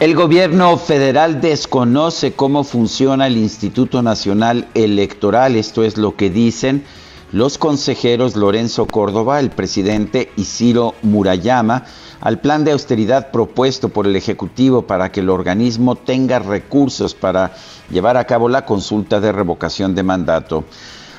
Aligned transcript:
El 0.00 0.14
gobierno 0.14 0.76
federal 0.76 1.40
desconoce 1.40 2.32
cómo 2.32 2.62
funciona 2.62 3.26
el 3.26 3.36
Instituto 3.36 4.00
Nacional 4.00 4.68
Electoral, 4.74 5.56
esto 5.56 5.82
es 5.82 5.96
lo 5.96 6.14
que 6.14 6.30
dicen 6.30 6.84
los 7.32 7.58
consejeros 7.58 8.36
Lorenzo 8.36 8.86
Córdoba, 8.86 9.40
el 9.40 9.50
presidente 9.50 10.30
y 10.36 10.44
Ciro 10.44 10.94
Murayama 11.02 11.84
al 12.20 12.40
plan 12.40 12.64
de 12.64 12.70
austeridad 12.70 13.32
propuesto 13.32 13.88
por 13.88 14.06
el 14.06 14.14
Ejecutivo 14.14 14.82
para 14.82 15.10
que 15.10 15.18
el 15.18 15.30
organismo 15.30 15.96
tenga 15.96 16.38
recursos 16.38 17.16
para 17.16 17.54
llevar 17.90 18.16
a 18.16 18.24
cabo 18.24 18.48
la 18.48 18.64
consulta 18.64 19.18
de 19.18 19.32
revocación 19.32 19.96
de 19.96 20.04
mandato 20.04 20.62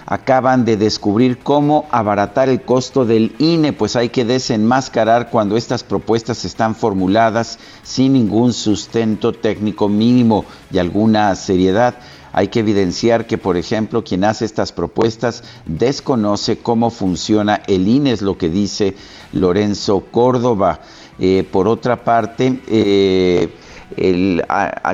acaban 0.09 0.65
de 0.65 0.75
descubrir 0.75 1.38
cómo 1.38 1.85
abaratar 1.91 2.49
el 2.49 2.63
costo 2.63 3.05
del 3.05 3.35
INE, 3.38 3.73
pues 3.73 3.95
hay 3.95 4.09
que 4.09 4.25
desenmascarar 4.25 5.29
cuando 5.29 5.55
estas 5.55 5.83
propuestas 5.83 6.45
están 6.45 6.73
formuladas 6.73 7.59
sin 7.83 8.13
ningún 8.13 8.53
sustento 8.53 9.33
técnico 9.33 9.88
mínimo 9.88 10.45
y 10.71 10.79
alguna 10.79 11.35
seriedad. 11.35 11.93
Hay 12.33 12.47
que 12.47 12.61
evidenciar 12.61 13.27
que, 13.27 13.38
por 13.38 13.55
ejemplo, 13.55 14.03
quien 14.03 14.23
hace 14.23 14.45
estas 14.45 14.71
propuestas 14.71 15.43
desconoce 15.67 16.57
cómo 16.57 16.89
funciona 16.89 17.61
el 17.67 17.88
INE, 17.88 18.11
es 18.11 18.23
lo 18.23 18.35
que 18.35 18.49
dice 18.49 18.95
Lorenzo 19.31 20.05
Córdoba. 20.09 20.81
Eh, 21.19 21.47
por 21.51 21.67
otra 21.67 22.03
parte, 22.03 22.61
eh, 22.67 23.49
el, 23.97 24.43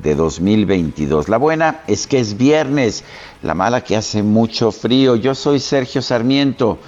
de 0.00 0.14
2022. 0.14 1.28
La 1.28 1.38
buena 1.38 1.80
es 1.88 2.06
que 2.06 2.20
es 2.20 2.36
viernes, 2.36 3.02
la 3.42 3.54
mala 3.54 3.82
que 3.82 3.96
hace 3.96 4.22
mucho 4.22 4.70
frío. 4.70 5.16
Yo 5.16 5.34
soy 5.34 5.58
Sergio 5.58 6.02
Sarmiento. 6.02 6.78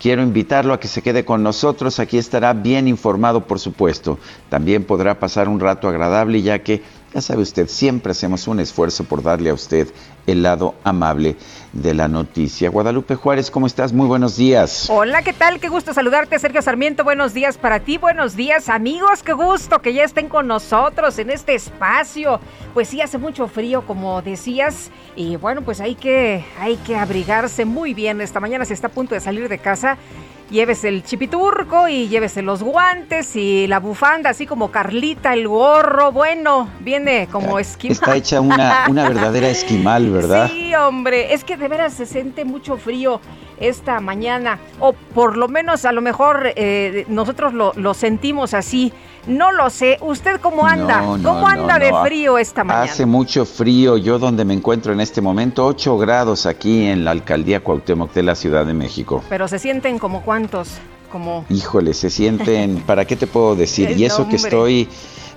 Quiero 0.00 0.22
invitarlo 0.22 0.74
a 0.74 0.80
que 0.80 0.88
se 0.88 1.00
quede 1.00 1.24
con 1.24 1.42
nosotros, 1.42 1.98
aquí 1.98 2.18
estará 2.18 2.52
bien 2.52 2.88
informado 2.88 3.46
por 3.46 3.60
supuesto. 3.60 4.18
También 4.50 4.84
podrá 4.84 5.18
pasar 5.18 5.48
un 5.48 5.60
rato 5.60 5.88
agradable 5.88 6.42
ya 6.42 6.58
que 6.58 6.82
ya 7.14 7.20
sabe 7.20 7.42
usted, 7.42 7.68
siempre 7.68 8.10
hacemos 8.10 8.48
un 8.48 8.58
esfuerzo 8.58 9.04
por 9.04 9.22
darle 9.22 9.50
a 9.50 9.54
usted 9.54 9.86
el 10.26 10.42
lado 10.42 10.74
amable 10.82 11.36
de 11.72 11.94
la 11.94 12.08
noticia. 12.08 12.70
Guadalupe 12.70 13.14
Juárez, 13.14 13.52
¿cómo 13.52 13.68
estás? 13.68 13.92
Muy 13.92 14.08
buenos 14.08 14.36
días. 14.36 14.90
Hola, 14.90 15.22
¿qué 15.22 15.32
tal? 15.32 15.60
Qué 15.60 15.68
gusto 15.68 15.94
saludarte, 15.94 16.36
Sergio 16.40 16.60
Sarmiento. 16.60 17.04
Buenos 17.04 17.32
días 17.32 17.56
para 17.56 17.78
ti, 17.78 17.98
buenos 17.98 18.34
días, 18.34 18.68
amigos. 18.68 19.22
Qué 19.22 19.32
gusto 19.32 19.80
que 19.80 19.94
ya 19.94 20.02
estén 20.02 20.28
con 20.28 20.48
nosotros 20.48 21.16
en 21.20 21.30
este 21.30 21.54
espacio. 21.54 22.40
Pues 22.74 22.88
sí, 22.88 23.00
hace 23.00 23.16
mucho 23.16 23.46
frío, 23.46 23.86
como 23.86 24.20
decías, 24.20 24.90
y 25.14 25.36
bueno, 25.36 25.62
pues 25.62 25.80
hay 25.80 25.94
que, 25.94 26.44
hay 26.58 26.76
que 26.78 26.96
abrigarse 26.96 27.64
muy 27.64 27.94
bien. 27.94 28.20
Esta 28.20 28.40
mañana 28.40 28.64
se 28.64 28.74
está 28.74 28.88
a 28.88 28.90
punto 28.90 29.14
de 29.14 29.20
salir 29.20 29.48
de 29.48 29.58
casa 29.58 29.98
llévese 30.54 30.88
el 30.88 31.02
chipiturco 31.02 31.88
y 31.88 32.08
llévese 32.08 32.40
los 32.40 32.62
guantes 32.62 33.34
y 33.34 33.66
la 33.66 33.80
bufanda, 33.80 34.30
así 34.30 34.46
como 34.46 34.70
Carlita, 34.70 35.34
el 35.34 35.48
gorro. 35.48 36.12
Bueno, 36.12 36.70
viene 36.80 37.28
como 37.30 37.58
esquimal. 37.58 37.92
Está 37.92 38.16
hecha 38.16 38.40
una, 38.40 38.86
una 38.88 39.08
verdadera 39.08 39.48
esquimal, 39.48 40.10
¿verdad? 40.10 40.50
Sí, 40.64 40.74
hombre, 40.76 41.34
es 41.34 41.42
que 41.42 41.56
de 41.56 41.66
veras 41.68 41.94
se 41.94 42.06
siente 42.06 42.44
mucho 42.44 42.76
frío 42.76 43.20
esta 43.58 44.00
mañana, 44.00 44.58
o 44.80 44.92
por 44.92 45.36
lo 45.36 45.48
menos 45.48 45.84
a 45.84 45.92
lo 45.92 46.00
mejor 46.00 46.52
eh, 46.56 47.04
nosotros 47.08 47.54
lo, 47.54 47.72
lo, 47.74 47.94
sentimos 47.94 48.54
así. 48.54 48.92
No 49.26 49.52
lo 49.52 49.70
sé. 49.70 49.96
¿Usted 50.02 50.40
cómo 50.40 50.66
anda? 50.66 51.00
¿Cómo 51.00 51.48
anda 51.48 51.78
de 51.78 51.92
frío 52.04 52.36
esta 52.36 52.62
mañana? 52.62 52.84
Hace 52.84 53.06
mucho 53.06 53.46
frío. 53.46 53.96
Yo 53.96 54.18
donde 54.18 54.44
me 54.44 54.52
encuentro 54.52 54.92
en 54.92 55.00
este 55.00 55.22
momento, 55.22 55.64
8 55.66 55.96
grados 55.96 56.44
aquí 56.46 56.86
en 56.86 57.04
la 57.04 57.12
alcaldía 57.12 57.60
Cuauhtémoc 57.60 58.12
de 58.12 58.22
la 58.22 58.34
Ciudad 58.34 58.66
de 58.66 58.74
México. 58.74 59.22
Pero 59.28 59.48
se 59.48 59.58
sienten 59.58 59.98
como 59.98 60.22
cuántos, 60.22 60.78
como... 61.10 61.46
Híjole, 61.48 61.94
se 61.94 62.10
sienten, 62.10 62.82
¿para 62.82 63.06
qué 63.06 63.16
te 63.16 63.26
puedo 63.26 63.56
decir? 63.56 63.90
y 63.98 64.04
eso 64.04 64.28
que 64.28 64.36
estoy, 64.36 64.88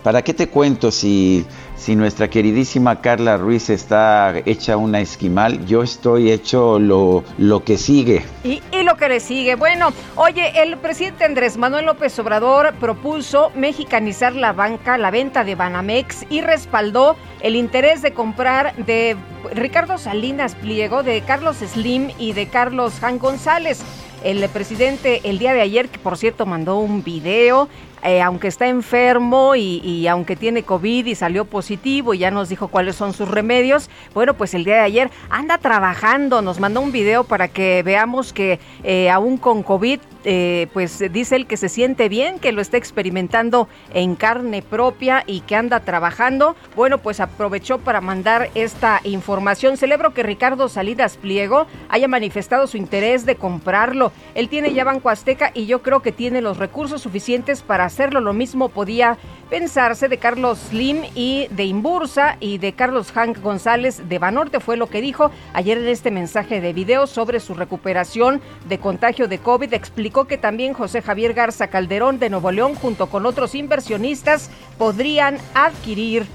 ¿para 0.07 0.21
qué 0.21 0.33
te 0.33 0.47
cuento 0.47 0.89
si 0.89 1.45
si 1.75 1.97
nuestra 1.97 2.29
queridísima 2.29 3.01
Carla 3.01 3.35
Ruiz 3.35 3.69
está 3.69 4.33
hecha 4.45 4.77
una 4.77 5.01
esquimal, 5.01 5.65
yo 5.65 5.83
estoy 5.83 6.31
hecho 6.31 6.79
lo, 6.79 7.25
lo 7.37 7.63
que 7.65 7.77
sigue. 7.77 8.23
Y, 8.45 8.61
y, 8.71 8.83
lo 8.83 8.95
que 8.95 9.09
le 9.09 9.19
sigue. 9.19 9.55
Bueno, 9.55 9.89
oye, 10.15 10.63
el 10.63 10.77
presidente 10.77 11.25
Andrés 11.25 11.57
Manuel 11.57 11.85
López 11.85 12.17
Obrador 12.19 12.73
propuso 12.79 13.51
mexicanizar 13.53 14.33
la 14.33 14.53
banca, 14.53 14.97
la 14.97 15.11
venta 15.11 15.43
de 15.43 15.55
Banamex 15.55 16.25
y 16.29 16.39
respaldó 16.39 17.17
el 17.41 17.57
interés 17.57 18.01
de 18.01 18.13
comprar 18.13 18.75
de 18.77 19.17
Ricardo 19.53 19.97
Salinas 19.97 20.55
Pliego, 20.55 21.03
de 21.03 21.21
Carlos 21.21 21.57
Slim 21.57 22.11
y 22.17 22.31
de 22.31 22.47
Carlos 22.47 22.93
Jan 23.01 23.19
González. 23.19 23.81
El 24.23 24.47
presidente 24.49 25.21
el 25.25 25.37
día 25.37 25.53
de 25.53 25.61
ayer, 25.61 25.89
que 25.89 25.99
por 25.99 26.17
cierto 26.17 26.47
mandó 26.47 26.79
un 26.79 27.03
video 27.03 27.69
eh, 28.03 28.21
aunque 28.21 28.47
está 28.47 28.67
enfermo 28.67 29.55
y, 29.55 30.07
aunque 30.07 30.35
tiene 30.35 30.63
COVID 30.63 31.05
y 31.05 31.15
salió 31.15 31.45
positivo 31.45 32.13
y 32.13 32.19
ya 32.19 32.31
nos 32.31 32.49
dijo 32.49 32.67
cuáles 32.67 32.95
son 32.95 33.13
sus 33.13 33.27
remedios, 33.27 33.89
bueno, 34.13 34.33
pues 34.33 34.53
el 34.53 34.63
día 34.63 34.75
de 34.75 34.81
ayer 34.81 35.11
anda 35.29 35.57
trabajando, 35.57 36.41
nos 36.41 36.59
mandó 36.59 36.81
un 36.81 36.91
video 36.91 37.23
para 37.23 37.47
que 37.47 37.81
veamos 37.83 38.33
que 38.33 38.59
eh, 38.83 39.09
aún 39.09 39.37
con 39.37 39.63
COVID 39.63 39.99
eh, 40.29 40.67
pues 40.73 41.01
dice 41.13 41.37
él 41.37 41.47
que 41.47 41.55
se 41.55 41.69
siente 41.69 42.09
bien, 42.09 42.39
que 42.39 42.51
lo 42.51 42.61
está 42.61 42.75
experimentando 42.75 43.69
en 43.93 44.15
carne 44.15 44.61
propia 44.61 45.23
y 45.25 45.39
que 45.39 45.55
anda 45.55 45.79
trabajando. 45.79 46.57
Bueno, 46.75 46.97
pues 46.97 47.21
aprovechó 47.21 47.77
para 47.77 48.01
mandar 48.01 48.49
esta 48.53 48.99
información. 49.05 49.77
Celebro 49.77 50.13
que 50.13 50.23
Ricardo 50.23 50.67
Salidas 50.67 51.15
Pliego 51.15 51.65
haya 51.87 52.09
manifestado 52.09 52.67
su 52.67 52.75
interés 52.75 53.25
de 53.25 53.37
comprarlo. 53.37 54.11
Él 54.35 54.49
tiene 54.49 54.73
ya 54.73 54.83
Banco 54.83 55.09
Azteca 55.09 55.51
y 55.53 55.65
yo 55.65 55.81
creo 55.81 56.01
que 56.01 56.11
tiene 56.11 56.41
los 56.41 56.57
recursos 56.57 57.01
suficientes 57.01 57.61
para 57.61 57.85
hacerlo. 57.85 58.19
Lo 58.19 58.33
mismo 58.33 58.67
podía 58.67 59.17
pensarse 59.49 60.09
de 60.09 60.17
Carlos 60.17 60.59
Slim 60.69 61.03
y 61.15 61.47
de 61.51 61.63
Imbursa 61.63 62.35
y 62.41 62.57
de 62.57 62.73
Carlos 62.73 63.13
Hank 63.13 63.39
González 63.41 64.09
de 64.09 64.19
Banorte, 64.19 64.59
fue 64.59 64.75
lo 64.75 64.87
que 64.87 65.01
dijo 65.01 65.31
ayer 65.53 65.77
en 65.77 65.87
este 65.87 66.11
mensaje 66.11 66.59
de 66.59 66.73
video 66.73 67.07
sobre 67.07 67.39
su 67.39 67.53
recuperación 67.53 68.41
de 68.67 68.79
contagio 68.79 69.27
de 69.27 69.39
COVID. 69.39 69.73
Explicó 69.73 70.16
que 70.25 70.37
también 70.37 70.73
José 70.73 71.01
Javier 71.01 71.33
Garza 71.33 71.67
Calderón 71.67 72.19
de 72.19 72.29
Nuevo 72.29 72.51
León, 72.51 72.75
junto 72.75 73.07
con 73.07 73.25
otros 73.25 73.55
inversionistas, 73.55 74.49
podrían 74.77 75.37
adquirir 75.53 76.25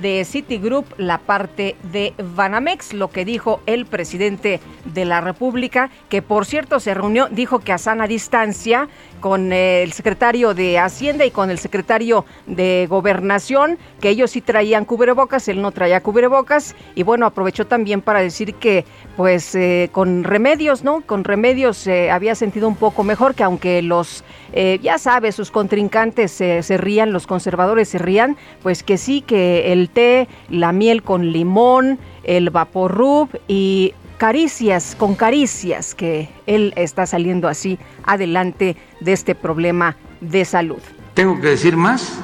de 0.00 0.24
Citigroup 0.24 0.86
la 0.96 1.18
parte 1.18 1.76
de 1.92 2.14
Banamex, 2.18 2.94
lo 2.94 3.10
que 3.10 3.24
dijo 3.24 3.60
el 3.66 3.86
presidente 3.86 4.60
de 4.84 5.04
la 5.04 5.20
República, 5.20 5.90
que 6.08 6.22
por 6.22 6.46
cierto 6.46 6.80
se 6.80 6.94
reunió, 6.94 7.28
dijo 7.30 7.58
que 7.58 7.72
a 7.72 7.78
sana 7.78 8.06
distancia 8.06 8.88
con 9.22 9.52
el 9.52 9.92
secretario 9.92 10.52
de 10.52 10.78
Hacienda 10.80 11.24
y 11.24 11.30
con 11.30 11.48
el 11.48 11.58
secretario 11.58 12.26
de 12.46 12.86
Gobernación, 12.90 13.78
que 14.00 14.10
ellos 14.10 14.32
sí 14.32 14.40
traían 14.40 14.84
cubrebocas, 14.84 15.46
él 15.46 15.62
no 15.62 15.70
traía 15.70 16.02
cubrebocas, 16.02 16.74
y 16.96 17.04
bueno, 17.04 17.24
aprovechó 17.24 17.66
también 17.66 18.02
para 18.02 18.20
decir 18.20 18.54
que 18.56 18.84
pues 19.16 19.54
eh, 19.54 19.90
con 19.92 20.24
remedios, 20.24 20.82
¿no? 20.82 21.02
Con 21.02 21.22
remedios 21.22 21.86
eh, 21.86 22.10
había 22.10 22.34
sentido 22.34 22.66
un 22.66 22.74
poco 22.74 23.04
mejor, 23.04 23.34
que 23.34 23.44
aunque 23.44 23.80
los, 23.80 24.24
eh, 24.52 24.80
ya 24.82 24.98
sabe, 24.98 25.30
sus 25.30 25.52
contrincantes 25.52 26.32
se 26.32 26.76
rían, 26.76 27.12
los 27.12 27.28
conservadores 27.28 27.88
se 27.90 27.98
rían, 27.98 28.36
pues 28.62 28.82
que 28.82 28.98
sí, 28.98 29.20
que 29.22 29.72
el 29.72 29.88
té, 29.88 30.26
la 30.50 30.72
miel 30.72 31.04
con 31.04 31.30
limón, 31.30 32.00
el 32.24 32.50
vaporrub 32.50 33.28
y 33.46 33.94
caricias, 34.22 34.94
con 34.96 35.16
caricias, 35.16 35.96
que 35.96 36.28
él 36.46 36.72
está 36.76 37.06
saliendo 37.06 37.48
así 37.48 37.76
adelante 38.04 38.76
de 39.00 39.12
este 39.12 39.34
problema 39.34 39.96
de 40.20 40.44
salud. 40.44 40.78
¿Tengo 41.14 41.40
que 41.40 41.48
decir 41.48 41.76
más? 41.76 42.20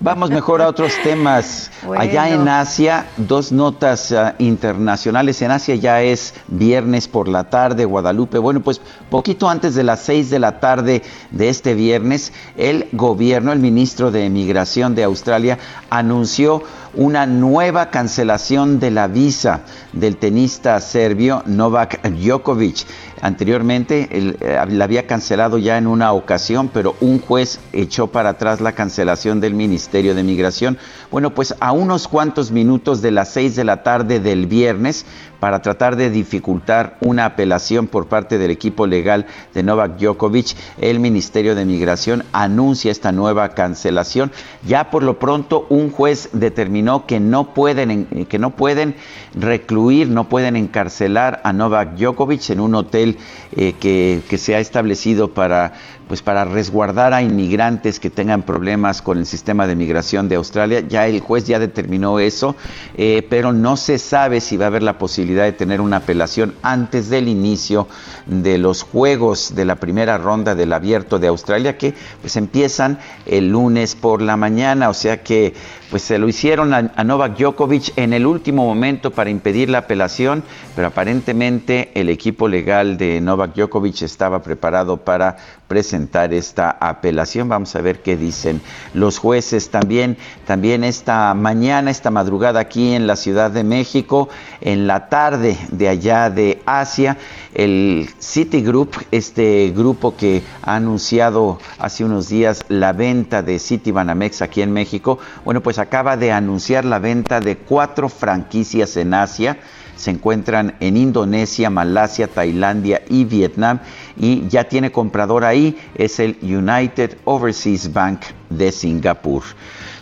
Vamos 0.01 0.31
mejor 0.31 0.63
a 0.63 0.69
otros 0.69 0.93
temas. 1.03 1.71
Allá 1.97 2.31
en 2.31 2.49
Asia, 2.49 3.07
dos 3.17 3.53
notas 3.53 4.11
uh, 4.11 4.33
internacionales. 4.39 5.43
En 5.43 5.51
Asia 5.51 5.75
ya 5.75 6.03
es 6.03 6.35
viernes 6.49 7.07
por 7.07 7.29
la 7.29 7.45
tarde, 7.45 7.85
Guadalupe. 7.85 8.39
Bueno, 8.39 8.61
pues 8.61 8.81
poquito 9.11 9.49
antes 9.49 9.75
de 9.75 9.85
las 9.85 10.01
seis 10.01 10.31
de 10.31 10.39
la 10.39 10.59
tarde 10.59 11.03
de 11.31 11.49
este 11.49 11.75
viernes, 11.75 12.33
el 12.57 12.89
gobierno, 12.93 13.53
el 13.53 13.59
ministro 13.59 14.11
de 14.11 14.31
Migración 14.31 14.95
de 14.95 15.05
Australia, 15.05 15.59
anunció 15.91 16.63
una 16.95 17.27
nueva 17.27 17.91
cancelación 17.91 18.79
de 18.79 18.91
la 18.91 19.09
visa 19.09 19.61
del 19.93 20.17
tenista 20.17 20.81
serbio 20.81 21.43
Novak 21.47 22.01
Djokovic. 22.09 22.87
Anteriormente 23.25 24.11
él, 24.13 24.37
eh, 24.43 24.63
la 24.69 24.85
había 24.85 25.07
cancelado 25.07 25.57
ya 25.57 25.79
en 25.79 25.87
una 25.87 26.13
ocasión, 26.13 26.69
pero 26.69 26.95
un 27.01 27.19
juez 27.19 27.59
echó 27.73 28.09
para 28.09 28.29
atrás 28.29 28.61
la 28.61 28.73
cancelación 28.73 29.41
del 29.41 29.55
Ministerio 29.55 30.15
de 30.15 30.23
Migración. 30.23 30.77
Bueno, 31.11 31.35
pues 31.35 31.55
a 31.59 31.73
unos 31.73 32.07
cuantos 32.07 32.51
minutos 32.51 33.01
de 33.01 33.13
las 33.13 33.31
seis 33.31 33.57
de 33.57 33.65
la 33.65 33.83
tarde 33.83 34.21
del 34.21 34.47
viernes, 34.47 35.07
para 35.45 35.61
tratar 35.61 35.97
de 35.97 36.09
dificultar 36.09 36.97
una 37.03 37.27
apelación 37.27 37.87
por 37.87 38.07
parte 38.07 38.39
del 38.39 38.51
equipo 38.51 38.87
legal 38.87 39.27
de 39.53 39.63
Novak 39.63 39.99
Djokovic, 39.99 40.57
el 40.81 41.01
Ministerio 41.01 41.55
de 41.55 41.67
Migración 41.67 42.25
anuncia 42.33 42.91
esta 42.91 43.13
nueva 43.13 43.51
cancelación. 43.51 44.33
Ya 44.67 44.91
por 44.91 45.03
lo 45.03 45.19
pronto 45.19 45.67
un 45.69 45.91
juez 45.91 46.31
determinó 46.33 47.05
que 47.05 47.21
no 47.21 47.53
pueden, 47.53 48.27
que 48.27 48.39
no 48.39 48.57
pueden 48.57 48.97
recluir, 49.35 50.09
no 50.09 50.31
pueden 50.31 50.57
encarcelar 50.57 51.43
a 51.45 51.53
Novak 51.53 51.97
Djokovic 51.97 52.49
en 52.49 52.61
un 52.61 52.75
hotel 52.75 53.19
eh, 53.57 53.75
que, 53.79 54.39
se 54.39 54.57
ha 54.57 54.59
establecido 54.59 55.33
para 55.33 55.73
pues 56.09 56.21
para 56.21 56.45
resguardar 56.45 57.15
a 57.15 57.23
inmigrantes 57.23 57.99
que 57.99 58.11
tengan 58.11 58.43
problemas 58.43 59.01
con 59.01 59.17
el 59.17 59.27
sistema 59.27 59.67
de 59.67 59.75
migración 59.75 60.29
de 60.29 60.37
Australia. 60.37 60.81
Ya 60.81 61.07
el 61.07 61.21
juez 61.21 61.47
ya 61.47 61.59
determinó 61.59 62.19
eso, 62.19 62.57
eh, 62.97 63.27
pero 63.31 63.53
no 63.53 63.77
se 63.77 63.99
sabe 63.99 64.41
si 64.41 64.57
va 64.57 64.67
a 64.67 64.69
haber 64.69 64.83
la 64.83 64.99
posibilidad 64.99 65.45
de 65.45 65.53
tener 65.53 65.81
una 65.81 65.99
apelación 65.99 66.55
antes 66.63 67.09
del 67.09 67.29
inicio 67.29 67.89
de 68.27 68.59
los 68.59 68.83
juegos 68.83 69.55
de 69.55 69.65
la 69.65 69.77
primera 69.77 70.19
ronda 70.19 70.55
del 70.55 70.73
abierto 70.73 71.19
de 71.19 71.29
Australia, 71.29 71.79
que 71.79 71.95
pues 72.21 72.37
empiezan 72.37 72.99
el 73.25 73.49
lunes 73.49 73.95
por 73.95 74.21
la 74.21 74.37
mañana, 74.37 74.91
o 74.91 74.95
sea 74.95 75.23
que 75.23 75.55
pues 75.91 76.03
se 76.03 76.19
lo 76.19 76.29
hicieron 76.29 76.75
a, 76.75 76.93
a 76.97 77.05
Novak 77.05 77.39
Djokovic 77.39 77.97
en 77.97 78.13
el 78.13 78.27
último 78.27 78.65
momento 78.67 79.11
para 79.11 79.31
impedir 79.31 79.71
la 79.71 79.79
apelación, 79.79 80.43
pero 80.75 80.89
aparentemente 80.89 81.93
el 81.95 82.09
equipo 82.09 82.49
legal 82.49 82.97
de 82.99 83.21
Novak 83.21 83.44
Djokovic 83.47 84.03
estaba 84.03 84.43
preparado 84.43 84.99
para 84.99 85.37
presentar 85.69 86.33
esta 86.33 86.71
apelación. 86.81 87.49
Vamos 87.49 87.75
a 87.77 87.81
ver 87.81 88.03
qué 88.03 88.17
dicen 88.17 88.61
los 88.93 89.19
jueces 89.19 89.71
también. 89.71 90.17
También 90.47 90.85
esta 90.85 91.35
mañana, 91.35 91.91
esta 91.91 92.11
madrugada 92.11 92.61
aquí 92.61 92.95
en 92.95 93.07
la 93.07 93.17
Ciudad 93.17 93.51
de 93.51 93.65
México, 93.65 94.29
en 94.61 94.87
la 94.87 95.09
tarde 95.09 95.57
de 95.71 95.89
allá 95.89 96.31
de 96.31 96.63
Asia, 96.67 97.17
el 97.55 98.09
Citigroup, 98.21 98.95
este 99.11 99.73
grupo 99.75 100.17
que 100.17 100.43
ha 100.63 100.77
anunciado 100.77 101.59
hace 101.79 102.05
unos 102.05 102.29
días 102.29 102.65
la 102.69 102.93
venta 102.93 103.43
de 103.43 103.59
Citibanamex 103.59 104.43
aquí 104.43 104.63
en 104.63 104.73
México, 104.73 105.19
bueno, 105.45 105.63
pues 105.63 105.79
acaba 105.79 106.17
de 106.17 106.33
anunciar 106.33 106.85
la 106.85 106.99
venta 106.99 107.41
de 107.41 107.57
cuatro 107.57 108.09
franquicias 108.09 108.97
en 108.97 109.15
Asia 109.15 109.59
se 109.97 110.11
encuentran 110.11 110.77
en 110.81 110.97
Indonesia, 110.97 111.71
Malasia, 111.71 112.27
Tailandia 112.27 113.03
y 113.09 113.25
Vietnam 113.25 113.81
y 114.17 114.49
ya 114.49 114.65
tiene 114.65 114.93
comprador 114.93 115.45
ahí, 115.45 115.79
es 115.95 116.19
el 116.19 116.37
United 116.43 117.19
Overseas 117.25 117.93
Bank 117.93 118.21
de 118.51 118.73
Singapur. 118.73 119.43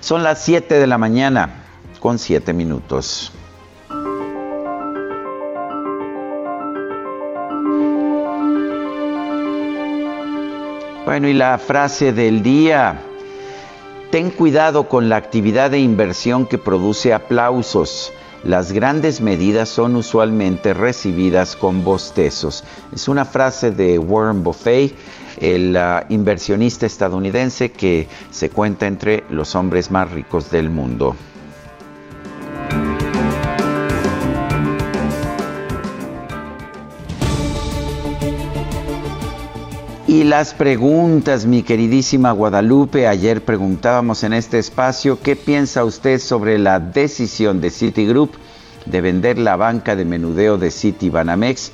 Son 0.01 0.23
las 0.23 0.43
7 0.45 0.79
de 0.79 0.87
la 0.87 0.99
mañana 0.99 1.65
con 2.01 2.19
7 2.19 2.53
minutos. 2.53 3.33
Bueno, 11.05 11.29
y 11.29 11.35
la 11.35 11.59
frase 11.59 12.13
del 12.13 12.43
día, 12.43 13.03
ten 14.11 14.31
cuidado 14.31 14.89
con 14.89 15.09
la 15.09 15.17
actividad 15.17 15.71
de 15.71 15.79
inversión 15.79 16.47
que 16.47 16.59
produce 16.59 17.13
aplausos 17.13 18.13
las 18.45 18.73
grandes 18.73 19.21
medidas 19.21 19.69
son 19.69 19.97
usualmente 19.97 20.75
recibidas 20.75 21.55
con 21.55 21.85
bostezos. 21.85 22.65
Es 22.93 23.09
una 23.09 23.25
frase 23.25 23.71
de 23.71 23.99
Warren 23.99 24.43
Buffett, 24.43 24.95
el 25.39 25.77
uh, 25.77 26.13
inversionista 26.13 26.87
estadounidense 26.87 27.71
que 27.71 28.09
se 28.31 28.51
cuenta 28.51 28.87
entre 28.87 29.25
los 29.31 29.55
hombres 29.55 29.91
más 29.91 30.11
ricos 30.11 30.51
del 30.51 30.71
mundo. 30.71 31.17
Y 40.13 40.25
las 40.25 40.53
preguntas, 40.53 41.47
mi 41.47 41.63
queridísima 41.63 42.33
Guadalupe, 42.33 43.09
ayer 43.09 43.43
preguntábamos 43.43 44.25
en 44.25 44.35
este 44.35 44.59
espacio, 44.59 45.19
¿qué 45.23 45.37
piensa 45.37 45.87
usted 45.87 46.19
sobre 46.19 46.59
la 46.59 46.81
decisión 46.81 47.63
de 47.63 47.71
Citigroup 47.71 48.33
de 48.85 49.01
vender 49.01 49.39
la 49.39 49.57
banca 49.57 49.97
de 49.97 50.05
menudeo 50.05 50.59
de 50.59 50.71
Citibanamex? 50.71 51.73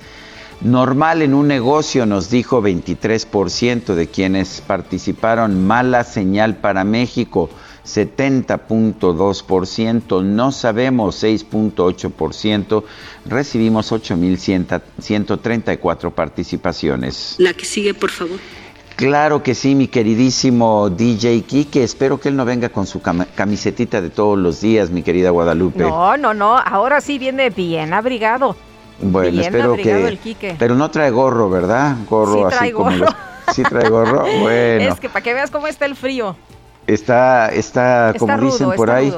Normal 0.61 1.23
en 1.23 1.35
un 1.35 1.49
negocio, 1.49 2.07
nos 2.07 2.31
dijo 2.31 2.63
23% 2.63 3.97
de 3.97 4.07
quienes 4.07 4.61
participaron, 4.61 5.67
mala 5.67 6.05
señal 6.05 6.59
para 6.59 6.85
México. 6.85 7.51
70.2%, 7.89 10.23
no 10.25 10.51
sabemos 10.53 11.23
6.8%, 11.23 12.83
recibimos 13.27 13.93
8.134 13.93 16.13
participaciones. 16.13 17.37
La 17.39 17.53
que 17.55 17.65
sigue, 17.65 17.95
por 17.95 18.11
favor. 18.11 18.39
Claro 18.97 19.43
que 19.45 19.55
sí, 19.55 19.77
mi 19.77 19.87
queridísimo 19.87 20.91
DJ 20.91 21.43
Kike. 21.43 21.85
Espero 21.85 22.19
que 22.19 22.31
él 22.31 22.37
no 22.37 22.45
venga 22.45 22.69
con 22.71 22.85
su 22.87 23.01
camisetita 23.01 24.01
de 24.01 24.11
todos 24.11 24.37
los 24.37 24.61
días, 24.61 24.91
mi 24.91 25.05
querida 25.05 25.31
Guadalupe. 25.31 25.85
No, 25.85 26.17
no, 26.17 26.35
no. 26.35 26.59
Ahora 26.59 27.01
sí 27.01 27.17
viene 27.17 27.51
bien 27.51 27.93
abrigado. 27.93 28.57
Bueno, 29.01 29.31
bien 29.31 29.45
espero 29.45 29.71
abrigado 29.75 30.03
que. 30.03 30.09
el 30.09 30.19
Quique. 30.19 30.57
Pero 30.59 30.75
no 30.75 30.91
trae 30.91 31.13
gorro, 31.13 31.49
¿verdad? 31.49 31.97
Gorro 32.11 32.35
Sí 32.35 32.41
así 32.43 32.57
trae 32.59 32.73
como 32.73 32.91
gorro. 32.91 32.99
los- 33.05 33.15
Sí 33.55 33.63
trae 33.63 33.89
gorro. 33.89 34.25
Bueno. 34.41 34.93
Es 34.93 34.99
que 34.99 35.09
para 35.09 35.23
que 35.23 35.33
veas 35.33 35.53
cómo 35.53 35.69
está 35.69 35.87
el 35.87 35.95
frío. 35.95 36.35
Está, 36.89 37.49
está, 37.51 38.15
como 38.19 38.39
dicen 38.39 38.71
por 38.73 38.91
ahí. 38.91 39.15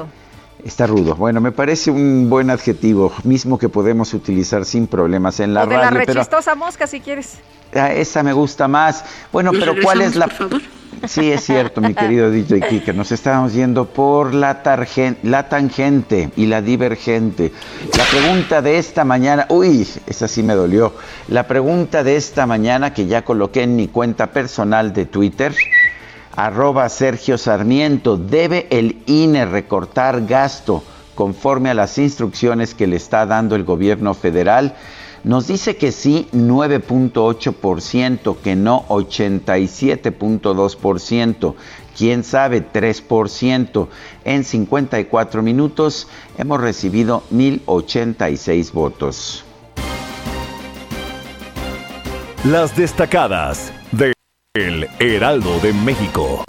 Está 0.65 0.85
rudo. 0.85 1.15
Bueno, 1.15 1.39
me 1.39 1.53
parece 1.53 1.89
un 1.89 2.29
buen 2.29 2.49
adjetivo, 2.49 3.13
mismo 3.23 3.57
que 3.57 3.69
podemos 3.69 4.13
utilizar 4.13 4.65
sin 4.65 4.87
problemas 4.87 5.39
en 5.39 5.53
la 5.53 5.63
o 5.63 5.67
de 5.67 5.77
radio. 5.77 5.99
la 5.99 6.05
rechistosa 6.05 6.53
mosca, 6.53 6.85
si 6.85 6.99
quieres. 6.99 7.39
Ah, 7.73 7.91
esa 7.93 8.23
me 8.23 8.33
gusta 8.33 8.67
más. 8.67 9.05
Bueno, 9.31 9.51
pero 9.53 9.73
¿cuál 9.81 10.01
es 10.01 10.15
la...? 10.15 10.27
Sí, 11.07 11.31
es 11.31 11.45
cierto, 11.45 11.81
mi 11.81 11.95
querido 11.95 12.29
DJ 12.31 12.61
Kike. 12.61 12.93
Nos 12.93 13.11
estábamos 13.11 13.53
yendo 13.53 13.85
por 13.85 14.33
la, 14.33 14.61
la 15.23 15.49
tangente 15.49 16.29
y 16.35 16.45
la 16.45 16.61
divergente. 16.61 17.51
La 17.97 18.03
pregunta 18.03 18.61
de 18.61 18.77
esta 18.77 19.03
mañana, 19.03 19.45
uy, 19.49 19.87
esa 20.05 20.27
sí 20.27 20.43
me 20.43 20.53
dolió. 20.53 20.93
La 21.29 21.47
pregunta 21.47 22.03
de 22.03 22.17
esta 22.17 22.45
mañana 22.45 22.93
que 22.93 23.07
ya 23.07 23.23
coloqué 23.23 23.63
en 23.63 23.75
mi 23.75 23.87
cuenta 23.87 24.27
personal 24.27 24.93
de 24.93 25.05
Twitter, 25.05 25.55
arroba 26.35 26.89
Sergio 26.89 27.37
Sarmiento, 27.37 28.17
¿debe 28.17 28.67
el 28.69 28.97
INE 29.05 29.45
recortar 29.45 30.25
gasto 30.25 30.83
conforme 31.15 31.69
a 31.69 31.73
las 31.73 31.97
instrucciones 31.97 32.73
que 32.73 32.87
le 32.87 32.95
está 32.95 33.25
dando 33.25 33.55
el 33.55 33.63
gobierno 33.63 34.13
federal? 34.13 34.75
Nos 35.23 35.47
dice 35.47 35.77
que 35.77 35.91
sí 35.91 36.27
9.8%, 36.33 38.37
que 38.37 38.55
no 38.55 38.87
87.2%, 38.87 41.53
quién 41.95 42.23
sabe 42.23 42.65
3%. 42.65 43.87
En 44.25 44.43
54 44.43 45.43
minutos 45.43 46.07
hemos 46.39 46.59
recibido 46.59 47.21
1.086 47.31 48.71
votos. 48.71 49.45
Las 52.43 52.75
destacadas 52.75 53.71
de 53.71 53.80
El 54.53 54.85
Heraldo 54.99 55.59
de 55.61 55.71
México. 55.71 56.43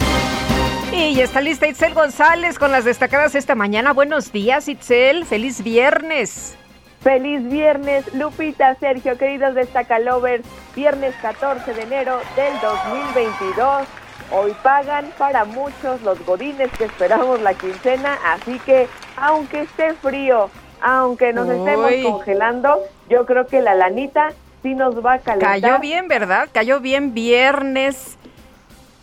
Y 0.91 1.15
ya 1.15 1.23
está 1.23 1.39
lista 1.39 1.67
Itzel 1.67 1.93
González 1.93 2.59
con 2.59 2.69
las 2.69 2.83
destacadas 2.83 3.33
esta 3.33 3.55
mañana. 3.55 3.93
Buenos 3.93 4.33
días, 4.33 4.67
Itzel. 4.67 5.23
Feliz 5.23 5.63
viernes. 5.63 6.57
Feliz 6.99 7.49
viernes, 7.49 8.13
Lupita, 8.13 8.75
Sergio, 8.75 9.17
queridos 9.17 9.55
destacalovers. 9.55 10.43
Viernes 10.75 11.15
14 11.21 11.73
de 11.73 11.81
enero 11.81 12.19
del 12.35 12.51
2022. 12.59 13.87
Hoy 14.33 14.53
pagan 14.61 15.09
para 15.17 15.45
muchos 15.45 16.01
los 16.01 16.19
godines 16.25 16.71
que 16.77 16.83
esperamos 16.83 17.41
la 17.41 17.53
quincena, 17.53 18.19
así 18.25 18.59
que 18.65 18.89
aunque 19.15 19.61
esté 19.61 19.93
frío, 19.93 20.49
aunque 20.81 21.31
nos 21.31 21.47
estemos 21.47 21.93
congelando, 22.03 22.81
yo 23.09 23.25
creo 23.25 23.47
que 23.47 23.61
la 23.61 23.75
lanita 23.75 24.33
sí 24.63 24.73
nos 24.73 25.05
va 25.05 25.13
a 25.13 25.19
calentar. 25.19 25.61
Cayó 25.61 25.79
bien, 25.79 26.07
¿verdad? 26.07 26.49
Cayó 26.51 26.79
bien 26.79 27.13
viernes, 27.13 28.17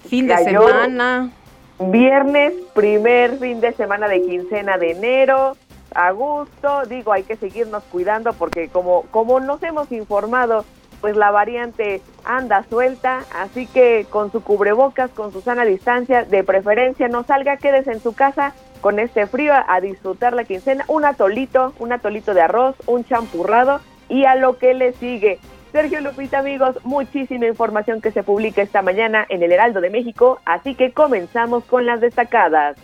fin 0.08 0.26
de 0.26 0.36
semana. 0.38 1.30
Viernes, 1.78 2.52
primer 2.74 3.38
fin 3.38 3.60
de 3.60 3.72
semana 3.72 4.08
de 4.08 4.22
quincena 4.22 4.76
de 4.76 4.90
enero 4.90 5.56
a 5.94 6.10
gusto, 6.12 6.84
digo, 6.86 7.12
hay 7.12 7.22
que 7.22 7.36
seguirnos 7.36 7.82
cuidando 7.84 8.32
porque 8.32 8.68
como, 8.68 9.02
como 9.10 9.40
nos 9.40 9.62
hemos 9.62 9.90
informado, 9.92 10.64
pues 11.00 11.16
la 11.16 11.30
variante 11.30 12.02
anda 12.24 12.64
suelta, 12.68 13.24
así 13.34 13.66
que 13.66 14.06
con 14.10 14.30
su 14.30 14.42
cubrebocas, 14.42 15.10
con 15.10 15.32
su 15.32 15.40
sana 15.40 15.64
distancia, 15.64 16.24
de 16.24 16.44
preferencia 16.44 17.08
no 17.08 17.24
salga, 17.24 17.56
quédese 17.56 17.92
en 17.92 18.00
su 18.00 18.12
casa 18.12 18.54
con 18.80 18.98
este 18.98 19.26
frío 19.26 19.52
a 19.66 19.80
disfrutar 19.80 20.32
la 20.32 20.44
quincena, 20.44 20.84
un 20.88 21.04
atolito, 21.04 21.72
un 21.78 21.92
atolito 21.92 22.34
de 22.34 22.42
arroz, 22.42 22.76
un 22.86 23.04
champurrado 23.04 23.80
y 24.08 24.24
a 24.24 24.34
lo 24.34 24.58
que 24.58 24.74
le 24.74 24.92
sigue. 24.94 25.38
Sergio 25.72 26.00
Lupita, 26.00 26.40
amigos, 26.40 26.76
muchísima 26.82 27.46
información 27.46 28.00
que 28.00 28.10
se 28.10 28.24
publica 28.24 28.60
esta 28.60 28.82
mañana 28.82 29.24
en 29.28 29.42
el 29.42 29.52
Heraldo 29.52 29.80
de 29.80 29.90
México, 29.90 30.40
así 30.44 30.74
que 30.74 30.92
comenzamos 30.92 31.64
con 31.64 31.86
las 31.86 32.00
destacadas. 32.00 32.76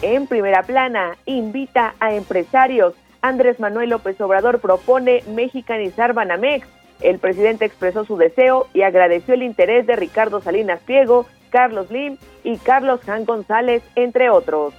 En 0.00 0.26
primera 0.26 0.62
plana, 0.62 1.16
invita 1.26 1.94
a 2.00 2.14
empresarios. 2.14 2.94
Andrés 3.20 3.60
Manuel 3.60 3.90
López 3.90 4.18
Obrador 4.20 4.60
propone 4.60 5.22
mexicanizar 5.34 6.14
Banamex. 6.14 6.66
El 7.00 7.18
presidente 7.18 7.64
expresó 7.64 8.04
su 8.04 8.16
deseo 8.16 8.68
y 8.72 8.82
agradeció 8.82 9.34
el 9.34 9.42
interés 9.42 9.86
de 9.86 9.96
Ricardo 9.96 10.40
Salinas 10.40 10.80
Pliego, 10.80 11.26
Carlos 11.50 11.90
Lim 11.90 12.16
y 12.44 12.56
Carlos 12.58 13.00
Jan 13.04 13.24
González, 13.24 13.82
entre 13.94 14.30
otros. 14.30 14.72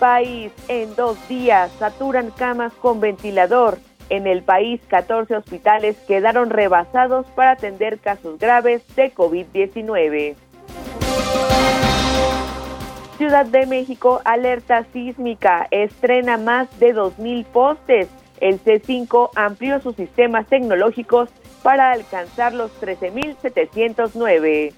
País, 0.00 0.50
en 0.68 0.96
dos 0.96 1.16
días 1.28 1.70
saturan 1.78 2.30
camas 2.30 2.72
con 2.72 3.00
ventilador. 3.00 3.78
En 4.08 4.26
el 4.26 4.42
país, 4.42 4.80
14 4.88 5.36
hospitales 5.36 5.94
quedaron 6.08 6.48
rebasados 6.48 7.26
para 7.36 7.50
atender 7.50 7.98
casos 7.98 8.38
graves 8.38 8.82
de 8.96 9.12
COVID-19. 9.12 10.36
Ciudad 13.18 13.44
de 13.44 13.66
México, 13.66 14.22
alerta 14.24 14.86
sísmica, 14.90 15.68
estrena 15.70 16.38
más 16.38 16.80
de 16.80 16.94
2.000 16.94 17.44
postes. 17.44 18.08
El 18.40 18.58
C5 18.58 19.32
amplió 19.36 19.82
sus 19.82 19.96
sistemas 19.96 20.46
tecnológicos 20.46 21.28
para 21.62 21.92
alcanzar 21.92 22.54
los 22.54 22.70
13.709. 22.80 24.72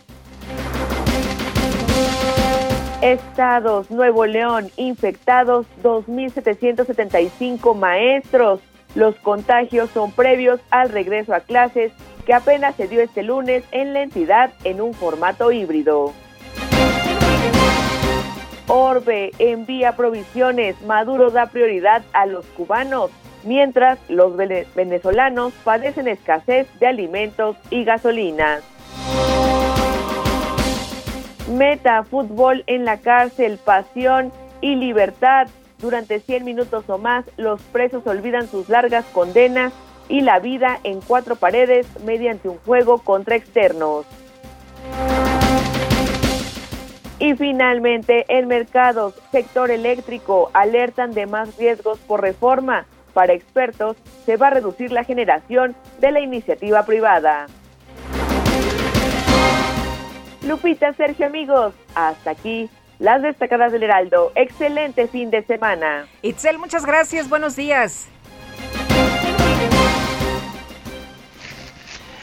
Estados, 3.03 3.91
Nuevo 3.91 4.27
León, 4.27 4.71
infectados 4.77 5.67
2.775 5.83 7.75
maestros. 7.75 8.61
Los 8.95 9.17
contagios 9.17 9.91
son 9.91 10.13
previos 10.13 10.61
al 10.71 10.89
regreso 10.89 11.35
a 11.35 11.41
clases 11.41 11.93
que 12.25 12.33
apenas 12.33 12.77
se 12.77 12.87
dio 12.87 13.03
este 13.03 13.25
lunes 13.25 13.65
en 13.73 13.93
la 13.93 14.03
entidad 14.03 14.53
en 14.63 14.81
un 14.81 14.95
formato 14.95 15.51
híbrido. 15.51 16.13
Orbe 18.69 19.33
envía 19.41 19.97
provisiones, 19.97 20.81
Maduro 20.83 21.33
da 21.33 21.47
prioridad 21.47 22.05
a 22.13 22.27
los 22.27 22.47
cubanos, 22.47 23.11
mientras 23.43 23.99
los 24.09 24.37
venezolanos 24.37 25.53
padecen 25.65 26.07
escasez 26.07 26.69
de 26.79 26.87
alimentos 26.87 27.57
y 27.71 27.83
gasolinas. 27.83 28.63
Meta, 31.49 32.05
fútbol 32.05 32.63
en 32.67 32.85
la 32.85 32.99
cárcel, 32.99 33.59
pasión 33.59 34.33
y 34.61 34.77
libertad. 34.77 35.49
Durante 35.79 36.21
100 36.21 36.45
minutos 36.45 36.85
o 36.89 36.99
más, 36.99 37.25
los 37.37 37.61
presos 37.63 38.07
olvidan 38.07 38.47
sus 38.49 38.69
largas 38.69 39.05
condenas 39.07 39.73
y 40.09 40.21
la 40.21 40.39
vida 40.39 40.79
en 40.85 41.01
cuatro 41.01 41.35
paredes 41.35 41.87
mediante 42.05 42.49
un 42.49 42.59
juego 42.59 42.99
contra 42.99 43.35
externos. 43.35 44.07
Y 47.19 47.35
finalmente, 47.35 48.25
en 48.29 48.49
mercados, 48.49 49.15
sector 49.31 49.71
eléctrico, 49.71 50.51
alertan 50.55 51.13
de 51.13 51.27
más 51.27 51.57
riesgos 51.57 51.99
por 51.99 52.21
reforma. 52.21 52.87
Para 53.15 53.33
expertos, 53.33 53.97
se 54.25 54.37
va 54.37 54.49
a 54.49 54.51
reducir 54.51 54.93
la 54.93 55.05
generación 55.05 55.75
de 56.01 56.13
la 56.13 56.21
iniciativa 56.21 56.85
privada. 56.85 57.47
Lupita, 60.47 60.93
Sergio, 60.95 61.27
amigos, 61.27 61.73
hasta 61.95 62.33
aquí 62.33 62.69
las 62.99 63.23
destacadas 63.23 63.73
del 63.73 63.85
Heraldo. 63.85 64.33
Excelente 64.35 65.07
fin 65.09 65.31
de 65.31 65.43
semana. 65.45 66.07
Itzel, 66.23 66.59
muchas 66.59 66.85
gracias. 66.85 67.29
Buenos 67.29 67.57
días. 67.57 68.09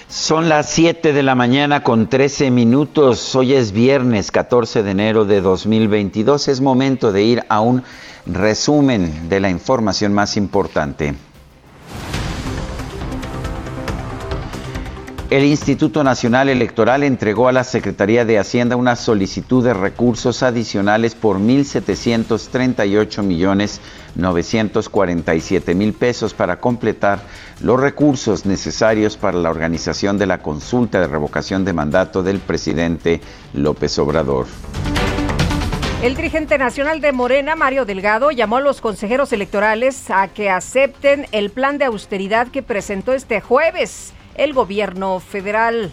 Son 0.07 0.49
las 0.49 0.69
7 0.69 1.13
de 1.13 1.23
la 1.23 1.35
mañana 1.35 1.83
con 1.83 2.07
13 2.07 2.51
minutos. 2.51 3.35
Hoy 3.35 3.53
es 3.53 3.71
viernes 3.71 4.31
14 4.31 4.83
de 4.83 4.91
enero 4.91 5.25
de 5.25 5.39
2022. 5.39 6.47
Es 6.47 6.61
momento 6.61 7.11
de 7.11 7.23
ir 7.23 7.43
a 7.47 7.61
un 7.61 7.83
resumen 8.25 9.29
de 9.29 9.39
la 9.39 9.49
información 9.49 10.13
más 10.13 10.35
importante. 10.35 11.13
El 15.29 15.43
Instituto 15.43 16.03
Nacional 16.03 16.49
Electoral 16.49 17.03
entregó 17.03 17.47
a 17.47 17.51
la 17.51 17.63
Secretaría 17.63 18.25
de 18.25 18.39
Hacienda 18.39 18.75
una 18.75 18.95
solicitud 18.95 19.63
de 19.63 19.75
recursos 19.75 20.41
adicionales 20.41 21.13
por 21.13 21.37
1.738 21.37 23.21
millones 23.21 23.79
947 24.15 25.75
mil 25.75 25.93
pesos 25.93 26.33
para 26.33 26.59
completar 26.59 27.19
los 27.61 27.79
recursos 27.79 28.47
necesarios 28.47 29.17
para 29.17 29.37
la 29.37 29.51
organización 29.51 30.17
de 30.17 30.25
la 30.25 30.39
consulta 30.39 30.99
de 30.99 31.07
revocación 31.07 31.63
de 31.63 31.73
mandato 31.73 32.23
del 32.23 32.39
presidente 32.39 33.21
López 33.53 33.99
Obrador. 33.99 34.47
El 36.01 36.15
dirigente 36.15 36.57
nacional 36.57 37.01
de 37.01 37.11
Morena, 37.11 37.55
Mario 37.55 37.85
Delgado, 37.85 38.31
llamó 38.31 38.57
a 38.57 38.61
los 38.61 38.81
consejeros 38.81 39.31
electorales 39.31 40.09
a 40.09 40.27
que 40.29 40.49
acepten 40.49 41.27
el 41.31 41.51
plan 41.51 41.77
de 41.77 41.85
austeridad 41.85 42.47
que 42.47 42.63
presentó 42.63 43.13
este 43.13 43.41
jueves 43.41 44.13
el 44.39 44.53
gobierno 44.53 45.19
federal. 45.19 45.91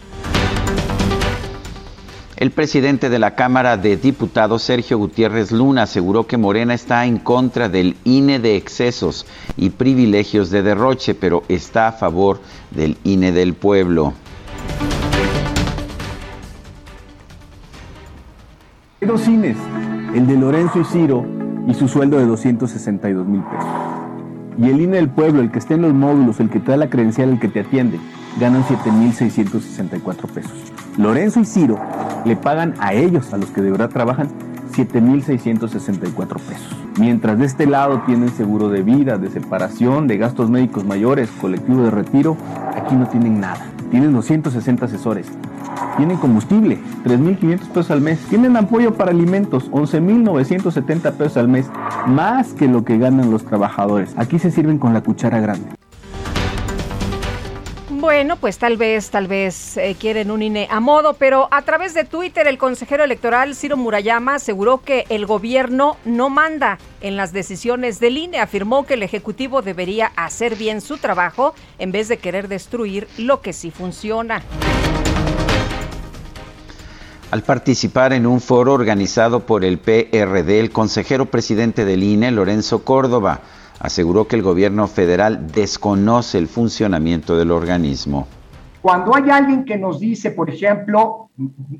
El 2.37 2.51
presidente 2.51 3.09
de 3.09 3.19
la 3.19 3.35
Cámara 3.35 3.75
de 3.75 3.97
Diputados, 3.97 4.63
Sergio 4.63 4.97
Gutiérrez 4.97 5.51
Luna, 5.51 5.83
aseguró 5.83 6.27
que 6.27 6.37
Morena 6.37 6.73
está 6.73 7.05
en 7.05 7.17
contra 7.17 7.67
del 7.67 7.97
INE 8.05 8.39
de 8.39 8.55
excesos 8.55 9.25
y 9.57 9.71
privilegios 9.71 10.49
de 10.49 10.63
derroche, 10.63 11.13
pero 11.13 11.43
está 11.49 11.89
a 11.89 11.91
favor 11.91 12.39
del 12.71 12.97
INE 13.03 13.33
del 13.33 13.53
pueblo. 13.53 14.13
Hay 19.01 19.07
dos 19.09 19.27
INES, 19.27 19.57
el 20.15 20.25
de 20.25 20.37
Lorenzo 20.37 20.79
y 20.79 20.85
Ciro 20.85 21.25
y 21.67 21.73
su 21.73 21.89
sueldo 21.89 22.17
de 22.17 22.25
262 22.27 23.27
mil 23.27 23.41
pesos. 23.41 23.67
Y 24.57 24.69
el 24.69 24.79
INE 24.79 24.97
del 24.97 25.09
pueblo, 25.09 25.41
el 25.41 25.51
que 25.51 25.59
esté 25.59 25.73
en 25.73 25.81
los 25.81 25.93
módulos, 25.93 26.39
el 26.39 26.49
que 26.49 26.61
te 26.61 26.71
da 26.71 26.77
la 26.77 26.89
credencial, 26.89 27.29
el 27.29 27.39
que 27.39 27.49
te 27.49 27.59
atiende, 27.59 27.99
ganan 28.39 28.63
7.664 28.63 30.27
pesos. 30.27 30.51
Lorenzo 30.97 31.39
y 31.39 31.45
Ciro 31.45 31.79
le 32.25 32.35
pagan 32.35 32.73
a 32.79 32.93
ellos, 32.93 33.33
a 33.33 33.37
los 33.37 33.49
que 33.49 33.61
de 33.61 33.71
verdad 33.71 33.89
trabajan, 33.89 34.29
7.664 34.73 36.39
pesos. 36.39 36.75
Mientras 36.99 37.39
de 37.39 37.45
este 37.45 37.65
lado 37.65 38.01
tienen 38.05 38.29
seguro 38.29 38.69
de 38.69 38.83
vida, 38.83 39.17
de 39.17 39.29
separación, 39.29 40.07
de 40.07 40.17
gastos 40.17 40.49
médicos 40.49 40.85
mayores, 40.85 41.29
colectivo 41.41 41.83
de 41.83 41.91
retiro, 41.91 42.37
aquí 42.75 42.95
no 42.95 43.07
tienen 43.07 43.39
nada. 43.39 43.65
Tienen 43.89 44.13
260 44.13 44.85
asesores. 44.85 45.27
Tienen 45.95 46.17
combustible, 46.17 46.79
3.500 47.05 47.59
pesos 47.69 47.91
al 47.91 48.01
mes. 48.01 48.19
Tienen 48.29 48.55
apoyo 48.57 48.93
para 48.93 49.11
alimentos, 49.11 49.71
11.970 49.71 51.13
pesos 51.13 51.37
al 51.37 51.47
mes, 51.47 51.69
más 52.05 52.53
que 52.53 52.67
lo 52.67 52.83
que 52.83 52.97
ganan 52.97 53.31
los 53.31 53.45
trabajadores. 53.45 54.13
Aquí 54.17 54.37
se 54.37 54.51
sirven 54.51 54.77
con 54.77 54.93
la 54.93 55.01
cuchara 55.01 55.39
grande. 55.39 55.76
Bueno, 58.07 58.37
pues 58.37 58.57
tal 58.57 58.77
vez, 58.77 59.09
tal 59.09 59.27
vez 59.27 59.75
eh, 59.75 59.97
quieren 59.99 60.31
un 60.31 60.41
INE 60.41 60.69
a 60.71 60.79
modo, 60.79 61.15
pero 61.15 61.49
a 61.51 61.63
través 61.63 61.93
de 61.93 62.05
Twitter 62.05 62.47
el 62.47 62.57
consejero 62.57 63.03
electoral 63.03 63.53
Ciro 63.53 63.75
Murayama 63.75 64.35
aseguró 64.35 64.81
que 64.81 65.03
el 65.09 65.25
gobierno 65.25 65.97
no 66.05 66.29
manda 66.29 66.79
en 67.01 67.17
las 67.17 67.33
decisiones 67.33 67.99
del 67.99 68.17
INE. 68.17 68.39
Afirmó 68.39 68.85
que 68.85 68.93
el 68.93 69.03
Ejecutivo 69.03 69.61
debería 69.61 70.13
hacer 70.15 70.55
bien 70.55 70.79
su 70.79 70.99
trabajo 70.99 71.53
en 71.79 71.91
vez 71.91 72.07
de 72.07 72.15
querer 72.15 72.47
destruir 72.47 73.09
lo 73.17 73.41
que 73.41 73.51
sí 73.51 73.71
funciona. 73.71 74.41
Al 77.29 77.43
participar 77.43 78.13
en 78.13 78.25
un 78.25 78.39
foro 78.39 78.71
organizado 78.71 79.41
por 79.45 79.65
el 79.65 79.79
PRD, 79.79 80.61
el 80.61 80.71
consejero 80.71 81.25
presidente 81.25 81.83
del 81.83 82.03
INE, 82.03 82.31
Lorenzo 82.31 82.85
Córdoba, 82.85 83.41
aseguró 83.79 84.27
que 84.27 84.35
el 84.35 84.41
gobierno 84.41 84.87
federal 84.87 85.47
desconoce 85.51 86.37
el 86.37 86.47
funcionamiento 86.47 87.37
del 87.37 87.51
organismo. 87.51 88.27
Cuando 88.81 89.15
hay 89.15 89.29
alguien 89.29 89.65
que 89.65 89.77
nos 89.77 89.99
dice, 89.99 90.31
por 90.31 90.49
ejemplo, 90.49 91.29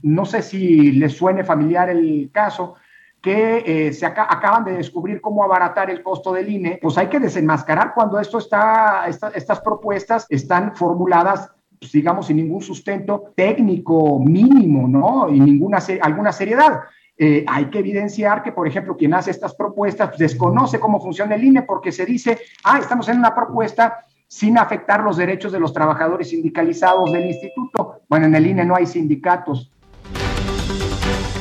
no 0.01 0.25
sé 0.25 0.42
si 0.42 0.92
les 0.92 1.16
suene 1.16 1.44
familiar 1.44 1.89
el 1.89 2.30
caso, 2.32 2.75
que 3.22 3.63
eh, 3.66 3.94
se 3.94 4.06
acaban 4.06 4.63
de 4.63 4.74
descubrir 4.74 5.22
cómo 5.22 5.44
abaratar 5.44 5.89
el 5.89 6.04
costo 6.04 6.34
del 6.34 6.50
INE, 6.50 6.80
pues 6.82 6.98
hay 6.98 7.08
que 7.08 7.20
desenmascarar 7.20 7.94
cuando 7.94 8.20
esto 8.20 8.38
está, 8.38 9.06
estas 9.08 9.60
propuestas 9.62 10.25
están 10.30 10.75
formuladas 10.75 11.51
pues, 11.80 11.92
digamos, 11.92 12.27
sin 12.27 12.38
ningún 12.38 12.62
sustento 12.62 13.34
técnico 13.36 14.20
mínimo, 14.20 14.88
¿no? 14.88 15.30
Y 15.30 15.39
ninguna, 15.39 15.80
alguna 16.01 16.32
seriedad. 16.32 16.82
Eh, 17.20 17.44
hay 17.48 17.66
que 17.66 17.80
evidenciar 17.80 18.44
que, 18.44 18.52
por 18.52 18.68
ejemplo, 18.68 18.96
quien 18.96 19.14
hace 19.16 19.32
estas 19.32 19.56
propuestas 19.56 20.10
pues, 20.10 20.20
desconoce 20.20 20.80
cómo 20.80 21.02
funciona 21.02 21.34
el 21.36 21.44
INE 21.44 21.64
porque 21.64 21.92
se 21.92 22.06
dice, 22.06 22.38
ah, 22.64 22.78
estamos 22.80 23.10
en 23.10 23.18
una 23.18 23.34
propuesta 23.34 24.06
sin 24.28 24.58
afectar 24.58 25.02
los 25.02 25.18
derechos 25.18 25.52
de 25.52 25.60
los 25.60 25.74
trabajadores 25.74 26.30
sindicalizados 26.30 27.12
del 27.12 27.26
instituto. 27.26 28.02
Bueno, 28.08 28.28
en 28.28 28.36
el 28.36 28.46
INE 28.46 28.66
no 28.66 28.76
hay 28.76 28.86
sindicatos. 28.86 29.72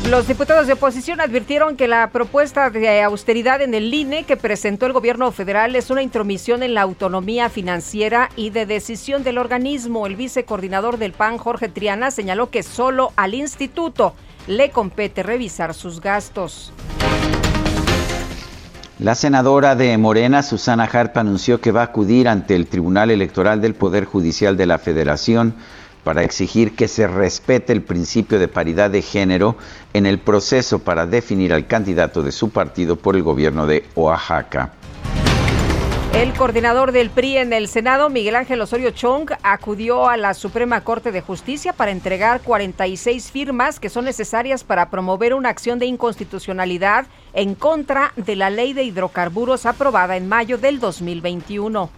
Los 0.08 0.28
diputados 0.28 0.68
de 0.68 0.74
oposición 0.74 1.20
advirtieron 1.20 1.76
que 1.76 1.88
la 1.88 2.10
propuesta 2.10 2.70
de 2.70 3.02
austeridad 3.02 3.60
en 3.60 3.74
el 3.74 3.92
INE 3.92 4.22
que 4.22 4.36
presentó 4.36 4.86
el 4.86 4.92
gobierno 4.92 5.32
federal 5.32 5.74
es 5.74 5.90
una 5.90 6.00
intromisión 6.00 6.62
en 6.62 6.74
la 6.74 6.82
autonomía 6.82 7.50
financiera 7.50 8.30
y 8.36 8.50
de 8.50 8.66
decisión 8.66 9.24
del 9.24 9.36
organismo. 9.36 10.06
El 10.06 10.14
vicecoordinador 10.14 10.98
del 10.98 11.12
PAN, 11.12 11.38
Jorge 11.38 11.68
Triana, 11.68 12.12
señaló 12.12 12.50
que 12.50 12.62
solo 12.62 13.10
al 13.16 13.34
instituto 13.34 14.14
le 14.46 14.70
compete 14.70 15.22
revisar 15.22 15.74
sus 15.74 16.00
gastos. 16.00 16.72
La 18.98 19.14
senadora 19.14 19.76
de 19.76 19.96
Morena, 19.98 20.42
Susana 20.42 20.84
Harp, 20.84 21.18
anunció 21.18 21.60
que 21.60 21.70
va 21.70 21.82
a 21.82 21.84
acudir 21.84 22.28
ante 22.28 22.56
el 22.56 22.66
Tribunal 22.66 23.10
Electoral 23.10 23.60
del 23.60 23.74
Poder 23.74 24.06
Judicial 24.06 24.56
de 24.56 24.66
la 24.66 24.78
Federación 24.78 25.54
para 26.02 26.22
exigir 26.22 26.74
que 26.76 26.88
se 26.88 27.06
respete 27.06 27.72
el 27.72 27.82
principio 27.82 28.38
de 28.38 28.48
paridad 28.48 28.90
de 28.90 29.02
género 29.02 29.56
en 29.92 30.06
el 30.06 30.18
proceso 30.18 30.78
para 30.78 31.04
definir 31.04 31.52
al 31.52 31.66
candidato 31.66 32.22
de 32.22 32.32
su 32.32 32.50
partido 32.50 32.96
por 32.96 33.16
el 33.16 33.22
gobierno 33.22 33.66
de 33.66 33.84
Oaxaca. 33.96 34.72
El 36.16 36.32
coordinador 36.32 36.92
del 36.92 37.10
PRI 37.10 37.36
en 37.36 37.52
el 37.52 37.68
Senado, 37.68 38.08
Miguel 38.08 38.36
Ángel 38.36 38.62
Osorio 38.62 38.90
Chong, 38.90 39.32
acudió 39.42 40.08
a 40.08 40.16
la 40.16 40.32
Suprema 40.32 40.80
Corte 40.80 41.12
de 41.12 41.20
Justicia 41.20 41.74
para 41.74 41.90
entregar 41.90 42.40
46 42.40 43.30
firmas 43.30 43.78
que 43.78 43.90
son 43.90 44.06
necesarias 44.06 44.64
para 44.64 44.88
promover 44.88 45.34
una 45.34 45.50
acción 45.50 45.78
de 45.78 45.84
inconstitucionalidad 45.84 47.04
en 47.34 47.54
contra 47.54 48.14
de 48.16 48.34
la 48.34 48.48
ley 48.48 48.72
de 48.72 48.84
hidrocarburos 48.84 49.66
aprobada 49.66 50.16
en 50.16 50.26
mayo 50.26 50.56
del 50.56 50.80
2021. 50.80 51.90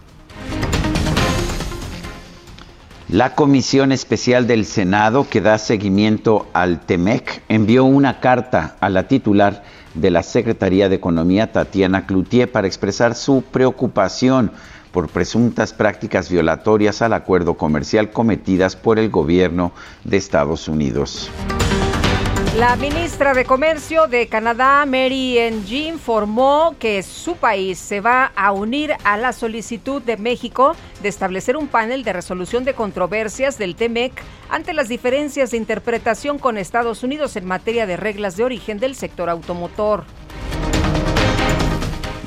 La 3.07 3.35
Comisión 3.35 3.93
Especial 3.93 4.47
del 4.47 4.65
Senado 4.65 5.27
que 5.29 5.39
da 5.39 5.57
seguimiento 5.57 6.47
al 6.51 6.81
TEMEC 6.81 7.41
envió 7.47 7.85
una 7.85 8.19
carta 8.19 8.75
a 8.81 8.89
la 8.89 9.07
titular 9.07 9.63
de 9.93 10.09
la 10.11 10.23
Secretaría 10.23 10.89
de 10.89 10.95
Economía, 10.95 11.51
Tatiana 11.51 12.05
Cloutier, 12.05 12.51
para 12.51 12.67
expresar 12.67 13.15
su 13.15 13.41
preocupación 13.41 14.51
por 14.91 15.09
presuntas 15.09 15.73
prácticas 15.73 16.29
violatorias 16.29 17.01
al 17.01 17.13
acuerdo 17.13 17.55
comercial 17.55 18.11
cometidas 18.11 18.75
por 18.75 18.99
el 18.99 19.09
gobierno 19.09 19.71
de 20.03 20.17
Estados 20.17 20.67
Unidos. 20.67 21.29
La 22.59 22.75
ministra 22.75 23.33
de 23.33 23.45
Comercio 23.45 24.07
de 24.07 24.27
Canadá, 24.27 24.85
Mary 24.85 25.37
Ng, 25.39 25.71
informó 25.71 26.75
que 26.77 27.01
su 27.03 27.37
país 27.37 27.79
se 27.79 28.01
va 28.01 28.33
a 28.35 28.51
unir 28.51 28.91
a 29.05 29.15
la 29.15 29.31
solicitud 29.31 30.01
de 30.01 30.17
México 30.17 30.75
de 31.01 31.07
establecer 31.07 31.55
un 31.55 31.69
panel 31.69 32.03
de 32.03 32.11
resolución 32.11 32.65
de 32.65 32.73
controversias 32.73 33.57
del 33.57 33.77
TEMEC 33.77 34.11
ante 34.49 34.73
las 34.73 34.89
diferencias 34.89 35.51
de 35.51 35.57
interpretación 35.57 36.37
con 36.37 36.57
Estados 36.57 37.01
Unidos 37.01 37.37
en 37.37 37.45
materia 37.45 37.85
de 37.85 37.95
reglas 37.95 38.35
de 38.35 38.43
origen 38.43 38.77
del 38.77 38.93
sector 38.95 39.29
automotor. 39.29 40.03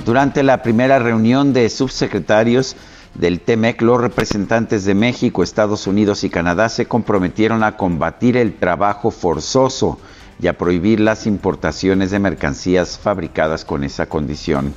Durante 0.07 0.42
la 0.42 0.62
primera 0.62 0.99
reunión 0.99 1.53
de 1.53 1.68
subsecretarios 1.68 2.75
del 3.12 3.38
TEMEC, 3.38 3.83
los 3.83 4.01
representantes 4.01 4.87
de 4.87 4.95
México, 4.95 5.42
Estados 5.42 5.87
Unidos 5.87 6.25
y 6.25 6.31
Canadá 6.31 6.71
se 6.71 6.87
comprometieron 6.87 7.62
a 7.62 7.77
combatir 7.77 8.38
el 8.38 8.55
trabajo 8.55 9.11
forzoso 9.11 9.99
y 10.42 10.48
a 10.48 10.59
prohibir 10.59 10.98
las 10.98 11.26
importaciones 11.26 12.11
de 12.11 12.18
mercancías 12.18 12.98
fabricadas 12.98 13.64
con 13.64 13.85
esa 13.85 14.07
condición. 14.07 14.74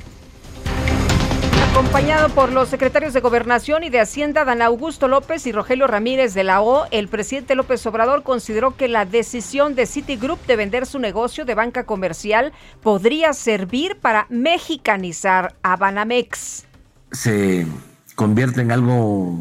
Acompañado 1.72 2.30
por 2.30 2.52
los 2.52 2.68
secretarios 2.68 3.12
de 3.12 3.20
Gobernación 3.20 3.82
y 3.82 3.90
de 3.90 4.00
Hacienda, 4.00 4.44
Dan 4.44 4.62
Augusto 4.62 5.08
López 5.08 5.44
y 5.46 5.52
Rogelio 5.52 5.86
Ramírez 5.86 6.32
de 6.32 6.44
la 6.44 6.62
O, 6.62 6.86
el 6.90 7.08
presidente 7.08 7.54
López 7.54 7.84
Obrador 7.84 8.22
consideró 8.22 8.76
que 8.76 8.88
la 8.88 9.04
decisión 9.04 9.74
de 9.74 9.86
Citigroup 9.86 10.38
de 10.46 10.56
vender 10.56 10.86
su 10.86 11.00
negocio 11.00 11.44
de 11.44 11.54
banca 11.54 11.84
comercial 11.84 12.52
podría 12.80 13.32
servir 13.34 13.98
para 14.00 14.26
mexicanizar 14.30 15.56
a 15.62 15.76
Banamex. 15.76 16.64
Se 17.10 17.66
convierte 18.14 18.62
en 18.62 18.70
algo 18.70 19.36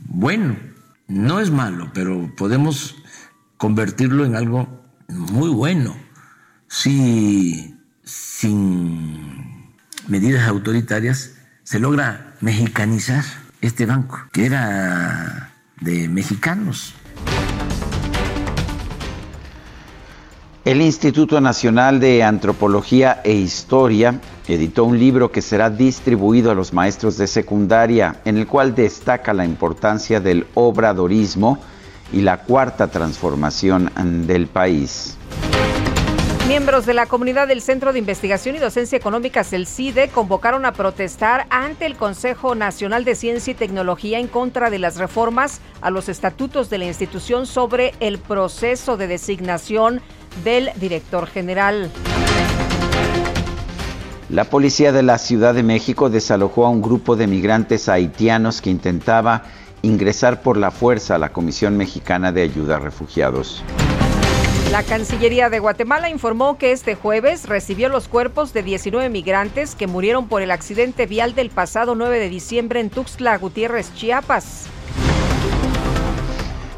bueno. 0.00 0.56
No 1.06 1.40
es 1.40 1.50
malo, 1.50 1.90
pero 1.94 2.30
podemos 2.36 2.96
convertirlo 3.56 4.26
en 4.26 4.36
algo 4.36 4.77
muy 5.08 5.48
bueno 5.48 5.96
si 6.68 7.74
sin 8.04 9.74
medidas 10.06 10.48
autoritarias 10.48 11.32
se 11.64 11.78
logra 11.78 12.34
mexicanizar 12.40 13.24
este 13.60 13.86
banco, 13.86 14.18
que 14.32 14.46
era 14.46 15.52
de 15.80 16.08
mexicanos. 16.08 16.94
El 20.64 20.82
Instituto 20.82 21.40
Nacional 21.40 21.98
de 21.98 22.22
Antropología 22.22 23.20
e 23.24 23.32
Historia 23.32 24.20
editó 24.46 24.84
un 24.84 24.98
libro 24.98 25.32
que 25.32 25.40
será 25.40 25.70
distribuido 25.70 26.50
a 26.50 26.54
los 26.54 26.74
maestros 26.74 27.16
de 27.16 27.26
secundaria, 27.26 28.20
en 28.26 28.36
el 28.36 28.46
cual 28.46 28.74
destaca 28.74 29.32
la 29.32 29.46
importancia 29.46 30.20
del 30.20 30.46
obradorismo, 30.54 31.58
y 32.12 32.22
la 32.22 32.38
cuarta 32.38 32.88
transformación 32.88 33.90
del 34.26 34.46
país. 34.46 35.16
Miembros 36.48 36.86
de 36.86 36.94
la 36.94 37.04
comunidad 37.04 37.46
del 37.46 37.60
Centro 37.60 37.92
de 37.92 37.98
Investigación 37.98 38.56
y 38.56 38.58
Docencia 38.58 38.96
Económicas, 38.96 39.52
el 39.52 39.66
CIDE, 39.66 40.08
convocaron 40.08 40.64
a 40.64 40.72
protestar 40.72 41.46
ante 41.50 41.84
el 41.84 41.94
Consejo 41.94 42.54
Nacional 42.54 43.04
de 43.04 43.16
Ciencia 43.16 43.50
y 43.50 43.54
Tecnología 43.54 44.18
en 44.18 44.28
contra 44.28 44.70
de 44.70 44.78
las 44.78 44.96
reformas 44.96 45.60
a 45.82 45.90
los 45.90 46.08
estatutos 46.08 46.70
de 46.70 46.78
la 46.78 46.86
institución 46.86 47.44
sobre 47.44 47.92
el 48.00 48.18
proceso 48.18 48.96
de 48.96 49.08
designación 49.08 50.00
del 50.42 50.70
director 50.76 51.26
general. 51.26 51.90
La 54.30 54.44
policía 54.44 54.90
de 54.90 55.02
la 55.02 55.18
Ciudad 55.18 55.54
de 55.54 55.62
México 55.62 56.08
desalojó 56.08 56.64
a 56.64 56.70
un 56.70 56.80
grupo 56.80 57.14
de 57.16 57.26
migrantes 57.26 57.90
haitianos 57.90 58.62
que 58.62 58.70
intentaba 58.70 59.44
ingresar 59.82 60.42
por 60.42 60.56
la 60.56 60.70
fuerza 60.70 61.14
a 61.14 61.18
la 61.18 61.32
Comisión 61.32 61.76
Mexicana 61.76 62.32
de 62.32 62.42
Ayuda 62.42 62.76
a 62.76 62.78
Refugiados. 62.80 63.62
La 64.70 64.82
Cancillería 64.82 65.48
de 65.48 65.60
Guatemala 65.60 66.10
informó 66.10 66.58
que 66.58 66.72
este 66.72 66.94
jueves 66.94 67.48
recibió 67.48 67.88
los 67.88 68.06
cuerpos 68.06 68.52
de 68.52 68.62
19 68.62 69.08
migrantes 69.08 69.74
que 69.74 69.86
murieron 69.86 70.28
por 70.28 70.42
el 70.42 70.50
accidente 70.50 71.06
vial 71.06 71.34
del 71.34 71.48
pasado 71.48 71.94
9 71.94 72.18
de 72.18 72.28
diciembre 72.28 72.80
en 72.80 72.90
Tuxtla 72.90 73.38
Gutiérrez, 73.38 73.94
Chiapas. 73.94 74.66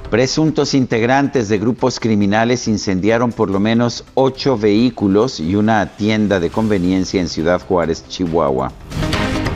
Presuntos 0.09 0.75
integrantes 0.75 1.49
de 1.49 1.59
grupos 1.59 1.99
criminales 1.99 2.69
incendiaron 2.69 3.33
por 3.33 3.51
lo 3.51 3.59
menos 3.59 4.05
ocho 4.15 4.57
vehículos 4.57 5.41
y 5.41 5.57
una 5.57 5.87
tienda 5.97 6.39
de 6.39 6.51
conveniencia 6.51 7.21
en 7.21 7.29
Ciudad 7.29 7.61
Juárez, 7.61 8.05
Chihuahua. 8.09 8.73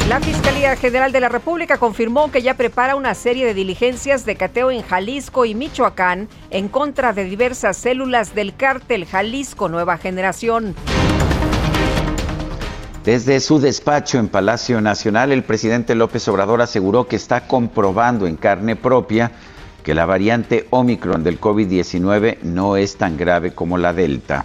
La 0.08 0.20
Fiscalía 0.20 0.76
General 0.76 1.12
de 1.12 1.20
la 1.20 1.30
República 1.30 1.78
confirmó 1.78 2.30
que 2.30 2.42
ya 2.42 2.54
prepara 2.58 2.94
una 2.94 3.14
serie 3.14 3.46
de 3.46 3.54
diligencias 3.54 4.26
de 4.26 4.36
cateo 4.36 4.70
en 4.70 4.82
Jalisco 4.82 5.46
y 5.46 5.54
Michoacán 5.54 6.28
en 6.50 6.68
contra 6.68 7.14
de 7.14 7.24
diversas 7.24 7.78
células 7.78 8.34
del 8.34 8.54
cártel 8.54 9.06
Jalisco 9.06 9.70
Nueva 9.70 9.96
Generación. 9.96 10.74
Desde 13.02 13.40
su 13.40 13.60
despacho 13.60 14.18
en 14.18 14.28
Palacio 14.28 14.82
Nacional, 14.82 15.32
el 15.32 15.42
presidente 15.42 15.94
López 15.94 16.28
Obrador 16.28 16.60
aseguró 16.60 17.08
que 17.08 17.16
está 17.16 17.46
comprobando 17.46 18.26
en 18.26 18.36
carne 18.36 18.76
propia 18.76 19.32
que 19.82 19.94
la 19.94 20.04
variante 20.04 20.66
Omicron 20.68 21.24
del 21.24 21.40
COVID-19 21.40 22.42
no 22.42 22.76
es 22.76 22.96
tan 22.96 23.16
grave 23.16 23.54
como 23.54 23.78
la 23.78 23.94
Delta. 23.94 24.44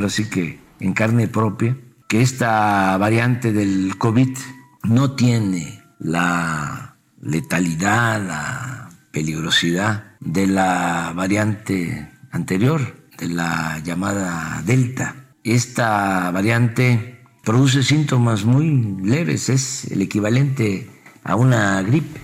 Así 0.00 0.28
que 0.28 0.58
en 0.80 0.94
carne 0.94 1.28
propia, 1.28 1.76
que 2.08 2.22
esta 2.22 2.96
variante 2.98 3.52
del 3.52 3.96
COVID 3.98 4.36
no 4.84 5.12
tiene 5.12 5.82
la 5.98 6.96
letalidad, 7.20 8.22
la 8.22 8.90
peligrosidad 9.10 10.04
de 10.20 10.46
la 10.46 11.12
variante 11.14 12.10
anterior, 12.30 12.80
de 13.18 13.28
la 13.28 13.80
llamada 13.84 14.62
Delta. 14.64 15.14
Esta 15.42 16.30
variante 16.30 17.22
produce 17.44 17.82
síntomas 17.82 18.44
muy 18.44 18.98
leves, 19.02 19.48
es 19.48 19.84
el 19.90 20.02
equivalente 20.02 20.90
a 21.22 21.36
una 21.36 21.82
gripe. 21.82 22.20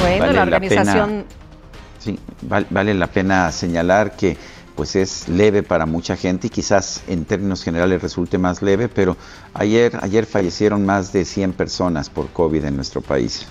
Bueno, 0.00 0.32
la 0.32 0.42
organización... 0.42 1.24
sí, 1.98 2.18
vale 2.70 2.94
la 2.94 3.06
pena 3.08 3.50
señalar 3.52 4.16
que 4.16 4.36
pues 4.78 4.94
es 4.94 5.28
leve 5.28 5.64
para 5.64 5.86
mucha 5.86 6.16
gente 6.16 6.46
y 6.46 6.50
quizás 6.50 7.02
en 7.08 7.24
términos 7.24 7.64
generales 7.64 8.00
resulte 8.00 8.38
más 8.38 8.62
leve, 8.62 8.88
pero 8.88 9.16
ayer, 9.52 9.98
ayer 10.02 10.24
fallecieron 10.24 10.86
más 10.86 11.12
de 11.12 11.24
100 11.24 11.54
personas 11.54 12.08
por 12.08 12.28
COVID 12.28 12.64
en 12.64 12.76
nuestro 12.76 13.00
país. 13.00 13.44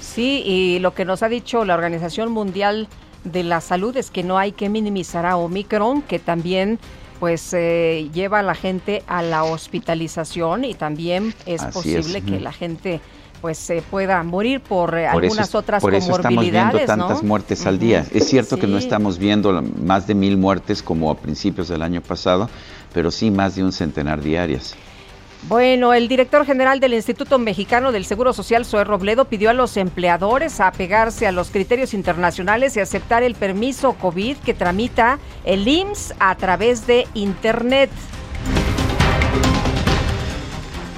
Sí, 0.00 0.42
y 0.44 0.80
lo 0.80 0.92
que 0.92 1.04
nos 1.04 1.22
ha 1.22 1.28
dicho 1.28 1.64
la 1.64 1.74
Organización 1.74 2.32
Mundial 2.32 2.88
de 3.22 3.44
la 3.44 3.60
Salud 3.60 3.96
es 3.96 4.10
que 4.10 4.24
no 4.24 4.36
hay 4.36 4.50
que 4.50 4.68
minimizar 4.68 5.26
a 5.26 5.36
Omicron, 5.36 6.02
que 6.02 6.18
también 6.18 6.80
pues 7.20 7.54
eh, 7.54 8.10
lleva 8.12 8.40
a 8.40 8.42
la 8.42 8.56
gente 8.56 9.04
a 9.06 9.22
la 9.22 9.44
hospitalización 9.44 10.64
y 10.64 10.74
también 10.74 11.34
es 11.46 11.62
posible 11.66 12.22
que 12.22 12.40
la 12.40 12.52
gente 12.52 13.00
pues 13.44 13.58
se 13.58 13.82
pueda 13.82 14.22
morir 14.22 14.62
por, 14.62 14.96
eh, 14.96 15.06
algunas 15.06 15.54
otras 15.54 15.82
por 15.82 15.94
eso 15.94 16.16
estamos 16.16 16.50
viendo 16.50 16.78
tantas 16.86 17.22
muertes 17.22 17.66
al 17.66 17.78
día. 17.78 18.06
Es 18.10 18.26
cierto 18.26 18.56
que 18.58 18.66
no 18.66 18.78
estamos 18.78 19.18
viendo 19.18 19.60
más 19.60 20.06
de 20.06 20.14
mil 20.14 20.38
muertes 20.38 20.82
como 20.82 21.10
a 21.10 21.14
principios 21.18 21.68
del 21.68 21.82
año 21.82 22.00
pasado, 22.00 22.48
pero 22.94 23.10
sí 23.10 23.30
más 23.30 23.54
de 23.54 23.62
un 23.62 23.70
centenar 23.70 24.22
diarias. 24.22 24.74
Bueno, 25.46 25.92
el 25.92 26.08
director 26.08 26.46
general 26.46 26.80
del 26.80 26.94
Instituto 26.94 27.38
Mexicano 27.38 27.92
del 27.92 28.06
Seguro 28.06 28.32
Social, 28.32 28.64
Zoe 28.64 28.82
Robledo, 28.82 29.26
pidió 29.26 29.50
a 29.50 29.52
los 29.52 29.76
empleadores 29.76 30.58
a 30.60 30.68
apegarse 30.68 31.26
a 31.26 31.32
los 31.32 31.50
criterios 31.50 31.92
internacionales 31.92 32.74
y 32.78 32.80
aceptar 32.80 33.22
el 33.22 33.34
permiso 33.34 33.92
COVID 33.92 34.38
que 34.38 34.54
tramita 34.54 35.18
el 35.44 35.68
IMSS 35.68 36.14
a 36.18 36.34
través 36.36 36.86
de 36.86 37.06
Internet. 37.12 37.90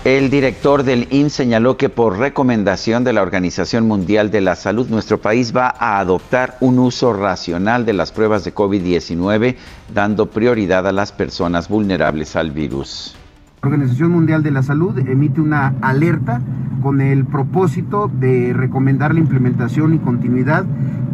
El 0.07 0.31
director 0.31 0.85
del 0.85 1.09
IMSS 1.11 1.33
señaló 1.33 1.77
que 1.77 1.89
por 1.89 2.17
recomendación 2.17 3.03
de 3.03 3.13
la 3.13 3.23
Organización 3.23 3.89
Mundial 3.89 4.31
de 4.31 4.41
la 4.41 4.55
Salud, 4.55 4.89
nuestro 4.89 5.19
país 5.19 5.53
va 5.53 5.75
a 5.77 5.99
adoptar 5.99 6.59
un 6.61 6.79
uso 6.79 7.13
racional 7.13 7.85
de 7.85 7.93
las 7.93 8.13
pruebas 8.13 8.45
de 8.45 8.55
COVID-19, 8.55 9.57
dando 9.93 10.27
prioridad 10.27 10.87
a 10.87 10.93
las 10.93 11.11
personas 11.11 11.69
vulnerables 11.69 12.37
al 12.37 12.53
virus. 12.53 13.17
La 13.63 13.71
Organización 13.71 14.13
Mundial 14.13 14.45
de 14.45 14.53
la 14.53 14.63
Salud 14.63 14.97
emite 14.97 15.41
una 15.41 15.75
alerta 15.81 16.41
con 16.83 17.01
el 17.01 17.25
propósito 17.25 18.09
de 18.09 18.53
recomendar 18.53 19.13
la 19.13 19.19
implementación 19.19 19.93
y 19.93 19.99
continuidad 19.99 20.63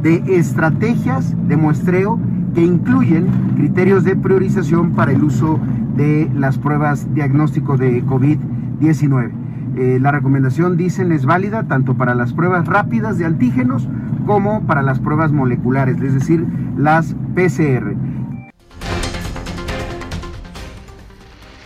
de 0.03 0.23
estrategias 0.37 1.35
de 1.49 1.57
muestreo 1.57 2.21
que 2.55 2.61
incluyen 2.61 3.27
criterios 3.57 4.05
de 4.05 4.17
priorización 4.17 4.91
para 4.91 5.13
el 5.13 5.25
uso 5.25 5.59
de 5.97 6.31
las 6.35 6.59
pruebas 6.59 7.15
diagnóstico 7.15 7.79
de 7.79 8.05
COVID-19 8.05 8.63
19. 8.83 9.31
Eh, 9.77 9.99
la 10.01 10.11
recomendación, 10.11 10.77
dicen, 10.77 11.13
es 11.13 11.25
válida 11.25 11.63
tanto 11.69 11.95
para 11.95 12.15
las 12.15 12.33
pruebas 12.33 12.67
rápidas 12.67 13.17
de 13.17 13.25
antígenos 13.25 13.89
como 14.27 14.67
para 14.67 14.83
las 14.83 14.99
pruebas 14.99 15.33
moleculares, 15.33 16.01
es 16.03 16.15
decir, 16.15 16.45
las 16.77 17.15
PCR. 17.35 17.95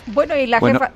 Bueno, 0.07 0.37
y 0.37 0.46
la 0.46 0.61
jefa... 0.61 0.92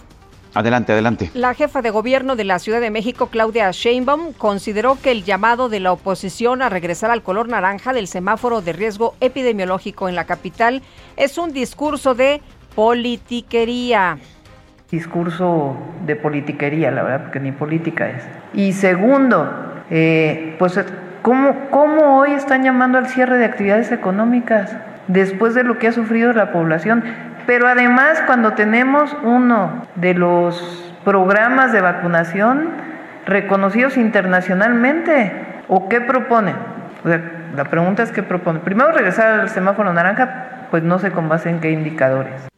Adelante, 0.53 0.93
adelante. 0.93 1.31
La 1.35 1.55
jefa 1.55 1.81
de 1.81 1.91
gobierno 1.91 2.35
de 2.35 2.43
la 2.43 2.59
Ciudad 2.59 2.81
de 2.81 2.91
México, 2.91 3.29
Claudia 3.29 3.71
Sheinbaum, 3.71 4.33
consideró 4.33 4.99
que 5.01 5.13
el 5.13 5.23
llamado 5.23 5.69
de 5.69 5.79
la 5.79 5.93
oposición 5.93 6.61
a 6.61 6.69
regresar 6.69 7.13
al 7.13 7.23
color 7.23 7.49
naranja 7.49 7.93
del 7.93 8.09
semáforo 8.09 8.61
de 8.61 8.73
riesgo 8.73 9.15
epidemiológico 9.21 10.09
en 10.09 10.17
la 10.17 10.25
capital 10.25 10.83
es 11.17 11.39
un 11.39 11.53
discurso 11.53 12.17
de 12.17 12.41
politiquería 12.75 14.19
discurso 14.91 15.77
de 16.05 16.17
politiquería, 16.17 16.91
la 16.91 17.03
verdad, 17.03 17.23
porque 17.23 17.41
ni 17.41 17.53
política 17.53 18.09
es. 18.09 18.27
Y 18.53 18.73
segundo, 18.73 19.49
eh, 19.91 20.57
pues, 20.59 20.85
¿cómo, 21.23 21.69
¿cómo 21.71 22.19
hoy 22.19 22.33
están 22.33 22.63
llamando 22.63 22.99
al 22.99 23.07
cierre 23.07 23.39
de 23.39 23.45
actividades 23.45 23.93
económicas 23.93 24.77
después 25.07 25.55
de 25.55 25.65
lo 25.65 25.79
que 25.79 25.89
ha 25.89 25.93
sufrido 25.93 26.33
la 26.33 26.53
población? 26.53 27.05
Pero 27.47 27.69
además, 27.69 28.23
cuando 28.27 28.53
tenemos 28.53 29.17
uno 29.23 29.87
de 29.95 30.15
los 30.15 30.95
programas 31.05 31.73
de 31.73 31.81
vacunación 31.81 32.69
reconocidos 33.27 33.97
internacionalmente, 33.97 35.33
¿o 35.69 35.89
qué 35.89 36.01
propone? 36.01 36.55
la 37.57 37.65
pregunta 37.65 38.03
es 38.03 38.13
qué 38.13 38.23
propone. 38.23 38.61
Primero 38.61 38.93
regresar 38.93 39.41
al 39.41 39.49
semáforo 39.49 39.93
naranja, 39.93 40.67
pues 40.71 40.83
no 40.83 40.99
sé 40.99 41.11
con 41.11 41.29
base 41.29 41.49
en 41.49 41.61
qué 41.61 41.71
indicadores. 41.71 42.51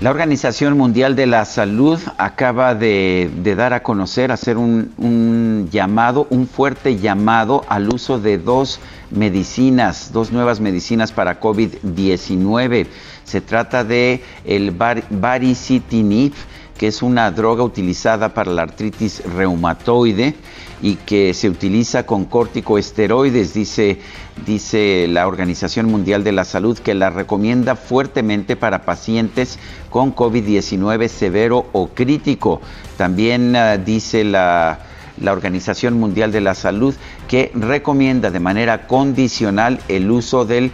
La 0.00 0.08
Organización 0.08 0.78
Mundial 0.78 1.14
de 1.14 1.26
la 1.26 1.44
Salud 1.44 2.00
acaba 2.16 2.74
de, 2.74 3.30
dar 3.54 3.74
a 3.74 3.82
conocer, 3.82 4.32
hacer 4.32 4.56
un, 4.56 5.68
llamado, 5.70 6.26
un 6.30 6.48
fuerte 6.48 6.96
llamado 6.96 7.66
al 7.68 7.90
uso 7.90 8.18
de 8.18 8.38
dos 8.38 8.80
medicinas, 9.10 10.10
dos 10.10 10.32
nuevas 10.32 10.58
medicinas 10.58 11.12
para 11.12 11.38
COVID-19. 11.38 12.86
Se 13.24 13.42
trata 13.42 13.84
de 13.84 14.24
el 14.46 14.70
baricitinib, 14.70 16.32
que 16.78 16.86
es 16.86 17.02
una 17.02 17.30
droga 17.30 17.62
utilizada 17.62 18.32
para 18.32 18.52
la 18.52 18.62
artritis 18.62 19.22
reumatoide 19.22 20.34
y 20.82 20.96
que 20.96 21.34
se 21.34 21.48
utiliza 21.48 22.06
con 22.06 22.24
corticoesteroides, 22.24 23.54
dice, 23.54 24.00
dice 24.46 25.06
la 25.08 25.26
Organización 25.26 25.86
Mundial 25.86 26.24
de 26.24 26.32
la 26.32 26.44
Salud, 26.44 26.78
que 26.78 26.94
la 26.94 27.10
recomienda 27.10 27.76
fuertemente 27.76 28.56
para 28.56 28.84
pacientes 28.84 29.58
con 29.90 30.14
COVID-19 30.14 31.08
severo 31.08 31.66
o 31.72 31.88
crítico. 31.88 32.60
También 32.96 33.54
ah, 33.56 33.76
dice 33.76 34.24
la, 34.24 34.80
la 35.20 35.32
Organización 35.32 35.98
Mundial 35.98 36.32
de 36.32 36.40
la 36.40 36.54
Salud 36.54 36.94
que 37.28 37.52
recomienda 37.54 38.30
de 38.30 38.40
manera 38.40 38.86
condicional 38.86 39.80
el 39.88 40.10
uso 40.10 40.44
del 40.44 40.72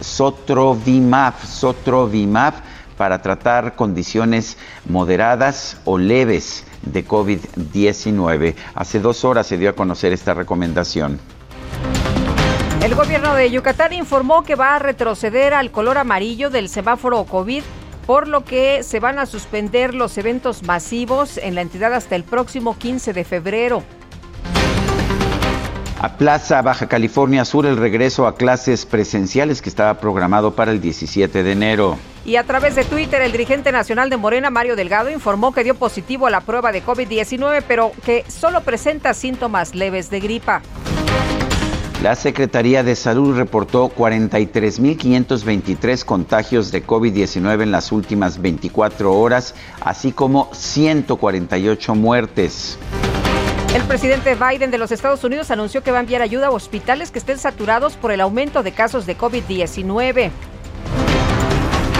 sotrovimab, 0.00 1.34
sotrovimab 1.44 2.54
para 2.96 3.22
tratar 3.22 3.76
condiciones 3.76 4.56
moderadas 4.86 5.78
o 5.84 5.96
leves 5.96 6.64
de 6.82 7.06
COVID-19. 7.06 8.54
Hace 8.74 9.00
dos 9.00 9.24
horas 9.24 9.46
se 9.46 9.58
dio 9.58 9.70
a 9.70 9.74
conocer 9.74 10.12
esta 10.12 10.34
recomendación. 10.34 11.20
El 12.82 12.94
gobierno 12.94 13.34
de 13.34 13.50
Yucatán 13.50 13.92
informó 13.92 14.42
que 14.42 14.54
va 14.54 14.74
a 14.74 14.78
retroceder 14.78 15.52
al 15.52 15.70
color 15.70 15.98
amarillo 15.98 16.48
del 16.48 16.68
semáforo 16.68 17.24
COVID, 17.24 17.62
por 18.06 18.26
lo 18.26 18.44
que 18.44 18.82
se 18.82 19.00
van 19.00 19.18
a 19.18 19.26
suspender 19.26 19.94
los 19.94 20.16
eventos 20.16 20.62
masivos 20.62 21.36
en 21.36 21.54
la 21.54 21.60
entidad 21.60 21.92
hasta 21.92 22.16
el 22.16 22.24
próximo 22.24 22.76
15 22.78 23.12
de 23.12 23.24
febrero. 23.24 23.82
Plaza 26.08 26.62
Baja 26.62 26.88
California 26.88 27.44
Sur 27.44 27.66
el 27.66 27.76
regreso 27.76 28.26
a 28.26 28.34
clases 28.34 28.86
presenciales 28.86 29.60
que 29.60 29.68
estaba 29.68 30.00
programado 30.00 30.54
para 30.54 30.72
el 30.72 30.80
17 30.80 31.42
de 31.42 31.52
enero. 31.52 31.98
Y 32.24 32.36
a 32.36 32.44
través 32.44 32.74
de 32.74 32.84
Twitter, 32.84 33.20
el 33.20 33.32
dirigente 33.32 33.70
nacional 33.70 34.08
de 34.08 34.16
Morena, 34.16 34.48
Mario 34.50 34.76
Delgado, 34.76 35.10
informó 35.10 35.52
que 35.52 35.64
dio 35.64 35.74
positivo 35.74 36.26
a 36.26 36.30
la 36.30 36.40
prueba 36.40 36.72
de 36.72 36.82
COVID-19, 36.82 37.62
pero 37.66 37.92
que 38.04 38.24
solo 38.28 38.62
presenta 38.62 39.12
síntomas 39.14 39.74
leves 39.74 40.10
de 40.10 40.20
gripa. 40.20 40.62
La 42.02 42.14
Secretaría 42.14 42.82
de 42.82 42.96
Salud 42.96 43.36
reportó 43.36 43.90
43.523 43.90 46.04
contagios 46.06 46.72
de 46.72 46.86
COVID-19 46.86 47.62
en 47.62 47.72
las 47.72 47.92
últimas 47.92 48.40
24 48.40 49.12
horas, 49.12 49.54
así 49.82 50.12
como 50.12 50.48
148 50.54 51.94
muertes. 51.94 52.78
El 53.74 53.82
presidente 53.84 54.34
Biden 54.34 54.72
de 54.72 54.78
los 54.78 54.90
Estados 54.90 55.22
Unidos 55.22 55.52
anunció 55.52 55.84
que 55.84 55.92
va 55.92 55.98
a 55.98 56.00
enviar 56.00 56.22
ayuda 56.22 56.48
a 56.48 56.50
hospitales 56.50 57.12
que 57.12 57.20
estén 57.20 57.38
saturados 57.38 57.94
por 57.94 58.10
el 58.10 58.20
aumento 58.20 58.64
de 58.64 58.72
casos 58.72 59.06
de 59.06 59.16
COVID-19. 59.16 60.30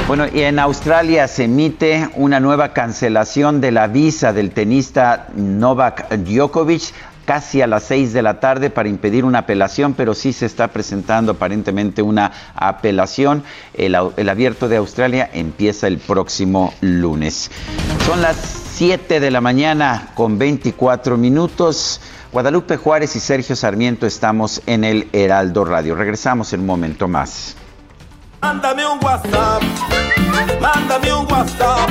Bueno, 0.09 0.27
y 0.27 0.41
en 0.41 0.59
Australia 0.59 1.29
se 1.29 1.45
emite 1.45 2.09
una 2.17 2.41
nueva 2.41 2.73
cancelación 2.73 3.61
de 3.61 3.71
la 3.71 3.87
visa 3.87 4.33
del 4.33 4.51
tenista 4.51 5.29
Novak 5.37 6.11
Djokovic 6.11 6.93
casi 7.25 7.63
a 7.63 7.69
las 7.69 7.85
seis 7.85 8.13
de 8.13 8.23
la 8.23 8.41
tarde 8.41 8.71
para 8.71 8.89
impedir 8.89 9.25
una 9.25 9.39
apelación, 9.39 9.95
pero 9.95 10.15
sí 10.15 10.33
se 10.33 10.47
está 10.47 10.67
presentando 10.67 11.31
aparentemente 11.31 12.03
una 12.03 12.33
apelación. 12.57 13.45
El, 13.75 13.95
abierto 13.95 14.69
de 14.69 14.79
Australia 14.79 15.31
empieza 15.33 15.87
el 15.87 15.99
próximo 15.99 16.75
lunes. 16.81 17.53
Son 18.05 18.21
las 18.21 18.70
7 18.81 19.21
de 19.21 19.31
la 19.31 19.43
mañana 19.43 20.09
con 20.15 20.39
24 20.39 21.19
minutos. 21.19 22.01
Guadalupe 22.33 22.79
Juárez 22.79 23.15
y 23.15 23.21
Sergio 23.21 23.55
Sarmiento 23.55 24.07
estamos 24.07 24.63
en 24.65 24.85
el 24.85 25.11
Heraldo 25.13 25.67
Radio. 25.67 25.95
Regresamos 25.95 26.55
en 26.55 26.61
un 26.61 26.67
momento 26.67 27.07
más. 27.07 27.57
Mándame 28.41 28.87
un 28.87 28.99
WhatsApp. 29.05 29.63
Mándame 30.63 31.13
un 31.13 31.31
WhatsApp. 31.31 31.91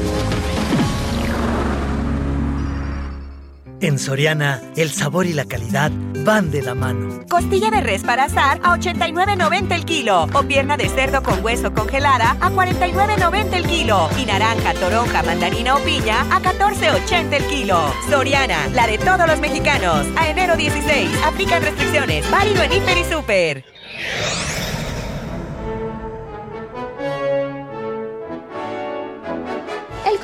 En 3.81 3.97
Soriana, 3.97 4.61
el 4.75 4.91
sabor 4.91 5.25
y 5.25 5.33
la 5.33 5.45
calidad 5.45 5.91
van 6.23 6.51
de 6.51 6.61
la 6.61 6.75
mano. 6.75 7.21
Costilla 7.27 7.71
de 7.71 7.81
res 7.81 8.03
para 8.03 8.25
asar 8.25 8.59
a 8.61 8.77
89.90 8.77 9.73
el 9.73 9.85
kilo. 9.85 10.27
O 10.33 10.43
pierna 10.43 10.77
de 10.77 10.87
cerdo 10.87 11.23
con 11.23 11.43
hueso 11.43 11.73
congelada 11.73 12.37
a 12.41 12.51
49.90 12.51 13.53
el 13.53 13.65
kilo. 13.65 14.07
Y 14.19 14.25
naranja, 14.25 14.75
toronja, 14.75 15.23
mandarina 15.23 15.77
o 15.77 15.79
piña 15.79 16.21
a 16.29 16.39
14.80 16.39 17.33
el 17.33 17.45
kilo. 17.47 17.91
Soriana, 18.07 18.67
la 18.67 18.85
de 18.85 18.99
todos 18.99 19.25
los 19.25 19.39
mexicanos. 19.39 20.05
A 20.15 20.29
enero 20.29 20.55
16. 20.55 21.09
Aplican 21.25 21.63
restricciones. 21.63 22.29
Válido 22.29 22.61
en 22.61 22.73
Hiper 22.73 22.97
y 22.99 23.03
Super. 23.05 23.65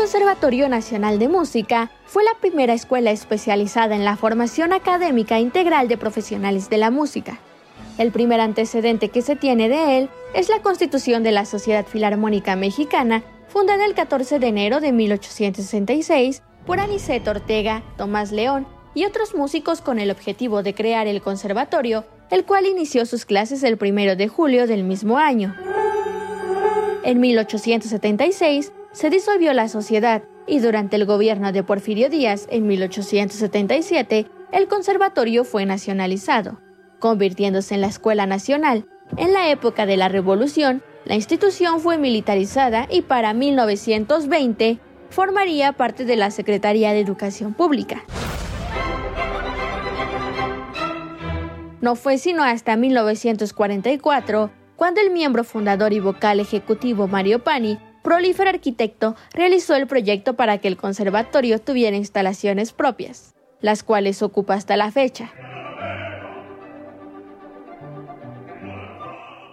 Conservatorio 0.08 0.70
Nacional 0.70 1.20
de 1.20 1.28
Música 1.28 1.92
fue 2.06 2.24
la 2.24 2.32
primera 2.40 2.74
escuela 2.74 3.12
especializada 3.12 3.94
en 3.94 4.06
la 4.06 4.16
formación 4.16 4.72
académica 4.72 5.38
integral 5.38 5.90
de 5.90 5.98
profesionales 5.98 6.70
de 6.70 6.78
la 6.78 6.92
música. 6.92 7.40
El 7.98 8.14
primer 8.14 8.40
antecedente 8.40 9.10
que 9.10 9.22
se 9.22 9.36
tiene 9.36 9.68
de 9.68 9.98
él 9.98 10.10
es 10.34 10.48
la 10.48 10.62
constitución 10.62 11.24
de 11.24 11.34
la 11.34 11.44
Sociedad 11.44 11.86
Filarmónica 11.86 12.56
Mexicana, 12.56 13.22
fundada 13.50 13.84
el 13.84 13.96
14 13.96 14.40
de 14.40 14.48
enero 14.48 14.80
de 14.80 14.94
1866 14.94 16.42
por 16.66 16.80
Aniceto 16.80 17.32
Ortega, 17.32 17.84
Tomás 17.98 18.32
León 18.32 18.66
y 18.94 19.04
otros 19.04 19.36
músicos 19.36 19.82
con 19.82 20.00
el 20.00 20.10
objetivo 20.10 20.64
de 20.64 20.74
crear 20.74 21.08
el 21.08 21.22
conservatorio, 21.22 22.06
el 22.32 22.46
cual 22.46 22.66
inició 22.66 23.06
sus 23.06 23.26
clases 23.26 23.62
el 23.62 23.78
1 23.78 24.16
de 24.16 24.30
julio 24.30 24.68
del 24.68 24.86
mismo 24.86 25.18
año. 25.18 25.54
En 27.04 27.20
1876, 27.20 28.72
se 28.98 29.12
disolvió 29.12 29.54
la 29.54 29.70
sociedad 29.70 30.24
y 30.48 30.58
durante 30.58 30.96
el 30.96 31.06
gobierno 31.06 31.52
de 31.52 31.62
Porfirio 31.62 32.10
Díaz 32.10 32.48
en 32.50 32.66
1877 32.66 34.26
el 34.52 34.68
conservatorio 34.68 35.44
fue 35.44 35.68
nacionalizado, 35.68 36.60
convirtiéndose 36.98 37.76
en 37.76 37.82
la 37.82 37.88
Escuela 37.88 38.26
Nacional. 38.26 38.88
En 39.16 39.34
la 39.34 39.52
época 39.52 39.86
de 39.86 39.98
la 39.98 40.10
Revolución, 40.10 40.82
la 41.06 41.14
institución 41.14 41.80
fue 41.80 42.00
militarizada 42.00 42.88
y 42.90 43.04
para 43.04 43.36
1920 43.36 44.80
formaría 45.12 45.74
parte 45.74 46.04
de 46.04 46.16
la 46.16 46.32
Secretaría 46.32 46.92
de 46.92 47.02
Educación 47.02 47.54
Pública. 47.54 48.04
No 51.82 51.96
fue 51.96 52.18
sino 52.18 52.44
hasta 52.44 52.76
1944 52.76 54.50
cuando 54.76 55.02
el 55.02 55.12
miembro 55.12 55.44
fundador 55.44 55.94
y 55.94 56.00
vocal 56.00 56.40
ejecutivo 56.40 57.08
Mario 57.08 57.44
Pani 57.44 57.78
prolífero 58.08 58.50
arquitecto 58.50 59.18
realizó 59.34 59.76
el 59.76 59.86
proyecto 59.86 60.38
para 60.38 60.60
que 60.60 60.70
el 60.70 60.78
conservatorio 60.78 61.60
tuviera 61.60 61.98
instalaciones 61.98 62.72
propias, 62.72 63.36
las 63.60 63.84
cuales 63.84 64.24
ocupa 64.24 64.54
hasta 64.54 64.78
la 64.78 64.94
fecha. 64.94 65.34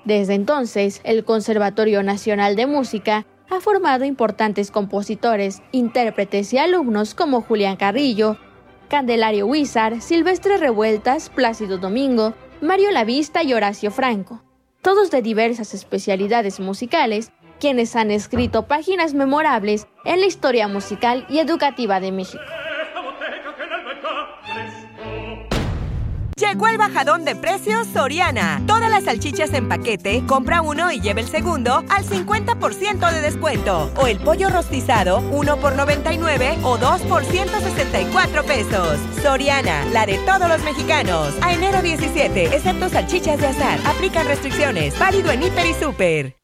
Desde 0.05 0.35
entonces, 0.35 1.01
el 1.03 1.25
Conservatorio 1.25 2.05
Nacional 2.05 2.55
de 2.55 2.69
Música 2.69 3.27
ha 3.51 3.59
formado 3.59 4.05
importantes 4.05 4.71
compositores, 4.71 5.61
intérpretes 5.73 6.53
y 6.53 6.59
alumnos 6.59 7.17
como 7.17 7.41
Julián 7.41 7.75
Carrillo, 7.75 8.37
Candelario 8.89 9.47
Huizar, 9.47 10.01
Silvestre 10.01 10.59
Revueltas, 10.59 11.29
Plácido 11.29 11.79
Domingo, 11.79 12.35
Mario 12.61 12.93
Lavista 12.93 13.43
y 13.43 13.53
Horacio 13.53 13.91
Franco, 13.91 14.45
todos 14.81 15.11
de 15.11 15.23
diversas 15.23 15.75
especialidades 15.75 16.61
musicales 16.61 17.33
quienes 17.65 17.97
han 17.97 18.11
escrito 18.11 18.67
páginas 18.67 19.15
memorables 19.15 19.87
en 20.05 20.21
la 20.21 20.27
historia 20.27 20.69
musical 20.69 21.25
y 21.31 21.39
educativa 21.39 21.99
de 21.99 22.13
México. 22.13 22.45
Llegó 26.37 26.69
el 26.69 26.77
bajadón 26.77 27.25
de 27.25 27.35
precios 27.35 27.87
Soriana. 27.87 28.61
Todas 28.67 28.91
las 28.91 29.05
salchichas 29.05 29.55
en 29.55 29.71
paquete, 29.71 30.23
compra 30.27 30.61
uno 30.61 30.93
y 30.93 31.01
lleva 31.01 31.21
el 31.21 31.27
segundo 31.27 31.83
al 31.89 32.05
50% 32.05 33.11
de 33.11 33.21
descuento. 33.23 33.91
O 33.97 34.09
el 34.09 34.19
pollo 34.19 34.51
rostizado, 34.51 35.21
uno 35.31 35.57
por 35.57 35.75
99 35.75 36.59
o 36.65 36.77
dos 36.77 37.01
por 37.03 37.25
164 37.25 38.45
pesos. 38.45 38.99
Soriana, 39.23 39.87
la 39.87 40.05
de 40.05 40.19
todos 40.19 40.51
los 40.51 40.63
mexicanos. 40.65 41.33
A 41.41 41.55
enero 41.55 41.81
17, 41.81 42.55
excepto 42.55 42.91
salchichas 42.91 43.41
de 43.41 43.47
azar. 43.47 43.79
Aplican 43.87 44.27
restricciones. 44.27 44.99
Válido 44.99 45.31
en 45.31 45.45
Hiper 45.45 45.65
y 45.65 45.73
Super. 45.73 46.44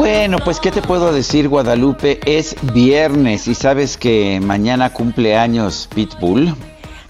Bueno, 0.00 0.38
pues 0.42 0.58
qué 0.60 0.70
te 0.70 0.80
puedo 0.80 1.12
decir, 1.12 1.48
Guadalupe, 1.48 2.20
es 2.24 2.56
viernes 2.72 3.46
y 3.48 3.54
sabes 3.54 3.98
que 3.98 4.40
mañana 4.40 4.94
cumple 4.94 5.36
años 5.36 5.90
Pitbull. 5.94 6.54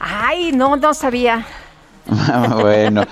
Ay, 0.01 0.51
no, 0.53 0.75
no 0.75 0.93
sabía. 0.93 1.47
bueno, 2.61 3.05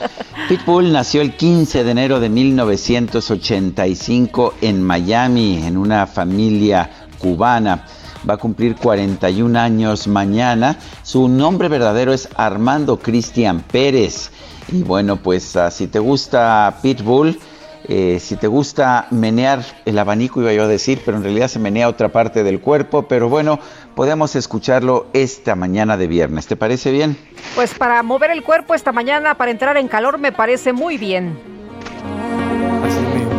Pitbull 0.48 0.90
nació 0.92 1.20
el 1.20 1.36
15 1.36 1.84
de 1.84 1.90
enero 1.92 2.18
de 2.18 2.28
1985 2.28 4.54
en 4.62 4.82
Miami, 4.82 5.64
en 5.64 5.76
una 5.76 6.08
familia 6.08 6.90
cubana. 7.18 7.84
va 8.28 8.34
a 8.34 8.38
cumplir 8.38 8.74
41 8.74 9.56
años 9.58 10.08
mañana. 10.08 10.76
Su 11.04 11.28
nombre 11.28 11.68
verdadero 11.68 12.12
es 12.12 12.28
Armando 12.34 12.98
Cristian 12.98 13.60
Pérez. 13.60 14.32
Y 14.70 14.82
bueno, 14.82 15.16
pues 15.16 15.56
ah, 15.56 15.70
si 15.70 15.86
te 15.86 15.98
gusta 15.98 16.78
Pitbull, 16.82 17.38
eh, 17.84 18.18
si 18.20 18.36
te 18.36 18.46
gusta 18.46 19.06
menear 19.10 19.64
el 19.86 19.98
abanico, 19.98 20.42
iba 20.42 20.52
yo 20.52 20.64
a 20.64 20.68
decir, 20.68 21.00
pero 21.04 21.16
en 21.16 21.22
realidad 21.22 21.48
se 21.48 21.58
menea 21.58 21.88
otra 21.88 22.10
parte 22.10 22.42
del 22.42 22.60
cuerpo, 22.60 23.08
pero 23.08 23.30
bueno, 23.30 23.58
podemos 23.94 24.36
escucharlo 24.36 25.06
esta 25.14 25.54
mañana 25.54 25.96
de 25.96 26.06
viernes. 26.06 26.46
¿Te 26.46 26.56
parece 26.56 26.90
bien? 26.90 27.16
Pues 27.54 27.72
para 27.74 28.02
mover 28.02 28.30
el 28.30 28.42
cuerpo 28.42 28.74
esta 28.74 28.92
mañana, 28.92 29.36
para 29.36 29.50
entrar 29.50 29.76
en 29.78 29.88
calor, 29.88 30.18
me 30.18 30.32
parece 30.32 30.72
muy 30.74 30.98
bien. 30.98 31.38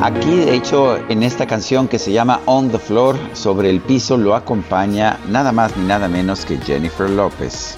Aquí, 0.02 0.38
de 0.38 0.56
hecho, 0.56 0.98
en 1.10 1.24
esta 1.24 1.46
canción 1.46 1.88
que 1.88 2.00
se 2.00 2.12
llama 2.14 2.40
On 2.46 2.72
the 2.72 2.80
Floor, 2.80 3.18
sobre 3.34 3.70
el 3.70 3.82
piso, 3.82 4.18
lo 4.18 4.34
acompaña 4.34 5.20
nada 5.28 5.52
más 5.52 5.76
ni 5.76 5.86
nada 5.86 6.08
menos 6.08 6.46
que 6.46 6.58
Jennifer 6.58 7.10
López. 7.10 7.76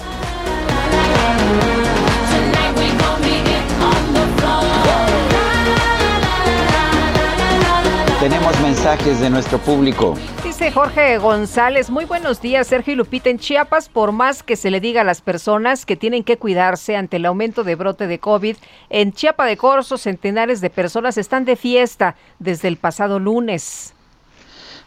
Mensajes 8.82 9.20
de 9.20 9.30
nuestro 9.30 9.58
público. 9.58 10.16
Dice 10.42 10.72
Jorge 10.72 11.16
González, 11.18 11.88
muy 11.88 12.04
buenos 12.04 12.42
días, 12.42 12.66
Sergio 12.66 12.94
y 12.94 12.96
Lupita. 12.96 13.30
En 13.30 13.38
Chiapas, 13.38 13.88
por 13.88 14.10
más 14.10 14.42
que 14.42 14.56
se 14.56 14.72
le 14.72 14.80
diga 14.80 15.02
a 15.02 15.04
las 15.04 15.20
personas 15.20 15.86
que 15.86 15.94
tienen 15.94 16.24
que 16.24 16.36
cuidarse 16.36 16.96
ante 16.96 17.18
el 17.18 17.26
aumento 17.26 17.62
de 17.62 17.76
brote 17.76 18.08
de 18.08 18.18
COVID, 18.18 18.56
en 18.90 19.12
Chiapa 19.12 19.46
de 19.46 19.56
Corzo 19.56 19.98
centenares 19.98 20.60
de 20.60 20.68
personas 20.68 21.16
están 21.16 21.44
de 21.44 21.54
fiesta 21.54 22.16
desde 22.40 22.66
el 22.66 22.76
pasado 22.76 23.20
lunes. 23.20 23.94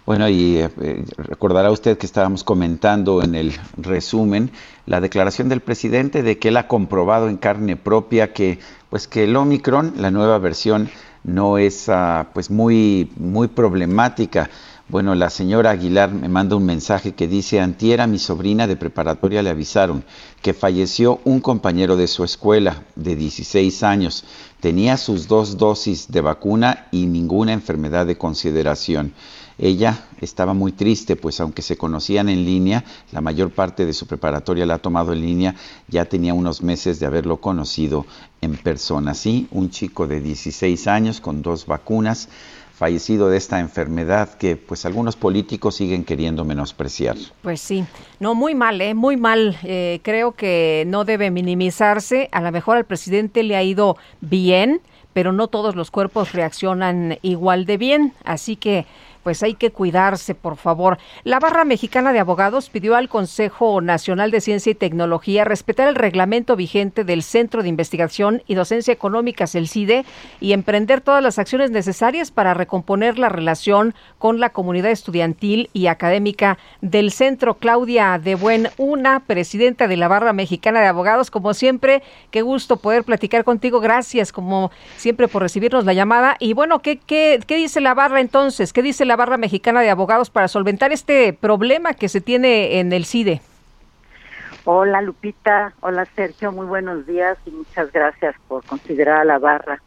Bueno, 0.05 0.27
y 0.27 0.58
eh, 0.58 1.05
recordará 1.15 1.71
usted 1.71 1.97
que 1.97 2.05
estábamos 2.05 2.43
comentando 2.43 3.23
en 3.23 3.34
el 3.34 3.53
resumen 3.77 4.51
la 4.88 4.99
declaración 4.99 5.47
del 5.47 5.62
presidente 5.62 6.21
de 6.21 6.38
que 6.38 6.49
él 6.49 6.58
ha 6.58 6.67
comprobado 6.67 7.29
en 7.29 7.38
carne 7.38 7.77
propia 7.77 8.34
que, 8.34 8.60
pues, 8.89 9.08
que 9.08 9.23
el 9.23 9.38
Omicron, 9.38 9.93
la 9.95 10.12
nueva 10.12 10.38
versión, 10.38 10.89
no 11.25 11.57
es 11.57 11.89
ah, 11.89 12.27
pues 12.33 12.49
muy, 12.49 13.11
muy 13.17 13.47
problemática. 13.47 14.49
Bueno, 14.88 15.15
la 15.15 15.31
señora 15.31 15.71
Aguilar 15.71 16.11
me 16.11 16.29
manda 16.29 16.55
un 16.55 16.65
mensaje 16.65 17.15
que 17.15 17.27
dice, 17.27 17.59
antiera 17.59 18.05
mi 18.05 18.19
sobrina 18.19 18.67
de 18.67 18.75
preparatoria 18.75 19.41
le 19.41 19.49
avisaron 19.49 20.05
que 20.43 20.53
falleció 20.53 21.19
un 21.23 21.39
compañero 21.39 21.97
de 21.97 22.05
su 22.05 22.23
escuela 22.23 22.83
de 22.95 23.15
16 23.15 23.81
años. 23.81 24.23
Tenía 24.59 24.97
sus 24.97 25.27
dos 25.27 25.57
dosis 25.57 26.11
de 26.11 26.21
vacuna 26.21 26.88
y 26.91 27.07
ninguna 27.07 27.53
enfermedad 27.53 28.05
de 28.05 28.19
consideración. 28.19 29.13
Ella 29.57 30.05
estaba 30.19 30.53
muy 30.53 30.73
triste, 30.73 31.15
pues 31.15 31.39
aunque 31.39 31.61
se 31.61 31.77
conocían 31.77 32.29
en 32.29 32.43
línea, 32.43 32.83
la 33.11 33.21
mayor 33.21 33.51
parte 33.51 33.85
de 33.85 33.93
su 33.93 34.05
preparatoria 34.05 34.65
la 34.65 34.75
ha 34.75 34.79
tomado 34.79 35.13
en 35.13 35.21
línea, 35.21 35.55
ya 35.87 36.05
tenía 36.05 36.33
unos 36.33 36.61
meses 36.61 36.99
de 36.99 37.05
haberlo 37.05 37.37
conocido 37.37 38.05
en 38.41 38.57
persona. 38.57 39.13
Sí, 39.13 39.47
un 39.51 39.69
chico 39.69 40.07
de 40.07 40.19
16 40.19 40.87
años 40.87 41.21
con 41.21 41.41
dos 41.41 41.65
vacunas, 41.65 42.27
fallecido 42.75 43.29
de 43.29 43.37
esta 43.37 43.61
enfermedad 43.61 44.33
que 44.33 44.57
pues 44.57 44.85
algunos 44.85 45.15
políticos 45.15 45.75
siguen 45.75 46.03
queriendo 46.03 46.43
menospreciar. 46.43 47.15
Pues 47.41 47.61
sí, 47.61 47.85
no, 48.19 48.35
muy 48.35 48.53
mal, 48.53 48.81
¿eh? 48.81 48.93
muy 48.93 49.15
mal. 49.15 49.57
Eh, 49.63 50.01
creo 50.03 50.33
que 50.33 50.83
no 50.87 51.05
debe 51.05 51.31
minimizarse. 51.31 52.27
A 52.33 52.41
lo 52.41 52.51
mejor 52.51 52.75
al 52.75 52.85
presidente 52.85 53.43
le 53.43 53.55
ha 53.55 53.63
ido 53.63 53.95
bien, 54.19 54.81
pero 55.13 55.31
no 55.31 55.47
todos 55.47 55.77
los 55.77 55.89
cuerpos 55.89 56.33
reaccionan 56.33 57.17
igual 57.21 57.65
de 57.65 57.77
bien. 57.77 58.13
Así 58.25 58.57
que 58.57 58.85
pues 59.25 59.41
hay 59.41 59.55
que 59.55 59.71
cuidarse, 59.71 60.35
por 60.35 60.55
favor. 60.55 60.99
La 61.23 61.39
Barra 61.39 61.65
Mexicana 61.65 62.13
de 62.13 62.19
Abogados 62.19 62.69
pidió 62.69 62.95
al 62.95 63.09
Consejo 63.09 63.81
Nacional 63.81 64.29
de 64.29 64.39
Ciencia 64.39 64.69
y 64.69 64.75
Tecnología 64.75 65.43
respetar 65.43 65.88
el 65.88 65.95
reglamento 65.95 66.55
vigente 66.55 67.03
del 67.03 67.23
Centro 67.23 67.63
de 67.63 67.69
Investigación 67.69 68.43
y 68.45 68.53
Docencia 68.53 68.93
Económicas, 68.93 69.55
el 69.55 69.67
CIDE, 69.67 70.05
y 70.39 70.53
emprender 70.53 71.01
todas 71.01 71.23
las 71.23 71.39
acciones 71.39 71.71
necesarias 71.71 72.29
para 72.29 72.53
recomponer 72.53 73.17
la 73.17 73.29
relación 73.29 73.95
con 74.19 74.39
la 74.39 74.51
comunidad 74.51 74.91
estudiantil 74.91 75.71
y 75.73 75.88
académica 75.88 76.59
del 76.81 77.09
centro. 77.09 77.55
Claudia 77.55 78.19
de 78.23 78.35
Buen 78.35 78.69
Una, 78.77 79.21
presidenta 79.21 79.88
de 79.88 79.97
la 79.97 80.07
Barra 80.07 80.33
Mexicana 80.33 80.81
de 80.81 80.88
Abogados, 80.88 81.31
como 81.31 81.55
siempre, 81.55 82.03
qué 82.29 82.43
gusto 82.43 82.77
poder 82.77 83.03
platicar 83.03 83.43
contigo. 83.43 83.79
Gracias, 83.79 84.31
como 84.31 84.69
siempre, 84.97 85.27
por 85.27 85.41
recibirnos 85.41 85.83
la 85.83 85.93
llamada. 85.93 86.38
Y 86.39 86.53
bueno, 86.53 86.83
¿qué, 86.83 86.99
qué, 86.99 87.39
dice 87.47 87.81
la 87.81 87.95
Barra 87.95 88.21
entonces? 88.21 88.71
¿Qué 88.71 88.83
dice 88.83 89.03
la 89.03 89.14
Barra 89.15 89.38
Mexicana 89.38 89.82
de 89.82 89.89
Abogados 89.89 90.30
para 90.30 90.47
solventar 90.47 90.91
este 90.91 91.34
problema 91.34 91.93
que 91.93 92.10
se 92.10 92.21
tiene 92.21 92.80
en 92.80 92.93
el 92.93 93.06
CIDE? 93.06 93.41
Hola 94.63 95.01
Lupita, 95.01 95.73
hola 95.82 96.06
Sergio, 96.15 96.51
muy 96.51 96.65
buenos 96.65 97.06
días 97.06 97.38
y 97.45 97.51
muchas 97.51 97.91
gracias 97.91 98.36
por 98.47 98.65
considerar 98.65 99.19
a 99.19 99.25
la 99.25 99.38
barra. 99.38 99.82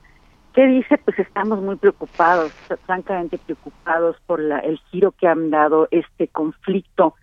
¿Qué 0.54 0.66
dice? 0.66 0.98
Pues 0.98 1.18
estamos 1.18 1.60
muy 1.60 1.76
preocupados, 1.76 2.52
francamente 2.86 3.38
preocupados 3.38 4.16
por 4.26 4.40
la, 4.40 4.58
el 4.60 4.78
giro 4.90 5.12
que 5.12 5.26
han 5.26 5.50
dado 5.50 5.88
este 5.90 6.28
conflicto 6.28 7.14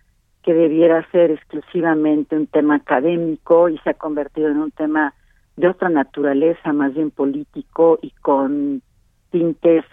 que 0.42 0.54
debiera 0.54 1.04
ser 1.10 1.32
exclusivamente 1.32 2.36
un 2.36 2.46
tema 2.46 2.76
académico 2.76 3.68
y 3.68 3.78
se 3.78 3.90
ha 3.90 3.94
convertido 3.94 4.48
en 4.48 4.58
un 4.58 4.70
tema 4.70 5.12
de 5.56 5.68
otra 5.68 5.88
naturaleza, 5.88 6.72
más 6.72 6.94
bien 6.94 7.10
político 7.10 7.98
y 8.00 8.10
con 8.22 8.82
tintes 9.30 9.84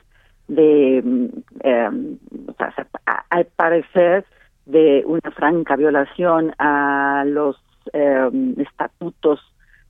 de, 0.47 1.29
eh, 1.63 1.89
al 3.29 3.45
parecer, 3.55 4.25
de 4.65 5.03
una 5.05 5.31
franca 5.31 5.75
violación 5.75 6.53
a 6.57 7.23
los 7.27 7.57
eh, 7.91 8.29
estatutos 8.57 9.39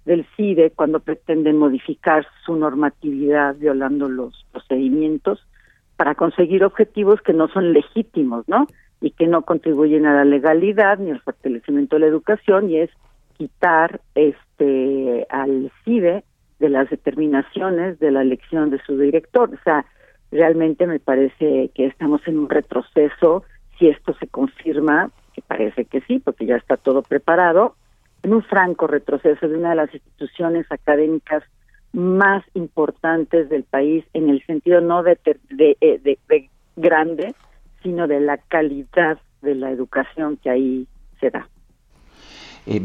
del 0.05 0.25
CIDE 0.35 0.71
cuando 0.71 0.99
pretenden 0.99 1.57
modificar 1.57 2.25
su 2.45 2.55
normatividad 2.55 3.55
violando 3.55 4.09
los 4.09 4.45
procedimientos 4.51 5.45
para 5.95 6.15
conseguir 6.15 6.63
objetivos 6.63 7.21
que 7.21 7.33
no 7.33 7.47
son 7.47 7.71
legítimos, 7.71 8.47
¿no? 8.47 8.67
Y 8.99 9.11
que 9.11 9.27
no 9.27 9.43
contribuyen 9.43 10.05
a 10.05 10.15
la 10.15 10.25
legalidad 10.25 10.97
ni 10.97 11.11
al 11.11 11.21
fortalecimiento 11.21 11.95
de 11.95 12.01
la 12.01 12.07
educación 12.07 12.69
y 12.69 12.79
es 12.79 12.89
quitar 13.37 14.01
este 14.15 15.25
al 15.29 15.71
CIDE 15.83 16.23
de 16.59 16.69
las 16.69 16.89
determinaciones 16.89 17.99
de 17.99 18.11
la 18.11 18.21
elección 18.21 18.69
de 18.69 18.81
su 18.85 18.97
director, 18.97 19.49
o 19.53 19.63
sea, 19.63 19.85
realmente 20.33 20.87
me 20.87 20.99
parece 20.99 21.69
que 21.73 21.85
estamos 21.85 22.21
en 22.27 22.39
un 22.39 22.49
retroceso 22.49 23.43
si 23.77 23.87
esto 23.87 24.13
se 24.19 24.27
confirma, 24.27 25.11
que 25.33 25.41
parece 25.41 25.85
que 25.85 26.01
sí, 26.01 26.19
porque 26.19 26.45
ya 26.45 26.55
está 26.55 26.77
todo 26.77 27.01
preparado, 27.01 27.75
en 28.23 28.33
un 28.33 28.43
franco 28.43 28.87
retroceso 28.87 29.47
de 29.47 29.57
una 29.57 29.71
de 29.71 29.75
las 29.75 29.93
instituciones 29.93 30.65
académicas 30.71 31.43
más 31.91 32.43
importantes 32.53 33.49
del 33.49 33.63
país 33.63 34.03
en 34.13 34.29
el 34.29 34.43
sentido 34.45 34.81
no 34.81 35.03
de, 35.03 35.19
eh, 35.59 35.99
de 36.03 36.49
grande, 36.75 37.35
sino 37.83 38.07
de 38.07 38.19
la 38.19 38.37
calidad 38.37 39.19
de 39.41 39.55
la 39.55 39.71
educación 39.71 40.37
que 40.37 40.49
ahí 40.49 40.87
se 41.19 41.29
da. 41.29 41.47
Eh, 42.65 42.81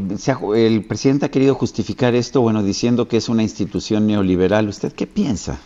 el 0.55 0.85
presidente 0.85 1.25
ha 1.25 1.31
querido 1.31 1.55
justificar 1.55 2.13
esto, 2.13 2.41
bueno, 2.41 2.63
diciendo 2.63 3.07
que 3.07 3.17
es 3.17 3.29
una 3.29 3.43
institución 3.43 4.07
neoliberal. 4.07 4.67
¿Usted 4.67 4.91
qué 4.91 5.07
piensa? 5.07 5.59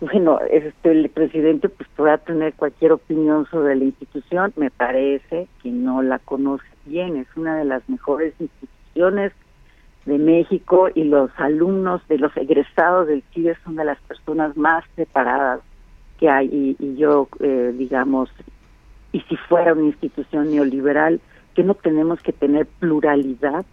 Bueno, 0.00 0.40
este, 0.50 0.90
el 0.90 1.08
presidente 1.08 1.70
pues 1.70 1.88
podrá 1.96 2.18
tener 2.18 2.52
cualquier 2.52 2.92
opinión 2.92 3.46
sobre 3.50 3.76
la 3.76 3.84
institución, 3.84 4.52
me 4.56 4.70
parece 4.70 5.48
que 5.62 5.70
no 5.70 6.02
la 6.02 6.18
conoce 6.18 6.66
bien, 6.84 7.16
es 7.16 7.26
una 7.34 7.56
de 7.56 7.64
las 7.64 7.88
mejores 7.88 8.34
instituciones 8.38 9.32
de 10.04 10.18
México 10.18 10.88
y 10.94 11.04
los 11.04 11.30
alumnos 11.38 12.06
de 12.08 12.18
los 12.18 12.36
egresados 12.36 13.08
del 13.08 13.22
CIDE 13.32 13.56
son 13.64 13.76
de 13.76 13.84
las 13.84 13.98
personas 14.02 14.56
más 14.56 14.84
preparadas 14.94 15.60
que 16.18 16.28
hay. 16.28 16.76
Y, 16.78 16.96
yo, 16.96 17.28
eh, 17.40 17.74
digamos, 17.76 18.30
y 19.12 19.20
si 19.22 19.36
fuera 19.36 19.72
una 19.72 19.86
institución 19.86 20.50
neoliberal, 20.50 21.20
que 21.54 21.64
no 21.64 21.74
tenemos 21.74 22.20
que 22.20 22.32
tener 22.32 22.66
pluralidad 22.66 23.64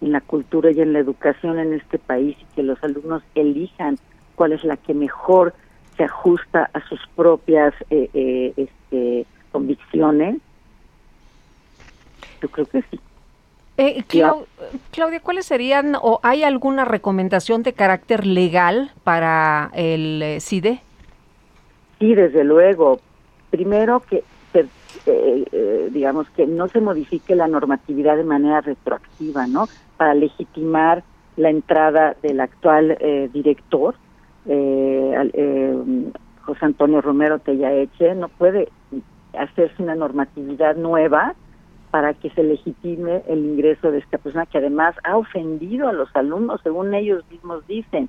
en 0.00 0.12
la 0.12 0.20
cultura 0.20 0.70
y 0.70 0.80
en 0.80 0.94
la 0.94 0.98
educación 0.98 1.58
en 1.58 1.74
este 1.74 1.98
país 1.98 2.36
y 2.40 2.54
que 2.54 2.62
los 2.62 2.82
alumnos 2.82 3.22
elijan 3.34 3.98
cuál 4.38 4.52
es 4.52 4.62
la 4.62 4.76
que 4.76 4.94
mejor 4.94 5.52
se 5.96 6.04
ajusta 6.04 6.70
a 6.72 6.80
sus 6.88 7.00
propias 7.16 7.74
eh, 7.90 8.08
eh, 8.14 8.52
este, 8.56 9.26
convicciones. 9.50 10.36
Yo 12.40 12.48
creo 12.48 12.66
que 12.66 12.82
sí. 12.82 13.00
Eh, 13.78 14.04
Claudia, 14.92 15.20
¿cuáles 15.20 15.44
serían 15.44 15.96
o 16.00 16.20
hay 16.22 16.44
alguna 16.44 16.84
recomendación 16.84 17.64
de 17.64 17.72
carácter 17.72 18.26
legal 18.26 18.92
para 19.02 19.70
el 19.74 20.38
CIDE? 20.40 20.80
Sí, 21.98 22.14
desde 22.14 22.44
luego. 22.44 23.00
Primero 23.50 24.00
que 24.00 24.22
digamos 25.90 26.28
que 26.30 26.46
no 26.46 26.68
se 26.68 26.80
modifique 26.80 27.34
la 27.34 27.48
normatividad 27.48 28.16
de 28.16 28.24
manera 28.24 28.60
retroactiva, 28.60 29.46
¿no? 29.46 29.68
Para 29.96 30.14
legitimar 30.14 31.02
la 31.36 31.50
entrada 31.50 32.14
del 32.22 32.40
actual 32.40 32.96
director 33.32 33.94
eh, 34.48 35.30
eh, 35.34 35.76
José 36.42 36.64
Antonio 36.64 37.00
Romero 37.00 37.38
Tellaeche 37.38 38.14
no 38.14 38.28
puede 38.28 38.68
hacerse 39.38 39.82
una 39.82 39.94
normatividad 39.94 40.76
nueva 40.76 41.34
para 41.90 42.14
que 42.14 42.30
se 42.30 42.42
legitime 42.42 43.22
el 43.28 43.44
ingreso 43.44 43.90
de 43.90 43.98
esta 43.98 44.18
persona 44.18 44.46
que 44.46 44.58
además 44.58 44.94
ha 45.04 45.16
ofendido 45.16 45.88
a 45.88 45.92
los 45.92 46.14
alumnos, 46.16 46.60
según 46.62 46.94
ellos 46.94 47.24
mismos 47.30 47.66
dicen. 47.66 48.08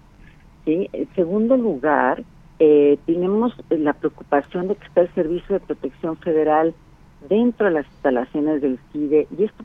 ¿sí? 0.65 0.89
En 0.93 1.13
segundo 1.15 1.55
lugar, 1.57 2.23
eh, 2.59 2.97
tenemos 3.05 3.53
la 3.69 3.93
preocupación 3.93 4.67
de 4.67 4.75
que 4.75 4.85
está 4.85 5.01
el 5.01 5.13
Servicio 5.13 5.55
de 5.55 5.65
Protección 5.65 6.17
Federal 6.17 6.73
dentro 7.27 7.67
de 7.67 7.73
las 7.73 7.85
instalaciones 7.87 8.61
del 8.61 8.79
CIDE 8.91 9.27
y 9.37 9.43
esto 9.43 9.63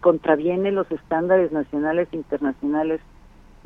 contraviene 0.00 0.72
los 0.72 0.90
estándares 0.90 1.52
nacionales 1.52 2.08
e 2.12 2.16
internacionales 2.16 3.00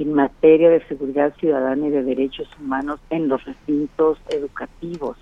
en 0.02 0.14
materia 0.14 0.68
de 0.68 0.84
seguridad 0.86 1.32
ciudadana 1.36 1.86
y 1.86 1.90
de 1.90 2.02
derechos 2.02 2.48
humanos 2.60 3.00
en 3.10 3.28
los 3.28 3.44
recintos 3.44 4.18
educativos. 4.28 5.16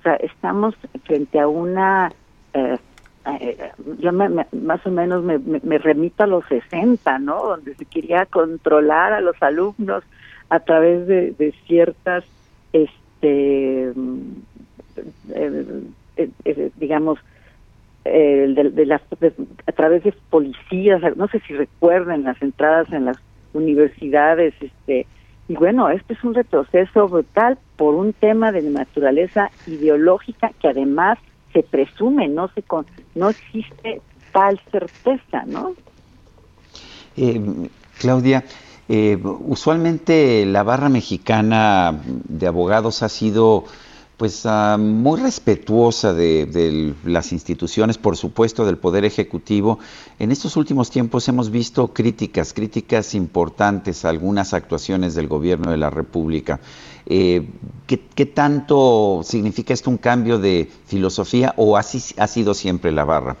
O 0.00 0.02
sea, 0.02 0.14
estamos 0.16 0.74
frente 1.04 1.38
a 1.38 1.46
una... 1.46 2.10
Eh, 2.54 2.78
eh, 3.40 3.70
yo 3.98 4.12
más 4.12 4.86
o 4.86 4.90
menos 4.90 5.22
me, 5.24 5.38
me, 5.38 5.78
remito 5.78 6.24
a 6.24 6.26
los 6.26 6.44
60, 6.46 7.18
¿no? 7.20 7.42
Donde 7.42 7.74
se 7.74 7.86
quería 7.86 8.26
controlar 8.26 9.14
a 9.14 9.20
los 9.20 9.42
alumnos 9.42 10.04
a 10.50 10.60
través 10.60 11.06
de, 11.06 11.54
ciertas, 11.66 12.24
este, 12.74 13.92
eh, 15.34 16.70
digamos, 16.76 17.18
de, 18.04 19.00
a 19.66 19.72
través 19.72 20.04
de 20.04 20.12
policías, 20.28 21.16
no 21.16 21.26
sé 21.28 21.40
si 21.40 21.54
recuerden 21.54 22.24
las 22.24 22.40
entradas 22.42 22.92
en 22.92 23.06
las 23.06 23.18
universidades, 23.54 24.54
este, 24.60 25.06
y 25.48 25.54
bueno, 25.54 25.88
esto 25.88 26.12
es 26.12 26.24
un 26.24 26.34
retroceso 26.34 27.08
brutal 27.08 27.58
por 27.76 27.94
un 27.94 28.12
tema 28.12 28.52
de 28.52 28.62
naturaleza 28.62 29.50
ideológica 29.66 30.50
que 30.60 30.68
además 30.68 31.18
se 31.52 31.62
presume, 31.62 32.28
no 32.28 32.48
se 32.48 32.62
con, 32.62 32.86
no 33.14 33.30
existe 33.30 34.00
tal 34.32 34.60
certeza, 34.70 35.44
¿no? 35.46 35.74
Eh, 37.16 37.40
Claudia, 37.98 38.44
eh, 38.88 39.18
usualmente 39.22 40.44
la 40.46 40.62
barra 40.62 40.88
mexicana 40.88 42.00
de 42.04 42.46
abogados 42.46 43.02
ha 43.02 43.08
sido 43.08 43.64
pues 44.16 44.46
ah, 44.46 44.76
muy 44.78 45.20
respetuosa 45.20 46.14
de, 46.14 46.94
las 47.04 47.32
instituciones, 47.32 47.98
por 47.98 48.16
supuesto, 48.16 48.64
del 48.64 48.78
Poder 48.78 49.04
Ejecutivo. 49.04 49.78
En 50.18 50.30
estos 50.30 50.56
últimos 50.56 50.90
tiempos 50.90 51.28
hemos 51.28 51.50
visto 51.50 51.88
críticas, 51.88 52.52
críticas 52.52 53.14
importantes 53.14 54.04
a 54.04 54.10
algunas 54.10 54.54
actuaciones 54.54 55.14
del 55.14 55.26
Gobierno 55.26 55.70
de 55.70 55.78
la 55.78 55.90
República. 55.90 56.60
Eh, 57.06 57.46
¿qué, 57.86 58.26
tanto 58.26 59.20
significa 59.24 59.74
esto 59.74 59.90
un 59.90 59.98
cambio 59.98 60.38
de 60.38 60.70
filosofía 60.86 61.52
o 61.56 61.76
así 61.76 62.14
ha 62.18 62.26
sido 62.26 62.54
siempre 62.54 62.92
la 62.92 63.04
barra? 63.04 63.36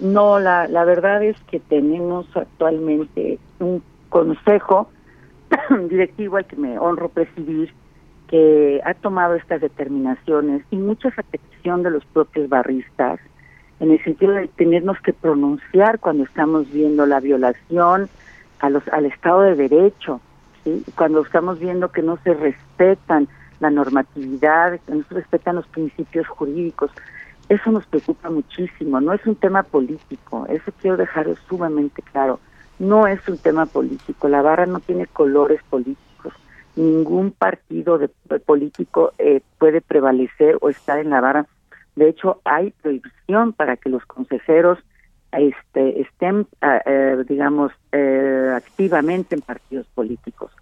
No, 0.00 0.38
la, 0.38 0.68
la 0.68 0.84
verdad 0.84 1.22
es 1.22 1.36
que 1.50 1.58
tenemos 1.58 2.26
actualmente 2.36 3.38
un 3.60 3.82
consejo 4.08 4.88
directivo 5.88 6.36
al 6.36 6.46
que 6.46 6.56
me 6.56 6.78
honro 6.78 7.08
presidir 7.08 7.72
que 8.28 8.80
ha 8.84 8.94
tomado 8.94 9.34
estas 9.34 9.60
determinaciones 9.60 10.62
y 10.70 10.76
mucha 10.76 11.10
petición 11.10 11.82
de 11.82 11.90
los 11.90 12.04
propios 12.04 12.48
barristas 12.48 13.18
en 13.80 13.90
el 13.90 14.02
sentido 14.04 14.32
de 14.32 14.48
tenernos 14.48 15.00
que 15.00 15.12
pronunciar 15.12 15.98
cuando 15.98 16.24
estamos 16.24 16.70
viendo 16.70 17.06
la 17.06 17.20
violación 17.20 18.08
a 18.60 18.70
los, 18.70 18.86
al 18.88 19.06
Estado 19.06 19.42
de 19.42 19.54
Derecho, 19.54 20.20
¿sí? 20.64 20.84
cuando 20.94 21.22
estamos 21.22 21.58
viendo 21.58 21.90
que 21.90 22.02
no 22.02 22.18
se 22.22 22.34
respetan 22.34 23.28
la 23.60 23.70
normatividad, 23.70 24.78
que 24.80 24.94
no 24.94 25.04
se 25.08 25.14
respetan 25.14 25.56
los 25.56 25.66
principios 25.66 26.26
jurídicos. 26.26 26.90
Eso 27.48 27.70
nos 27.70 27.86
preocupa 27.86 28.28
muchísimo, 28.28 29.00
no 29.00 29.14
es 29.14 29.24
un 29.26 29.36
tema 29.36 29.62
político, 29.62 30.44
eso 30.50 30.70
quiero 30.82 30.98
dejar 30.98 31.28
sumamente 31.48 32.02
claro, 32.02 32.40
no 32.78 33.06
es 33.06 33.26
un 33.26 33.38
tema 33.38 33.64
político, 33.64 34.28
la 34.28 34.42
barra 34.42 34.66
no 34.66 34.80
tiene 34.80 35.06
colores 35.06 35.62
políticos 35.70 36.07
ningún 36.78 37.32
partido 37.32 37.98
de, 37.98 38.08
político 38.46 39.12
eh, 39.18 39.40
puede 39.58 39.80
prevalecer 39.80 40.56
o 40.60 40.70
estar 40.70 40.98
en 40.98 41.10
la 41.10 41.20
vara. 41.20 41.46
De 41.96 42.08
hecho, 42.08 42.40
hay 42.44 42.70
prohibición 42.82 43.52
para 43.52 43.76
que 43.76 43.90
los 43.90 44.04
consejeros 44.06 44.78
este, 45.32 46.00
estén, 46.00 46.46
ah, 46.62 46.80
eh, 46.86 47.24
digamos, 47.28 47.72
eh, 47.92 48.52
activamente 48.54 49.34
en 49.34 49.42
partidos 49.42 49.86
políticos. 49.94 50.52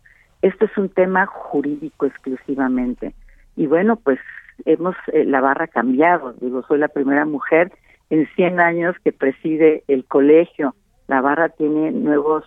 Esto 0.42 0.64
es 0.64 0.76
un 0.76 0.88
tema 0.88 1.26
jurídico 1.26 2.06
exclusivamente. 2.06 3.14
Y 3.54 3.66
bueno, 3.66 3.96
pues 3.96 4.18
hemos, 4.64 4.96
la 5.12 5.40
barra 5.40 5.66
cambiado. 5.66 6.34
Digo, 6.40 6.62
soy 6.66 6.78
la 6.78 6.88
primera 6.88 7.24
mujer 7.24 7.72
en 8.10 8.26
100 8.34 8.60
años 8.60 8.96
que 9.04 9.12
preside 9.12 9.84
el 9.88 10.04
colegio. 10.04 10.74
La 11.08 11.20
barra 11.20 11.48
tiene 11.48 11.90
nuevos 11.92 12.44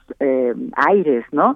aires, 0.76 1.26
¿no? 1.32 1.56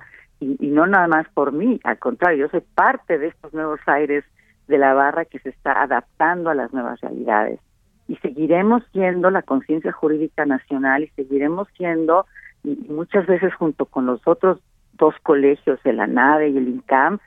Y, 0.60 0.68
no 0.68 0.86
nada 0.88 1.08
más 1.08 1.28
por 1.34 1.52
mí, 1.52 1.80
al 1.84 2.00
contrario, 2.00 2.46
yo 2.46 2.50
soy 2.50 2.62
parte 2.76 3.18
de 3.18 3.28
estos 3.28 3.54
nuevos 3.54 3.80
aires 3.86 4.24
de 4.68 4.78
la 4.78 4.94
barra 4.94 5.26
que 5.26 5.40
se 5.40 5.50
está 5.50 5.82
adaptando 5.82 6.50
a 6.50 6.56
las 6.56 6.74
nuevas 6.74 7.00
realidades. 7.02 7.60
Y 8.08 8.16
seguiremos 8.18 8.84
siendo 8.92 9.30
la 9.32 9.42
conciencia 9.42 9.92
jurídica 9.92 10.46
nacional 10.46 11.04
y 11.04 11.08
seguiremos 11.10 11.68
siendo, 11.78 12.26
y 12.64 12.76
muchas 12.90 13.26
veces 13.28 13.54
junto 13.56 13.86
con 13.86 14.06
los 14.06 14.26
otros 14.28 14.60
dos 14.94 15.16
colegios, 15.24 15.80
el 15.84 16.00
ANADE 16.00 16.50
y 16.50 16.58
el 16.58 16.68
INCAM, 16.68 17.20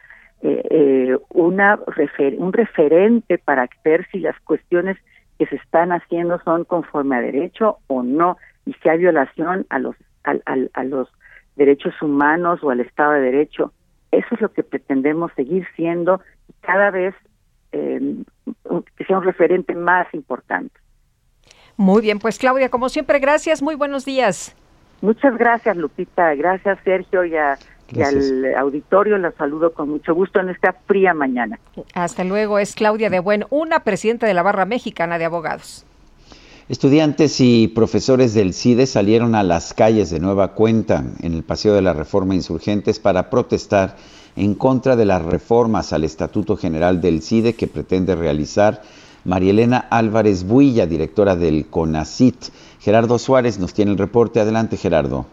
eh, 0.43 0.63
eh, 0.71 1.19
una 1.31 1.79
un 2.39 2.53
referente 2.53 3.39
para 3.39 3.69
ver 3.85 4.07
si 4.13 4.19
las 4.21 4.39
cuestiones 4.41 4.97
que 5.39 5.47
se 5.47 5.57
están 5.57 5.93
haciendo 5.93 6.41
son 6.45 6.65
conforme 6.65 7.17
a 7.17 7.21
derecho 7.21 7.79
o 7.87 8.03
no, 8.03 8.37
y 8.65 8.73
si 8.75 8.89
hay 8.89 8.99
violación 8.99 9.67
a 9.71 9.79
los, 9.79 9.97
a 10.25 10.85
los 10.85 11.09
derechos 11.57 11.95
humanos 12.01 12.61
o 12.63 12.71
al 12.71 12.81
Estado 12.81 13.13
de 13.13 13.21
Derecho. 13.21 13.73
Eso 14.13 14.27
es 14.35 14.41
lo 14.41 14.53
que 14.53 14.63
pretendemos 14.63 15.33
seguir 15.35 15.67
siendo 15.75 16.21
cada 16.61 16.91
vez 16.91 17.15
eh, 17.73 18.17
que 18.97 19.05
sea 19.05 19.19
un 19.19 19.25
referente 19.25 19.75
más 19.75 20.07
importante. 20.15 20.75
Muy 21.77 22.01
bien, 22.03 22.19
pues 22.19 22.39
Claudia, 22.39 22.71
como 22.71 22.89
siempre, 22.89 23.19
gracias, 23.19 23.61
muy 23.63 23.75
buenos 23.75 24.05
días. 24.05 24.55
Muchas 25.03 25.37
gracias, 25.37 25.77
Lupita, 25.77 26.35
gracias 26.35 26.79
Sergio 26.85 27.25
y, 27.25 27.33
y 27.33 28.03
al 28.03 28.55
auditorio, 28.57 29.19
la 29.19 29.31
saludo 29.33 29.75
con 29.75 29.91
mucho 29.91 30.15
gusto 30.15 30.41
en 30.41 30.49
esta 30.49 30.73
fría 30.87 31.13
mañana. 31.13 31.59
Hasta 31.95 32.25
luego, 32.25 32.59
es 32.59 32.75
Claudia 32.75 33.11
de 33.11 33.21
Buen, 33.21 33.45
una 33.51 33.81
presidenta 33.81 34.27
de 34.27 34.33
la 34.33 34.43
Barra 34.43 34.65
Mexicana 34.65 35.19
de 35.19 35.27
Abogados. 35.27 35.85
Estudiantes 36.69 37.41
y 37.41 37.69
profesores 37.69 38.35
del 38.35 38.53
CIDE 38.53 38.87
salieron 38.87 39.37
a 39.37 39.45
las 39.45 39.73
calles 39.73 40.11
de 40.11 40.19
nueva 40.19 40.55
cuenta 40.55 41.05
en 41.21 41.35
el 41.35 41.45
Paseo 41.45 41.75
de 41.75 41.81
la 41.81 41.93
Reforma 41.93 42.35
Insurgentes 42.35 42.99
para 42.99 43.31
protestar 43.31 43.97
en 44.35 44.57
contra 44.57 44.97
de 44.97 45.05
las 45.05 45.23
reformas 45.23 45.93
al 45.93 46.03
Estatuto 46.03 46.57
General 46.57 47.01
del 47.01 47.23
CIDE 47.23 47.55
que 47.55 47.69
pretende 47.69 48.17
realizar 48.17 48.83
Marielena 49.25 49.79
Álvarez 49.79 50.43
Builla, 50.43 50.89
directora 50.89 51.37
del 51.37 51.67
CONACIT. 51.67 52.47
Gerardo 52.81 53.21
Suárez 53.21 53.61
nos 53.61 53.73
tiene 53.73 53.93
el 53.93 53.99
reporte. 53.99 54.41
Adelante, 54.41 54.77
Gerardo. 54.77 55.25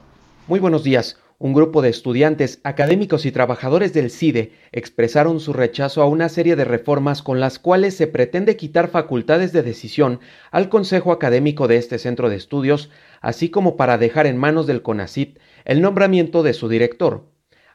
Muy 0.47 0.59
buenos 0.59 0.83
días 0.83 1.17
un 1.43 1.51
grupo 1.51 1.81
de 1.81 1.89
estudiantes, 1.89 2.61
académicos 2.63 3.25
y 3.25 3.31
trabajadores 3.33 3.91
del 3.91 4.11
CIDE 4.11 4.53
expresaron 4.71 5.41
su 5.41 5.51
rechazo 5.51 6.01
a 6.01 6.05
una 6.05 6.29
serie 6.29 6.55
de 6.55 6.63
reformas 6.63 7.21
con 7.21 7.41
las 7.41 7.59
cuales 7.59 7.97
se 7.97 8.07
pretende 8.07 8.55
quitar 8.55 8.87
facultades 8.87 9.51
de 9.51 9.61
decisión 9.61 10.21
al 10.51 10.69
Consejo 10.69 11.11
Académico 11.11 11.67
de 11.67 11.75
este 11.75 11.99
centro 11.99 12.29
de 12.29 12.37
estudios, 12.37 12.91
así 13.19 13.49
como 13.49 13.75
para 13.75 13.97
dejar 13.97 14.25
en 14.25 14.37
manos 14.37 14.67
del 14.67 14.81
CONACIT 14.83 15.37
el 15.65 15.81
nombramiento 15.81 16.43
de 16.43 16.53
su 16.53 16.69
director. 16.69 17.25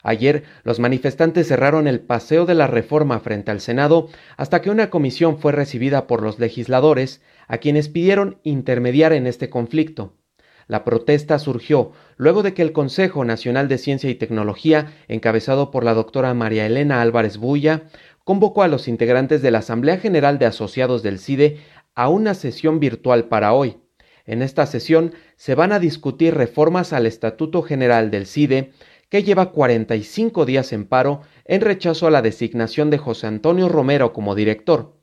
Ayer, 0.03 0.45
los 0.63 0.81
manifestantes 0.81 1.49
cerraron 1.49 1.87
el 1.87 2.01
paseo 2.01 2.47
de 2.47 2.55
la 2.55 2.69
reforma 2.69 3.21
frente 3.21 3.51
al 3.51 3.61
Senado 3.61 4.09
hasta 4.39 4.63
que 4.63 4.71
una 4.71 4.89
comisión 4.89 5.41
fue 5.41 5.53
recibida 5.53 6.07
por 6.07 6.23
los 6.23 6.39
legisladores, 6.39 7.21
a 7.49 7.59
quienes 7.59 7.91
pidieron 7.91 8.39
intermediar 8.45 9.13
en 9.13 9.27
este 9.27 9.51
conflicto. 9.51 10.15
La 10.69 10.85
protesta 10.85 11.39
surgió 11.39 11.93
luego 12.19 12.43
de 12.43 12.53
que 12.53 12.63
el 12.63 12.73
Consejo 12.73 13.25
Nacional 13.25 13.69
de 13.69 13.79
Ciencia 13.79 14.11
y 14.11 14.15
Tecnología, 14.15 14.93
encabezado 15.09 15.71
por 15.71 15.83
la 15.83 15.95
doctora 15.95 16.35
María 16.35 16.67
Elena 16.67 17.01
Álvarez 17.01 17.39
Bulla, 17.39 17.85
convocó 18.23 18.63
a 18.63 18.69
los 18.69 18.87
integrantes 18.87 19.41
de 19.41 19.51
la 19.51 19.59
Asamblea 19.59 19.97
General 19.97 20.39
de 20.39 20.45
Asociados 20.45 21.03
del 21.03 21.19
CIDE 21.19 21.59
a 21.95 22.11
una 22.11 22.35
sesión 22.35 22.81
virtual 22.81 23.25
para 23.25 23.55
hoy. 23.55 23.79
En 24.27 24.43
esta 24.43 24.67
sesión 24.67 25.15
se 25.37 25.55
van 25.55 25.73
a 25.73 25.79
discutir 25.79 26.35
reformas 26.35 26.93
al 26.93 27.07
Estatuto 27.07 27.63
General 27.63 28.11
del 28.11 28.27
CIDE, 28.27 28.73
que 29.09 29.23
lleva 29.23 29.53
45 29.53 30.45
días 30.45 30.75
en 30.75 30.85
paro 30.85 31.23
en 31.47 31.63
rechazo 31.63 32.07
a 32.07 32.11
la 32.11 32.21
designación 32.21 32.91
de 32.91 32.99
José 32.99 33.27
Antonio 33.27 33.71
Romero 33.71 34.13
como 34.13 34.35
director. 34.35 34.99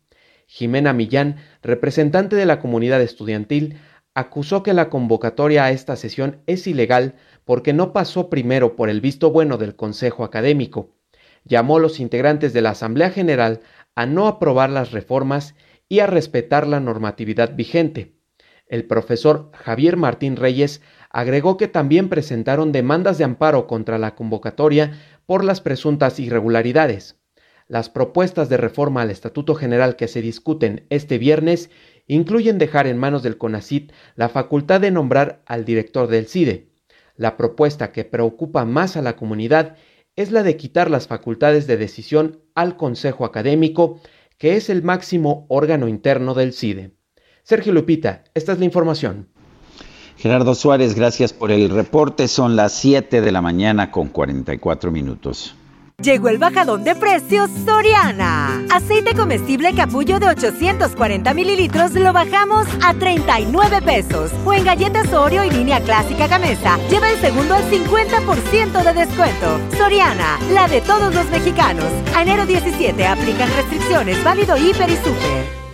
Jimena 0.46 0.94
Millán, 0.94 1.38
representante 1.64 2.36
de 2.36 2.46
la 2.46 2.60
comunidad 2.60 3.02
estudiantil, 3.02 3.80
acusó 4.16 4.64
que 4.64 4.74
la 4.74 4.90
convocatoria 4.90 5.66
a 5.66 5.72
esta 5.72 5.98
sesión 5.98 6.42
es 6.48 6.66
ilegal 6.66 7.16
porque 7.44 7.74
no 7.74 7.94
pasó 7.94 8.30
primero 8.30 8.76
por 8.76 8.90
el 8.90 9.02
visto 9.02 9.30
bueno 9.30 9.58
del 9.58 9.76
Consejo 9.76 10.24
Académico. 10.24 10.90
Llamó 11.44 11.78
a 11.78 11.80
los 11.82 12.00
integrantes 12.00 12.54
de 12.54 12.62
la 12.62 12.72
Asamblea 12.72 13.12
General 13.12 13.60
a 13.94 14.06
no 14.06 14.28
aprobar 14.28 14.70
las 14.70 14.92
reformas 14.92 15.54
y 15.90 16.00
a 16.00 16.08
respetar 16.08 16.66
la 16.66 16.80
normatividad 16.80 17.56
vigente. 17.56 18.16
El 18.68 18.86
profesor 18.86 19.52
Javier 19.54 19.96
Martín 19.96 20.38
Reyes 20.38 20.82
agregó 21.12 21.56
que 21.58 21.68
también 21.68 22.10
presentaron 22.10 22.72
demandas 22.72 23.18
de 23.18 23.26
amparo 23.26 23.68
contra 23.68 24.00
la 24.00 24.16
convocatoria 24.16 24.94
por 25.28 25.44
las 25.44 25.62
presuntas 25.62 26.20
irregularidades. 26.20 27.20
Las 27.68 27.90
propuestas 27.90 28.48
de 28.48 28.58
reforma 28.58 29.02
al 29.02 29.12
Estatuto 29.12 29.56
General 29.56 29.96
que 29.96 30.08
se 30.08 30.22
discuten 30.22 30.86
este 30.90 31.18
viernes 31.18 31.70
incluyen 32.08 32.58
dejar 32.58 32.88
en 32.88 32.98
manos 32.98 33.24
del 33.24 33.38
CONACIT 33.38 33.92
la 34.16 34.30
facultad 34.30 34.82
de 34.82 34.92
nombrar 34.92 35.42
al 35.46 35.66
director 35.66 36.08
del 36.08 36.28
CIDE. 36.28 36.70
La 37.16 37.38
propuesta 37.38 37.92
que 37.92 38.04
preocupa 38.04 38.66
más 38.66 38.98
a 38.98 39.02
la 39.02 39.16
comunidad 39.16 39.76
es 40.16 40.32
la 40.32 40.44
de 40.44 40.58
quitar 40.58 40.90
las 40.90 41.08
facultades 41.08 41.68
de 41.68 41.78
decisión 41.78 42.42
al 42.54 42.78
Consejo 42.78 43.26
Académico, 43.26 44.00
que 44.38 44.56
es 44.56 44.70
el 44.70 44.84
máximo 44.84 45.46
órgano 45.50 45.88
interno 45.88 46.34
del 46.34 46.54
CIDE. 46.54 46.92
Sergio 47.44 47.74
Lupita, 47.74 48.24
esta 48.34 48.54
es 48.54 48.60
la 48.60 48.66
información. 48.66 49.28
Gerardo 50.18 50.56
Suárez, 50.56 50.96
gracias 50.96 51.34
por 51.34 51.52
el 51.52 51.70
reporte. 51.70 52.28
Son 52.28 52.56
las 52.56 52.74
7 52.74 53.22
de 53.22 53.32
la 53.32 53.42
mañana 53.42 53.92
con 53.92 54.08
44 54.08 54.92
minutos. 54.92 55.56
Llegó 56.02 56.28
el 56.28 56.38
bajadón 56.38 56.84
de 56.84 56.94
precios 56.94 57.50
Soriana. 57.66 58.66
Aceite 58.70 59.16
comestible 59.16 59.74
capullo 59.74 60.20
de 60.20 60.28
840 60.28 61.34
mililitros 61.34 61.94
lo 61.94 62.12
bajamos 62.12 62.68
a 62.84 62.94
39 62.94 63.82
pesos. 63.82 64.30
O 64.44 64.54
en 64.54 64.66
galletas 64.66 65.14
Oreo 65.14 65.46
y 65.46 65.52
línea 65.52 65.80
clásica 65.80 66.28
Gamesa, 66.28 66.78
lleva 66.90 67.10
el 67.10 67.18
segundo 67.22 67.56
al 67.56 67.64
50% 67.72 68.84
de 68.84 68.94
descuento. 68.94 69.60
Soriana, 69.78 70.38
la 70.52 70.68
de 70.68 70.82
todos 70.82 71.16
los 71.16 71.30
mexicanos. 71.30 71.90
Enero 72.20 72.46
17 72.46 73.08
aplican 73.08 73.50
restricciones, 73.56 74.22
válido 74.22 74.58
hiper 74.58 74.90
y 74.90 74.98
super. 74.98 75.66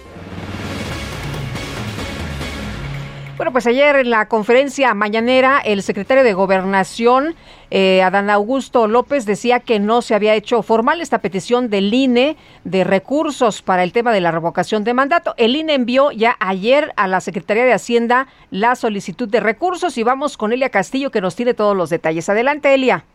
Bueno, 3.42 3.54
pues 3.54 3.66
ayer 3.66 3.96
en 3.96 4.12
la 4.12 4.28
conferencia 4.28 4.94
mañanera, 4.94 5.62
el 5.66 5.82
secretario 5.82 6.24
de 6.24 6.34
Gobernación, 6.34 7.34
eh, 7.72 8.02
Adán 8.04 8.30
Augusto 8.30 8.86
López, 8.88 9.26
decía 9.26 9.62
que 9.62 9.80
no 9.80 10.02
se 10.02 10.14
había 10.14 10.36
hecho 10.36 10.62
formal 10.62 11.02
esta 11.02 11.20
petición 11.20 11.70
del 11.70 11.94
INE 11.94 12.36
de 12.66 12.84
recursos 12.84 13.62
para 13.62 13.84
el 13.84 13.94
tema 13.94 14.12
de 14.12 14.22
la 14.22 14.32
revocación 14.32 14.84
de 14.84 14.94
mandato. 14.94 15.34
El 15.38 15.56
INE 15.56 15.74
envió 15.74 16.12
ya 16.12 16.36
ayer 16.40 16.92
a 16.98 17.08
la 17.08 17.22
Secretaría 17.22 17.64
de 17.64 17.74
Hacienda 17.74 18.28
la 18.52 18.76
solicitud 18.76 19.30
de 19.30 19.40
recursos 19.40 19.98
y 19.98 20.04
vamos 20.04 20.36
con 20.36 20.52
Elia 20.52 20.70
Castillo 20.70 21.12
que 21.12 21.22
nos 21.22 21.36
tiene 21.36 21.54
todos 21.54 21.76
los 21.76 21.90
detalles. 21.90 22.28
Adelante, 22.28 22.74
Elia. 22.74 23.06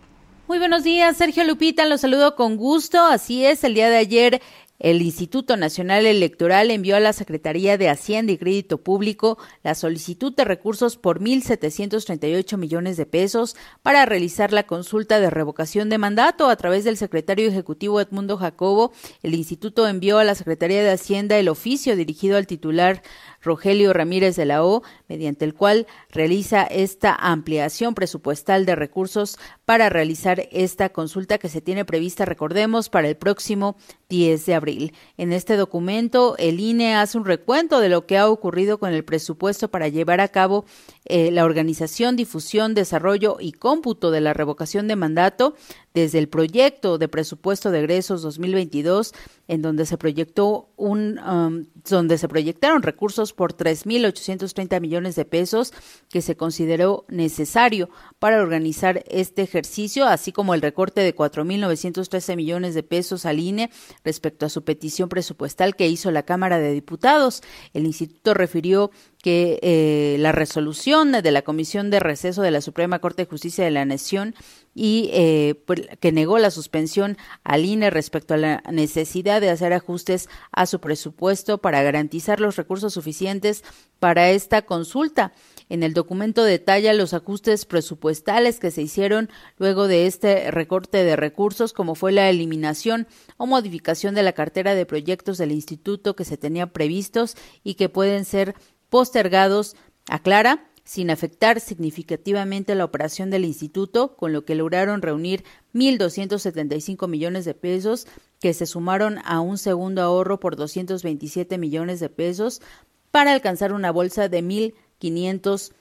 Muy 0.49 0.59
buenos 0.59 0.85
días, 0.85 1.17
Sergio 1.17 1.43
Lupita, 1.43 1.85
los 1.87 2.01
saludo 2.01 2.37
con 2.37 2.57
gusto. 2.57 3.03
Así 3.03 3.45
es, 3.45 3.65
el 3.65 3.75
día 3.75 3.91
de 3.91 3.97
ayer 3.97 4.41
el 4.79 5.03
Instituto 5.03 5.57
Nacional 5.57 6.07
Electoral 6.07 6.71
envió 6.71 6.97
a 6.97 7.01
la 7.01 7.13
Secretaría 7.13 7.79
de 7.79 7.89
Hacienda 7.89 8.33
y 8.33 8.39
Crédito 8.39 8.79
Público 8.79 9.39
la 9.63 9.75
solicitud 9.75 10.35
de 10.35 10.45
recursos 10.45 10.97
por 10.97 11.21
1.738 11.21 12.57
millones 12.57 12.97
de 12.97 13.07
pesos 13.07 13.57
para 13.83 14.05
realizar 14.05 14.53
la 14.53 14.65
consulta 14.67 15.19
de 15.21 15.31
revocación 15.31 15.89
de 15.89 15.99
mandato 15.99 16.49
a 16.49 16.57
través 16.57 16.85
del 16.85 16.97
secretario 16.97 17.49
ejecutivo 17.49 18.01
Edmundo 18.01 18.37
Jacobo. 18.37 18.93
El 19.23 19.35
instituto 19.35 19.89
envió 19.89 20.19
a 20.19 20.25
la 20.25 20.35
Secretaría 20.35 20.83
de 20.83 20.91
Hacienda 20.91 21.39
el 21.39 21.49
oficio 21.49 21.97
dirigido 21.97 22.37
al 22.37 22.47
titular 22.47 23.03
Rogelio 23.41 23.93
Ramírez 23.93 24.37
de 24.37 24.45
la 24.45 24.65
O, 24.65 24.83
mediante 25.09 25.45
el 25.45 25.55
cual 25.55 25.87
realiza 26.11 26.63
esta 26.63 27.15
ampliación 27.15 27.95
presupuestal 27.95 28.67
de 28.67 28.77
recursos 28.77 29.39
para 29.65 29.89
realizar 29.89 30.49
esta 30.53 30.91
consulta 30.91 31.39
que 31.39 31.49
se 31.49 31.61
tiene 31.61 31.85
prevista, 31.85 32.25
recordemos, 32.25 32.89
para 32.89 33.09
el 33.09 33.17
próximo 33.17 33.77
10 34.09 34.47
de 34.47 34.55
abril. 34.55 34.93
En 35.17 35.33
este 35.33 35.57
documento, 35.57 36.37
el 36.39 36.61
INE 36.61 36.95
hace 36.95 37.19
un 37.19 37.25
recuento 37.25 37.81
de 37.81 37.89
lo 37.89 38.07
que 38.07 38.19
ha 38.19 38.29
ocurrido 38.29 38.79
con 38.79 38.93
el 38.93 39.05
presupuesto 39.05 39.69
para 39.69 39.89
llevar 39.89 40.21
a 40.21 40.29
cabo 40.29 40.65
eh, 41.05 41.31
la 41.31 41.45
organización, 41.45 42.17
difusión, 42.17 42.75
desarrollo 42.75 43.37
y 43.41 43.53
cómputo 43.53 44.11
de 44.11 44.21
la 44.21 44.35
revocación 44.35 44.89
de 44.89 44.97
mandato 44.97 45.55
desde 45.95 46.19
el 46.19 46.29
proyecto 46.29 46.99
de 46.99 47.09
presupuesto 47.09 47.71
de 47.71 47.79
egresos 47.79 48.23
2022, 48.23 49.15
en 49.49 49.63
donde 49.63 49.87
se 49.87 49.97
proyectó 49.97 50.69
un, 50.77 51.19
um, 51.19 51.65
donde 51.89 52.19
se 52.19 52.29
proyectaron 52.29 52.83
recursos 52.83 53.33
por 53.33 53.57
3.830 53.57 54.81
millones 54.81 54.96
de 54.97 55.25
pesos 55.25 55.73
que 56.09 56.23
se 56.23 56.37
consideró 56.37 57.05
necesario 57.09 57.91
para 58.19 58.41
organizar 58.41 59.05
este 59.09 59.43
ejercicio, 59.43 60.07
así 60.07 60.33
como 60.33 60.55
el 60.55 60.63
recorte 60.63 61.03
de 61.03 61.15
4.913 61.15 62.37
millones 62.37 62.75
de 62.75 62.83
pesos 62.83 63.27
al 63.27 63.39
INE 63.39 63.71
respecto 64.05 64.47
a 64.47 64.49
su 64.49 64.65
petición 64.65 65.09
presupuestal 65.09 65.77
que 65.77 65.89
hizo 65.89 66.11
la 66.11 66.25
Cámara 66.25 66.59
de 66.59 66.73
Diputados. 66.73 67.43
El 67.75 67.85
instituto 67.85 68.35
refirió 68.35 68.91
que 69.23 69.59
eh, 69.63 70.17
la 70.19 70.33
resolución 70.33 71.13
de 71.13 71.31
la 71.31 71.43
Comisión 71.43 71.91
de 71.91 72.01
Receso 72.01 72.43
de 72.43 72.51
la 72.51 72.61
Suprema 72.61 73.01
Corte 73.01 73.23
de 73.23 73.31
Justicia 73.31 73.65
de 73.65 73.71
la 73.71 73.85
Nación 73.85 74.35
y 74.79 75.09
eh, 75.15 75.55
pues, 75.65 75.89
que 76.01 76.13
negó 76.13 76.39
la 76.39 76.51
suspensión 76.51 77.17
al 77.45 77.65
INE 77.65 77.89
respecto 77.89 78.35
a 78.35 78.37
la 78.37 78.63
necesidad 78.71 79.41
de 79.41 79.49
hacer 79.49 79.73
ajustes 79.73 80.29
a 80.53 80.67
su 80.67 80.81
presupuesto 80.81 81.59
para 81.59 81.83
garantizar 81.83 82.41
los 82.41 82.57
recursos 82.57 82.93
suficientes 82.93 83.65
para 83.99 84.29
esta 84.31 84.63
consulta. 84.63 85.33
En 85.71 85.83
el 85.83 85.95
documento 85.95 86.45
detalla 86.45 86.93
los 86.93 87.15
ajustes 87.15 87.65
presupuestales 87.65 88.61
que 88.61 88.71
se 88.71 88.83
hicieron 88.83 89.31
luego 89.57 89.89
de 89.89 90.07
este 90.07 90.51
recorte 90.51 91.05
de 91.05 91.17
recursos, 91.17 91.73
como 91.73 91.95
fue 91.95 92.13
la 92.13 92.29
eliminación 92.29 93.09
o 93.39 93.47
modificación 93.47 94.15
de 94.15 94.25
la 94.25 94.35
cartera 94.35 94.75
de 94.75 94.85
proyectos 94.85 95.39
del 95.39 95.53
instituto 95.53 96.15
que 96.15 96.27
se 96.27 96.37
tenía 96.37 96.67
previstos 96.67 97.35
y 97.65 97.75
que 97.75 97.89
pueden 97.89 98.27
ser 98.27 98.55
postergados, 98.91 99.75
aclara, 100.07 100.69
sin 100.87 101.11
afectar 101.11 101.61
significativamente 101.61 102.77
la 102.77 102.85
operación 102.85 103.29
del 103.29 103.45
instituto, 103.45 104.17
con 104.17 104.33
lo 104.33 104.45
que 104.45 104.55
lograron 104.55 105.03
reunir 105.03 105.45
1.275 105.75 107.09
millones 107.09 107.45
de 107.45 107.55
pesos, 107.55 108.07
que 108.41 108.55
se 108.55 108.67
sumaron 108.67 109.19
a 109.25 109.41
un 109.41 109.59
segundo 109.59 110.01
ahorro 110.01 110.39
por 110.39 110.55
227 110.55 111.59
millones 111.59 111.99
de 111.99 112.09
pesos, 112.09 112.63
para 113.11 113.33
alcanzar 113.33 113.73
una 113.73 113.91
bolsa 113.91 114.29
de 114.29 114.43
1.500 114.43 115.73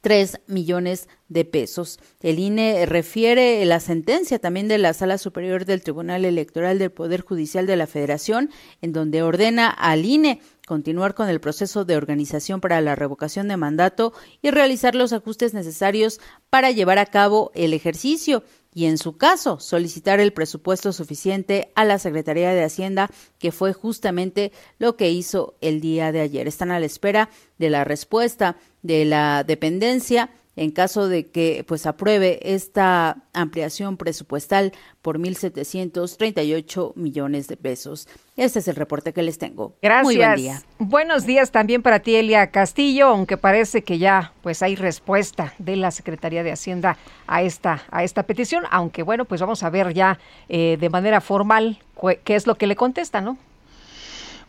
3 0.00 0.40
millones 0.46 1.08
de 1.28 1.44
pesos. 1.44 1.98
El 2.22 2.38
INE 2.38 2.86
refiere 2.86 3.64
la 3.66 3.80
sentencia 3.80 4.38
también 4.38 4.68
de 4.68 4.78
la 4.78 4.94
Sala 4.94 5.18
Superior 5.18 5.64
del 5.64 5.82
Tribunal 5.82 6.24
Electoral 6.24 6.78
del 6.78 6.90
Poder 6.90 7.20
Judicial 7.20 7.66
de 7.66 7.76
la 7.76 7.86
Federación, 7.86 8.50
en 8.80 8.92
donde 8.92 9.22
ordena 9.22 9.68
al 9.68 10.04
INE 10.04 10.40
continuar 10.70 11.16
con 11.16 11.28
el 11.28 11.40
proceso 11.40 11.84
de 11.84 11.96
organización 11.96 12.60
para 12.60 12.80
la 12.80 12.94
revocación 12.94 13.48
de 13.48 13.56
mandato 13.56 14.12
y 14.40 14.52
realizar 14.52 14.94
los 14.94 15.12
ajustes 15.12 15.52
necesarios 15.52 16.20
para 16.48 16.70
llevar 16.70 16.98
a 16.98 17.06
cabo 17.06 17.50
el 17.56 17.74
ejercicio 17.74 18.44
y 18.72 18.84
en 18.84 18.96
su 18.96 19.16
caso 19.16 19.58
solicitar 19.58 20.20
el 20.20 20.32
presupuesto 20.32 20.92
suficiente 20.92 21.72
a 21.74 21.84
la 21.84 21.98
Secretaría 21.98 22.54
de 22.54 22.62
Hacienda, 22.62 23.10
que 23.40 23.50
fue 23.50 23.72
justamente 23.72 24.52
lo 24.78 24.94
que 24.94 25.10
hizo 25.10 25.56
el 25.60 25.80
día 25.80 26.12
de 26.12 26.20
ayer. 26.20 26.46
Están 26.46 26.70
a 26.70 26.78
la 26.78 26.86
espera 26.86 27.30
de 27.58 27.68
la 27.68 27.82
respuesta 27.82 28.56
de 28.82 29.04
la 29.04 29.42
dependencia 29.42 30.30
en 30.56 30.70
caso 30.70 31.08
de 31.08 31.26
que 31.26 31.64
pues 31.66 31.86
apruebe 31.86 32.40
esta 32.42 33.18
ampliación 33.32 33.96
presupuestal 33.96 34.72
por 35.00 35.18
1.738 35.18 36.94
millones 36.96 37.48
de 37.48 37.56
pesos. 37.56 38.08
Este 38.36 38.58
es 38.58 38.68
el 38.68 38.76
reporte 38.76 39.12
que 39.12 39.22
les 39.22 39.38
tengo. 39.38 39.76
Gracias. 39.80 40.04
Muy 40.04 40.16
buen 40.16 40.34
día. 40.36 40.62
Buenos 40.78 41.26
días 41.26 41.50
también 41.50 41.82
para 41.82 42.00
ti, 42.00 42.16
Elia 42.16 42.50
Castillo, 42.50 43.06
aunque 43.08 43.36
parece 43.36 43.82
que 43.82 43.98
ya 43.98 44.32
pues 44.42 44.62
hay 44.62 44.76
respuesta 44.76 45.54
de 45.58 45.76
la 45.76 45.90
Secretaría 45.90 46.42
de 46.42 46.52
Hacienda 46.52 46.96
a 47.26 47.42
esta, 47.42 47.84
a 47.90 48.04
esta 48.04 48.24
petición, 48.24 48.64
aunque 48.70 49.02
bueno, 49.02 49.24
pues 49.24 49.40
vamos 49.40 49.62
a 49.62 49.70
ver 49.70 49.94
ya 49.94 50.18
eh, 50.48 50.76
de 50.80 50.90
manera 50.90 51.20
formal 51.20 51.78
qué 52.24 52.34
es 52.34 52.46
lo 52.46 52.54
que 52.54 52.66
le 52.66 52.76
contesta, 52.76 53.20
¿no? 53.20 53.38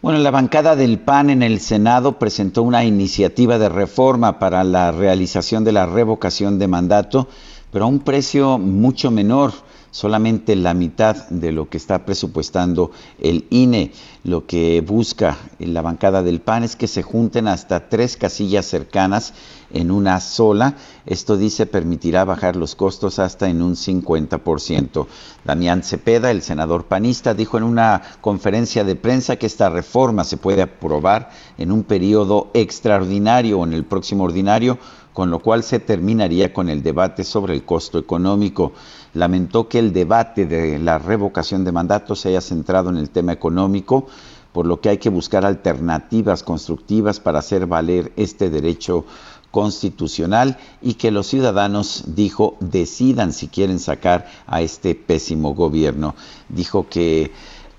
Bueno, 0.01 0.17
la 0.17 0.31
bancada 0.31 0.75
del 0.75 0.97
PAN 0.97 1.29
en 1.29 1.43
el 1.43 1.59
Senado 1.59 2.17
presentó 2.17 2.63
una 2.63 2.83
iniciativa 2.83 3.59
de 3.59 3.69
reforma 3.69 4.39
para 4.39 4.63
la 4.63 4.91
realización 4.91 5.63
de 5.63 5.73
la 5.73 5.85
revocación 5.85 6.57
de 6.57 6.67
mandato, 6.67 7.27
pero 7.71 7.85
a 7.85 7.87
un 7.87 7.99
precio 7.99 8.57
mucho 8.57 9.11
menor 9.11 9.53
solamente 9.91 10.55
la 10.55 10.73
mitad 10.73 11.29
de 11.29 11.51
lo 11.51 11.69
que 11.69 11.77
está 11.77 12.05
presupuestando 12.05 12.91
el 13.19 13.45
INE. 13.49 13.91
Lo 14.23 14.45
que 14.45 14.81
busca 14.81 15.37
la 15.59 15.81
bancada 15.81 16.23
del 16.23 16.41
PAN 16.41 16.63
es 16.63 16.75
que 16.75 16.87
se 16.87 17.03
junten 17.03 17.47
hasta 17.47 17.89
tres 17.89 18.17
casillas 18.17 18.65
cercanas 18.65 19.33
en 19.73 19.91
una 19.91 20.19
sola. 20.19 20.75
Esto 21.05 21.37
dice 21.37 21.65
permitirá 21.65 22.23
bajar 22.23 22.55
los 22.55 22.75
costos 22.75 23.19
hasta 23.19 23.49
en 23.49 23.61
un 23.61 23.75
50%. 23.75 25.07
Damián 25.43 25.83
Cepeda, 25.83 26.31
el 26.31 26.41
senador 26.41 26.85
panista, 26.85 27.33
dijo 27.33 27.57
en 27.57 27.63
una 27.63 28.01
conferencia 28.21 28.83
de 28.83 28.95
prensa 28.95 29.35
que 29.35 29.45
esta 29.45 29.69
reforma 29.69 30.23
se 30.23 30.37
puede 30.37 30.61
aprobar 30.61 31.31
en 31.57 31.71
un 31.71 31.83
periodo 31.83 32.51
extraordinario 32.53 33.59
o 33.59 33.65
en 33.65 33.73
el 33.73 33.85
próximo 33.85 34.23
ordinario, 34.23 34.77
con 35.13 35.29
lo 35.29 35.39
cual 35.39 35.63
se 35.63 35.79
terminaría 35.79 36.53
con 36.53 36.69
el 36.69 36.83
debate 36.83 37.23
sobre 37.23 37.53
el 37.53 37.65
costo 37.65 37.99
económico 37.99 38.71
lamentó 39.13 39.67
que 39.67 39.79
el 39.79 39.93
debate 39.93 40.45
de 40.45 40.79
la 40.79 40.99
revocación 40.99 41.63
de 41.63 41.71
mandato 41.71 42.15
se 42.15 42.29
haya 42.29 42.41
centrado 42.41 42.89
en 42.89 42.97
el 42.97 43.09
tema 43.09 43.33
económico, 43.33 44.07
por 44.53 44.65
lo 44.65 44.81
que 44.81 44.89
hay 44.89 44.97
que 44.97 45.09
buscar 45.09 45.45
alternativas 45.45 46.43
constructivas 46.43 47.19
para 47.19 47.39
hacer 47.39 47.67
valer 47.67 48.11
este 48.15 48.49
derecho 48.49 49.05
constitucional 49.49 50.57
y 50.81 50.93
que 50.95 51.11
los 51.11 51.27
ciudadanos, 51.27 52.03
dijo, 52.07 52.55
decidan 52.59 53.33
si 53.33 53.47
quieren 53.47 53.79
sacar 53.79 54.27
a 54.47 54.61
este 54.61 54.95
pésimo 54.95 55.53
gobierno. 55.53 56.15
Dijo 56.49 56.87
que 56.89 57.31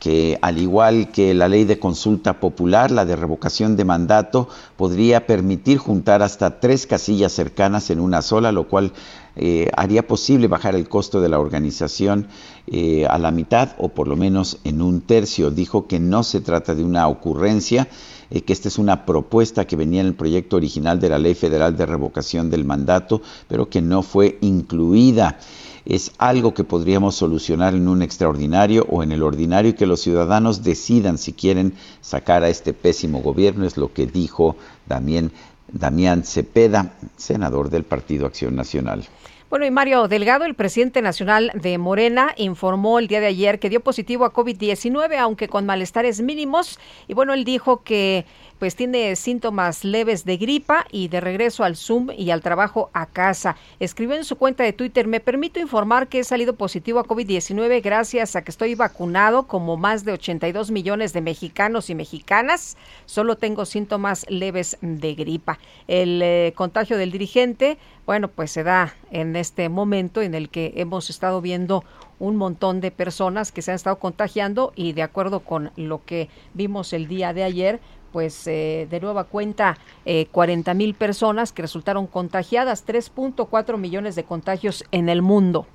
que 0.03 0.37
al 0.43 0.59
igual 0.59 1.13
que 1.13 1.33
la 1.33 1.47
ley 1.47 1.65
de 1.65 1.79
consulta 1.79 2.41
popular, 2.41 2.91
la 2.91 3.05
de 3.05 3.15
revocación 3.15 3.77
de 3.77 3.85
mandato 3.85 4.49
podría 4.77 5.29
permitir 5.29 5.79
juntar 5.79 6.23
hasta 6.23 6.59
tres 6.59 6.89
casillas 6.89 7.31
cercanas 7.31 7.89
en 7.89 8.01
una 8.01 8.21
sola, 8.21 8.51
lo 8.51 8.67
cual 8.67 8.93
eh, 9.37 9.71
haría 9.77 10.07
posible 10.07 10.47
bajar 10.47 10.75
el 10.75 10.89
costo 10.89 11.21
de 11.21 11.29
la 11.29 11.39
organización 11.39 12.29
eh, 12.67 13.07
a 13.07 13.19
la 13.19 13.31
mitad 13.31 13.71
o 13.79 13.89
por 13.89 14.09
lo 14.09 14.17
menos 14.17 14.59
en 14.65 14.83
un 14.83 15.01
tercio. 15.01 15.51
Dijo 15.51 15.87
que 15.87 16.01
no 16.01 16.23
se 16.23 16.41
trata 16.41 16.75
de 16.75 16.85
una 16.85 17.09
ocurrencia, 17.09 17.89
eh, 18.31 18.43
que 18.43 18.53
esta 18.53 18.69
es 18.69 18.79
una 18.79 19.07
propuesta 19.07 19.67
que 19.67 19.77
venía 19.77 20.03
en 20.03 20.09
el 20.09 20.15
proyecto 20.15 20.57
original 20.57 21.01
de 21.01 21.09
la 21.09 21.19
Ley 21.19 21.35
Federal 21.35 21.77
de 21.77 21.87
Revocación 21.87 22.51
del 22.51 22.65
Mandato, 22.65 23.23
pero 23.49 23.69
que 23.69 23.81
no 23.81 24.03
fue 24.03 24.39
incluida 24.43 25.39
es 25.85 26.13
algo 26.19 26.55
que 26.55 26.65
podríamos 26.65 27.17
solucionar 27.17 27.75
en 27.75 27.89
un 27.89 28.03
extraordinario 28.03 28.87
o 28.89 29.03
en 29.03 29.13
el 29.13 29.23
ordinario 29.23 29.71
y 29.73 29.75
que 29.75 29.87
los 29.87 30.01
ciudadanos 30.01 30.63
decidan 30.63 31.19
si 31.19 31.33
quieren 31.33 31.75
sacar 32.01 32.45
a 32.45 32.49
este 32.49 32.73
pésimo 32.73 33.21
gobierno, 33.21 33.67
es 33.67 33.77
lo 33.77 33.93
que 33.93 34.07
dijo 34.07 34.57
también 34.87 35.33
Damián 35.73 36.25
Cepeda, 36.25 36.93
senador 37.17 37.71
del 37.71 37.85
Partido 37.85 38.27
Acción 38.27 38.55
Nacional. 38.55 39.05
Bueno, 39.53 39.67
y 39.67 39.71
Mario 39.71 40.09
Delgado, 40.09 40.47
el 40.47 40.55
presidente 40.55 41.03
nacional 41.03 41.53
de 41.53 41.77
Morena, 41.77 42.33
informó 42.39 42.99
el 42.99 43.07
día 43.07 43.21
de 43.21 43.27
ayer 43.27 43.59
que 43.59 43.69
dio 43.69 43.81
positivo 43.81 44.25
a 44.25 44.33
COVID-19, 44.33 45.19
aunque 45.19 45.47
con 45.47 45.67
malestares 45.67 46.23
mínimos. 46.23 46.81
Y 47.07 47.13
bueno, 47.13 47.35
él 47.35 47.45
dijo 47.45 47.83
que 47.83 48.25
pues 48.59 48.77
tiene 48.77 49.15
síntomas 49.17 49.85
leves 49.85 50.25
de 50.25 50.37
gripa 50.37 50.87
y 50.91 51.09
de 51.09 51.21
regreso 51.21 51.65
al 51.65 51.77
Zoom 51.77 52.11
y 52.17 52.31
al 52.31 52.41
trabajo 52.41 52.91
a 52.95 53.07
casa. 53.07 53.57
Escribió 53.79 54.15
en 54.15 54.25
su 54.25 54.37
cuenta 54.37 54.63
de 54.63 54.73
Twitter, 54.73 55.07
me 55.07 55.21
permito 55.21 55.61
informar 55.61 56.07
que 56.07 56.21
he 56.21 56.25
salido 56.25 56.55
positivo 56.55 57.01
a 57.01 57.05
COVID-19 57.05 57.83
gracias 57.83 58.37
a 58.37 58.45
que 58.45 58.53
estoy 58.53 58.77
vacunado 58.77 59.49
como 59.49 59.77
más 59.77 60.05
de 60.05 60.13
82 60.13 60.71
millones 60.71 61.13
de 61.13 61.21
mexicanos 61.23 61.91
y 61.91 61.95
mexicanas. 61.95 62.79
Solo 63.05 63.37
tengo 63.37 63.67
síntomas 63.67 64.25
leves 64.31 64.79
de 64.81 65.15
gripa. 65.15 65.59
El 65.89 66.23
eh, 66.23 66.53
contagio 66.55 66.97
del 66.97 67.11
dirigente, 67.11 67.77
bueno, 68.07 68.29
pues 68.29 68.51
se 68.51 68.63
da 68.63 68.95
en 69.11 69.37
este 69.37 69.69
momento 69.69 70.23
en 70.23 70.35
el 70.35 70.49
que 70.49 70.73
hemos 70.77 71.11
estado 71.11 71.41
viendo 71.41 71.85
un 72.19 72.37
montón 72.37 72.81
de 72.81 72.91
personas 72.91 73.53
que 73.53 73.63
se 73.63 73.71
han 73.71 73.77
estado 73.77 73.97
contagiando 73.99 74.73
y 74.77 74.93
de 74.93 75.03
acuerdo 75.03 75.41
con 75.41 75.71
lo 75.77 76.05
que 76.05 76.29
vimos 76.55 76.93
el 76.93 77.09
día 77.09 77.33
de 77.33 77.45
ayer, 77.45 77.81
pues 78.13 78.47
eh, 78.47 78.87
de 78.91 79.01
nueva 79.01 79.25
cuenta 79.25 79.79
eh, 80.05 80.27
40 80.31 80.75
mil 80.75 80.95
personas 80.95 81.53
que 81.53 81.63
resultaron 81.63 82.07
contagiadas, 82.07 82.87
3.4 82.87 83.79
millones 83.79 84.15
de 84.15 84.25
contagios 84.25 84.85
en 84.93 85.09
el 85.09 85.23
mundo. 85.23 85.67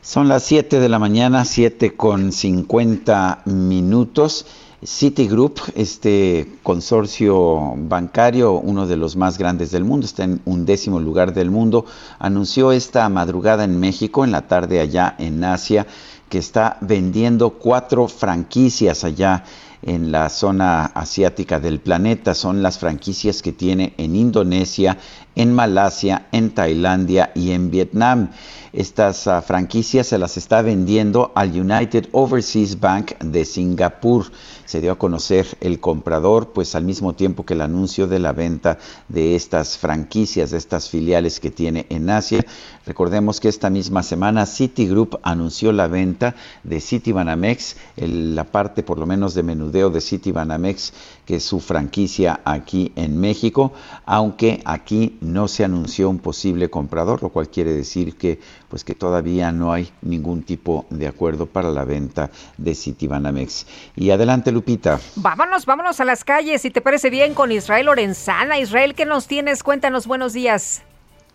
Son 0.00 0.28
las 0.28 0.42
7 0.42 0.80
de 0.80 0.88
la 0.88 0.98
mañana, 0.98 1.44
7 1.44 1.94
con 1.96 2.32
50 2.32 3.42
minutos. 3.44 4.46
Citigroup, 4.84 5.60
este 5.76 6.58
consorcio 6.64 7.74
bancario, 7.76 8.54
uno 8.54 8.88
de 8.88 8.96
los 8.96 9.14
más 9.14 9.38
grandes 9.38 9.70
del 9.70 9.84
mundo, 9.84 10.06
está 10.06 10.24
en 10.24 10.40
un 10.44 10.66
décimo 10.66 10.98
lugar 10.98 11.32
del 11.34 11.52
mundo, 11.52 11.86
anunció 12.18 12.72
esta 12.72 13.08
madrugada 13.08 13.62
en 13.62 13.78
México, 13.78 14.24
en 14.24 14.32
la 14.32 14.48
tarde 14.48 14.80
allá 14.80 15.14
en 15.20 15.44
Asia, 15.44 15.86
que 16.28 16.38
está 16.38 16.78
vendiendo 16.80 17.50
cuatro 17.50 18.08
franquicias 18.08 19.04
allá 19.04 19.44
en 19.82 20.10
la 20.10 20.28
zona 20.28 20.86
asiática 20.86 21.60
del 21.60 21.78
planeta. 21.78 22.34
Son 22.34 22.62
las 22.62 22.78
franquicias 22.78 23.40
que 23.42 23.52
tiene 23.52 23.94
en 23.98 24.16
Indonesia, 24.16 24.98
en 25.34 25.54
Malasia, 25.54 26.26
en 26.32 26.50
Tailandia 26.50 27.32
y 27.34 27.52
en 27.52 27.70
Vietnam. 27.70 28.30
Estas 28.72 29.26
uh, 29.26 29.42
franquicias 29.42 30.06
se 30.06 30.18
las 30.18 30.38
está 30.38 30.62
vendiendo 30.62 31.30
al 31.34 31.50
United 31.50 32.08
Overseas 32.12 32.80
Bank 32.80 33.12
de 33.18 33.44
Singapur. 33.44 34.32
Se 34.64 34.80
dio 34.80 34.92
a 34.92 34.98
conocer 34.98 35.46
el 35.60 35.80
comprador, 35.80 36.52
pues 36.54 36.74
al 36.74 36.84
mismo 36.84 37.12
tiempo 37.12 37.44
que 37.44 37.52
el 37.52 37.60
anuncio 37.60 38.06
de 38.06 38.18
la 38.18 38.32
venta 38.32 38.78
de 39.08 39.36
estas 39.36 39.76
franquicias, 39.76 40.50
de 40.50 40.56
estas 40.56 40.88
filiales 40.88 41.40
que 41.40 41.50
tiene 41.50 41.84
en 41.90 42.08
Asia. 42.08 42.46
Recordemos 42.86 43.40
que 43.40 43.48
esta 43.48 43.68
misma 43.68 44.02
semana 44.02 44.46
Citigroup 44.46 45.18
anunció 45.22 45.72
la 45.72 45.88
venta 45.88 46.34
de 46.64 46.80
Citibanamex, 46.80 47.76
la 47.96 48.44
parte 48.44 48.82
por 48.82 48.98
lo 48.98 49.04
menos 49.04 49.34
de 49.34 49.42
menudeo 49.42 49.90
de 49.90 50.00
Citibanamex, 50.00 50.94
que 51.26 51.36
es 51.36 51.44
su 51.44 51.60
franquicia 51.60 52.40
aquí 52.44 52.92
en 52.96 53.20
México, 53.20 53.72
aunque 54.06 54.62
aquí 54.64 55.18
no 55.22 55.48
se 55.48 55.64
anunció 55.64 56.10
un 56.10 56.18
posible 56.18 56.68
comprador, 56.68 57.22
lo 57.22 57.28
cual 57.30 57.48
quiere 57.48 57.72
decir 57.72 58.16
que 58.16 58.38
pues 58.68 58.84
que 58.84 58.94
todavía 58.94 59.52
no 59.52 59.72
hay 59.72 59.90
ningún 60.02 60.42
tipo 60.42 60.86
de 60.90 61.06
acuerdo 61.06 61.46
para 61.46 61.70
la 61.70 61.84
venta 61.84 62.30
de 62.58 62.74
Citibanamex. 62.74 63.92
Y 63.96 64.10
adelante, 64.10 64.52
Lupita. 64.52 64.98
Vámonos, 65.16 65.66
vámonos 65.66 66.00
a 66.00 66.04
las 66.04 66.24
calles, 66.24 66.62
si 66.62 66.70
te 66.70 66.80
parece 66.80 67.10
bien, 67.10 67.34
con 67.34 67.52
Israel 67.52 67.86
Lorenzana. 67.86 68.58
Israel, 68.58 68.94
¿qué 68.94 69.06
nos 69.06 69.26
tienes? 69.26 69.62
Cuéntanos, 69.62 70.06
buenos 70.06 70.32
días. 70.32 70.84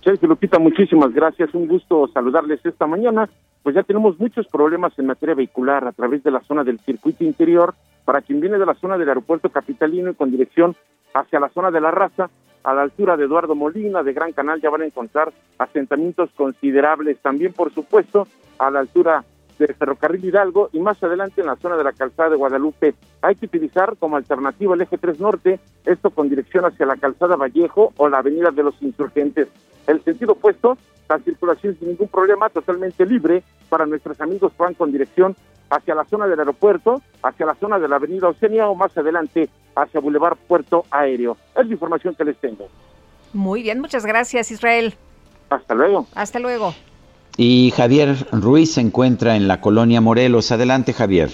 Sergio 0.04 0.28
Lupita, 0.28 0.60
muchísimas 0.60 1.14
gracias. 1.14 1.54
Un 1.54 1.68
gusto 1.68 2.08
saludarles 2.14 2.66
esta 2.66 2.88
mañana. 2.88 3.30
Pues 3.64 3.76
ya 3.76 3.84
tenemos 3.84 4.20
muchos 4.20 4.48
problemas 4.48 4.98
en 4.98 5.08
materia 5.08 5.36
vehicular 5.36 5.86
a 5.86 5.92
través 5.92 6.24
de 6.24 6.32
la 6.32 6.42
zona 6.42 6.64
del 6.64 6.80
circuito 6.80 7.24
interior. 7.24 7.76
Para 8.06 8.22
quien 8.22 8.40
viene 8.40 8.58
de 8.58 8.66
la 8.66 8.76
zona 8.76 8.98
del 8.98 9.10
aeropuerto 9.10 9.50
capitalino 9.50 10.12
y 10.12 10.14
con 10.14 10.32
dirección 10.32 10.76
hacia 11.14 11.40
la 11.40 11.50
zona 11.50 11.72
de 11.72 11.82
la 11.82 11.92
raza, 11.92 12.30
a 12.68 12.74
la 12.74 12.82
altura 12.82 13.16
de 13.16 13.24
Eduardo 13.24 13.56
Molina, 13.56 14.04
de 14.04 14.12
Gran 14.12 14.34
Canal, 14.34 14.60
ya 14.60 14.70
van 14.70 14.82
a 14.82 14.86
encontrar 14.86 15.32
asentamientos 15.58 16.30
considerables. 16.36 17.18
También, 17.22 17.54
por 17.54 17.74
supuesto, 17.74 18.28
a 18.60 18.70
la 18.70 18.80
altura 18.80 19.24
del 19.58 19.74
Ferrocarril 19.74 20.26
Hidalgo 20.26 20.70
y 20.74 20.82
más 20.82 21.02
adelante 21.02 21.40
en 21.40 21.48
la 21.48 21.56
zona 21.56 21.78
de 21.78 21.86
la 21.86 21.94
calzada 21.94 22.32
de 22.32 22.36
Guadalupe. 22.36 22.94
Hay 23.22 23.36
que 23.36 23.46
utilizar 23.46 23.96
como 23.96 24.18
alternativa 24.18 24.76
el 24.76 24.82
eje 24.82 24.98
3 24.98 25.18
norte, 25.18 25.62
esto 25.86 26.10
con 26.10 26.28
dirección 26.28 26.66
hacia 26.66 26.86
la 26.86 26.98
calzada 26.98 27.38
Vallejo 27.38 27.94
o 27.96 28.10
la 28.10 28.18
avenida 28.18 28.52
de 28.52 28.64
los 28.64 28.76
Insurgentes. 28.82 29.48
El 29.88 30.04
sentido 30.04 30.34
opuesto, 30.34 30.78
la 31.08 31.20
circulación 31.20 31.78
sin 31.80 31.88
ningún 31.88 32.10
problema, 32.10 32.50
totalmente 32.50 33.06
libre 33.06 33.44
para 33.70 33.86
nuestros 33.86 34.20
amigos 34.20 34.52
que 34.52 34.64
van 34.64 34.74
con 34.74 34.92
dirección 34.92 35.38
hacia 35.70 35.96
la 35.96 36.06
zona 36.06 36.28
del 36.28 36.40
aeropuerto, 36.40 37.02
hacia 37.24 37.46
la 37.46 37.56
zona 37.56 37.80
de 37.80 37.88
la 37.88 37.98
avenida 37.98 38.28
Oceania 38.28 38.68
o 38.68 38.76
más 38.76 38.98
adelante 38.98 39.50
hacia 39.76 40.00
Boulevard 40.00 40.38
Puerto 40.48 40.86
Aéreo. 40.92 41.38
Es 41.56 41.66
la 41.68 41.74
información 41.74 42.16
que 42.16 42.26
les 42.26 42.38
tengo. 42.38 42.68
Muy 43.34 43.64
bien, 43.64 43.80
muchas 43.80 44.06
gracias 44.06 44.52
Israel. 44.52 44.96
Hasta 45.50 45.76
luego. 45.76 46.08
Hasta 46.16 46.40
luego. 46.40 46.74
Y 47.38 47.72
Javier 47.76 48.16
Ruiz 48.32 48.74
se 48.74 48.82
encuentra 48.82 49.36
en 49.36 49.48
la 49.48 49.62
colonia 49.62 50.02
Morelos. 50.02 50.52
Adelante, 50.52 50.94
Javier. 50.94 51.30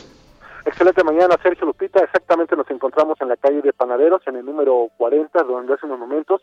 Excelente 0.65 1.03
mañana, 1.03 1.35
Sergio 1.41 1.65
Lupita. 1.65 2.03
Exactamente 2.03 2.55
nos 2.55 2.69
encontramos 2.69 3.19
en 3.21 3.29
la 3.29 3.37
calle 3.37 3.61
de 3.61 3.73
Panaderos, 3.73 4.21
en 4.27 4.37
el 4.37 4.45
número 4.45 4.87
40, 4.97 5.43
donde 5.43 5.73
hace 5.73 5.85
unos 5.85 5.99
momentos 5.99 6.41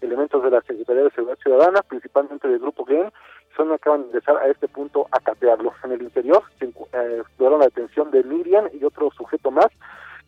elementos 0.00 0.42
de 0.42 0.50
la 0.50 0.60
Secretaría 0.62 1.04
de 1.04 1.10
Seguridad 1.10 1.38
Ciudadana, 1.42 1.82
principalmente 1.82 2.48
del 2.48 2.58
Grupo 2.58 2.84
GEN, 2.84 3.12
son 3.56 3.72
acaban 3.72 4.02
de 4.02 4.06
ingresar 4.08 4.36
a 4.36 4.46
este 4.46 4.68
punto 4.68 5.06
a 5.10 5.20
catearlo. 5.20 5.72
En 5.84 5.92
el 5.92 6.02
interior 6.02 6.42
se 6.58 6.66
eh, 6.66 7.22
la 7.38 7.58
detención 7.58 8.10
de 8.10 8.22
Miriam 8.22 8.68
y 8.72 8.84
otro 8.84 9.10
sujeto 9.10 9.50
más, 9.50 9.66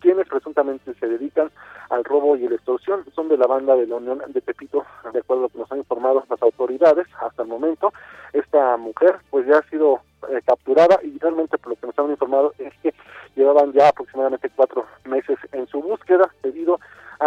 quienes 0.01 0.29
presuntamente 0.29 0.93
se 0.95 1.07
dedican 1.07 1.51
al 1.91 2.05
robo 2.05 2.37
y 2.37 2.49
la 2.49 2.57
extorsión. 2.57 3.05
Son 3.15 3.29
de 3.29 3.37
la 3.37 3.47
banda 3.47 3.77
de 3.77 3.87
la 3.87 3.97
Unión 3.97 4.23
de 4.27 4.41
Pepito, 4.41 4.85
de 5.13 5.21
acuerdo 5.21 5.45
a 5.45 5.47
lo 5.47 5.49
que 5.51 5.59
nos 5.59 5.73
han 5.73 5.79
informado 5.79 6.25
las 6.29 6.43
autoridades 6.43 7.07
hasta 7.21 7.43
el 7.43 7.49
momento. 7.49 7.93
Esta 8.33 8.77
mujer 8.77 9.17
pues 9.31 9.47
ya 9.47 9.59
ha 9.59 9.69
sido 9.69 10.01
eh, 10.29 10.41
capturada 10.45 10.99
y 11.03 11.19
realmente 11.19 11.59
por 11.59 11.71
lo 11.71 11.77
que 11.77 11.87
nos 11.87 11.99
han 11.99 12.11
informado 12.11 12.53
es 12.59 12.73
que 12.83 12.95
llevaban 13.37 13.73
ya 13.73 13.89
aproximadamente 13.89 14.51
cuatro 14.55 14.87
meses 15.05 15.39
en 15.53 15.67
su 15.69 15.81
búsqueda 15.81 16.31
debido 16.43 16.75
a 16.75 16.79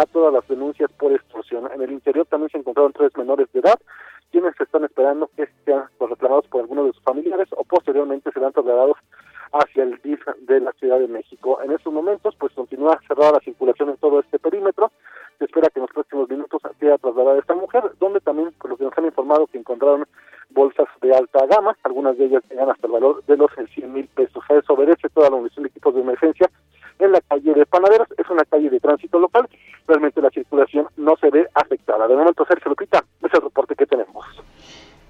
todas 0.04 0.32
las 0.32 0.46
denuncias 0.46 0.90
por 0.92 1.12
extorsión. 1.12 1.70
En 1.72 1.80
el 1.80 1.92
interior 1.92 2.26
también 2.26 2.50
se 2.50 2.58
encontraron 2.58 2.92
tres 2.92 3.16
menores 3.16 3.50
de 3.52 3.60
edad 3.60 3.78
quienes 4.30 4.60
están 4.60 4.84
esperando 4.84 5.30
que 5.36 5.48
sean 5.64 5.84
pues, 5.98 6.10
reclamados 6.10 6.46
por 6.48 6.60
algunos 6.60 6.86
de 6.86 6.92
sus 6.92 7.02
familiares 7.02 7.48
o 7.52 7.64
posteriormente 7.64 8.30
serán 8.32 8.52
trasladados 8.52 8.98
hacia 9.52 9.84
el 9.84 9.98
DIF 10.02 10.20
de 10.40 10.60
la 10.60 10.72
Ciudad 10.72 10.98
de 10.98 11.08
México. 11.08 11.58
En 11.62 11.72
estos 11.72 11.92
momentos, 11.92 12.34
pues 12.38 12.52
continúa 12.52 13.00
cerrada 13.06 13.32
la 13.32 13.40
circulación 13.40 13.90
en 13.90 13.96
todo 13.96 14.20
este 14.20 14.38
perímetro. 14.38 14.90
Se 15.38 15.44
espera 15.44 15.70
que 15.70 15.78
en 15.78 15.82
los 15.82 15.92
próximos 15.92 16.28
minutos 16.28 16.60
sea 16.80 16.98
trasladada 16.98 17.38
esta 17.38 17.54
mujer, 17.54 17.84
donde 18.00 18.20
también, 18.20 18.52
por 18.60 18.70
lo 18.70 18.76
que 18.76 18.84
nos 18.84 18.98
han 18.98 19.04
informado, 19.04 19.46
que 19.46 19.58
encontraron 19.58 20.04
bolsas 20.50 20.86
de 21.00 21.14
alta 21.14 21.46
gama, 21.46 21.76
algunas 21.84 22.18
de 22.18 22.26
ellas 22.26 22.42
llegan 22.50 22.70
hasta 22.70 22.86
el 22.86 22.92
valor 22.92 23.24
de 23.24 23.36
los 23.36 23.50
100 23.74 23.92
mil 23.92 24.08
pesos. 24.08 24.42
A 24.48 24.54
eso 24.54 24.74
obedece 24.74 25.08
toda 25.10 25.30
la 25.30 25.36
Universidad 25.36 25.62
de 25.62 25.68
Equipos 25.68 25.94
de 25.94 26.00
Emergencia 26.00 26.50
en 26.98 27.12
la 27.12 27.20
calle 27.20 27.54
de 27.54 27.66
Panaderos. 27.66 28.08
Es 28.16 28.28
una 28.30 28.44
calle 28.44 28.70
de 28.70 28.80
tránsito 28.80 29.18
local. 29.18 29.48
Realmente 29.86 30.20
la 30.20 30.30
circulación 30.30 30.86
no 30.96 31.16
se 31.20 31.30
ve 31.30 31.46
afectada. 31.54 32.08
De 32.08 32.16
momento, 32.16 32.44
Sergio 32.46 32.70
Lupita, 32.70 33.04
es 33.22 33.34
el 33.34 33.42
reporte 33.42 33.74
que 33.74 33.86
tenemos. 33.86 34.24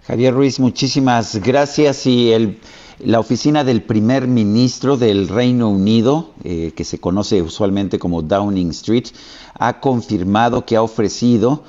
Javier 0.07 0.35
Ruiz, 0.35 0.61
muchísimas 0.61 1.43
gracias 1.43 2.07
y 2.07 2.33
el 2.33 2.59
La 2.99 3.21
oficina 3.21 3.63
del 3.65 3.83
primer 3.83 4.27
ministro 4.27 4.97
del 4.97 5.29
Reino 5.29 5.69
Unido, 5.69 6.31
eh, 6.45 6.73
que 6.75 6.85
se 6.85 6.99
conoce 6.99 7.43
usualmente 7.43 7.99
como 7.99 8.23
Downing 8.23 8.71
Street, 8.71 9.09
ha 9.53 9.81
confirmado 9.81 10.65
que 10.65 10.77
ha 10.77 10.83
ofrecido 10.83 11.63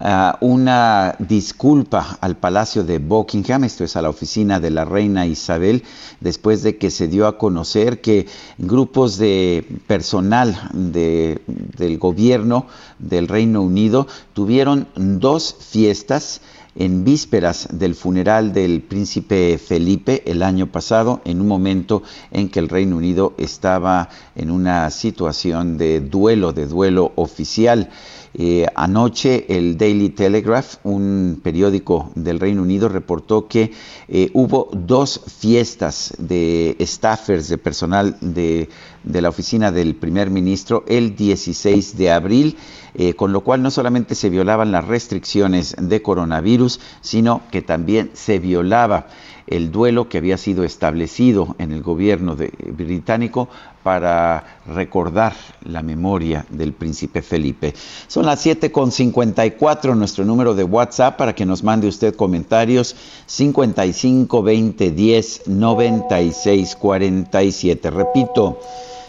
ah, 0.00 0.38
una 0.40 1.14
disculpa 1.18 2.18
al 2.20 2.36
Palacio 2.36 2.82
de 2.82 2.98
Buckingham, 2.98 3.64
esto 3.64 3.84
es 3.84 3.96
a 3.96 4.02
la 4.02 4.10
oficina 4.10 4.58
de 4.58 4.70
la 4.70 4.84
reina 4.84 5.26
Isabel, 5.26 5.84
después 6.20 6.62
de 6.62 6.76
que 6.76 6.90
se 6.90 7.06
dio 7.06 7.26
a 7.26 7.38
conocer 7.38 8.00
que 8.00 8.26
grupos 8.58 9.18
de 9.18 9.64
personal 9.86 10.70
del 10.72 11.98
gobierno 11.98 12.66
del 12.98 13.28
Reino 13.28 13.62
Unido 13.62 14.06
tuvieron 14.32 14.88
dos 14.96 15.56
fiestas 15.60 16.40
en 16.76 17.04
vísperas 17.04 17.68
del 17.72 17.94
funeral 17.94 18.52
del 18.52 18.82
príncipe 18.82 19.58
Felipe 19.58 20.22
el 20.26 20.42
año 20.42 20.68
pasado, 20.68 21.20
en 21.24 21.40
un 21.40 21.48
momento 21.48 22.02
en 22.30 22.48
que 22.48 22.60
el 22.60 22.68
Reino 22.68 22.96
Unido 22.96 23.34
estaba 23.38 24.08
en 24.36 24.50
una 24.50 24.90
situación 24.90 25.78
de 25.78 26.00
duelo, 26.00 26.52
de 26.52 26.66
duelo 26.66 27.12
oficial. 27.16 27.90
Eh, 28.32 28.66
anoche 28.76 29.46
el 29.48 29.76
Daily 29.76 30.10
Telegraph, 30.10 30.76
un 30.84 31.40
periódico 31.42 32.12
del 32.14 32.38
Reino 32.38 32.62
Unido, 32.62 32.88
reportó 32.88 33.48
que 33.48 33.72
eh, 34.08 34.30
hubo 34.34 34.68
dos 34.72 35.20
fiestas 35.38 36.14
de 36.18 36.76
staffers, 36.80 37.48
de 37.48 37.58
personal 37.58 38.16
de, 38.20 38.68
la 39.04 39.28
oficina 39.28 39.72
del 39.72 39.96
primer 39.96 40.30
ministro, 40.30 40.84
el 40.86 41.16
16 41.16 41.96
de 41.96 42.12
abril, 42.12 42.56
eh, 42.94 43.14
con 43.14 43.32
lo 43.32 43.40
cual 43.40 43.62
no 43.62 43.70
solamente 43.70 44.14
se 44.14 44.30
violaban 44.30 44.70
las 44.70 44.86
restricciones 44.86 45.74
de 45.80 46.00
coronavirus, 46.02 46.78
sino 47.00 47.42
que 47.50 47.62
también 47.62 48.10
se 48.14 48.38
violaba 48.38 49.08
el 49.50 49.72
duelo 49.72 50.08
que 50.08 50.18
había 50.18 50.38
sido 50.38 50.62
establecido 50.62 51.56
en 51.58 51.72
el 51.72 51.82
gobierno 51.82 52.36
de, 52.36 52.52
británico 52.72 53.48
para 53.82 54.60
recordar 54.66 55.34
la 55.64 55.82
memoria 55.82 56.44
del 56.50 56.72
príncipe 56.72 57.22
Felipe. 57.22 57.74
Son 58.06 58.26
las 58.26 58.44
7.54, 58.44 59.96
nuestro 59.96 60.24
número 60.24 60.54
de 60.54 60.64
WhatsApp 60.64 61.16
para 61.16 61.34
que 61.34 61.46
nos 61.46 61.62
mande 61.62 61.88
usted 61.88 62.14
comentarios 62.14 62.96
55 63.26 64.42
20 64.42 64.90
10 64.90 65.42
96 65.46 66.76
47. 66.76 67.90
Repito, 67.90 68.58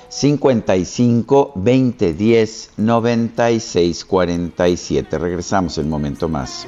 55 0.09 1.53
20 1.55 2.13
10 2.13 2.71
96 2.77 4.05
47. 4.05 5.17
Regresamos 5.17 5.77
en 5.77 5.85
un 5.85 5.89
momento 5.89 6.27
más. 6.27 6.67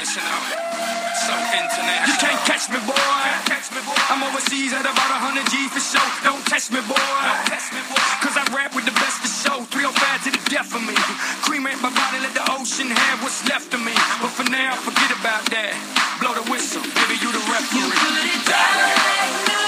You 0.00 0.06
can't 2.16 2.40
catch 2.48 2.72
me, 2.72 2.80
boy. 2.88 2.96
I'm 4.08 4.24
overseas 4.24 4.72
at 4.72 4.80
about 4.80 4.96
100 4.96 5.44
G 5.52 5.68
for 5.68 5.76
show. 5.76 6.00
Don't 6.24 6.40
test 6.48 6.72
me, 6.72 6.80
boy. 6.88 6.96
Don't 6.96 7.44
catch 7.44 7.68
me, 7.68 7.84
boy. 7.84 8.00
Cause 8.24 8.32
I 8.32 8.48
rap 8.56 8.72
with 8.74 8.88
the 8.88 8.96
best 8.96 9.20
of 9.20 9.28
show. 9.28 9.60
305 9.68 10.24
to 10.24 10.30
the 10.32 10.40
death 10.48 10.72
of 10.72 10.80
me. 10.88 10.96
Cremate 11.44 11.84
my 11.84 11.92
body, 11.92 12.24
let 12.24 12.32
the 12.32 12.48
ocean 12.48 12.88
have 12.88 13.20
what's 13.20 13.44
left 13.44 13.74
of 13.76 13.84
me. 13.84 13.92
But 14.24 14.32
for 14.32 14.48
now, 14.48 14.72
forget 14.80 15.12
about 15.20 15.44
that. 15.52 15.76
Blow 16.24 16.32
the 16.32 16.48
whistle, 16.48 16.80
baby, 16.80 17.20
you 17.20 17.28
the 17.28 17.44
referee. 17.52 17.84
You 17.84 17.92
put 17.92 19.52
it 19.52 19.59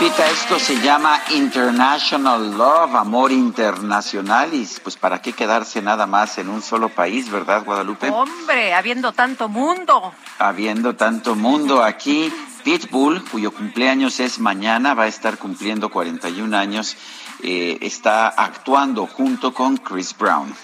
Lupita, 0.00 0.30
esto 0.30 0.58
se 0.58 0.80
llama 0.80 1.20
International 1.32 2.56
Love, 2.56 2.94
amor 2.94 3.32
internacional, 3.32 4.54
y 4.54 4.66
pues 4.82 4.96
para 4.96 5.20
qué 5.20 5.34
quedarse 5.34 5.82
nada 5.82 6.06
más 6.06 6.38
en 6.38 6.48
un 6.48 6.62
solo 6.62 6.88
país, 6.88 7.30
¿verdad, 7.30 7.64
Guadalupe? 7.66 8.08
Hombre, 8.08 8.72
habiendo 8.72 9.12
tanto 9.12 9.50
mundo. 9.50 10.14
Habiendo 10.38 10.96
tanto 10.96 11.34
mundo 11.34 11.84
aquí, 11.84 12.32
Pitbull, 12.64 13.22
cuyo 13.24 13.52
cumpleaños 13.52 14.20
es 14.20 14.38
mañana, 14.38 14.94
va 14.94 15.02
a 15.02 15.08
estar 15.08 15.36
cumpliendo 15.36 15.90
41 15.90 16.56
años, 16.56 16.96
eh, 17.42 17.76
está 17.82 18.28
actuando 18.28 19.06
junto 19.06 19.52
con 19.52 19.76
Chris 19.76 20.16
Brown. 20.16 20.54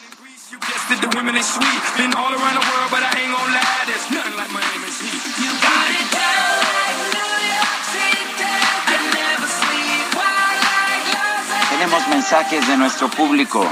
Tenemos 11.78 12.08
mensajes 12.08 12.66
de 12.66 12.78
nuestro 12.78 13.10
público. 13.10 13.62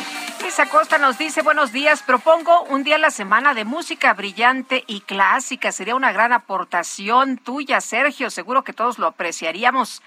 Luis 0.42 0.61
Acosta 0.61 0.98
nos 0.98 1.16
dice, 1.16 1.40
buenos 1.40 1.72
días, 1.72 2.02
propongo 2.02 2.64
un 2.64 2.84
día 2.84 2.96
a 2.96 2.98
la 2.98 3.11
semana 3.11 3.55
de 3.55 3.64
música 3.64 4.12
brillante 4.12 4.84
y 4.86 5.00
clásica. 5.00 5.72
Sería 5.72 5.94
una 5.94 6.12
gran 6.12 6.34
aportación 6.34 7.38
tuya, 7.38 7.80
Sergio. 7.80 8.28
Seguro 8.28 8.62
que 8.62 8.74
todos 8.74 8.98
lo 8.98 9.07
apreciaríamos. 9.07 10.02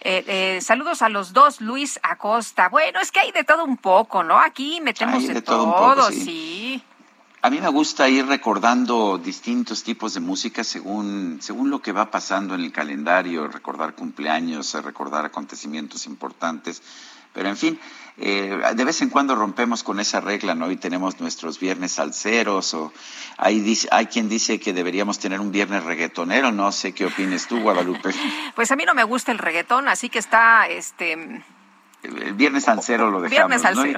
Eh, 0.00 0.24
eh, 0.26 0.60
saludos 0.60 1.02
a 1.02 1.08
los 1.08 1.32
dos, 1.32 1.60
Luis 1.60 2.00
Acosta. 2.02 2.68
Bueno, 2.68 2.98
es 2.98 3.12
que 3.12 3.20
hay 3.20 3.30
de 3.30 3.44
todo 3.44 3.64
un 3.64 3.76
poco, 3.76 4.24
¿no? 4.24 4.40
Aquí 4.40 4.80
metemos 4.80 5.24
de, 5.24 5.40
todo, 5.40 6.10
sí. 6.10 6.82
A 7.42 7.48
mí 7.48 7.60
me 7.60 7.68
gusta 7.68 8.08
ir 8.08 8.26
recordando 8.26 9.18
distintos 9.18 9.84
tipos 9.84 10.14
de 10.14 10.20
música 10.20 10.64
según, 10.64 11.38
según 11.40 11.70
lo 11.70 11.80
que 11.80 11.92
va 11.92 12.10
pasando 12.10 12.56
en 12.56 12.62
el 12.62 12.72
calendario, 12.72 13.46
recordar 13.46 13.94
cumpleaños, 13.94 14.74
recordar 14.82 15.24
acontecimientos 15.24 16.06
importantes. 16.06 16.82
Pero 17.36 17.50
en 17.50 17.56
fin, 17.58 17.78
eh, 18.16 18.58
de 18.74 18.84
vez 18.86 19.02
en 19.02 19.10
cuando 19.10 19.34
rompemos 19.34 19.82
con 19.82 20.00
esa 20.00 20.22
regla, 20.22 20.54
¿no? 20.54 20.70
Y 20.70 20.76
tenemos 20.76 21.20
nuestros 21.20 21.60
viernes 21.60 21.92
salseros 21.92 22.72
o 22.72 22.90
hay, 23.36 23.78
hay 23.90 24.06
quien 24.06 24.30
dice 24.30 24.58
que 24.58 24.72
deberíamos 24.72 25.18
tener 25.18 25.38
un 25.38 25.52
viernes 25.52 25.84
reggaetonero, 25.84 26.50
no 26.50 26.72
sé 26.72 26.94
qué 26.94 27.04
opines 27.04 27.46
tú, 27.46 27.60
Guadalupe. 27.60 28.10
Pues 28.54 28.70
a 28.70 28.76
mí 28.76 28.84
no 28.86 28.94
me 28.94 29.04
gusta 29.04 29.32
el 29.32 29.38
reggaetón, 29.38 29.86
así 29.86 30.08
que 30.08 30.18
está, 30.18 30.66
este, 30.66 31.42
el 32.06 32.34
viernes 32.34 32.68
al 32.68 32.82
cero 32.82 33.10
lo 33.10 33.20
dejamos. 33.20 33.62
Viernes 33.62 33.96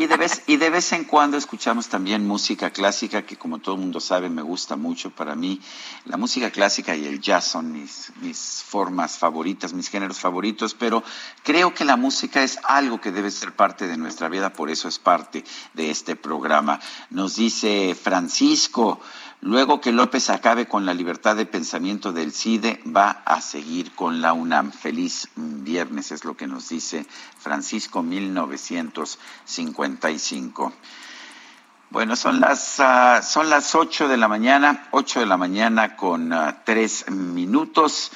Y, 0.00 0.06
de 0.06 0.16
vez, 0.16 0.42
y 0.46 0.56
de 0.56 0.70
vez 0.70 0.92
en 0.92 1.04
cuando 1.04 1.36
escuchamos 1.36 1.88
también 1.88 2.26
música 2.26 2.70
clásica, 2.70 3.22
que 3.22 3.36
como 3.36 3.58
todo 3.58 3.74
el 3.74 3.80
mundo 3.80 4.00
sabe 4.00 4.28
me 4.28 4.42
gusta 4.42 4.76
mucho. 4.76 5.10
Para 5.10 5.34
mí 5.34 5.60
la 6.04 6.16
música 6.16 6.50
clásica 6.50 6.96
y 6.96 7.06
el 7.06 7.20
jazz 7.20 7.44
son 7.44 7.72
mis, 7.72 8.12
mis 8.20 8.64
formas 8.66 9.18
favoritas, 9.18 9.72
mis 9.72 9.88
géneros 9.88 10.18
favoritos, 10.18 10.74
pero 10.74 11.02
creo 11.42 11.74
que 11.74 11.84
la 11.84 11.96
música 11.96 12.42
es 12.42 12.58
algo 12.64 13.00
que 13.00 13.12
debe 13.12 13.30
ser 13.30 13.52
parte 13.52 13.86
de 13.86 13.96
nuestra 13.96 14.28
vida, 14.28 14.52
por 14.52 14.70
eso 14.70 14.88
es 14.88 14.98
parte 14.98 15.44
de 15.74 15.90
este 15.90 16.16
programa. 16.16 16.80
Nos 17.10 17.36
dice 17.36 17.96
Francisco, 18.00 19.00
Luego 19.44 19.78
que 19.78 19.92
López 19.92 20.30
acabe 20.30 20.64
con 20.64 20.86
la 20.86 20.94
libertad 20.94 21.36
de 21.36 21.44
pensamiento 21.44 22.12
del 22.12 22.32
CIDE, 22.32 22.80
va 22.86 23.10
a 23.26 23.42
seguir 23.42 23.94
con 23.94 24.22
la 24.22 24.32
UNAM. 24.32 24.72
Feliz 24.72 25.28
viernes 25.36 26.12
es 26.12 26.24
lo 26.24 26.34
que 26.34 26.46
nos 26.46 26.70
dice 26.70 27.04
Francisco 27.40 28.02
1955. 28.02 30.72
Bueno, 31.90 32.16
son 32.16 32.40
las, 32.40 32.78
uh, 32.78 33.22
son 33.22 33.50
las 33.50 33.74
8 33.74 34.08
de 34.08 34.16
la 34.16 34.28
mañana, 34.28 34.88
8 34.92 35.20
de 35.20 35.26
la 35.26 35.36
mañana 35.36 35.94
con 35.94 36.32
uh, 36.32 36.54
tres 36.64 37.10
minutos. 37.10 38.12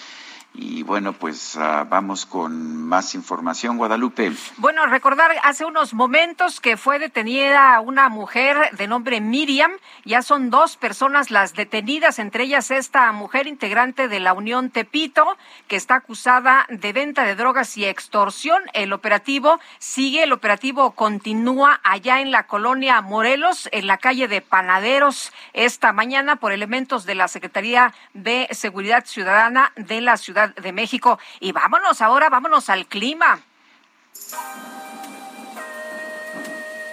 Y 0.55 0.83
bueno, 0.83 1.13
pues 1.13 1.57
ah, 1.57 1.87
vamos 1.89 2.27
con 2.27 2.83
más 2.83 3.15
información, 3.15 3.77
Guadalupe. 3.77 4.33
Bueno, 4.57 4.87
recordar 4.87 5.31
hace 5.45 5.65
unos 5.65 5.95
momentos 5.95 6.61
que 6.61 6.77
fue 6.77 6.99
detenida 6.99 7.79
una 7.81 8.09
mujer 8.09 8.57
de 8.77 8.89
nombre 8.89 9.21
Miriam. 9.21 9.71
Ya 10.05 10.23
son 10.23 10.51
dos 10.51 10.77
personas 10.77 11.31
las 11.31 11.55
detenidas, 11.55 12.19
entre 12.19 12.45
ellas 12.45 12.71
esta 12.71 13.13
mujer 13.13 13.47
integrante 13.47 14.09
de 14.09 14.21
la 14.21 14.33
Unión 14.33 14.71
Tepito, 14.71 15.37
que 15.69 15.77
está 15.77 15.97
acusada 15.97 16.67
de 16.71 16.93
venta 16.93 17.25
de 17.25 17.37
drogas 17.37 17.77
y 17.77 17.85
extorsión. 17.85 18.63
El 18.73 18.93
operativo 18.93 19.61
sigue, 19.79 20.25
el 20.25 20.33
operativo 20.33 20.93
continúa 20.93 21.81
allá 21.85 22.21
en 22.21 22.33
la 22.33 22.47
colonia 22.47 23.01
Morelos, 23.01 23.69
en 23.71 23.87
la 23.87 23.99
calle 23.99 24.27
de 24.27 24.41
Panaderos, 24.41 25.33
esta 25.53 25.93
mañana 25.93 26.37
por 26.37 26.53
elementos 26.53 27.05
de 27.05 27.15
la 27.15 27.29
Secretaría 27.29 27.95
de 28.15 28.49
Seguridad 28.51 29.05
Ciudadana 29.07 29.73
de 29.77 30.01
la 30.01 30.17
Ciudad 30.17 30.38
de 30.47 30.72
México. 30.72 31.18
Y 31.41 31.53
vámonos 31.53 32.01
ahora, 32.01 32.28
vámonos 32.28 32.70
al 32.70 32.86
clima. 32.86 33.41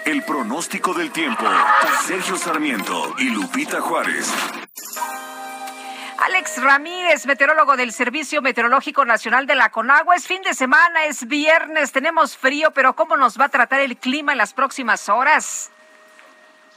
El 0.06 0.24
pronóstico 0.24 0.94
del 0.94 1.12
tiempo. 1.12 1.46
Sergio 2.06 2.36
Sarmiento 2.38 3.16
y 3.18 3.30
Lupita 3.30 3.82
Juárez. 3.82 4.32
Alex 6.26 6.62
Ramírez, 6.62 7.26
meteorólogo 7.26 7.76
del 7.76 7.92
Servicio 7.92 8.42
Meteorológico 8.42 9.06
Nacional 9.06 9.46
de 9.46 9.56
la 9.56 9.70
Conagua. 9.70 10.16
Es 10.16 10.28
fin 10.28 10.42
de 10.42 10.54
semana, 10.54 11.06
es 11.06 11.28
viernes, 11.28 11.92
tenemos 11.92 12.38
frío, 12.38 12.72
pero 12.72 12.96
¿cómo 12.96 13.18
nos 13.18 13.40
va 13.40 13.46
a 13.46 13.50
tratar 13.50 13.82
el 13.82 13.98
clima 13.98 14.32
en 14.32 14.38
las 14.38 14.54
próximas 14.54 15.10
horas? 15.10 15.72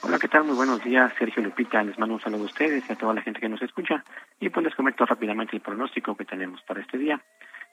Hola, 0.00 0.16
¿qué 0.20 0.28
tal? 0.28 0.44
Muy 0.44 0.54
buenos 0.54 0.82
días, 0.84 1.12
Sergio 1.18 1.42
Lupita. 1.42 1.82
Les 1.82 1.98
mando 1.98 2.14
un 2.14 2.20
saludo 2.20 2.44
a 2.44 2.46
ustedes 2.46 2.88
y 2.88 2.92
a 2.92 2.96
toda 2.96 3.14
la 3.14 3.20
gente 3.20 3.40
que 3.40 3.48
nos 3.48 3.60
escucha. 3.60 4.04
Y 4.38 4.48
pues 4.48 4.64
les 4.64 4.74
comento 4.76 5.04
rápidamente 5.04 5.56
el 5.56 5.60
pronóstico 5.60 6.16
que 6.16 6.24
tenemos 6.24 6.62
para 6.62 6.80
este 6.80 6.98
día. 6.98 7.20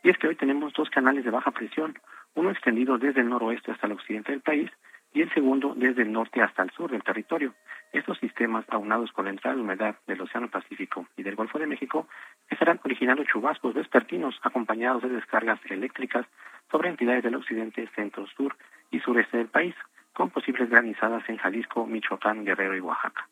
Y 0.02 0.10
es 0.10 0.18
que 0.18 0.28
hoy 0.28 0.36
tenemos 0.36 0.74
dos 0.74 0.90
canales 0.90 1.24
de 1.24 1.30
baja 1.30 1.52
presión, 1.52 2.00
uno 2.34 2.50
extendido 2.50 2.98
desde 2.98 3.22
el 3.22 3.30
noroeste 3.30 3.72
hasta 3.72 3.86
el 3.86 3.94
occidente 3.94 4.32
del 4.32 4.42
país 4.42 4.72
y 5.14 5.22
el 5.22 5.32
segundo 5.36 5.76
desde 5.76 6.02
el 6.02 6.12
norte 6.12 6.42
hasta 6.42 6.64
el 6.64 6.72
sur 6.72 6.90
del 6.90 7.04
territorio. 7.04 7.54
Estos 7.94 8.18
sistemas, 8.18 8.66
aunados 8.70 9.12
con 9.12 9.26
la 9.26 9.32
entrada 9.32 9.56
de 9.56 9.62
humedad 9.62 9.96
del 10.08 10.20
Océano 10.20 10.50
Pacífico 10.50 11.08
y 11.16 11.22
del 11.22 11.36
Golfo 11.36 11.60
de 11.60 11.68
México, 11.68 12.08
estarán 12.50 12.80
originando 12.84 13.24
chubascos 13.24 13.76
vespertinos 13.76 14.40
acompañados 14.42 15.04
de 15.04 15.10
descargas 15.10 15.60
eléctricas 15.70 16.26
sobre 16.72 16.90
entidades 16.90 17.24
del 17.24 17.36
occidente, 17.36 17.88
centro, 17.96 18.26
sur 18.36 18.58
y 18.90 19.00
sureste 19.00 19.38
del 19.38 19.48
país 19.48 19.76
con 20.16 20.30
posibles 20.30 20.70
granizadas 20.70 21.28
en 21.30 21.38
Jalisco, 21.38 21.86
Michoacán, 21.86 22.46
Guerrero 22.46 22.76
y 22.76 22.80
Oaxaca. 22.80 23.28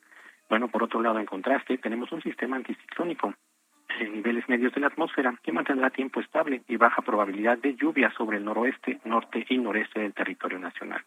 Bueno, 0.49 0.67
por 0.67 0.83
otro 0.83 1.01
lado, 1.01 1.17
en 1.17 1.25
contraste, 1.25 1.77
tenemos 1.77 2.11
un 2.11 2.21
sistema 2.21 2.57
anticiclónico 2.57 3.33
en 3.99 4.13
niveles 4.13 4.47
medios 4.49 4.73
de 4.73 4.81
la 4.81 4.87
atmósfera 4.87 5.33
que 5.41 5.53
mantendrá 5.53 5.89
tiempo 5.89 6.19
estable 6.19 6.61
y 6.67 6.75
baja 6.75 7.01
probabilidad 7.01 7.57
de 7.57 7.75
lluvia 7.75 8.11
sobre 8.11 8.37
el 8.37 8.43
noroeste, 8.43 8.99
norte 9.05 9.45
y 9.47 9.57
noreste 9.57 10.01
del 10.01 10.13
territorio 10.13 10.59
nacional. 10.59 11.01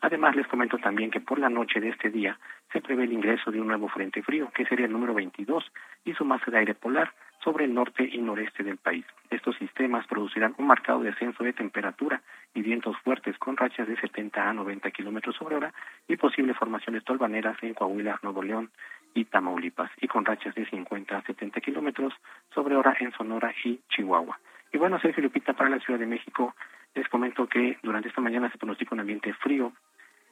Además, 0.00 0.34
les 0.34 0.46
comento 0.46 0.78
también 0.78 1.10
que 1.10 1.20
por 1.20 1.38
la 1.38 1.50
noche 1.50 1.80
de 1.80 1.90
este 1.90 2.10
día 2.10 2.38
se 2.72 2.80
prevé 2.80 3.04
el 3.04 3.12
ingreso 3.12 3.50
de 3.50 3.60
un 3.60 3.66
nuevo 3.66 3.88
frente 3.88 4.22
frío, 4.22 4.50
que 4.54 4.64
sería 4.64 4.86
el 4.86 4.92
número 4.92 5.12
22, 5.12 5.64
y 6.04 6.14
su 6.14 6.24
masa 6.24 6.50
de 6.50 6.58
aire 6.58 6.74
polar 6.74 7.12
sobre 7.42 7.64
el 7.64 7.74
norte 7.74 8.08
y 8.10 8.18
noreste 8.18 8.62
del 8.62 8.76
país. 8.76 9.04
Estos 9.30 9.56
sistemas 9.56 10.06
producirán 10.06 10.54
un 10.58 10.66
marcado 10.66 11.00
descenso 11.00 11.44
de 11.44 11.52
temperatura 11.52 12.22
y 12.54 12.62
vientos 12.62 12.96
fuertes 13.04 13.36
con 13.38 13.56
rachas 13.56 13.86
de 13.86 13.96
70 13.96 14.48
a 14.48 14.52
90 14.52 14.90
kilómetros 14.90 15.36
sobre 15.36 15.56
hora 15.56 15.72
y 16.08 16.16
posible 16.16 16.54
formación 16.54 16.94
de 16.94 17.02
tolvaneras 17.02 17.56
en 17.62 17.74
Coahuila, 17.74 18.18
Nuevo 18.22 18.42
León 18.42 18.70
y 19.14 19.24
Tamaulipas, 19.24 19.90
y 20.00 20.08
con 20.08 20.24
rachas 20.24 20.54
de 20.54 20.66
50 20.66 21.16
a 21.16 21.22
70 21.22 21.60
kilómetros 21.60 22.14
sobre 22.54 22.76
hora 22.76 22.96
en 23.00 23.12
Sonora 23.12 23.54
y 23.64 23.80
Chihuahua. 23.88 24.38
Y 24.72 24.78
bueno, 24.78 24.98
Sergio 25.00 25.22
Lupita, 25.22 25.54
para 25.54 25.70
la 25.70 25.78
Ciudad 25.80 25.98
de 25.98 26.06
México, 26.06 26.54
les 26.94 27.08
comento 27.08 27.46
que 27.46 27.78
durante 27.82 28.08
esta 28.08 28.20
mañana 28.20 28.50
se 28.50 28.58
pronostica 28.58 28.94
un 28.94 29.00
ambiente 29.00 29.32
frío, 29.34 29.72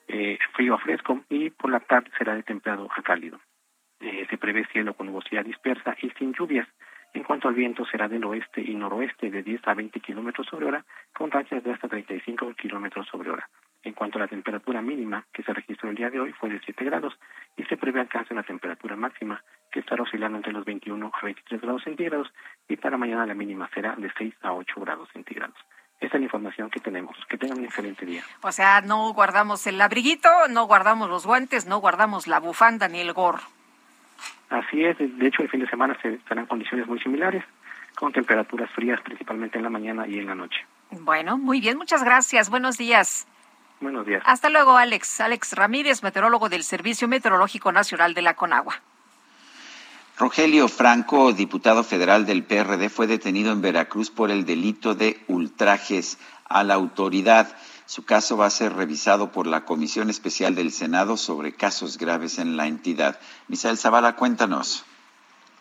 eh, 0.09 0.39
frío 0.55 0.75
a 0.75 0.79
fresco, 0.79 1.23
y 1.29 1.51
por 1.51 1.71
la 1.71 1.81
tarde 1.81 2.11
será 2.19 2.35
de 2.35 2.43
templado 2.43 2.89
a 2.95 3.03
cálido. 3.03 3.41
Eh, 4.01 4.27
se 4.29 4.37
prevé 4.37 4.67
cielo 4.67 4.95
con 4.95 5.07
nubosidad 5.07 5.45
dispersa 5.45 5.97
y 6.03 6.11
sin 6.11 6.35
lluvias. 6.35 6.69
En 7.17 7.23
cuanto 7.23 7.49
al 7.49 7.55
viento, 7.55 7.87
será 7.87 8.09
del 8.09 8.27
oeste 8.27 8.61
y 8.61 8.75
noroeste 8.75 9.31
de 9.31 9.43
10 9.43 9.67
a 9.67 9.73
20 9.73 10.01
kilómetros 10.01 10.47
sobre 10.49 10.67
hora, 10.67 10.85
con 11.15 11.31
rachas 11.31 11.65
de 11.65 11.73
hasta 11.73 11.89
35 11.89 12.53
kilómetros 12.53 13.07
sobre 13.07 13.31
hora. 13.31 13.49
En 13.83 13.95
cuanto 13.95 14.19
a 14.19 14.21
la 14.21 14.29
temperatura 14.29 14.83
mínima 14.83 15.25
que 15.33 15.43
se 15.43 15.55
registró 15.55 15.89
el 15.89 15.97
día 15.97 16.11
de 16.11 16.21
hoy, 16.21 16.35
fue 16.35 16.51
de 16.51 16.61
7 16.63 16.85
grados 16.85 17.19
y 17.57 17.65
se 17.65 17.79
prevé 17.79 18.01
alcance 18.01 18.35
una 18.35 18.43
temperatura 18.43 18.97
máxima 18.97 19.43
que 19.73 19.81
estará 19.81 20.03
oscilando 20.03 20.37
entre 20.37 20.53
los 20.53 20.67
21 20.67 21.11
a 21.11 21.25
23 21.25 21.63
grados 21.63 21.85
centígrados 21.85 22.31
y 22.69 22.77
para 22.77 22.99
mañana 22.99 23.25
la 23.25 23.35
mínima 23.35 23.71
será 23.73 23.97
de 23.97 24.13
6 24.19 24.35
a 24.43 24.53
8 24.53 24.79
grados 24.83 25.09
centígrados. 25.15 25.57
Esa 25.99 26.17
es 26.17 26.21
la 26.21 26.25
información 26.25 26.69
que 26.69 26.81
tenemos. 26.81 27.17
Que 27.31 27.39
tengan 27.39 27.61
un 27.61 27.65
excelente 27.65 28.05
día. 28.05 28.25
O 28.43 28.53
sea, 28.53 28.83
no 28.83 29.11
guardamos 29.15 29.67
el 29.67 29.81
abriguito, 29.81 30.29
no 30.51 30.67
guardamos 30.67 31.09
los 31.09 31.25
guantes, 31.25 31.65
no 31.65 31.79
guardamos 31.79 32.27
la 32.27 32.41
bufanda 32.41 32.89
ni 32.89 33.01
el 33.01 33.15
gorro. 33.15 33.56
Así 34.51 34.85
es, 34.85 34.97
de 34.99 35.27
hecho 35.27 35.43
el 35.43 35.49
fin 35.49 35.61
de 35.61 35.69
semana 35.69 35.97
se 36.01 36.15
estarán 36.15 36.47
condiciones 36.47 36.87
muy 36.87 37.01
similares, 37.01 37.45
con 37.97 38.13
temperaturas 38.13 38.71
frías 38.71 39.01
principalmente 39.01 39.59
en 39.59 39.65
la 39.65 39.71
mañana 39.71 40.07
y 40.07 40.19
en 40.19 40.27
la 40.27 40.35
noche. 40.35 40.65
Bueno, 40.91 41.37
muy 41.37 41.61
bien, 41.61 41.79
muchas 41.79 42.05
gracias. 42.05 42.49
Buenos 42.51 42.79
días. 42.79 43.27
Buenos 43.81 44.07
días. 44.07 44.23
Hasta 44.25 44.49
luego, 44.49 44.77
Alex. 44.77 45.21
Alex 45.21 45.53
Ramírez, 45.53 46.03
meteorólogo 46.03 46.49
del 46.49 46.63
Servicio 46.63 47.09
Meteorológico 47.09 47.73
Nacional 47.73 48.15
de 48.15 48.23
la 48.23 48.35
Conagua. 48.35 48.81
Rogelio 50.19 50.69
Franco, 50.69 51.33
diputado 51.33 51.85
federal 51.85 52.25
del 52.25 52.43
PRD, 52.43 52.89
fue 52.89 53.07
detenido 53.07 53.53
en 53.53 53.61
Veracruz 53.61 54.11
por 54.11 54.31
el 54.31 54.47
delito 54.47 54.95
de 54.95 55.23
ultrajes 55.27 56.19
a 56.49 56.65
la 56.65 56.73
autoridad. 56.73 57.55
Su 57.87 58.05
caso 58.05 58.37
va 58.37 58.47
a 58.47 58.51
ser 58.51 58.75
revisado 58.75 59.31
por 59.31 59.47
la 59.47 59.65
Comisión 59.65 60.11
Especial 60.11 60.57
del 60.57 60.73
Senado 60.73 61.17
sobre 61.17 61.55
casos 61.55 61.99
graves 61.99 62.39
en 62.39 62.57
la 62.57 62.67
entidad. 62.67 63.19
Misael 63.47 63.79
Zavala, 63.79 64.17
cuéntanos. 64.17 64.85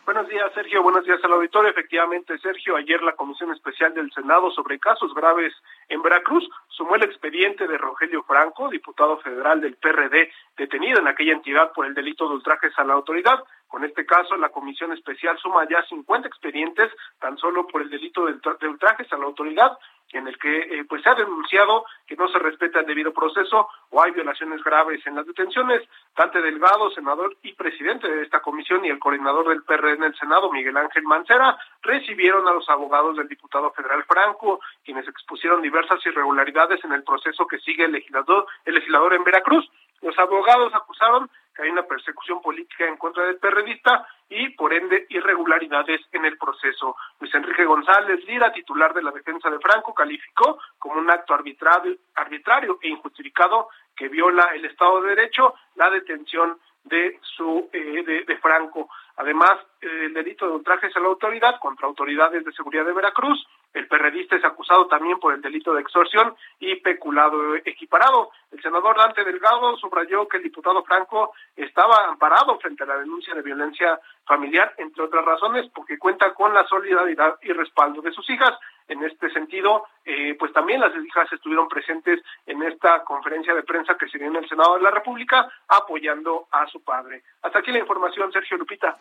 Buenos 0.05 0.27
días, 0.27 0.51
Sergio. 0.53 0.83
Buenos 0.83 1.03
días 1.03 1.19
al 1.23 1.33
auditorio. 1.33 1.71
Efectivamente, 1.71 2.37
Sergio, 2.37 2.75
ayer 2.75 3.01
la 3.01 3.15
Comisión 3.15 3.51
Especial 3.51 3.91
del 3.95 4.11
Senado 4.11 4.51
sobre 4.51 4.77
casos 4.77 5.13
graves 5.15 5.51
en 5.89 6.01
Veracruz 6.03 6.47
sumó 6.67 6.95
el 6.95 7.03
expediente 7.03 7.67
de 7.67 7.77
Rogelio 7.77 8.21
Franco, 8.23 8.69
diputado 8.69 9.17
federal 9.17 9.61
del 9.61 9.75
PRD, 9.77 10.31
detenido 10.57 10.99
en 10.99 11.07
aquella 11.07 11.33
entidad 11.33 11.71
por 11.73 11.87
el 11.87 11.95
delito 11.95 12.27
de 12.27 12.35
ultrajes 12.35 12.71
a 12.77 12.83
la 12.83 12.93
autoridad. 12.93 13.43
Con 13.67 13.83
este 13.83 14.05
caso, 14.05 14.37
la 14.37 14.49
Comisión 14.49 14.93
Especial 14.93 15.39
suma 15.39 15.67
ya 15.67 15.83
50 15.89 16.27
expedientes 16.27 16.91
tan 17.19 17.37
solo 17.39 17.65
por 17.65 17.81
el 17.81 17.89
delito 17.89 18.27
de 18.27 18.67
ultrajes 18.67 19.11
a 19.11 19.17
la 19.17 19.25
autoridad, 19.25 19.75
en 20.13 20.27
el 20.27 20.37
que 20.37 20.57
eh, 20.57 20.85
pues 20.87 21.01
se 21.03 21.09
ha 21.09 21.15
denunciado 21.15 21.85
que 22.07 22.15
no 22.15 22.27
se 22.29 22.39
respeta 22.39 22.79
el 22.79 22.85
debido 22.85 23.13
proceso 23.13 23.67
o 23.89 24.01
hay 24.01 24.11
violaciones 24.11 24.63
graves 24.63 25.05
en 25.05 25.15
las 25.15 25.25
detenciones. 25.25 25.81
Dante 26.15 26.41
Delgado, 26.41 26.89
senador 26.91 27.35
y 27.43 27.53
presidente 27.53 28.07
de 28.07 28.23
esta 28.23 28.41
comisión 28.41 28.85
y 28.85 28.89
el 28.89 28.99
coordinador 28.99 29.49
del 29.49 29.63
PRD 29.63 29.93
en 29.93 30.03
el 30.03 30.15
Senado, 30.15 30.51
Miguel 30.51 30.77
Ángel 30.77 31.03
Mancera, 31.03 31.57
recibieron 31.81 32.47
a 32.47 32.53
los 32.53 32.69
abogados 32.69 33.17
del 33.17 33.27
diputado 33.27 33.71
federal 33.71 34.03
Franco, 34.05 34.59
quienes 34.83 35.07
expusieron 35.07 35.61
diversas 35.61 36.05
irregularidades 36.05 36.83
en 36.85 36.93
el 36.93 37.03
proceso 37.03 37.47
que 37.47 37.59
sigue 37.59 37.85
el 37.85 37.93
legislador, 37.93 38.45
el 38.65 38.75
legislador 38.75 39.13
en 39.13 39.23
Veracruz. 39.23 39.69
Los 40.01 40.17
abogados 40.19 40.73
acusaron 40.73 41.29
que 41.55 41.63
hay 41.63 41.69
una 41.69 41.83
persecución 41.83 42.41
política 42.41 42.85
en 42.85 42.97
contra 42.97 43.25
del 43.25 43.37
perredista 43.37 44.05
y, 44.29 44.49
por 44.49 44.73
ende, 44.73 45.05
irregularidades 45.09 46.01
en 46.11 46.25
el 46.25 46.37
proceso. 46.37 46.95
Luis 47.19 47.33
Enrique 47.33 47.65
González 47.65 48.23
Lira, 48.25 48.51
titular 48.51 48.93
de 48.93 49.03
la 49.03 49.11
defensa 49.11 49.49
de 49.49 49.59
Franco, 49.59 49.93
calificó 49.93 50.59
como 50.77 50.99
un 50.99 51.09
acto 51.09 51.33
arbitrario, 51.33 51.95
arbitrario 52.15 52.79
e 52.81 52.89
injustificado 52.89 53.69
que 53.95 54.09
viola 54.09 54.49
el 54.53 54.65
Estado 54.65 55.01
de 55.01 55.15
Derecho 55.15 55.53
la 55.75 55.89
detención 55.89 56.59
de 56.83 57.19
su 57.21 57.69
eh, 57.73 58.23
de, 58.25 58.37
Franco. 58.37 58.89
Además, 59.17 59.57
el 59.81 60.13
delito 60.13 60.45
de 60.45 60.53
ultrajes 60.53 60.95
a 60.95 60.99
la 60.99 61.07
autoridad 61.07 61.59
contra 61.59 61.87
autoridades 61.87 62.43
de 62.43 62.51
seguridad 62.51 62.85
de 62.85 62.93
Veracruz. 62.93 63.47
El 63.73 63.87
perredista 63.87 64.35
es 64.35 64.43
acusado 64.43 64.87
también 64.87 65.19
por 65.19 65.33
el 65.33 65.41
delito 65.41 65.73
de 65.73 65.81
extorsión 65.81 66.35
y 66.59 66.75
peculado 66.77 67.55
equiparado. 67.55 68.31
El 68.51 68.61
senador 68.61 68.97
Dante 68.97 69.23
Delgado 69.23 69.77
subrayó 69.77 70.27
que 70.27 70.37
el 70.37 70.43
diputado 70.43 70.83
Franco 70.83 71.33
estaba 71.55 72.07
amparado 72.07 72.57
frente 72.59 72.83
a 72.83 72.87
la 72.87 72.97
denuncia 72.97 73.33
de 73.33 73.41
violencia 73.41 73.99
familiar, 74.25 74.73
entre 74.77 75.03
otras 75.03 75.23
razones, 75.23 75.69
porque 75.73 75.99
cuenta 75.99 76.33
con 76.33 76.53
la 76.53 76.65
solidaridad 76.67 77.37
y 77.41 77.51
respaldo 77.51 78.01
de 78.01 78.11
sus 78.11 78.29
hijas. 78.29 78.57
En 78.87 79.03
este 79.03 79.29
sentido, 79.31 79.85
eh, 80.03 80.35
pues 80.37 80.53
también 80.53 80.79
las 80.79 80.91
hijas 80.95 81.31
estuvieron 81.31 81.67
presentes 81.67 82.21
en 82.45 82.61
esta 82.63 83.03
conferencia 83.03 83.53
de 83.55 83.63
prensa 83.63 83.95
que 83.97 84.07
se 84.07 84.17
dio 84.17 84.27
en 84.27 84.35
el 84.35 84.47
Senado 84.47 84.75
de 84.75 84.81
la 84.81 84.91
República, 84.91 85.49
apoyando 85.67 86.47
a 86.51 86.67
su 86.67 86.83
padre. 86.83 87.23
Hasta 87.41 87.59
aquí 87.59 87.71
la 87.71 87.79
información, 87.79 88.31
Sergio 88.31 88.57
Lupita. 88.57 88.97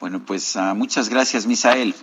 Bueno, 0.00 0.20
pues 0.26 0.56
uh, 0.56 0.74
muchas 0.74 1.08
gracias, 1.08 1.46
Misael. 1.46 1.94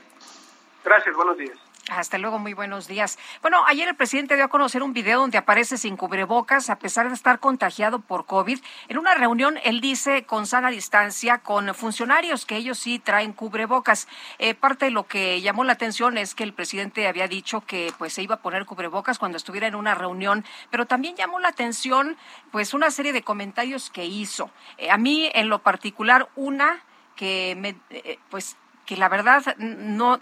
Gracias, 0.83 1.15
buenos 1.15 1.37
días. 1.37 1.57
Hasta 1.89 2.17
luego, 2.17 2.39
muy 2.39 2.53
buenos 2.53 2.87
días. 2.87 3.19
Bueno, 3.41 3.65
ayer 3.67 3.89
el 3.89 3.95
presidente 3.95 4.35
dio 4.35 4.45
a 4.45 4.47
conocer 4.47 4.81
un 4.83 4.93
video 4.93 5.19
donde 5.19 5.37
aparece 5.37 5.77
sin 5.77 5.97
cubrebocas 5.97 6.69
a 6.69 6.79
pesar 6.79 7.09
de 7.09 7.13
estar 7.13 7.41
contagiado 7.41 7.99
por 7.99 8.25
COVID. 8.25 8.59
En 8.87 8.97
una 8.97 9.15
reunión, 9.15 9.59
él 9.65 9.81
dice 9.81 10.23
con 10.23 10.47
sana 10.47 10.69
distancia 10.69 11.39
con 11.39 11.75
funcionarios 11.75 12.45
que 12.45 12.55
ellos 12.55 12.79
sí 12.79 12.99
traen 12.99 13.33
cubrebocas. 13.33 14.07
Eh, 14.39 14.55
parte 14.55 14.85
de 14.85 14.91
lo 14.91 15.07
que 15.07 15.41
llamó 15.41 15.65
la 15.65 15.73
atención 15.73 16.17
es 16.17 16.35
que 16.35 16.43
el 16.43 16.53
presidente 16.53 17.05
había 17.05 17.27
dicho 17.27 17.59
que 17.59 17.91
pues 17.97 18.13
se 18.13 18.23
iba 18.23 18.35
a 18.35 18.41
poner 18.41 18.65
cubrebocas 18.65 19.19
cuando 19.19 19.35
estuviera 19.35 19.67
en 19.67 19.75
una 19.75 19.93
reunión, 19.93 20.45
pero 20.71 20.85
también 20.85 21.17
llamó 21.17 21.39
la 21.39 21.49
atención 21.49 22.15
pues 22.51 22.73
una 22.73 22.91
serie 22.91 23.11
de 23.11 23.23
comentarios 23.23 23.89
que 23.89 24.05
hizo. 24.05 24.51
Eh, 24.77 24.89
a 24.89 24.97
mí 24.97 25.29
en 25.33 25.49
lo 25.49 25.59
particular 25.59 26.29
una 26.37 26.81
que 27.17 27.55
me 27.57 27.75
eh, 27.89 28.19
pues 28.29 28.57
que 28.85 28.97
la 28.97 29.09
verdad 29.09 29.55
no 29.57 30.19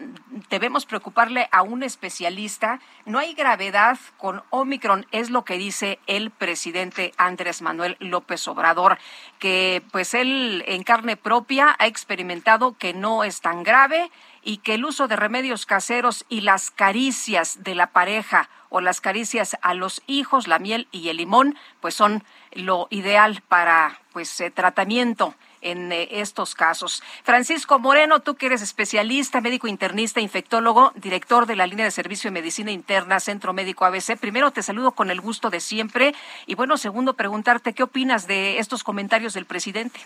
debemos 0.49 0.85
preocuparle 0.85 1.47
a 1.51 1.61
un 1.61 1.83
especialista. 1.83 2.79
No 3.05 3.19
hay 3.19 3.33
gravedad 3.33 3.97
con 4.17 4.43
Omicron, 4.49 5.05
es 5.11 5.29
lo 5.29 5.43
que 5.43 5.57
dice 5.57 5.99
el 6.07 6.31
presidente 6.31 7.13
Andrés 7.17 7.61
Manuel 7.61 7.97
López 7.99 8.47
Obrador, 8.47 8.97
que 9.39 9.83
pues 9.91 10.13
él 10.13 10.63
en 10.67 10.83
carne 10.83 11.17
propia 11.17 11.75
ha 11.79 11.87
experimentado 11.87 12.77
que 12.77 12.93
no 12.93 13.23
es 13.23 13.41
tan 13.41 13.63
grave 13.63 14.11
y 14.43 14.57
que 14.57 14.75
el 14.75 14.85
uso 14.85 15.07
de 15.07 15.15
remedios 15.15 15.65
caseros 15.65 16.25
y 16.29 16.41
las 16.41 16.71
caricias 16.71 17.63
de 17.63 17.75
la 17.75 17.87
pareja 17.87 18.49
o 18.69 18.79
las 18.79 19.01
caricias 19.01 19.57
a 19.61 19.73
los 19.73 20.01
hijos, 20.07 20.47
la 20.47 20.59
miel 20.59 20.87
y 20.91 21.09
el 21.09 21.17
limón, 21.17 21.57
pues 21.81 21.93
son 21.93 22.23
lo 22.53 22.87
ideal 22.89 23.43
para 23.47 23.99
pues 24.13 24.39
eh, 24.39 24.49
tratamiento 24.49 25.35
en 25.61 25.91
eh, 25.91 26.07
estos 26.11 26.55
casos. 26.55 27.03
Francisco 27.23 27.79
Moreno, 27.79 28.19
tú 28.19 28.35
que 28.35 28.47
eres 28.47 28.61
especialista, 28.61 29.41
médico 29.41 29.67
internista, 29.67 30.19
infectólogo, 30.19 30.91
director 30.95 31.45
de 31.45 31.55
la 31.55 31.67
línea 31.67 31.85
de 31.85 31.91
servicio 31.91 32.29
de 32.29 32.33
medicina 32.33 32.71
interna, 32.71 33.19
Centro 33.19 33.53
Médico 33.53 33.85
ABC. 33.85 34.17
Primero 34.19 34.51
te 34.51 34.63
saludo 34.63 34.91
con 34.91 35.09
el 35.11 35.21
gusto 35.21 35.49
de 35.49 35.59
siempre 35.59 36.13
y 36.45 36.55
bueno, 36.55 36.77
segundo 36.77 37.13
preguntarte 37.13 37.73
qué 37.73 37.83
opinas 37.83 38.27
de 38.27 38.59
estos 38.59 38.83
comentarios 38.83 39.33
del 39.33 39.45
presidente. 39.45 39.99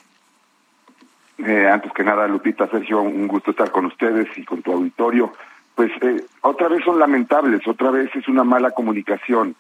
Eh, 1.38 1.68
antes 1.68 1.92
que 1.92 2.04
nada, 2.04 2.28
Lupita, 2.28 2.68
Sergio, 2.68 3.02
un 3.02 3.28
gusto 3.28 3.52
estar 3.52 3.72
con 3.72 3.86
ustedes 3.86 4.28
y 4.38 4.46
con 4.46 4.62
tu 4.62 4.72
auditorio. 4.72 5.34
Pues 5.76 5.92
eh, 6.02 6.24
otra 6.42 6.70
vez 6.70 6.84
son 6.86 7.00
lamentables, 7.00 7.68
otra 7.68 7.92
vez 7.92 8.10
es 8.16 8.28
una 8.28 8.44
mala 8.44 8.72
comunicación. 8.72 9.56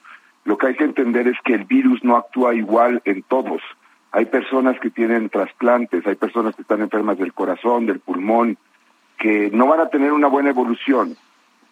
Lo 0.46 0.58
que 0.58 0.68
hay 0.68 0.76
que 0.76 0.86
entender 0.86 1.28
es 1.28 1.38
que 1.44 1.54
el 1.54 1.66
virus 1.66 2.04
no 2.04 2.16
actúa 2.16 2.56
igual 2.56 3.02
en 3.04 3.24
todos 3.24 3.62
hay 4.16 4.28
personas 4.28 4.80
que 4.80 4.90
tienen 4.90 5.28
trasplantes, 5.28 6.08
hay 6.08 6.16
personas 6.16 6.56
que 6.56 6.62
están 6.62 6.80
enfermas 6.80 7.18
del 7.18 7.34
corazón, 7.34 7.86
del 7.86 8.00
pulmón, 8.00 8.58
que 9.18 9.50
no 9.52 9.68
van 9.68 9.82
a 9.82 9.90
tener 9.90 10.14
una 10.14 10.30
buena 10.30 10.52
evolución. 10.52 11.18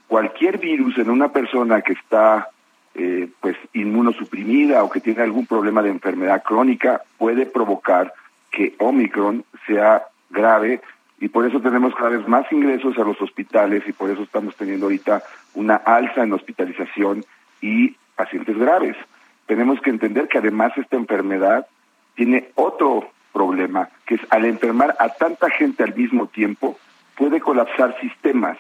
Cualquier 0.10 0.58
virus 0.58 0.98
en 0.98 1.10
una 1.10 1.32
persona 1.32 1.82
que 1.82 1.94
está 1.94 2.50
eh, 2.96 3.30
pues 3.40 3.56
inmunosuprimida 3.72 4.84
o 4.84 4.90
que 4.90 5.00
tiene 5.00 5.22
algún 5.22 5.46
problema 5.46 5.82
de 5.82 5.92
enfermedad 5.92 6.44
crónica 6.44 7.02
puede 7.18 7.46
provocar 7.46 8.14
que 8.52 8.76
Omicron 8.78 9.46
sea 9.66 10.04
grave 10.30 10.82
y 11.22 11.30
por 11.30 11.48
eso 11.48 11.62
tenemos 11.62 11.96
cada 11.96 12.10
vez 12.10 12.28
más 12.28 12.52
ingresos 12.52 12.98
a 12.98 13.06
los 13.06 13.22
hospitales 13.22 13.84
y 13.88 13.94
por 13.94 14.10
eso 14.10 14.22
estamos 14.22 14.54
teniendo 14.58 14.88
ahorita 14.88 15.24
una 15.54 15.76
alza 15.76 16.24
en 16.24 16.34
hospitalización 16.34 17.24
y 17.62 17.96
pacientes 18.18 18.58
graves. 18.58 18.98
Tenemos 19.46 19.80
que 19.80 19.92
entender 19.92 20.28
que 20.28 20.40
además 20.40 20.74
esta 20.78 20.98
enfermedad 20.98 21.68
tiene 22.16 22.52
otro 22.56 23.10
problema, 23.32 23.90
que 24.06 24.16
es 24.16 24.22
al 24.30 24.46
enfermar 24.46 24.96
a 25.00 25.10
tanta 25.10 25.50
gente 25.50 25.84
al 25.84 25.96
mismo 25.96 26.28
tiempo, 26.28 26.78
puede 27.18 27.42
colapsar 27.42 28.00
sistemas, 28.00 28.58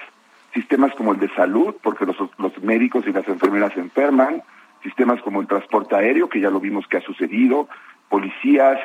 sistemas 0.54 0.94
como 0.96 1.14
el 1.14 1.20
de 1.20 1.30
salud, 1.36 1.76
porque 1.82 2.06
los, 2.06 2.18
los 2.38 2.64
médicos 2.64 3.06
y 3.08 3.12
las 3.12 3.28
enfermeras 3.28 3.74
se 3.74 3.80
enferman, 3.80 4.42
sistemas 4.82 5.22
como 5.22 5.42
el 5.42 5.48
transporte 5.48 5.96
aéreo, 5.96 6.30
que 6.30 6.40
ya 6.40 6.50
lo 6.50 6.60
vimos 6.60 6.88
que 6.88 6.98
ha 6.98 7.02
sucedido, 7.02 7.70
policías, 8.10 8.80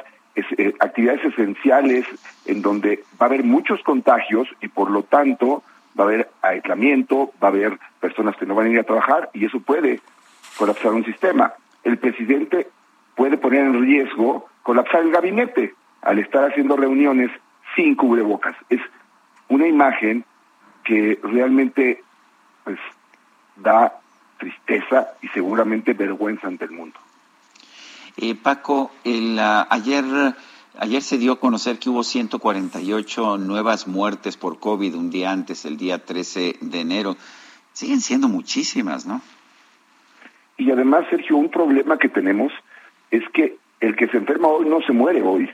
eh, 0.56 0.74
actividades 0.78 1.24
esenciales 1.24 2.06
en 2.46 2.62
donde 2.62 3.02
va 3.20 3.26
a 3.26 3.28
haber 3.28 3.42
muchos 3.42 3.82
contagios 3.82 4.46
y 4.60 4.68
por 4.68 4.90
lo 4.90 5.02
tanto 5.02 5.64
va 5.98 6.04
a 6.04 6.06
haber 6.06 6.30
aislamiento, 6.42 7.32
va 7.42 7.48
a 7.48 7.50
haber 7.50 7.78
personas 7.98 8.36
que 8.36 8.46
no 8.46 8.54
van 8.54 8.66
a 8.66 8.70
ir 8.70 8.78
a 8.78 8.84
trabajar 8.84 9.30
y 9.32 9.46
eso 9.46 9.58
puede 9.58 10.00
colapsar 10.56 10.92
un 10.92 11.04
sistema. 11.04 11.54
El 11.82 11.98
presidente 11.98 12.68
puede 13.16 13.36
poner 13.36 13.62
en 13.62 13.82
riesgo 13.82 14.47
colapsar 14.68 15.00
el 15.00 15.10
gabinete 15.10 15.72
al 16.02 16.18
estar 16.18 16.44
haciendo 16.44 16.76
reuniones 16.76 17.30
sin 17.74 17.94
cubrebocas. 17.94 18.54
Es 18.68 18.82
una 19.48 19.66
imagen 19.66 20.26
que 20.84 21.18
realmente 21.22 22.04
pues, 22.64 22.78
da 23.56 23.98
tristeza 24.36 25.14
y 25.22 25.28
seguramente 25.28 25.94
vergüenza 25.94 26.48
ante 26.48 26.66
el 26.66 26.72
mundo. 26.72 27.00
Eh, 28.18 28.34
Paco, 28.34 28.90
el, 29.04 29.38
uh, 29.38 29.64
ayer, 29.70 30.04
ayer 30.78 31.00
se 31.00 31.16
dio 31.16 31.32
a 31.32 31.40
conocer 31.40 31.78
que 31.78 31.88
hubo 31.88 32.02
148 32.02 33.38
nuevas 33.38 33.88
muertes 33.88 34.36
por 34.36 34.60
COVID 34.60 34.94
un 34.96 35.08
día 35.08 35.32
antes, 35.32 35.64
el 35.64 35.78
día 35.78 36.04
13 36.04 36.58
de 36.60 36.80
enero. 36.80 37.16
Siguen 37.72 38.02
siendo 38.02 38.28
muchísimas, 38.28 39.06
¿no? 39.06 39.22
Y 40.58 40.70
además, 40.70 41.06
Sergio, 41.08 41.38
un 41.38 41.48
problema 41.48 41.96
que 41.96 42.10
tenemos 42.10 42.52
es 43.10 43.22
que 43.32 43.56
el 43.80 43.96
que 43.96 44.08
se 44.08 44.16
enferma 44.16 44.48
hoy 44.48 44.66
no 44.66 44.80
se 44.82 44.92
muere 44.92 45.22
hoy. 45.22 45.50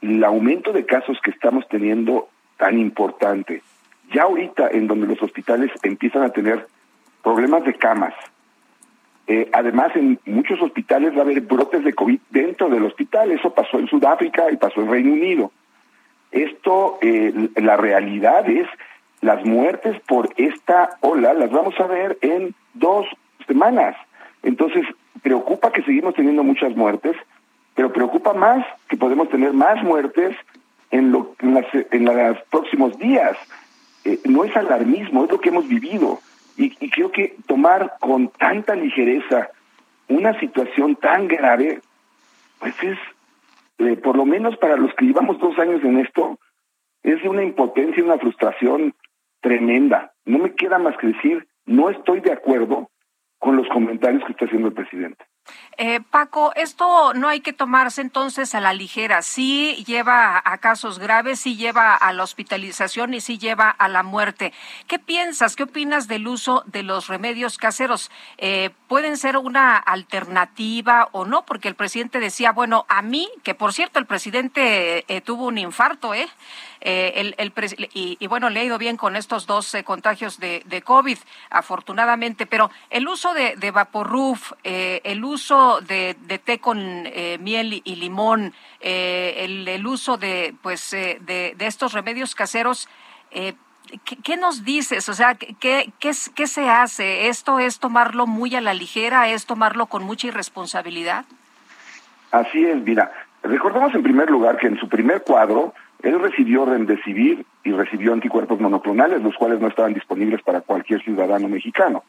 El 0.00 0.22
aumento 0.24 0.72
de 0.72 0.84
casos 0.84 1.18
que 1.22 1.30
estamos 1.30 1.66
teniendo 1.68 2.28
tan 2.56 2.78
importante, 2.78 3.62
ya 4.12 4.24
ahorita 4.24 4.68
en 4.68 4.86
donde 4.86 5.06
los 5.06 5.22
hospitales 5.22 5.70
empiezan 5.82 6.22
a 6.22 6.30
tener 6.30 6.66
problemas 7.22 7.64
de 7.64 7.74
camas, 7.74 8.14
eh, 9.26 9.48
además 9.52 9.96
en 9.96 10.18
muchos 10.26 10.60
hospitales 10.60 11.14
va 11.14 11.20
a 11.20 11.22
haber 11.22 11.40
brotes 11.40 11.82
de 11.82 11.94
COVID 11.94 12.18
dentro 12.30 12.68
del 12.68 12.84
hospital, 12.84 13.30
eso 13.30 13.54
pasó 13.54 13.78
en 13.78 13.88
Sudáfrica 13.88 14.50
y 14.50 14.56
pasó 14.56 14.82
en 14.82 14.90
Reino 14.90 15.12
Unido. 15.12 15.50
Esto, 16.30 16.98
eh, 17.00 17.50
la 17.56 17.76
realidad 17.76 18.48
es, 18.48 18.68
las 19.22 19.44
muertes 19.46 19.98
por 20.00 20.28
esta 20.36 20.98
ola 21.00 21.32
las 21.32 21.50
vamos 21.50 21.78
a 21.80 21.86
ver 21.86 22.18
en 22.20 22.54
dos 22.74 23.06
semanas. 23.46 23.96
Entonces, 24.42 24.84
preocupa 25.22 25.72
que 25.72 25.82
seguimos 25.82 26.14
teniendo 26.14 26.42
muchas 26.44 26.76
muertes, 26.76 27.16
pero 27.74 27.92
preocupa 27.92 28.32
más 28.32 28.64
que 28.88 28.96
podemos 28.96 29.28
tener 29.28 29.52
más 29.52 29.82
muertes 29.82 30.36
en, 30.90 31.10
lo, 31.10 31.34
en, 31.40 32.04
los 32.04 32.42
próximos 32.50 32.96
días. 32.98 33.36
Eh, 34.04 34.20
no 34.24 34.44
es 34.44 34.56
alarmismo, 34.56 35.24
es 35.24 35.30
lo 35.30 35.40
que 35.40 35.48
hemos 35.48 35.66
vivido. 35.68 36.20
Y, 36.56 36.70
creo 36.90 37.10
que 37.10 37.36
tomar 37.46 37.94
con 38.00 38.28
tanta 38.28 38.76
ligereza 38.76 39.50
una 40.08 40.38
situación 40.38 40.94
tan 40.94 41.26
grave, 41.26 41.80
pues 42.60 42.74
es, 42.82 42.98
eh, 43.78 43.96
por 43.96 44.16
lo 44.16 44.24
menos 44.24 44.56
para 44.58 44.76
los 44.76 44.94
que 44.94 45.06
llevamos 45.06 45.40
dos 45.40 45.58
años 45.58 45.82
en 45.82 45.98
esto, 45.98 46.38
es 47.02 47.20
de 47.22 47.28
una 47.28 47.42
impotencia 47.42 48.00
y 48.00 48.06
una 48.06 48.18
frustración 48.18 48.94
tremenda. 49.40 50.12
No 50.24 50.38
me 50.38 50.54
queda 50.54 50.78
más 50.78 50.96
que 50.98 51.08
decir, 51.08 51.46
no 51.66 51.90
estoy 51.90 52.20
de 52.20 52.32
acuerdo 52.32 52.88
con 53.38 53.56
los 53.56 53.68
comentarios 53.68 54.24
que 54.24 54.32
está 54.32 54.44
haciendo 54.44 54.68
el 54.68 54.74
presidente. 54.74 55.24
Eh, 55.76 56.00
Paco, 56.10 56.52
esto 56.54 57.14
no 57.14 57.28
hay 57.28 57.40
que 57.40 57.52
tomarse 57.52 58.00
entonces 58.00 58.54
a 58.54 58.60
la 58.60 58.72
ligera. 58.72 59.22
Sí 59.22 59.84
lleva 59.86 60.40
a 60.44 60.58
casos 60.58 60.98
graves, 60.98 61.40
sí 61.40 61.56
lleva 61.56 61.94
a 61.94 62.12
la 62.12 62.22
hospitalización 62.22 63.12
y 63.14 63.20
sí 63.20 63.38
lleva 63.38 63.70
a 63.70 63.88
la 63.88 64.02
muerte. 64.02 64.52
¿Qué 64.86 64.98
piensas? 64.98 65.56
¿Qué 65.56 65.64
opinas 65.64 66.06
del 66.06 66.28
uso 66.28 66.62
de 66.66 66.84
los 66.84 67.08
remedios 67.08 67.58
caseros? 67.58 68.10
Eh, 68.38 68.70
¿Pueden 68.86 69.16
ser 69.16 69.36
una 69.36 69.76
alternativa 69.76 71.08
o 71.12 71.24
no? 71.24 71.44
Porque 71.44 71.68
el 71.68 71.74
presidente 71.74 72.20
decía, 72.20 72.52
bueno, 72.52 72.86
a 72.88 73.02
mí, 73.02 73.28
que 73.42 73.54
por 73.54 73.72
cierto 73.72 73.98
el 73.98 74.06
presidente 74.06 75.04
eh, 75.08 75.20
tuvo 75.20 75.46
un 75.46 75.58
infarto, 75.58 76.14
¿eh? 76.14 76.28
El, 76.84 77.34
el 77.38 77.52
y, 77.92 78.26
bueno, 78.26 78.50
le 78.50 78.60
ha 78.60 78.64
ido 78.64 78.78
bien 78.78 78.96
con 78.96 79.16
estos 79.16 79.46
dos 79.46 79.76
contagios 79.84 80.38
de, 80.38 80.62
de, 80.66 80.82
COVID, 80.82 81.18
afortunadamente, 81.50 82.46
pero 82.46 82.70
el 82.90 83.08
uso 83.08 83.34
de, 83.34 83.56
de 83.56 83.70
Vaporruf, 83.70 84.52
el 84.62 85.24
uso 85.24 85.34
uso 85.34 85.80
de, 85.80 86.14
té 86.44 86.58
con 86.58 86.78
eh, 86.78 87.38
miel 87.40 87.82
y, 87.84 87.96
limón, 87.96 88.54
eh, 88.80 89.44
el, 89.44 89.86
uso 89.86 90.16
de, 90.16 90.54
pues, 90.62 90.92
eh, 90.92 91.18
de, 91.20 91.54
estos 91.58 91.92
remedios 91.92 92.34
caseros, 92.34 92.88
¿qué, 93.30 94.36
nos 94.36 94.64
dices? 94.64 95.08
O 95.08 95.14
sea, 95.14 95.34
¿qué, 95.34 95.92
qué, 95.98 96.12
¿qué 96.34 96.46
se 96.46 96.68
hace? 96.70 97.28
¿Esto 97.28 97.58
es 97.58 97.80
tomarlo 97.80 98.26
muy 98.26 98.54
a 98.54 98.60
la 98.60 98.74
ligera? 98.74 99.28
¿Es 99.28 99.44
tomarlo 99.44 99.86
con 99.86 100.04
mucha 100.04 100.28
irresponsabilidad? 100.28 101.24
Así 102.30 102.64
es, 102.64 102.76
mira, 102.76 103.12
recordemos 103.42 103.94
en 103.94 104.02
primer 104.02 104.30
lugar 104.30 104.56
que 104.56 104.68
en 104.68 104.78
su 104.78 104.88
primer 104.88 105.22
cuadro 105.22 105.74
él 106.04 106.20
recibió 106.20 106.66
Remdesivir 106.66 107.46
y 107.64 107.72
recibió 107.72 108.12
anticuerpos 108.12 108.60
monoclonales, 108.60 109.22
los 109.22 109.34
cuales 109.36 109.58
no 109.60 109.68
estaban 109.68 109.94
disponibles 109.94 110.42
para 110.42 110.60
cualquier 110.60 111.02
ciudadano 111.02 111.48
mexicano. 111.48 112.04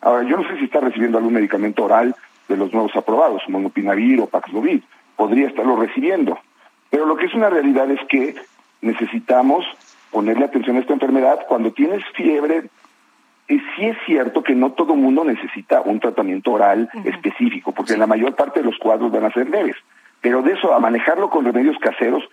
Ahora, 0.00 0.22
yo 0.26 0.38
no 0.38 0.48
sé 0.48 0.56
si 0.58 0.64
está 0.64 0.80
recibiendo 0.80 1.18
algún 1.18 1.34
medicamento 1.34 1.84
oral 1.84 2.16
de 2.48 2.56
los 2.56 2.72
nuevos 2.72 2.96
aprobados, 2.96 3.42
Monopinavir 3.48 4.20
o 4.20 4.26
Paxlovid, 4.26 4.82
podría 5.16 5.48
estarlo 5.48 5.76
recibiendo. 5.76 6.38
Pero 6.88 7.04
lo 7.04 7.16
que 7.16 7.26
es 7.26 7.34
una 7.34 7.50
realidad 7.50 7.90
es 7.90 8.00
que 8.08 8.36
necesitamos 8.80 9.66
ponerle 10.10 10.46
atención 10.46 10.76
a 10.76 10.80
esta 10.80 10.94
enfermedad 10.94 11.40
cuando 11.46 11.72
tienes 11.72 12.02
fiebre 12.14 12.70
eh, 13.48 13.60
sí 13.76 13.86
es 13.86 13.96
cierto 14.06 14.42
que 14.42 14.54
no 14.54 14.72
todo 14.72 14.96
mundo 14.96 15.24
necesita 15.24 15.82
un 15.82 16.00
tratamiento 16.00 16.52
oral 16.52 16.88
específico, 17.04 17.72
porque 17.72 17.96
la 17.96 18.06
mayor 18.06 18.34
parte 18.34 18.60
de 18.60 18.66
los 18.66 18.78
cuadros 18.78 19.12
van 19.12 19.24
a 19.24 19.32
ser 19.32 19.50
leves. 19.50 19.76
Pero 20.20 20.42
de 20.42 20.52
eso 20.52 20.72
a 20.72 20.80
manejarlo 20.80 21.30
con 21.30 21.44
remedios 21.44 21.76
caseros, 21.78 22.24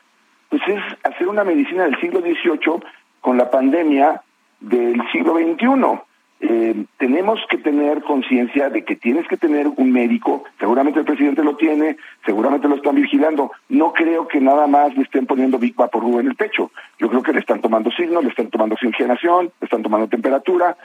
pues 0.54 0.62
es 0.68 0.84
hacer 1.04 1.28
una 1.28 1.44
medicina 1.44 1.86
del 1.86 2.00
siglo 2.00 2.22
XVIII 2.22 2.84
con 3.22 3.40
la 3.40 3.50
pandemia 3.50 4.22
del 4.60 5.02
siglo 5.12 5.34
XXI. 5.34 6.00
Eh, 6.42 6.86
tenemos 7.00 7.40
que 7.50 7.58
tener 7.58 8.04
conciencia 8.04 8.70
de 8.70 8.86
que 8.86 8.96
tienes 8.96 9.28
que 9.28 9.36
tener 9.36 9.68
un 9.68 9.92
médico, 9.92 10.44
seguramente 10.60 11.00
el 11.00 11.06
presidente 11.06 11.44
lo 11.44 11.56
tiene, 11.56 11.98
seguramente 12.24 12.68
lo 12.68 12.76
están 12.76 12.94
vigilando. 12.94 13.52
No 13.68 13.94
creo 13.94 14.28
que 14.28 14.40
nada 14.40 14.68
más 14.68 14.96
le 14.96 15.02
estén 15.02 15.26
poniendo 15.26 15.58
Big 15.58 15.74
Vaporub 15.76 16.20
en 16.20 16.28
el 16.28 16.36
pecho. 16.36 16.70
Yo 17.00 17.10
creo 17.10 17.24
que 17.24 17.34
le 17.34 17.40
están 17.40 17.60
tomando 17.60 17.90
signos, 17.90 18.24
le 18.24 18.30
están 18.30 18.52
tomando 18.52 18.76
oxigenación, 18.76 19.46
le 19.60 19.66
están 19.66 19.82
tomando 19.82 20.08
temperatura. 20.08 20.78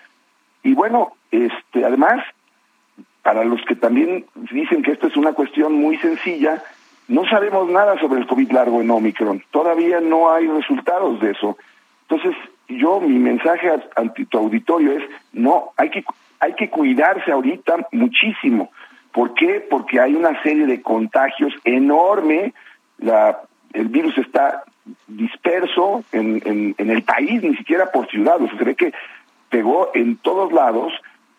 Y 0.62 0.72
bueno, 0.72 1.12
este, 1.30 1.84
además, 1.84 2.24
para 3.22 3.44
los 3.44 3.60
que 3.66 3.76
también 3.76 4.24
dicen 4.50 4.80
que 4.80 4.92
esto 4.92 5.08
es 5.08 5.16
una 5.18 5.34
cuestión 5.34 5.74
muy 5.74 5.98
sencilla, 5.98 6.62
no 7.08 7.24
sabemos 7.26 7.68
nada 7.70 7.98
sobre 7.98 8.20
el 8.20 8.26
COVID 8.26 8.52
largo 8.52 8.80
en 8.80 8.90
Omicron. 8.90 9.42
Todavía 9.50 10.00
no 10.00 10.30
hay 10.30 10.46
resultados 10.46 11.20
de 11.20 11.30
eso. 11.30 11.56
Entonces, 12.08 12.36
yo 12.68 13.00
mi 13.00 13.18
mensaje 13.18 13.70
ante 13.96 14.26
tu 14.26 14.38
auditorio 14.38 14.92
es, 14.92 15.02
no, 15.32 15.72
hay 15.76 15.90
que, 15.90 16.04
hay 16.38 16.52
que 16.54 16.68
cuidarse 16.68 17.32
ahorita 17.32 17.88
muchísimo. 17.92 18.70
¿Por 19.12 19.34
qué? 19.34 19.66
Porque 19.68 20.00
hay 20.00 20.14
una 20.14 20.40
serie 20.42 20.66
de 20.66 20.82
contagios 20.82 21.54
enorme. 21.64 22.52
La, 22.98 23.40
el 23.72 23.88
virus 23.88 24.16
está 24.18 24.64
disperso 25.06 26.04
en, 26.12 26.42
en, 26.44 26.74
en 26.76 26.90
el 26.90 27.02
país, 27.02 27.42
ni 27.42 27.56
siquiera 27.56 27.90
por 27.90 28.06
ciudad. 28.08 28.38
Se 28.58 28.64
ve 28.64 28.74
que 28.74 28.92
pegó 29.48 29.90
en 29.94 30.16
todos 30.18 30.52
lados 30.52 30.92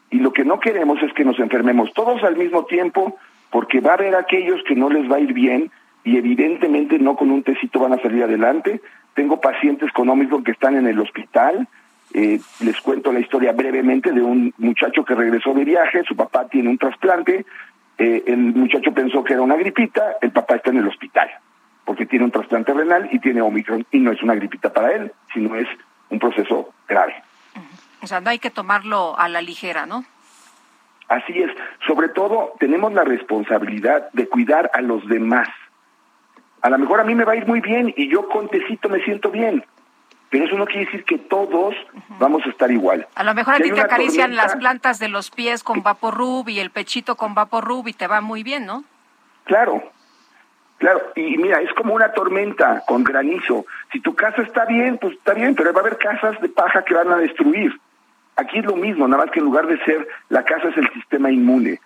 y 0.09 0.17
lo 0.17 0.33
que 0.33 0.45
no 0.45 0.59
queremos 0.59 1.01
es 1.03 1.13
que 1.13 1.25
nos 1.25 1.37
enfermemos 1.39 1.93
todos 1.93 2.23
al 2.23 2.35
mismo 2.35 2.65
tiempo 2.65 3.17
porque 3.51 3.81
va 3.81 3.91
a 3.91 3.93
haber 3.95 4.15
aquellos 4.15 4.61
que 4.67 4.75
no 4.75 4.89
les 4.89 5.09
va 5.11 5.17
a 5.17 5.19
ir 5.19 5.33
bien 5.33 5.71
y 6.03 6.17
evidentemente 6.17 6.99
no 6.99 7.15
con 7.15 7.31
un 7.31 7.43
tecito 7.43 7.79
van 7.79 7.93
a 7.93 8.01
salir 8.01 8.23
adelante. 8.23 8.81
Tengo 9.13 9.41
pacientes 9.41 9.91
con 9.91 10.09
Omicron 10.09 10.43
que 10.43 10.51
están 10.51 10.75
en 10.75 10.87
el 10.87 10.99
hospital. 10.99 11.67
Eh, 12.13 12.39
les 12.61 12.81
cuento 12.81 13.11
la 13.11 13.19
historia 13.19 13.51
brevemente 13.51 14.11
de 14.11 14.21
un 14.21 14.53
muchacho 14.57 15.05
que 15.05 15.15
regresó 15.15 15.53
de 15.53 15.65
viaje, 15.65 16.03
su 16.07 16.15
papá 16.15 16.47
tiene 16.47 16.69
un 16.69 16.77
trasplante, 16.77 17.45
eh, 17.99 18.23
el 18.25 18.37
muchacho 18.37 18.91
pensó 18.91 19.23
que 19.23 19.33
era 19.33 19.43
una 19.43 19.55
gripita, 19.55 20.15
el 20.21 20.31
papá 20.31 20.55
está 20.55 20.71
en 20.71 20.77
el 20.77 20.87
hospital 20.87 21.29
porque 21.89 22.05
tiene 22.05 22.25
un 22.25 22.29
trasplante 22.29 22.71
renal 22.71 23.09
y 23.11 23.17
tiene 23.17 23.41
Omicron 23.41 23.83
y 23.91 23.97
no 23.97 24.11
es 24.11 24.21
una 24.21 24.35
gripita 24.35 24.71
para 24.71 24.91
él, 24.91 25.11
sino 25.33 25.55
es 25.55 25.67
un 26.11 26.19
proceso 26.19 26.71
grave. 26.87 27.15
O 28.03 28.05
sea, 28.05 28.21
no 28.21 28.29
hay 28.29 28.37
que 28.37 28.51
tomarlo 28.51 29.17
a 29.17 29.27
la 29.27 29.41
ligera, 29.41 29.87
¿no? 29.87 30.05
Así 31.09 31.33
es. 31.41 31.51
Sobre 31.87 32.09
todo, 32.09 32.53
tenemos 32.59 32.93
la 32.93 33.03
responsabilidad 33.03 34.09
de 34.13 34.27
cuidar 34.29 34.69
a 34.73 34.81
los 34.81 35.05
demás. 35.07 35.47
A 36.61 36.69
lo 36.69 36.77
mejor 36.77 36.99
a 36.99 37.03
mí 37.03 37.15
me 37.15 37.23
va 37.25 37.33
a 37.33 37.35
ir 37.35 37.47
muy 37.47 37.61
bien 37.61 37.93
y 37.97 38.09
yo 38.09 38.27
con 38.29 38.47
tecito 38.49 38.89
me 38.89 39.01
siento 39.03 39.31
bien, 39.31 39.65
pero 40.29 40.45
eso 40.45 40.55
no 40.55 40.65
quiere 40.65 40.85
decir 40.85 41.03
que 41.05 41.17
todos 41.17 41.73
vamos 42.19 42.43
a 42.45 42.49
estar 42.49 42.69
igual. 42.69 43.07
A 43.15 43.23
lo 43.23 43.33
mejor 43.33 43.55
a 43.55 43.57
ti 43.57 43.71
te 43.71 43.81
acarician 43.81 44.31
tormenta- 44.31 44.43
las 44.43 44.55
plantas 44.57 44.99
de 44.99 45.07
los 45.09 45.31
pies 45.31 45.63
con 45.63 45.81
Vaporub 45.81 46.47
y 46.49 46.59
el 46.59 46.69
pechito 46.69 47.15
con 47.15 47.33
Vaporub 47.33 47.87
y 47.87 47.93
te 47.93 48.07
va 48.07 48.21
muy 48.21 48.43
bien, 48.43 48.65
¿no? 48.67 48.83
Claro, 49.45 49.81
claro. 50.77 51.01
Y 51.15 51.37
mira, 51.37 51.59
es 51.61 51.73
como 51.73 51.95
una 51.95 52.11
tormenta 52.11 52.83
con 52.85 53.03
granizo. 53.03 53.65
Si 53.91 53.99
tu 54.01 54.13
casa 54.13 54.43
está 54.43 54.65
bien, 54.65 54.99
pues 54.99 55.13
está 55.13 55.33
bien, 55.33 55.55
pero 55.55 55.73
va 55.73 55.79
a 55.79 55.81
haber 55.81 55.97
casas 55.97 56.39
de 56.41 56.49
paja 56.49 56.83
que 56.83 56.93
van 56.93 57.11
a 57.11 57.17
destruir. 57.17 57.79
Aquí 58.39 58.59
es 58.59 58.65
lo 58.65 58.77
mismo, 58.77 59.05
nada 59.05 59.25
más 59.25 59.33
que 59.33 59.39
en 59.39 59.45
lugar 59.45 59.67
de 59.67 59.77
ser 59.83 60.07
la 60.29 60.45
casa 60.45 60.69
es 60.69 60.77
el 60.77 60.89
sistema 60.93 61.29
inmune. 61.29 61.81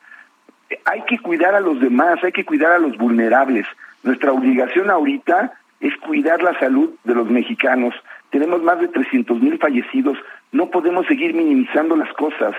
Hay 0.86 1.02
que 1.06 1.18
cuidar 1.18 1.56
a 1.56 1.60
los 1.60 1.80
demás, 1.80 2.24
hay 2.24 2.32
que 2.32 2.46
cuidar 2.46 2.74
a 2.74 2.78
los 2.78 2.96
vulnerables. 2.96 3.66
Nuestra 4.04 4.32
obligación 4.32 4.92
ahorita 4.92 5.54
es 5.80 5.98
cuidar 5.98 6.44
la 6.44 6.58
salud 6.60 6.92
de 7.06 7.16
los 7.16 7.28
mexicanos. 7.28 7.96
Tenemos 8.30 8.62
más 8.62 8.80
de 8.80 8.88
300 8.88 9.42
mil 9.42 9.58
fallecidos. 9.58 10.16
No 10.52 10.70
podemos 10.70 11.08
seguir 11.08 11.34
minimizando 11.34 11.96
las 11.96 12.14
cosas. 12.14 12.56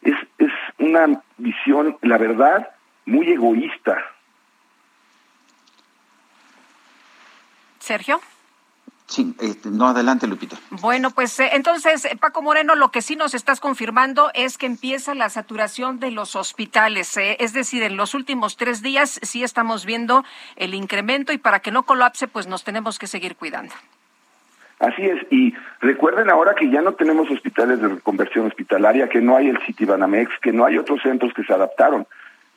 Es, 0.00 0.16
es 0.38 0.52
una 0.78 1.20
visión, 1.36 1.98
la 2.00 2.16
verdad, 2.16 2.70
muy 3.04 3.30
egoísta. 3.30 3.98
Sergio. 7.78 8.20
Sí, 9.06 9.34
este, 9.40 9.68
no, 9.68 9.88
adelante, 9.88 10.26
Lupita. 10.26 10.56
Bueno, 10.70 11.10
pues 11.10 11.38
eh, 11.38 11.50
entonces, 11.52 12.06
eh, 12.06 12.16
Paco 12.18 12.40
Moreno, 12.40 12.74
lo 12.74 12.90
que 12.90 13.02
sí 13.02 13.16
nos 13.16 13.34
estás 13.34 13.60
confirmando 13.60 14.30
es 14.32 14.56
que 14.56 14.66
empieza 14.66 15.14
la 15.14 15.28
saturación 15.28 16.00
de 16.00 16.10
los 16.10 16.36
hospitales. 16.36 17.14
eh, 17.18 17.36
es 17.38 17.52
decir, 17.52 17.82
en 17.82 17.96
los 17.96 18.14
últimos 18.14 18.56
tres 18.56 18.80
días 18.82 19.20
sí 19.22 19.44
estamos 19.44 19.84
viendo 19.84 20.24
el 20.56 20.74
incremento 20.74 21.32
y 21.32 21.38
para 21.38 21.60
que 21.60 21.70
no 21.70 21.82
colapse, 21.82 22.28
pues 22.28 22.46
nos 22.46 22.64
tenemos 22.64 22.98
que 22.98 23.06
seguir 23.06 23.36
cuidando. 23.36 23.74
Así 24.80 25.02
es, 25.02 25.24
y 25.30 25.54
recuerden 25.80 26.30
ahora 26.30 26.54
que 26.54 26.68
ya 26.68 26.82
no 26.82 26.94
tenemos 26.94 27.30
hospitales 27.30 27.80
de 27.80 27.88
reconversión 27.88 28.46
hospitalaria, 28.46 29.08
que 29.08 29.20
no 29.20 29.36
hay 29.36 29.48
el 29.48 29.58
Citibanamex, 29.64 30.32
que 30.40 30.52
no 30.52 30.64
hay 30.64 30.78
otros 30.78 31.00
centros 31.02 31.32
que 31.32 31.44
se 31.44 31.52
adaptaron. 31.52 32.06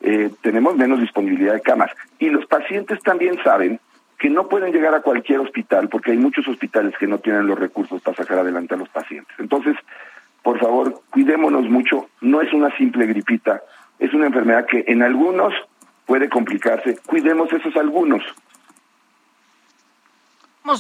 Eh, 0.02 0.32
tenemos 0.41 0.76
menos 0.76 1.00
disponibilidad 1.00 1.54
de 1.54 1.62
camas. 1.62 1.91
Y 2.20 2.30
los 2.30 2.45
pacientes 2.45 3.02
también 3.02 3.38
saben 3.43 3.80
que 4.18 4.30
no 4.30 4.47
pueden 4.47 4.74
llegar 4.74 4.95
a 4.95 5.01
cualquier 5.01 5.39
hospital, 5.39 5.89
porque 5.89 6.11
hay 6.11 6.18
muchos 6.18 6.47
hospitales 6.47 6.95
que 6.97 7.07
no 7.07 7.20
tienen 7.20 7.45
los 7.45 7.57
recursos 7.57 8.01
para 8.01 8.18
sacar 8.18 8.39
adelante 8.39 8.74
a 8.74 8.78
los 8.78 8.89
pacientes. 8.89 9.36
Entonces, 9.38 9.76
por 10.41 10.59
favor, 10.59 11.01
cuidémonos 11.11 11.70
mucho. 11.70 12.09
No 12.22 12.41
es 12.41 12.51
una 12.53 12.76
simple 12.78 13.05
gripita, 13.05 13.61
es 13.99 14.13
una 14.13 14.28
enfermedad 14.28 14.65
que 14.65 14.86
en 14.88 15.03
algunos 15.03 15.53
puede 16.05 16.30
complicarse. 16.30 16.97
Cuidemos 17.05 17.51
esos 17.53 17.76
algunos. 17.76 18.24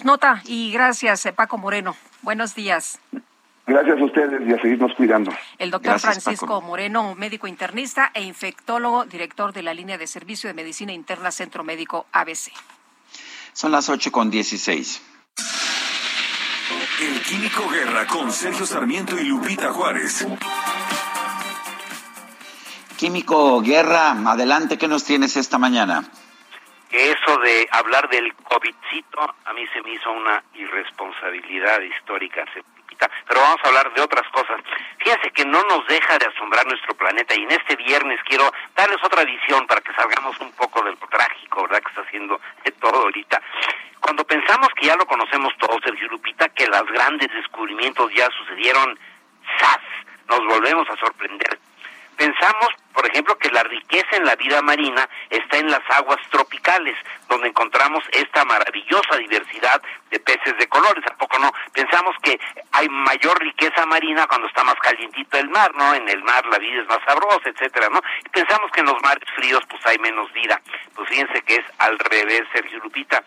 Nota 0.03 0.41
y 0.45 0.71
gracias, 0.73 1.25
eh, 1.25 1.33
Paco 1.33 1.57
Moreno. 1.57 1.95
Buenos 2.21 2.55
días. 2.55 2.99
Gracias 3.65 3.99
a 3.99 4.03
ustedes 4.03 4.47
y 4.47 4.53
a 4.53 4.61
seguirnos 4.61 4.93
cuidando. 4.95 5.31
El 5.57 5.71
doctor 5.71 5.93
Gracias, 5.93 6.23
Francisco 6.23 6.47
Paco. 6.47 6.61
Moreno, 6.61 7.15
médico 7.15 7.47
internista 7.47 8.11
e 8.13 8.23
infectólogo, 8.23 9.05
director 9.05 9.53
de 9.53 9.63
la 9.63 9.73
línea 9.73 9.97
de 9.97 10.07
servicio 10.07 10.49
de 10.49 10.53
medicina 10.53 10.91
interna 10.91 11.31
Centro 11.31 11.63
Médico 11.63 12.05
ABC. 12.11 12.51
Son 13.57 13.71
las 13.71 13.89
8 13.89 14.11
con 14.11 14.29
16. 14.29 15.01
El 17.01 17.21
Químico 17.23 17.67
Guerra 17.67 18.05
con 18.05 18.31
Sergio 18.31 18.67
Sarmiento 18.67 19.17
y 19.17 19.23
Lupita 19.23 19.73
Juárez. 19.73 20.27
Químico 22.97 23.59
Guerra, 23.61 24.11
adelante, 24.11 24.77
¿qué 24.77 24.87
nos 24.87 25.03
tienes 25.03 25.35
esta 25.37 25.57
mañana? 25.57 26.03
que 26.91 27.11
eso 27.11 27.37
de 27.39 27.67
hablar 27.71 28.07
del 28.09 28.31
COVIDcito 28.35 29.21
a 29.45 29.53
mí 29.53 29.65
se 29.73 29.81
me 29.81 29.93
hizo 29.93 30.11
una 30.11 30.43
irresponsabilidad 30.53 31.81
histórica 31.81 32.43
hace 32.43 32.63
pero 33.27 33.41
vamos 33.41 33.59
a 33.63 33.67
hablar 33.67 33.93
de 33.93 34.01
otras 34.01 34.27
cosas. 34.29 34.61
Fíjense 34.97 35.31
que 35.31 35.45
no 35.45 35.61
nos 35.63 35.85
deja 35.87 36.17
de 36.17 36.25
asombrar 36.25 36.65
nuestro 36.65 36.95
planeta 36.95 37.35
y 37.35 37.43
en 37.43 37.51
este 37.51 37.75
viernes 37.75 38.19
quiero 38.25 38.51
darles 38.75 38.97
otra 39.03 39.23
visión 39.23 39.67
para 39.67 39.81
que 39.81 39.93
salgamos 39.93 40.39
un 40.39 40.51
poco 40.53 40.83
de 40.83 40.91
lo 40.91 41.07
trágico, 41.07 41.63
¿verdad? 41.63 41.81
Que 41.81 41.89
está 41.89 42.01
haciendo 42.01 42.39
todo 42.79 43.01
ahorita. 43.03 43.41
Cuando 43.99 44.23
pensamos 44.25 44.69
que 44.75 44.87
ya 44.87 44.95
lo 44.95 45.05
conocemos 45.05 45.53
todo, 45.57 45.79
Sergio 45.83 46.07
Lupita, 46.07 46.49
que 46.49 46.67
los 46.67 46.85
grandes 46.87 47.31
descubrimientos 47.33 48.11
ya 48.15 48.29
sucedieron, 48.31 48.97
¡zas! 49.59 49.79
Nos 50.29 50.39
volvemos 50.45 50.87
a 50.89 50.95
sorprender. 50.97 51.59
Pensamos, 52.17 52.69
por 52.93 53.05
ejemplo, 53.07 53.37
que 53.37 53.51
la 53.51 53.63
riqueza 53.63 54.15
en 54.15 54.25
la 54.25 54.35
vida 54.35 54.59
marina 54.63 55.07
está 55.29 55.57
en 55.57 55.69
las 55.69 55.81
aguas 55.91 56.17
tropicales, 56.31 56.97
donde 57.29 57.49
encontramos 57.49 58.03
esta 58.11 58.43
maravillosa 58.43 59.17
diversidad 59.17 59.81
de 60.09 60.19
peces 60.19 60.57
de 60.57 60.67
colores. 60.67 61.03
¿A 61.05 61.15
poco 61.15 61.37
no? 61.37 61.51
Pensamos 61.73 62.15
que 62.23 62.39
hay 62.71 62.89
mayor 62.89 63.39
riqueza 63.39 63.85
marina 63.85 64.25
cuando 64.25 64.47
está 64.47 64.63
más 64.63 64.75
calientito 64.75 65.37
el 65.37 65.49
mar, 65.49 65.73
¿no? 65.75 65.93
En 65.93 66.09
el 66.09 66.23
mar 66.23 66.43
la 66.47 66.57
vida 66.57 66.81
es 66.81 66.87
más 66.87 66.99
sabrosa, 67.05 67.49
etcétera, 67.49 67.87
¿no? 67.89 68.01
Pensamos 68.31 68.71
que 68.71 68.79
en 68.79 68.87
los 68.87 69.01
mares 69.03 69.29
fríos 69.35 69.61
pues 69.69 69.85
hay 69.85 69.99
menos 69.99 70.33
vida. 70.33 70.59
Pues 70.95 71.07
fíjense 71.09 71.41
que 71.43 71.55
es 71.55 71.65
al 71.77 71.99
revés, 71.99 72.43
Sergio 72.51 72.79
Lupita. 72.79 73.23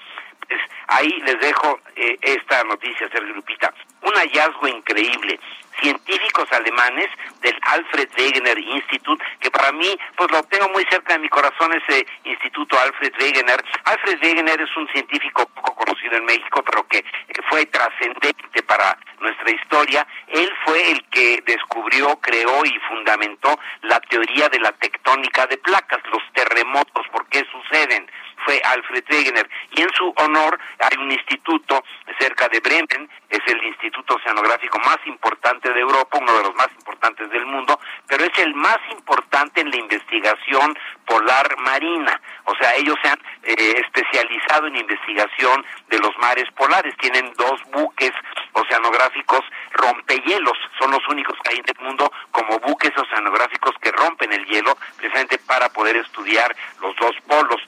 Pues 0.49 0.61
ahí 0.89 1.11
les 1.25 1.39
dejo 1.39 1.79
eh, 1.95 2.19
esta 2.23 2.65
noticia, 2.65 3.09
Sergio 3.09 3.35
Lupita. 3.35 3.73
Un 4.03 4.15
hallazgo 4.15 4.69
increíble. 4.69 5.39
Científicos 5.81 6.47
alemanes 6.53 7.09
del 7.41 7.57
Alfred 7.63 8.09
Wegener 8.19 8.59
Institute, 8.59 9.25
que 9.41 9.51
para 9.51 9.73
mí, 9.73 9.97
pues 10.17 10.31
lo 10.31 10.43
tengo 10.45 10.69
muy 10.71 10.85
cerca 10.91 11.15
de 11.15 11.21
mi 11.21 11.29
corazón, 11.29 11.73
ese 11.73 12.07
Instituto 12.25 12.79
Alfred 12.79 13.13
Wegener. 13.19 13.65
Alfred 13.85 14.19
Wegener 14.23 14.61
es 14.61 14.77
un 14.77 14.87
científico 14.89 15.47
poco 15.55 15.75
conocido 15.75 16.17
en 16.17 16.25
México, 16.27 16.63
pero 16.63 16.87
que 16.87 16.99
eh, 16.99 17.05
fue 17.49 17.65
trascendente 17.67 18.63
para 18.65 18.99
nuestra 19.21 19.51
historia. 19.51 20.07
Él 20.29 20.53
fue 20.65 20.91
el 20.91 21.03
que 21.09 21.43
descubrió, 21.47 22.17
creó 22.21 22.65
y 22.65 22.79
fundamentó 22.89 23.59
la 23.83 24.01
teoría 24.01 24.49
de 24.51 24.61
la 24.61 24.73
tectónica 24.73 25.47
de 25.47 25.57
placas, 25.59 26.01
los 26.13 26.23
terremotos, 26.35 27.07
por 27.09 27.27
qué 27.29 27.43
suceden 27.51 28.11
fue 28.45 28.61
Alfred 28.65 29.05
Wegener 29.11 29.49
y 29.73 29.83
en 29.83 29.91
su 29.95 30.13
honor 30.17 30.59
hay 30.79 30.99
un 30.99 31.13
instituto 31.13 31.85
cerca 32.19 32.49
de 32.49 32.61
Bremen, 32.61 33.09
es 33.29 33.41
el 33.47 33.63
Instituto 33.65 33.90
instituto 33.91 34.15
oceanográfico 34.15 34.79
más 34.79 34.99
importante 35.07 35.73
de 35.73 35.81
Europa, 35.81 36.19
uno 36.21 36.33
de 36.33 36.45
los 36.45 36.55
más 36.55 36.69
importantes 36.79 37.29
del 37.31 37.45
mundo, 37.45 37.79
pero 38.07 38.25
es 38.25 38.39
el 38.39 38.55
más 38.55 38.79
importante 38.93 39.61
en 39.61 39.71
la 39.71 39.77
investigación 39.77 40.79
polar 41.05 41.57
marina. 41.59 42.21
O 42.45 42.55
sea, 42.55 42.75
ellos 42.77 42.97
se 43.03 43.09
han 43.09 43.19
eh, 43.43 43.83
especializado 43.85 44.69
en 44.69 44.77
investigación 44.77 45.65
de 45.89 45.99
los 45.99 46.17
mares 46.19 46.49
polares. 46.57 46.95
Tienen 46.99 47.33
dos 47.37 47.61
buques 47.73 48.13
oceanográficos 48.53 49.41
rompehielos. 49.73 50.57
Son 50.79 50.93
los 50.93 51.07
únicos 51.09 51.37
que 51.43 51.51
hay 51.51 51.59
en 51.59 51.65
el 51.67 51.85
mundo 51.85 52.13
como 52.31 52.61
buques 52.61 52.97
oceanográficos 52.97 53.75
que 53.81 53.91
rompen 53.91 54.33
el 54.33 54.47
hielo 54.47 54.77
precisamente 54.97 55.39
para 55.39 55.69
poder 55.71 55.97
estudiar 55.97 56.55
los 56.81 56.95
dos 56.97 57.17
polos 57.27 57.61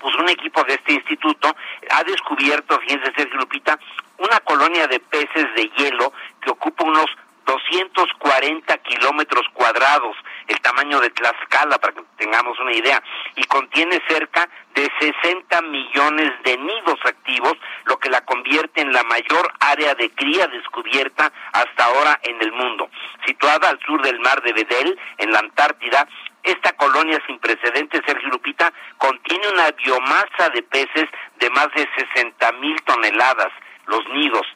pues 0.00 0.14
un 0.16 0.28
equipo 0.28 0.64
de 0.64 0.74
este 0.74 0.92
instituto 0.94 1.54
ha 1.90 2.04
descubierto, 2.04 2.78
fíjense 2.80 3.12
Sergio 3.14 3.38
Lupita, 3.38 3.78
una 4.18 4.40
colonia 4.40 4.86
de 4.86 5.00
peces 5.00 5.46
de 5.54 5.70
hielo 5.76 6.12
que 6.40 6.50
ocupa 6.50 6.84
unos 6.84 7.06
240 7.50 8.78
kilómetros 8.78 9.44
cuadrados, 9.52 10.16
el 10.46 10.60
tamaño 10.60 11.00
de 11.00 11.10
Tlaxcala, 11.10 11.78
para 11.78 11.94
que 11.94 12.02
tengamos 12.16 12.58
una 12.60 12.72
idea, 12.72 13.02
y 13.34 13.42
contiene 13.44 14.00
cerca 14.08 14.48
de 14.74 14.88
60 15.00 15.62
millones 15.62 16.30
de 16.44 16.56
nidos 16.56 17.00
activos, 17.04 17.54
lo 17.86 17.98
que 17.98 18.08
la 18.08 18.24
convierte 18.24 18.82
en 18.82 18.92
la 18.92 19.02
mayor 19.02 19.52
área 19.58 19.96
de 19.96 20.10
cría 20.10 20.46
descubierta 20.46 21.32
hasta 21.52 21.84
ahora 21.86 22.20
en 22.22 22.40
el 22.40 22.52
mundo. 22.52 22.88
Situada 23.26 23.70
al 23.70 23.80
sur 23.80 24.00
del 24.02 24.20
mar 24.20 24.40
de 24.42 24.52
Bedell, 24.52 24.98
en 25.18 25.32
la 25.32 25.40
Antártida, 25.40 26.06
esta 26.42 26.72
colonia 26.72 27.20
sin 27.26 27.38
precedentes, 27.38 28.00
Sergio 28.06 28.28
Lupita, 28.28 28.72
contiene 28.98 29.48
una 29.48 29.70
biomasa 29.72 30.48
de 30.54 30.62
peces 30.62 31.08
de 31.38 31.50
más 31.50 31.68
de 31.74 31.88
60 32.14 32.52
mil 32.52 32.80
toneladas, 32.82 33.52
los 33.86 34.06
nidos. 34.10 34.46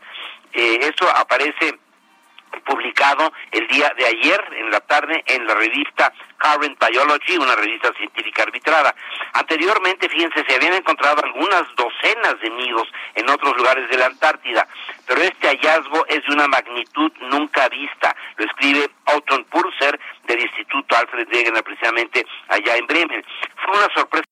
Eh, 0.52 0.78
eso 0.82 1.09
aparece 1.16 1.78
publicado 2.63 3.33
el 3.51 3.67
día 3.69 3.93
de 3.97 4.07
ayer 4.07 4.41
en 4.59 4.71
la 4.71 4.81
tarde 4.81 5.23
en 5.27 5.47
la 5.47 5.55
revista 5.55 6.13
Current 6.39 6.79
Biology, 6.79 7.39
una 7.39 7.57
revista 7.57 7.93
científica 7.95 8.43
arbitrada. 8.43 8.95
Anteriormente, 9.33 10.09
fíjense, 10.09 10.45
se 10.47 10.55
habían 10.55 10.75
encontrado 10.75 11.23
algunas 11.25 11.63
docenas 11.77 12.41
de 12.41 12.51
nidos 12.51 12.87
en 13.15 13.29
otros 13.31 13.57
lugares 13.57 13.89
de 13.89 13.97
la 13.99 14.07
Antártida, 14.07 14.67
pero 15.07 15.23
este 15.23 15.49
hallazgo 15.49 16.07
es 16.07 16.25
de 16.27 16.35
una 16.35 16.47
magnitud 16.49 17.11
nunca 17.31 17.69
vista. 17.69 18.15
Lo 18.37 18.45
escribe 18.45 18.91
Autumn 19.07 19.45
Purser 19.45 19.99
del 20.25 20.41
Instituto 20.41 20.97
Alfred 20.97 21.29
Wegener, 21.29 21.65
precisamente 21.65 22.27
allá 22.49 22.77
en 22.77 22.87
Bremen. 22.87 23.25
Fue 23.65 23.77
una 23.77 23.93
sorpresa 23.95 24.25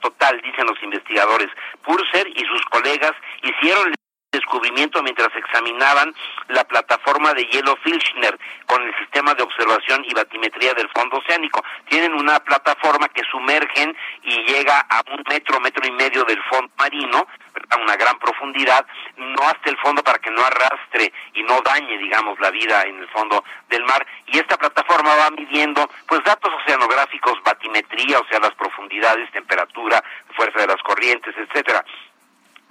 total, 0.00 0.40
dicen 0.40 0.66
los 0.66 0.82
investigadores. 0.82 1.50
Purser 1.82 2.26
y 2.28 2.44
sus 2.44 2.62
colegas 2.70 3.12
hicieron 3.42 3.94
descubrimiento 4.34 5.02
mientras 5.02 5.34
examinaban 5.36 6.14
la 6.48 6.64
plataforma 6.64 7.32
de 7.34 7.46
hielo 7.46 7.76
Filchner 7.82 8.38
con 8.66 8.82
el 8.82 8.94
sistema 8.98 9.34
de 9.34 9.42
observación 9.42 10.04
y 10.04 10.14
batimetría 10.14 10.74
del 10.74 10.88
fondo 10.90 11.18
oceánico. 11.18 11.62
Tienen 11.88 12.14
una 12.14 12.40
plataforma 12.40 13.08
que 13.08 13.22
sumergen 13.30 13.96
y 14.22 14.42
llega 14.44 14.80
a 14.80 15.02
un 15.10 15.22
metro, 15.28 15.60
metro 15.60 15.86
y 15.86 15.92
medio 15.92 16.24
del 16.24 16.42
fondo 16.44 16.70
marino, 16.78 17.26
a 17.70 17.76
una 17.76 17.96
gran 17.96 18.18
profundidad, 18.18 18.84
no 19.16 19.42
hasta 19.42 19.70
el 19.70 19.76
fondo 19.78 20.02
para 20.02 20.18
que 20.18 20.30
no 20.30 20.44
arrastre 20.44 21.12
y 21.34 21.42
no 21.44 21.60
dañe, 21.60 21.96
digamos, 21.98 22.38
la 22.40 22.50
vida 22.50 22.82
en 22.82 22.98
el 22.98 23.08
fondo 23.08 23.44
del 23.68 23.84
mar. 23.84 24.04
Y 24.26 24.38
esta 24.38 24.56
plataforma 24.56 25.14
va 25.14 25.30
midiendo, 25.30 25.88
pues, 26.08 26.22
datos 26.24 26.52
oceanográficos, 26.62 27.40
batimetría, 27.44 28.18
o 28.18 28.26
sea, 28.26 28.40
las 28.40 28.54
profundidades, 28.54 29.30
temperatura, 29.30 30.02
fuerza 30.36 30.60
de 30.60 30.66
las 30.66 30.82
corrientes, 30.82 31.34
etcétera. 31.36 31.84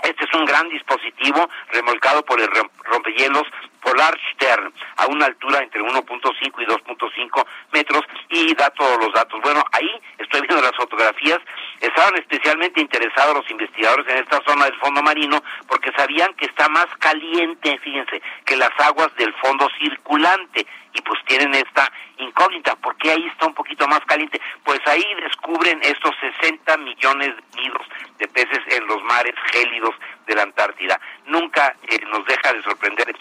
Este 0.03 0.25
es 0.25 0.33
un 0.33 0.45
gran 0.45 0.67
dispositivo 0.67 1.49
remolcado 1.71 2.23
por 2.25 2.39
el 2.39 2.49
rompehielos 2.83 3.43
Polar 3.81 4.17
Stern 4.33 4.73
a 4.97 5.07
una 5.07 5.25
altura 5.25 5.59
entre 5.59 5.81
1.5 5.81 6.61
y 6.61 6.65
2.5 6.65 7.45
metros 7.71 8.01
y 8.29 8.53
da 8.55 8.69
todos 8.71 8.97
los 8.97 9.13
datos. 9.13 9.39
Bueno, 9.41 9.63
ahí 9.71 9.89
estoy 10.17 10.41
viendo 10.41 10.61
las 10.61 10.75
fotografías. 10.75 11.39
Estaban 11.79 12.15
especialmente 12.15 12.81
interesados 12.81 13.35
los 13.35 13.49
investigadores 13.49 14.05
en 14.09 14.23
esta 14.23 14.41
zona 14.45 14.65
del 14.65 14.75
fondo 14.79 15.01
marino 15.01 15.41
porque 15.67 15.91
sabían 15.95 16.33
que 16.33 16.45
está 16.45 16.67
más 16.69 16.87
caliente, 16.99 17.77
fíjense, 17.79 18.21
que 18.45 18.57
las 18.57 18.71
aguas 18.79 19.13
del 19.15 19.33
fondo 19.35 19.69
circulante 19.79 20.65
y 20.93 21.01
pues 21.01 21.19
tienen 21.25 21.53
esta 21.55 21.91
incógnita. 22.17 22.75
¿Por 22.75 22.95
qué 22.97 23.11
ahí 23.11 23.27
está 23.27 23.47
un 23.47 23.53
poquito 23.53 23.87
más 23.87 24.01
caliente? 24.01 24.39
Pues 24.63 24.79
ahí 24.85 25.03
descubren 25.21 25.79
estos 25.83 26.11
60 26.41 26.77
millones 26.77 27.35
de 27.35 27.61
nidos 27.61 27.85
de 28.19 28.27
peces 28.27 28.59
en 28.67 28.85
los 28.87 29.01
mares 29.03 29.35
gélidos 29.51 29.95
de 30.27 30.35
la 30.35 30.43
Antártida. 30.43 30.99
Nunca 31.25 31.75
eh, 31.87 31.99
nos 32.11 32.25
deja 32.25 32.53
de 32.53 32.61
sorprender. 32.63 33.15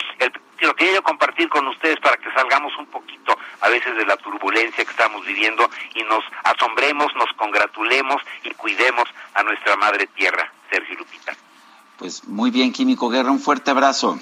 Lo 0.61 0.77
quería 0.77 0.95
yo 0.95 1.03
compartir 1.03 1.49
con 1.49 1.67
ustedes 1.67 1.99
para 2.01 2.17
que 2.17 2.31
salgamos 2.33 2.73
un 2.79 2.87
poquito 2.87 3.37
a 3.61 3.69
veces 3.69 3.97
de 3.97 4.07
la 4.07 4.17
turbulencia 4.17 4.85
que 4.85 4.91
estamos 4.91 5.25
viviendo 5.27 5.69
y 5.95 6.05
nos 6.05 6.23
asombremos, 6.45 7.09
nos 7.17 7.33
congratulemos 7.37 8.23
y 8.45 8.51
cuidemos 8.51 9.09
a 9.35 9.43
nuestra 9.43 9.77
madre 9.77 10.07
tierra, 10.09 10.53
Sergio 10.71 10.99
Lupita. 10.99 11.33
Pues 11.99 12.29
muy 12.29 12.51
bien, 12.51 12.73
Químico 12.73 13.09
Guerra, 13.09 13.31
un 13.31 13.41
fuerte 13.41 13.71
abrazo. 13.73 14.19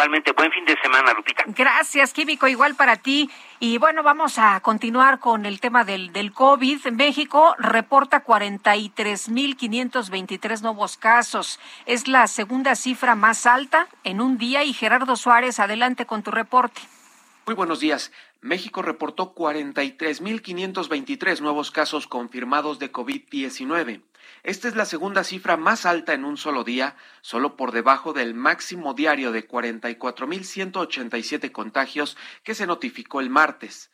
Igualmente, 0.00 0.32
buen 0.32 0.50
fin 0.50 0.64
de 0.64 0.78
semana, 0.80 1.12
Lupita. 1.12 1.44
Gracias, 1.48 2.14
Químico, 2.14 2.48
igual 2.48 2.74
para 2.74 2.96
ti. 2.96 3.28
Y 3.58 3.76
bueno, 3.76 4.02
vamos 4.02 4.38
a 4.38 4.58
continuar 4.60 5.18
con 5.18 5.44
el 5.44 5.60
tema 5.60 5.84
del, 5.84 6.10
del 6.14 6.32
COVID. 6.32 6.86
México 6.92 7.54
reporta 7.58 8.24
43.523 8.24 10.62
nuevos 10.62 10.96
casos. 10.96 11.60
Es 11.84 12.08
la 12.08 12.28
segunda 12.28 12.76
cifra 12.76 13.14
más 13.14 13.44
alta 13.44 13.88
en 14.02 14.22
un 14.22 14.38
día. 14.38 14.64
Y 14.64 14.72
Gerardo 14.72 15.16
Suárez, 15.16 15.60
adelante 15.60 16.06
con 16.06 16.22
tu 16.22 16.30
reporte. 16.30 16.80
Muy 17.44 17.54
buenos 17.54 17.80
días. 17.80 18.10
México 18.40 18.80
reportó 18.80 19.34
43.523 19.34 21.40
nuevos 21.40 21.70
casos 21.70 22.06
confirmados 22.06 22.78
de 22.78 22.90
COVID-19. 22.90 24.00
Esta 24.42 24.68
es 24.68 24.76
la 24.76 24.84
segunda 24.84 25.24
cifra 25.24 25.56
más 25.56 25.86
alta 25.86 26.12
en 26.14 26.24
un 26.24 26.36
solo 26.36 26.64
día, 26.64 26.96
solo 27.20 27.56
por 27.56 27.70
debajo 27.72 28.12
del 28.12 28.34
máximo 28.34 28.94
diario 28.94 29.32
de 29.32 29.46
44.187 29.46 31.52
contagios 31.52 32.16
que 32.42 32.54
se 32.54 32.66
notificó 32.66 33.20
el 33.20 33.30
martes. 33.30 33.90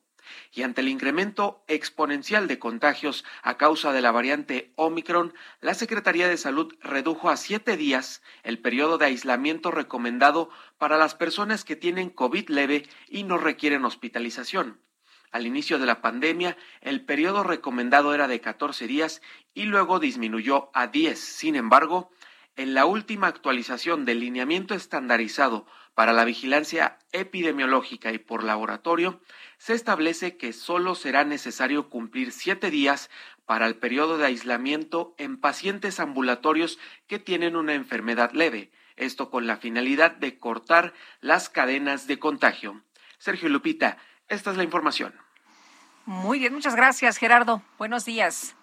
y 0.54 0.64
ante 0.64 0.82
el 0.82 0.90
incremento 0.90 1.64
exponencial 1.68 2.48
de 2.48 2.60
contagios 2.60 3.26
a 3.42 3.58
causa 3.58 3.94
de 3.94 4.02
la 4.02 4.12
variante 4.12 4.72
Omicron, 4.76 5.34
la 5.62 5.74
Secretaría 5.74 6.28
de 6.28 6.38
Salud 6.38 6.76
redujo 6.82 7.30
a 7.30 7.38
siete 7.38 7.78
días 7.78 8.22
el 8.44 8.60
periodo 8.60 8.98
de 8.98 9.06
aislamiento 9.06 9.72
recomendado 9.72 10.50
para 10.78 10.98
las 10.98 11.16
personas 11.16 11.64
que 11.64 11.76
tienen 11.76 12.10
COVID 12.10 12.50
leve 12.50 12.88
y 13.10 13.24
no 13.24 13.38
requieren 13.38 13.86
hospitalización. 13.86 14.80
Al 15.32 15.46
inicio 15.46 15.80
de 15.80 15.86
la 15.86 16.02
pandemia, 16.02 16.56
el 16.80 17.04
periodo 17.04 17.44
recomendado 17.44 18.14
era 18.14 18.28
de 18.30 18.40
14 18.40 18.88
días 18.88 19.22
y 19.54 19.64
luego 19.64 20.00
disminuyó 20.00 20.70
a 20.74 20.88
10. 20.88 21.20
Sin 21.20 21.58
embargo, 21.58 22.10
en 22.56 22.74
la 22.74 22.86
última 22.86 23.28
actualización 23.28 24.06
del 24.06 24.22
lineamiento 24.22 24.76
estandarizado 24.76 25.66
para 25.94 26.14
la 26.14 26.24
vigilancia 26.24 27.00
epidemiológica 27.12 28.14
y 28.14 28.18
por 28.18 28.44
laboratorio, 28.44 29.20
se 29.58 29.74
establece 29.74 30.38
que 30.38 30.54
solo 30.54 30.96
será 30.96 31.24
necesario 31.24 31.90
cumplir 31.90 32.32
siete 32.32 32.72
días 32.72 33.10
para 33.46 33.68
el 33.68 33.76
periodo 33.76 34.18
de 34.18 34.26
aislamiento 34.26 35.14
en 35.18 35.38
pacientes 35.38 36.00
ambulatorios 36.00 36.80
que 37.08 37.20
tienen 37.20 37.56
una 37.56 37.74
enfermedad 37.74 38.32
leve, 38.32 38.72
esto 38.96 39.30
con 39.30 39.48
la 39.48 39.58
finalidad 39.58 40.12
de 40.12 40.38
cortar 40.38 40.94
las 41.22 41.50
cadenas 41.50 42.08
de 42.08 42.20
contagio. 42.20 42.82
Sergio 43.18 43.50
Lupita, 43.50 43.98
esta 44.28 44.52
es 44.52 44.58
la 44.58 44.64
información. 44.64 45.14
Muy 46.06 46.40
bien, 46.40 46.54
muchas 46.54 46.76
gracias, 46.76 47.18
Gerardo. 47.18 47.62
Buenos 47.78 48.06
días. 48.06 48.56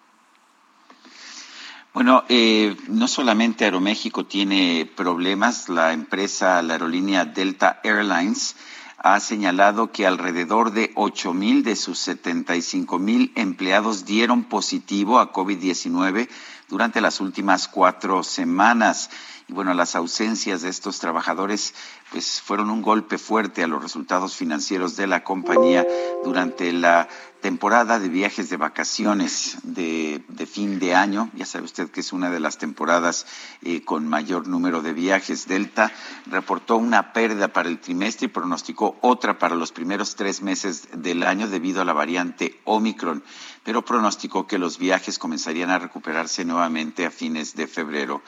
Bueno, 1.93 2.23
eh, 2.27 2.75
no 2.87 3.07
solamente 3.07 3.65
Aeroméxico 3.65 4.25
tiene 4.25 4.89
problemas, 4.95 5.69
la 5.69 5.93
empresa, 5.93 6.61
la 6.63 6.73
aerolínea 6.73 7.25
Delta 7.25 7.81
Airlines, 7.83 8.55
ha 9.03 9.19
señalado 9.19 9.91
que 9.91 10.07
alrededor 10.07 10.71
de 10.71 10.91
8 10.95 11.33
mil 11.33 11.63
de 11.63 11.75
sus 11.75 11.99
75 11.99 12.99
mil 12.99 13.33
empleados 13.35 14.05
dieron 14.05 14.45
positivo 14.45 15.19
a 15.19 15.33
COVID-19 15.33 16.29
durante 16.69 17.01
las 17.01 17.19
últimas 17.19 17.67
cuatro 17.67 18.23
semanas. 18.23 19.09
Y 19.47 19.53
bueno, 19.53 19.73
las 19.73 19.95
ausencias 19.95 20.61
de 20.61 20.69
estos 20.69 20.99
trabajadores 20.99 21.73
pues 22.11 22.41
fueron 22.41 22.69
un 22.69 22.81
golpe 22.81 23.17
fuerte 23.17 23.63
a 23.63 23.67
los 23.67 23.81
resultados 23.81 24.35
financieros 24.35 24.95
de 24.95 25.07
la 25.07 25.23
compañía 25.23 25.85
durante 26.23 26.71
la 26.71 27.09
temporada 27.43 27.99
de 27.99 28.07
viajes 28.07 28.49
de 28.49 28.55
vacaciones 28.55 29.57
de, 29.63 30.23
fin 30.49 30.79
de 30.79 30.95
año. 30.95 31.29
Ya 31.33 31.45
sabe 31.45 31.65
usted 31.65 31.89
que 31.89 31.99
es 31.99 32.13
una 32.13 32.29
de 32.29 32.39
las 32.39 32.57
temporadas 32.57 33.25
eh, 33.63 33.83
con 33.83 34.07
mayor 34.07 34.47
número 34.47 34.81
de 34.81 34.93
viajes. 34.93 35.45
Delta 35.45 35.91
reportó 36.25 36.77
una 36.77 37.11
pérdida 37.11 37.49
para 37.49 37.67
el 37.67 37.79
trimestre 37.79 38.27
y 38.27 38.29
pronosticó 38.29 38.97
otra 39.01 39.39
para 39.39 39.55
los 39.55 39.73
primeros 39.73 40.15
tres 40.15 40.41
meses 40.41 40.87
del 40.93 41.23
año 41.23 41.49
debido 41.49 41.81
a 41.81 41.85
la 41.85 41.91
variante 41.91 42.61
Omicron, 42.63 43.25
pero 43.63 43.83
pronosticó 43.83 44.47
que 44.47 44.57
los 44.57 44.77
viajes 44.77 45.19
comenzarían 45.19 45.69
a 45.69 45.79
recuperarse 45.79 46.45
nuevamente 46.45 47.05
a 47.05 47.11
fines 47.11 47.55
de 47.55 47.67
febrero 47.67 48.21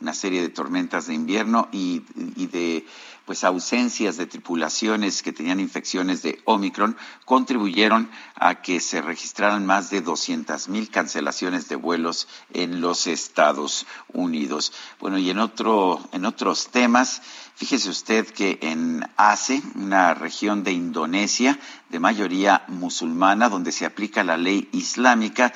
una 0.00 0.14
serie 0.14 0.40
de 0.40 0.48
tormentas 0.48 1.06
de 1.06 1.14
invierno 1.14 1.68
y, 1.72 2.00
de 2.46 2.86
pues 3.26 3.44
ausencias 3.44 4.16
de 4.16 4.26
tripulaciones 4.26 5.22
que 5.22 5.32
tenían 5.32 5.60
infecciones 5.60 6.22
de 6.22 6.40
Omicron 6.46 6.96
contribuyeron 7.24 8.10
a 8.34 8.60
que 8.60 8.80
se 8.80 9.02
registraran 9.02 9.66
más 9.66 9.90
de 9.90 10.00
200 10.00 10.68
mil 10.68 10.90
cancelaciones 10.90 11.68
de 11.68 11.76
vuelos 11.76 12.26
en 12.52 12.80
los 12.80 13.06
Estados 13.06 13.86
Unidos. 14.12 14.72
Bueno, 14.98 15.18
y 15.18 15.30
en 15.30 15.38
otro 15.38 16.00
en 16.12 16.24
otros 16.24 16.68
temas, 16.68 17.22
fíjese 17.54 17.90
usted 17.90 18.26
que 18.26 18.58
en 18.62 19.06
Aceh, 19.16 19.62
una 19.76 20.14
región 20.14 20.64
de 20.64 20.72
Indonesia 20.72 21.58
de 21.90 22.00
mayoría 22.00 22.64
musulmana 22.68 23.48
donde 23.48 23.70
se 23.70 23.84
aplica 23.84 24.24
la 24.24 24.38
ley 24.38 24.68
islámica, 24.72 25.52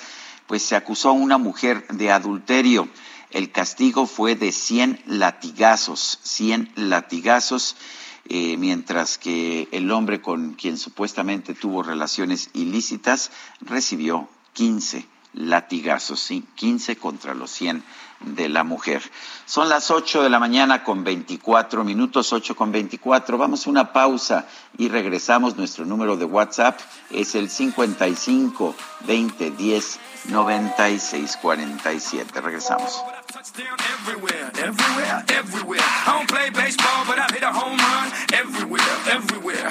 pues 0.46 0.62
se 0.62 0.76
acusó 0.76 1.08
a 1.08 1.12
una 1.12 1.38
mujer 1.38 1.86
de 1.88 2.10
adulterio. 2.12 2.88
El 3.34 3.50
castigo 3.50 4.06
fue 4.06 4.36
de 4.36 4.52
100 4.52 5.02
latigazos, 5.06 6.20
100 6.22 6.70
latigazos, 6.76 7.74
eh, 8.28 8.56
mientras 8.56 9.18
que 9.18 9.66
el 9.72 9.90
hombre 9.90 10.22
con 10.22 10.54
quien 10.54 10.78
supuestamente 10.78 11.52
tuvo 11.52 11.82
relaciones 11.82 12.50
ilícitas 12.54 13.32
recibió 13.60 14.28
15 14.52 15.08
latigazos, 15.32 16.20
sí, 16.20 16.44
15 16.54 16.94
contra 16.94 17.34
los 17.34 17.50
100 17.50 17.82
de 18.24 18.48
la 18.48 18.64
mujer. 18.64 19.02
Son 19.46 19.68
las 19.68 19.90
8 19.90 20.22
de 20.22 20.30
la 20.30 20.38
mañana 20.38 20.82
con 20.82 21.04
24 21.04 21.84
minutos, 21.84 22.32
8 22.32 22.56
con 22.56 22.72
24. 22.72 23.38
Vamos 23.38 23.66
a 23.66 23.70
una 23.70 23.92
pausa 23.92 24.46
y 24.78 24.88
regresamos. 24.88 25.56
Nuestro 25.56 25.84
número 25.84 26.16
de 26.16 26.24
WhatsApp 26.24 26.80
es 27.10 27.34
el 27.34 27.50
55 27.50 28.74
20 29.06 29.50
10 29.50 30.00
96 30.30 31.38
47. 31.40 32.40
Regresamos. 32.40 33.02
everywhere, 39.12 39.68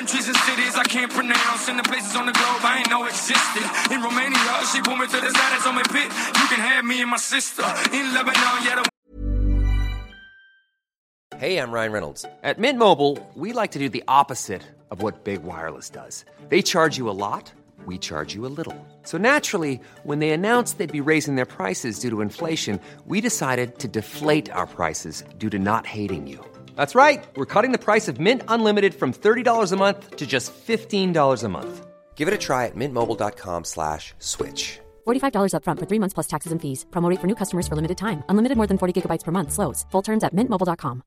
countries 0.00 0.28
and 0.28 0.36
cities 0.48 0.74
I 0.76 0.84
can't 0.84 1.12
pronounce, 1.12 1.68
and 1.68 1.78
the 1.78 1.82
places 1.82 2.16
on 2.16 2.24
the 2.24 2.32
globe 2.32 2.62
I 2.64 2.78
ain't 2.78 2.88
know 2.88 3.04
existed. 3.04 3.64
In 3.92 4.00
Romania, 4.00 4.52
she 4.72 4.80
pulled 4.80 4.98
me 4.98 5.06
to 5.06 5.20
the 5.26 5.30
side 5.38 5.52
and 5.52 5.62
told 5.62 5.76
me, 5.76 5.82
"Pit, 5.96 6.08
you 6.40 6.46
can 6.52 6.60
have 6.70 6.86
me 6.86 7.02
and 7.02 7.10
my 7.10 7.18
sister." 7.18 7.66
In 7.92 8.14
Lebanon, 8.14 8.58
yeah. 8.64 8.76
The- 8.76 8.88
hey, 11.36 11.58
I'm 11.58 11.70
Ryan 11.70 11.92
Reynolds. 11.92 12.24
At 12.42 12.58
Mint 12.58 12.78
Mobile, 12.78 13.12
we 13.34 13.52
like 13.52 13.72
to 13.72 13.78
do 13.78 13.90
the 13.90 14.04
opposite 14.08 14.62
of 14.90 15.02
what 15.02 15.22
big 15.22 15.42
wireless 15.42 15.90
does. 15.90 16.24
They 16.48 16.62
charge 16.62 16.96
you 16.96 17.10
a 17.10 17.16
lot 17.26 17.52
we 17.86 17.98
charge 17.98 18.34
you 18.34 18.44
a 18.46 18.52
little. 18.58 18.76
So 19.04 19.16
naturally, 19.18 19.80
when 20.04 20.18
they 20.18 20.30
announced 20.30 20.76
they'd 20.76 20.92
be 20.92 21.00
raising 21.00 21.36
their 21.36 21.46
prices 21.46 21.98
due 21.98 22.10
to 22.10 22.20
inflation, 22.20 22.78
we 23.06 23.20
decided 23.22 23.78
to 23.78 23.88
deflate 23.88 24.50
our 24.50 24.66
prices 24.66 25.24
due 25.38 25.50
to 25.50 25.58
not 25.58 25.86
hating 25.86 26.26
you. 26.26 26.49
That's 26.76 26.94
right. 26.94 27.24
We're 27.36 27.46
cutting 27.54 27.72
the 27.72 27.78
price 27.78 28.06
of 28.08 28.20
Mint 28.20 28.42
Unlimited 28.48 28.94
from 28.94 29.12
$30 29.14 29.72
a 29.72 29.76
month 29.76 30.16
to 30.16 30.26
just 30.26 30.52
$15 30.52 31.44
a 31.44 31.48
month. 31.48 31.86
Give 32.16 32.28
it 32.28 32.34
a 32.34 32.38
try 32.38 32.66
at 32.66 32.76
mintmobile.com 32.76 33.64
slash 33.64 34.12
switch. 34.18 34.78
$45 35.06 35.54
upfront 35.54 35.78
for 35.78 35.86
three 35.86 35.98
months 35.98 36.12
plus 36.12 36.28
taxes 36.28 36.52
and 36.52 36.60
fees. 36.60 36.84
Promo 36.90 37.16
for 37.16 37.26
new 37.26 37.34
customers 37.34 37.66
for 37.66 37.76
limited 37.76 37.96
time. 37.96 38.22
Unlimited 38.28 38.58
more 38.58 38.66
than 38.66 38.76
40 38.76 38.92
gigabytes 38.92 39.24
per 39.24 39.32
month. 39.32 39.52
Slows. 39.52 39.86
Full 39.90 40.02
terms 40.02 40.22
at 40.24 40.34
mintmobile.com. 40.34 41.02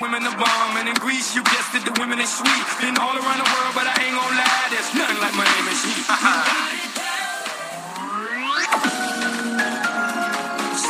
Women 0.00 0.24
are 0.26 0.36
bomb, 0.36 0.76
and 0.78 0.88
in 0.88 0.94
Greece, 0.96 1.36
you 1.36 1.44
guessed 1.44 1.74
it, 1.76 1.84
the 1.84 1.94
women 2.00 2.18
are 2.18 2.26
sweet. 2.26 2.66
Been 2.80 2.98
all 2.98 3.14
around 3.14 3.38
the 3.38 3.50
world, 3.54 3.74
but 3.74 3.86
I 3.86 3.94
ain't 4.02 4.16
gonna 4.18 4.34
lie, 4.34 4.66
there's 4.74 4.90
nothing 4.98 5.20
like 5.22 5.34
Miami 5.38 5.74
Heat. 5.78 6.98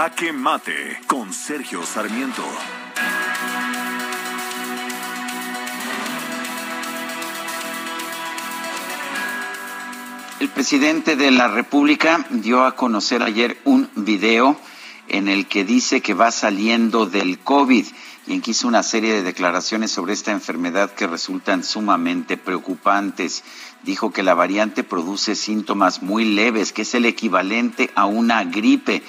Jaque 0.00 0.32
Mate 0.32 0.98
con 1.06 1.30
Sergio 1.30 1.84
Sarmiento. 1.84 2.42
El 10.40 10.48
presidente 10.48 11.16
de 11.16 11.30
la 11.30 11.48
República 11.48 12.24
dio 12.30 12.64
a 12.64 12.76
conocer 12.76 13.22
ayer 13.22 13.58
un 13.66 13.90
video 13.94 14.58
en 15.08 15.28
el 15.28 15.46
que 15.46 15.66
dice 15.66 16.00
que 16.00 16.14
va 16.14 16.30
saliendo 16.30 17.04
del 17.04 17.38
COVID 17.38 17.84
y 18.26 18.32
en 18.32 18.40
que 18.40 18.52
hizo 18.52 18.68
una 18.68 18.82
serie 18.82 19.12
de 19.12 19.22
declaraciones 19.22 19.90
sobre 19.90 20.14
esta 20.14 20.32
enfermedad 20.32 20.94
que 20.94 21.08
resultan 21.08 21.62
sumamente 21.62 22.38
preocupantes. 22.38 23.44
Dijo 23.82 24.14
que 24.14 24.22
la 24.22 24.32
variante 24.32 24.82
produce 24.82 25.34
síntomas 25.34 26.00
muy 26.00 26.24
leves, 26.24 26.72
que 26.72 26.82
es 26.82 26.94
el 26.94 27.04
equivalente 27.04 27.90
a 27.94 28.06
una 28.06 28.44
gripe. 28.44 29.02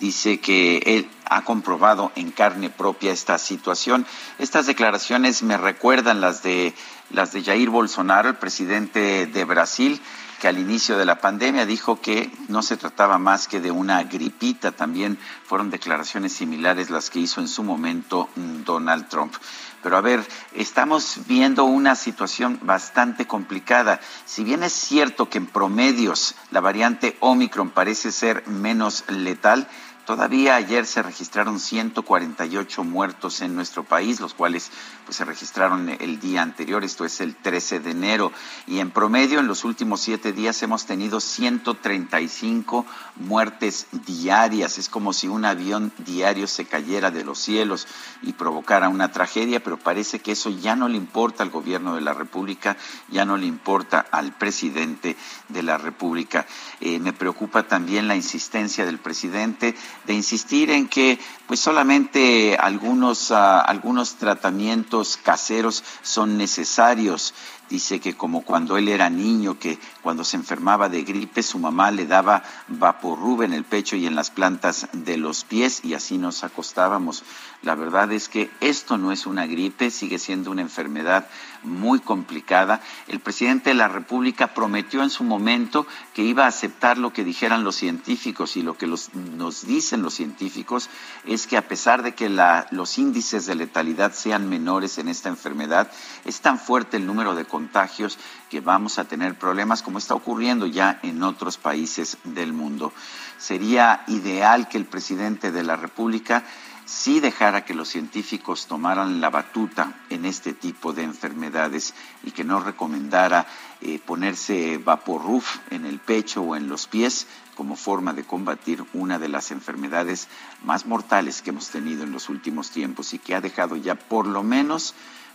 Dice 0.00 0.40
que 0.40 0.78
él 0.86 1.10
ha 1.26 1.44
comprobado 1.44 2.10
en 2.16 2.32
carne 2.32 2.70
propia 2.70 3.12
esta 3.12 3.38
situación. 3.38 4.06
Estas 4.38 4.66
declaraciones 4.66 5.42
me 5.42 5.56
recuerdan 5.56 6.20
las 6.20 6.42
de 6.42 6.74
las 7.10 7.32
de 7.32 7.42
Jair 7.42 7.70
Bolsonaro, 7.70 8.28
el 8.28 8.36
presidente 8.36 9.26
de 9.26 9.44
Brasil, 9.44 10.00
que 10.40 10.48
al 10.48 10.58
inicio 10.58 10.96
de 10.96 11.04
la 11.04 11.20
pandemia 11.20 11.66
dijo 11.66 12.00
que 12.00 12.32
no 12.48 12.62
se 12.62 12.76
trataba 12.76 13.18
más 13.18 13.46
que 13.46 13.60
de 13.60 13.70
una 13.70 14.02
gripita. 14.04 14.72
También 14.72 15.18
fueron 15.44 15.70
declaraciones 15.70 16.32
similares 16.32 16.88
las 16.88 17.10
que 17.10 17.18
hizo 17.18 17.40
en 17.40 17.48
su 17.48 17.62
momento 17.62 18.30
mm, 18.36 18.62
Donald 18.64 19.08
Trump. 19.08 19.34
Pero 19.82 19.96
a 19.96 20.00
ver, 20.00 20.26
estamos 20.54 21.20
viendo 21.26 21.64
una 21.64 21.94
situación 21.94 22.58
bastante 22.62 23.26
complicada. 23.26 24.00
Si 24.24 24.42
bien 24.42 24.62
es 24.62 24.72
cierto 24.72 25.28
que 25.28 25.38
en 25.38 25.46
promedios 25.46 26.34
la 26.50 26.60
variante 26.60 27.16
Omicron 27.20 27.70
parece 27.70 28.10
ser 28.12 28.46
menos 28.46 29.04
letal, 29.08 29.68
Todavía 30.10 30.56
ayer 30.56 30.86
se 30.86 31.04
registraron 31.04 31.60
148 31.60 32.82
muertos 32.82 33.42
en 33.42 33.54
nuestro 33.54 33.84
país, 33.84 34.18
los 34.18 34.34
cuales 34.34 34.72
pues, 35.04 35.18
se 35.18 35.24
registraron 35.24 35.88
el 35.88 36.18
día 36.18 36.42
anterior, 36.42 36.82
esto 36.82 37.04
es 37.04 37.20
el 37.20 37.36
13 37.36 37.78
de 37.78 37.92
enero. 37.92 38.32
Y 38.66 38.80
en 38.80 38.90
promedio, 38.90 39.38
en 39.38 39.46
los 39.46 39.64
últimos 39.64 40.00
siete 40.00 40.32
días 40.32 40.60
hemos 40.64 40.84
tenido 40.84 41.20
135 41.20 42.86
muertes 43.18 43.86
diarias. 44.04 44.78
Es 44.78 44.88
como 44.88 45.12
si 45.12 45.28
un 45.28 45.44
avión 45.44 45.92
diario 45.98 46.48
se 46.48 46.64
cayera 46.64 47.12
de 47.12 47.22
los 47.22 47.38
cielos 47.38 47.86
y 48.22 48.32
provocara 48.32 48.88
una 48.88 49.12
tragedia, 49.12 49.62
pero 49.62 49.78
parece 49.78 50.18
que 50.18 50.32
eso 50.32 50.50
ya 50.50 50.74
no 50.74 50.88
le 50.88 50.96
importa 50.96 51.44
al 51.44 51.50
gobierno 51.50 51.94
de 51.94 52.00
la 52.00 52.14
República, 52.14 52.76
ya 53.10 53.24
no 53.24 53.36
le 53.36 53.46
importa 53.46 54.04
al 54.10 54.32
presidente 54.32 55.16
de 55.50 55.62
la 55.62 55.78
República. 55.78 56.48
Eh, 56.80 56.98
me 56.98 57.12
preocupa 57.12 57.62
también 57.68 58.08
la 58.08 58.16
insistencia 58.16 58.84
del 58.84 58.98
presidente 58.98 59.76
de 60.06 60.14
insistir 60.14 60.70
en 60.70 60.88
que 60.88 61.18
pues 61.46 61.60
solamente 61.60 62.56
algunos, 62.56 63.30
ah, 63.30 63.60
algunos 63.60 64.16
tratamientos 64.16 65.16
caseros 65.16 65.82
son 66.02 66.36
necesarios. 66.38 67.34
Dice 67.68 68.00
que 68.00 68.16
como 68.16 68.42
cuando 68.42 68.76
él 68.76 68.88
era 68.88 69.10
niño, 69.10 69.58
que 69.58 69.78
cuando 70.02 70.24
se 70.24 70.36
enfermaba 70.36 70.88
de 70.88 71.02
gripe, 71.02 71.42
su 71.42 71.58
mamá 71.58 71.90
le 71.90 72.06
daba 72.06 72.42
vaporrub 72.66 73.42
en 73.42 73.52
el 73.52 73.64
pecho 73.64 73.94
y 73.94 74.06
en 74.06 74.16
las 74.16 74.30
plantas 74.30 74.88
de 74.92 75.16
los 75.16 75.44
pies 75.44 75.84
y 75.84 75.94
así 75.94 76.18
nos 76.18 76.42
acostábamos. 76.42 77.22
La 77.62 77.74
verdad 77.74 78.10
es 78.10 78.30
que 78.30 78.50
esto 78.60 78.96
no 78.96 79.12
es 79.12 79.26
una 79.26 79.46
gripe, 79.46 79.90
sigue 79.90 80.18
siendo 80.18 80.50
una 80.50 80.62
enfermedad 80.62 81.28
muy 81.62 82.00
complicada. 82.00 82.80
El 83.06 83.20
presidente 83.20 83.68
de 83.70 83.74
la 83.74 83.86
República 83.86 84.54
prometió 84.54 85.02
en 85.02 85.10
su 85.10 85.24
momento 85.24 85.86
que 86.14 86.22
iba 86.22 86.44
a 86.44 86.48
aceptar 86.48 86.96
lo 86.96 87.12
que 87.12 87.22
dijeran 87.22 87.62
los 87.62 87.76
científicos 87.76 88.56
y 88.56 88.62
lo 88.62 88.78
que 88.78 88.86
nos 88.86 89.66
dicen 89.66 90.00
los 90.00 90.14
científicos 90.14 90.88
es 91.26 91.46
que 91.46 91.58
a 91.58 91.68
pesar 91.68 92.02
de 92.02 92.14
que 92.14 92.30
los 92.70 92.96
índices 92.96 93.44
de 93.44 93.54
letalidad 93.54 94.14
sean 94.14 94.48
menores 94.48 94.96
en 94.96 95.08
esta 95.08 95.28
enfermedad, 95.28 95.90
es 96.24 96.40
tan 96.40 96.58
fuerte 96.58 96.96
el 96.96 97.06
número 97.06 97.34
de 97.34 97.44
contagios 97.44 98.18
que 98.48 98.60
vamos 98.60 98.98
a 98.98 99.04
tener 99.04 99.38
problemas 99.38 99.82
como 99.82 99.98
está 99.98 100.14
ocurriendo 100.14 100.66
ya 100.66 100.98
en 101.02 101.22
otros 101.22 101.58
países 101.58 102.16
del 102.24 102.54
mundo. 102.54 102.92
Sería 103.36 104.02
ideal 104.06 104.68
que 104.68 104.78
el 104.78 104.86
presidente 104.86 105.52
de 105.52 105.62
la 105.62 105.76
República 105.76 106.42
sí 106.90 107.20
dejara 107.20 107.64
que 107.64 107.72
los 107.72 107.88
científicos 107.88 108.66
tomaran 108.66 109.20
la 109.20 109.30
batuta 109.30 109.94
en 110.10 110.24
este 110.24 110.52
tipo 110.52 110.92
de 110.92 111.04
enfermedades 111.04 111.94
y 112.24 112.32
que 112.32 112.42
no 112.42 112.58
recomendara 112.58 113.46
eh, 113.80 114.00
ponerse 114.04 114.76
vaporruf 114.78 115.58
en 115.70 115.86
el 115.86 116.00
pecho 116.00 116.42
o 116.42 116.56
en 116.56 116.68
los 116.68 116.88
pies 116.88 117.28
como 117.54 117.76
forma 117.76 118.12
de 118.12 118.24
combatir 118.24 118.84
una 118.92 119.20
de 119.20 119.28
las 119.28 119.52
enfermedades 119.52 120.26
más 120.64 120.84
mortales 120.84 121.42
que 121.42 121.50
hemos 121.50 121.68
tenido 121.70 122.02
en 122.02 122.10
los 122.10 122.28
últimos 122.28 122.72
tiempos 122.72 123.14
y 123.14 123.20
que 123.20 123.36
ha 123.36 123.40
dejado 123.40 123.76
ya 123.76 123.94
por 123.94 124.26
lo 124.26 124.42
menos 124.42 124.94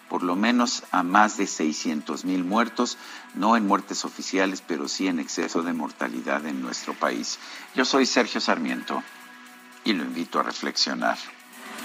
por 0.09 0.23
lo 0.23 0.35
menos 0.35 0.83
a 0.91 1.01
más 1.01 1.37
de 1.37 1.47
600 1.47 2.25
mil 2.25 2.43
muertos, 2.43 2.99
no 3.33 3.57
en 3.57 3.65
muertes 3.65 4.05
oficiales, 4.05 4.61
pero 4.61 4.87
sí 4.87 5.07
en 5.07 5.19
exceso 5.19 5.63
de 5.63 5.73
mortalidad 5.73 6.45
en 6.45 6.61
nuestro 6.61 6.93
país. 6.93 7.39
Yo 7.73 7.85
soy 7.85 8.05
Sergio 8.05 8.39
Sarmiento 8.39 9.01
y 9.83 9.93
lo 9.93 10.03
invito 10.03 10.39
a 10.39 10.43
reflexionar. 10.43 11.17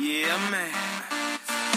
Yeah, 0.00 0.50
man. 0.52 0.70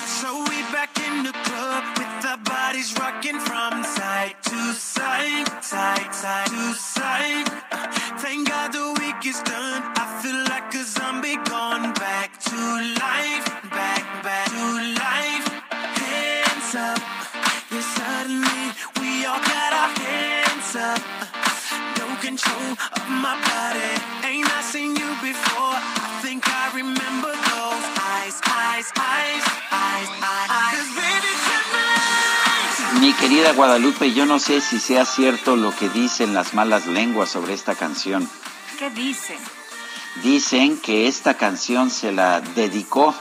So 0.05 0.43
we 0.43 0.61
back 0.71 0.95
in 1.07 1.23
the 1.23 1.31
club 1.31 1.83
with 1.97 2.25
our 2.25 2.37
bodies 2.37 2.93
rocking 2.99 3.39
from 3.39 3.83
side 3.83 4.35
to 4.43 4.73
side, 4.73 5.63
side, 5.63 6.13
side 6.13 6.47
to 6.47 6.73
side. 6.75 7.47
Thank 8.19 8.47
God 8.47 8.73
the 8.73 8.93
week 9.01 9.25
is 9.25 9.41
done. 9.41 10.00
Querida 33.21 33.53
Guadalupe, 33.53 34.13
yo 34.13 34.25
no 34.25 34.39
sé 34.39 34.61
si 34.61 34.79
sea 34.79 35.05
cierto 35.05 35.55
lo 35.55 35.75
que 35.75 35.89
dicen 35.89 36.33
las 36.33 36.53
malas 36.53 36.87
lenguas 36.87 37.29
sobre 37.29 37.53
esta 37.53 37.75
canción. 37.75 38.27
¿Qué 38.79 38.89
dicen? 38.89 39.37
Dicen 40.23 40.77
que 40.79 41.07
esta 41.07 41.35
canción 41.37 41.89
se 41.91 42.11
la 42.11 42.41
dedicó 42.41 43.13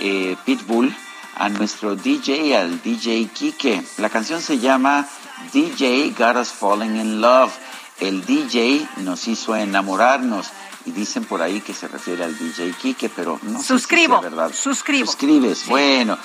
eh, 0.00 0.36
Pitbull 0.44 0.94
a 1.34 1.48
nuestro 1.48 1.96
DJ, 1.96 2.56
al 2.56 2.82
DJ 2.82 3.26
Kike. 3.32 3.82
La 3.96 4.10
canción 4.10 4.42
se 4.42 4.58
llama 4.58 5.08
DJ 5.52 6.14
Got 6.16 6.36
Us 6.36 6.50
Falling 6.50 6.96
in 6.96 7.20
Love. 7.20 7.52
El 8.00 8.24
DJ 8.24 8.86
nos 8.98 9.26
hizo 9.28 9.56
enamorarnos. 9.56 10.48
Y 10.84 10.90
dicen 10.92 11.24
por 11.24 11.42
ahí 11.42 11.60
que 11.60 11.74
se 11.74 11.86
refiere 11.88 12.24
al 12.24 12.38
DJ 12.38 12.72
Kike, 12.80 13.08
pero 13.10 13.38
no 13.42 13.62
Suscribo, 13.62 14.16
sé 14.22 14.28
si 14.28 14.34
verdad. 14.34 14.52
suscribo. 14.54 15.06
Suscribes, 15.06 15.66
bueno. 15.66 16.16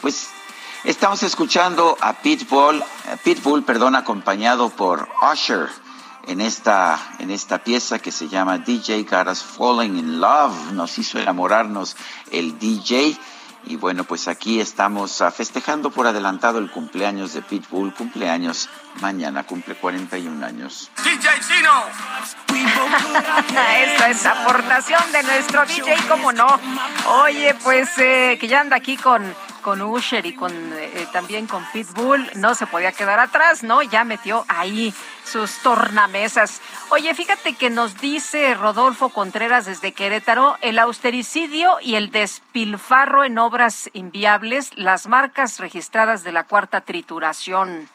Pues 0.00 0.28
estamos 0.84 1.22
escuchando 1.22 1.96
a 2.00 2.12
Pitbull, 2.14 2.80
eh, 2.80 3.16
Pitbull, 3.22 3.64
perdón, 3.64 3.96
acompañado 3.96 4.70
por 4.70 5.08
Usher 5.32 5.68
en 6.26 6.40
esta, 6.40 6.98
en 7.18 7.30
esta 7.30 7.58
pieza 7.64 7.98
que 7.98 8.12
se 8.12 8.28
llama 8.28 8.58
DJ 8.58 9.04
Got 9.04 9.28
Us 9.28 9.42
Falling 9.42 9.96
in 9.96 10.20
Love. 10.20 10.72
Nos 10.72 10.98
hizo 10.98 11.18
enamorarnos 11.18 11.96
el 12.30 12.58
DJ. 12.58 13.18
Y 13.66 13.76
bueno, 13.76 14.04
pues 14.04 14.28
aquí 14.28 14.60
estamos 14.60 15.22
ah, 15.22 15.30
festejando 15.30 15.90
por 15.90 16.06
adelantado 16.06 16.58
el 16.58 16.70
cumpleaños 16.70 17.32
de 17.32 17.40
Pitbull. 17.40 17.94
Cumpleaños 17.94 18.68
mañana, 19.00 19.44
cumple 19.44 19.74
41 19.74 20.44
años. 20.44 20.90
DJ 21.02 21.30
Chino. 21.40 21.72
Esta 23.84 24.10
es 24.10 24.26
aportación 24.26 25.12
de 25.12 25.22
nuestro 25.22 25.64
DJ, 25.64 25.96
como 26.08 26.32
no. 26.32 26.46
Oye, 27.22 27.54
pues 27.62 27.88
eh, 27.96 28.36
que 28.38 28.48
ya 28.48 28.60
anda 28.60 28.76
aquí 28.76 28.98
con, 28.98 29.34
con 29.64 29.80
Usher 29.80 30.26
y 30.26 30.34
con 30.34 30.52
eh, 30.74 31.08
también 31.10 31.46
con 31.46 31.64
Pitbull, 31.72 32.30
no 32.36 32.54
se 32.54 32.66
podía 32.66 32.92
quedar 32.92 33.18
atrás, 33.18 33.62
¿no? 33.62 33.82
Ya 33.82 34.04
metió 34.04 34.44
ahí 34.46 34.92
sus 35.24 35.58
tornamesas. 35.62 36.60
Oye, 36.90 37.14
fíjate 37.14 37.54
que 37.54 37.70
nos 37.70 37.98
dice 37.98 38.54
Rodolfo 38.54 39.08
Contreras 39.08 39.64
desde 39.64 39.92
Querétaro, 39.92 40.58
el 40.60 40.78
austericidio 40.78 41.78
y 41.80 41.94
el 41.94 42.10
despilfarro 42.10 43.24
en 43.24 43.38
obras 43.38 43.88
inviables, 43.94 44.70
las 44.76 45.06
marcas 45.06 45.58
registradas 45.58 46.24
de 46.24 46.32
la 46.32 46.44
cuarta 46.44 46.82
trituración. 46.82 47.88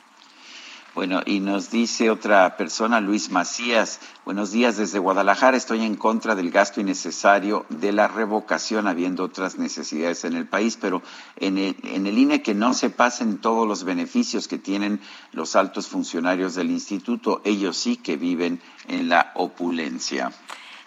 Bueno, 0.99 1.21
y 1.25 1.39
nos 1.39 1.71
dice 1.71 2.09
otra 2.09 2.57
persona, 2.57 2.99
Luis 2.99 3.31
Macías, 3.31 4.01
buenos 4.25 4.51
días 4.51 4.75
desde 4.75 4.99
Guadalajara, 4.99 5.55
estoy 5.55 5.85
en 5.85 5.95
contra 5.95 6.35
del 6.35 6.51
gasto 6.51 6.81
innecesario 6.81 7.65
de 7.69 7.93
la 7.93 8.09
revocación, 8.09 8.85
habiendo 8.85 9.23
otras 9.23 9.57
necesidades 9.57 10.25
en 10.25 10.33
el 10.35 10.45
país, 10.45 10.75
pero 10.75 11.01
en 11.37 11.57
el, 11.57 11.77
en 11.83 12.05
el 12.05 12.17
INE 12.17 12.41
que 12.41 12.53
no 12.53 12.73
se 12.73 12.89
pasen 12.89 13.37
todos 13.37 13.65
los 13.65 13.85
beneficios 13.85 14.49
que 14.49 14.57
tienen 14.57 14.99
los 15.31 15.55
altos 15.55 15.87
funcionarios 15.87 16.55
del 16.55 16.69
instituto, 16.69 17.41
ellos 17.45 17.77
sí 17.77 17.95
que 17.95 18.17
viven 18.17 18.59
en 18.89 19.07
la 19.07 19.31
opulencia. 19.35 20.33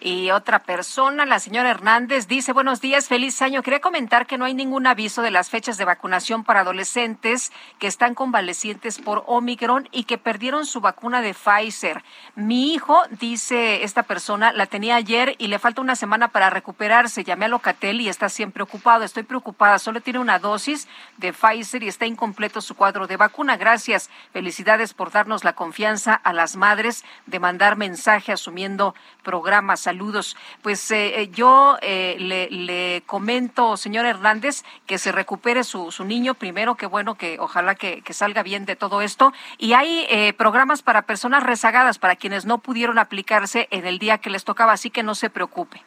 Y 0.05 0.31
otra 0.31 0.59
persona, 0.59 1.25
la 1.25 1.39
señora 1.39 1.69
Hernández, 1.69 2.27
dice, 2.27 2.51
buenos 2.51 2.81
días, 2.81 3.07
feliz 3.07 3.41
año. 3.41 3.63
Quería 3.63 3.79
comentar 3.79 4.27
que 4.27 4.37
no 4.37 4.43
hay 4.43 4.53
ningún 4.53 4.85
aviso 4.85 5.21
de 5.21 5.31
las 5.31 5.49
fechas 5.49 5.77
de 5.77 5.85
vacunación 5.85 6.43
para 6.43 6.59
adolescentes 6.59 7.53
que 7.79 7.87
están 7.87 8.13
convalecientes 8.13 8.99
por 8.99 9.23
Omicron 9.27 9.87
y 9.93 10.03
que 10.03 10.17
perdieron 10.17 10.65
su 10.65 10.81
vacuna 10.81 11.21
de 11.21 11.33
Pfizer. 11.33 12.03
Mi 12.35 12.73
hijo, 12.73 13.01
dice 13.11 13.85
esta 13.85 14.03
persona, 14.03 14.51
la 14.51 14.65
tenía 14.65 14.97
ayer 14.97 15.37
y 15.37 15.47
le 15.47 15.57
falta 15.57 15.79
una 15.79 15.95
semana 15.95 16.27
para 16.27 16.49
recuperarse. 16.49 17.23
Llamé 17.23 17.45
a 17.45 17.47
Locatel 17.47 18.01
y 18.01 18.09
está 18.09 18.27
siempre 18.27 18.61
ocupado. 18.61 19.05
Estoy 19.05 19.23
preocupada. 19.23 19.79
Solo 19.79 20.01
tiene 20.01 20.19
una 20.19 20.37
dosis 20.37 20.89
de 21.15 21.31
Pfizer 21.31 21.81
y 21.81 21.87
está 21.87 22.05
incompleto 22.05 22.59
su 22.59 22.75
cuadro 22.75 23.07
de 23.07 23.15
vacuna. 23.15 23.55
Gracias. 23.55 24.09
Felicidades 24.33 24.93
por 24.93 25.11
darnos 25.11 25.45
la 25.45 25.53
confianza 25.53 26.13
a 26.13 26.33
las 26.33 26.57
madres 26.57 27.05
de 27.25 27.39
mandar 27.39 27.77
mensaje 27.77 28.33
asumiendo 28.33 28.95
programas 29.23 29.87
saludos. 29.93 30.35
Pues 30.63 30.89
eh, 30.89 31.21
eh, 31.21 31.29
yo 31.31 31.77
eh, 31.83 32.17
le, 32.49 33.03
comento, 33.05 33.77
señor 33.77 34.07
Hernández, 34.07 34.63
que 34.87 34.97
se 34.97 35.11
recupere 35.11 35.63
su, 35.63 35.91
su 35.91 36.03
niño 36.03 36.33
primero, 36.33 36.75
que 36.75 36.87
bueno, 36.87 37.13
que 37.15 37.37
ojalá 37.39 37.75
que, 37.75 38.01
que 38.01 38.13
salga 38.13 38.41
bien 38.41 38.65
de 38.65 38.75
todo 38.75 39.01
esto. 39.01 39.33
Y 39.59 39.73
hay 39.73 40.33
programas 40.35 40.81
para 40.81 41.03
personas 41.03 41.43
rezagadas, 41.43 41.99
para 41.99 42.15
quienes 42.15 42.45
no 42.45 42.57
pudieron 42.57 42.97
aplicarse 42.97 43.67
en 43.69 43.85
el 43.85 43.99
día 43.99 44.17
que 44.17 44.31
les 44.31 44.43
tocaba, 44.43 44.73
así 44.73 44.89
que 44.89 45.03
no 45.03 45.13
se 45.13 45.29
preocupe. 45.29 45.83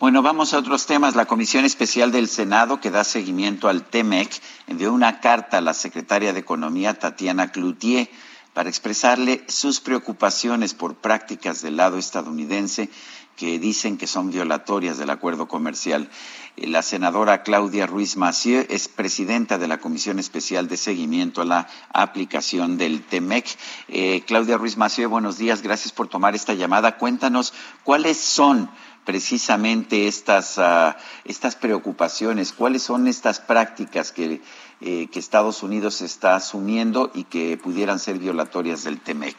Bueno, 0.00 0.22
vamos 0.22 0.52
a 0.52 0.58
otros 0.58 0.86
temas. 0.86 1.14
La 1.14 1.26
Comisión 1.26 1.64
Especial 1.64 2.10
del 2.10 2.28
Senado, 2.28 2.80
que 2.80 2.90
da 2.90 3.04
seguimiento 3.04 3.68
al 3.68 3.84
TEMEC, 3.84 4.30
envió 4.66 4.92
una 4.92 5.20
carta 5.20 5.58
a 5.58 5.60
la 5.62 5.72
secretaria 5.72 6.32
de 6.32 6.40
Economía, 6.40 6.98
Tatiana 6.98 7.52
Cloutier, 7.52 8.10
para 8.56 8.70
expresarle 8.70 9.44
sus 9.48 9.82
preocupaciones 9.82 10.72
por 10.72 10.94
prácticas 10.94 11.60
del 11.60 11.76
lado 11.76 11.98
estadounidense 11.98 12.88
que 13.36 13.58
dicen 13.58 13.98
que 13.98 14.06
son 14.06 14.30
violatorias 14.30 14.96
del 14.96 15.10
acuerdo 15.10 15.46
comercial. 15.46 16.08
Eh, 16.56 16.66
la 16.66 16.80
senadora 16.80 17.42
Claudia 17.42 17.86
Ruiz 17.86 18.16
Massieu 18.16 18.64
es 18.70 18.88
presidenta 18.88 19.58
de 19.58 19.68
la 19.68 19.78
Comisión 19.78 20.18
Especial 20.18 20.68
de 20.68 20.78
Seguimiento 20.78 21.42
a 21.42 21.44
la 21.44 21.68
aplicación 21.92 22.78
del 22.78 23.02
TEMEC. 23.02 23.44
Eh, 23.88 24.22
Claudia 24.26 24.56
Ruiz 24.56 24.78
Massieu, 24.78 25.10
buenos 25.10 25.36
días, 25.36 25.60
gracias 25.60 25.92
por 25.92 26.08
tomar 26.08 26.34
esta 26.34 26.54
llamada. 26.54 26.96
Cuéntanos 26.96 27.52
cuáles 27.84 28.16
son 28.16 28.70
precisamente 29.06 30.08
estas, 30.08 30.58
uh, 30.58 30.92
estas 31.24 31.56
preocupaciones? 31.56 32.52
¿Cuáles 32.52 32.82
son 32.82 33.06
estas 33.06 33.40
prácticas 33.40 34.12
que, 34.12 34.42
eh, 34.82 35.06
que 35.08 35.18
Estados 35.18 35.62
Unidos 35.62 36.02
está 36.02 36.34
asumiendo 36.34 37.10
y 37.14 37.24
que 37.24 37.56
pudieran 37.56 37.98
ser 37.98 38.18
violatorias 38.18 38.84
del 38.84 39.00
TEMEC? 39.00 39.36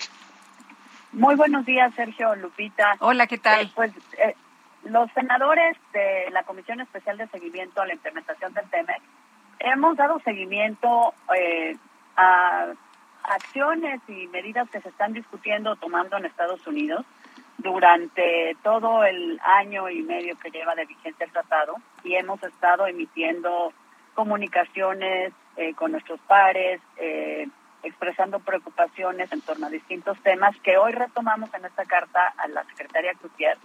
Muy 1.12 1.36
buenos 1.36 1.66
días, 1.66 1.94
Sergio 1.96 2.36
Lupita. 2.36 2.96
Hola, 3.00 3.28
¿qué 3.28 3.38
tal? 3.38 3.66
Eh, 3.66 3.72
pues 3.76 3.92
eh, 4.18 4.36
los 4.86 5.12
senadores 5.14 5.78
de 5.94 6.30
la 6.32 6.44
Comisión 6.44 6.82
Especial 6.82 7.18
de 7.18 7.28
Seguimiento 7.28 7.82
a 7.82 7.86
la 7.86 7.94
Implementación 7.94 8.54
del 8.54 8.70
TEMEC 8.70 9.02
hemos 9.60 9.98
dado 9.98 10.20
seguimiento 10.20 11.14
eh, 11.36 11.76
a 12.16 12.68
acciones 13.24 14.02
y 14.08 14.28
medidas 14.28 14.70
que 14.70 14.82
se 14.82 14.90
están 14.90 15.14
discutiendo 15.14 15.72
o 15.72 15.76
tomando 15.76 16.18
en 16.18 16.26
Estados 16.26 16.66
Unidos 16.68 17.06
durante 17.58 18.56
todo 18.64 19.04
el 19.04 19.40
año 19.44 19.90
y 19.90 20.04
medio 20.04 20.38
que 20.38 20.52
lleva 20.52 20.76
de 20.76 20.86
vigencia 20.86 21.26
el 21.26 21.32
tratado 21.32 21.76
y 22.04 22.16
hemos 22.16 22.42
estado 22.44 22.86
emitiendo 22.88 23.74
comunicaciones 24.14 25.34
eh, 25.58 25.74
con 25.74 25.92
nuestros 25.92 26.20
pares, 26.22 26.82
eh, 26.98 27.48
expresando 27.84 28.40
preocupaciones 28.40 29.32
en 29.32 29.42
torno 29.42 29.68
a 29.68 29.70
distintos 29.70 30.20
temas 30.22 30.56
que 30.62 30.78
hoy 30.78 30.92
retomamos 30.92 31.54
en 31.54 31.66
esta 31.66 31.86
carta 31.86 32.34
a 32.38 32.48
la 32.48 32.64
secretaria 32.66 33.14
Cloutier. 33.14 33.58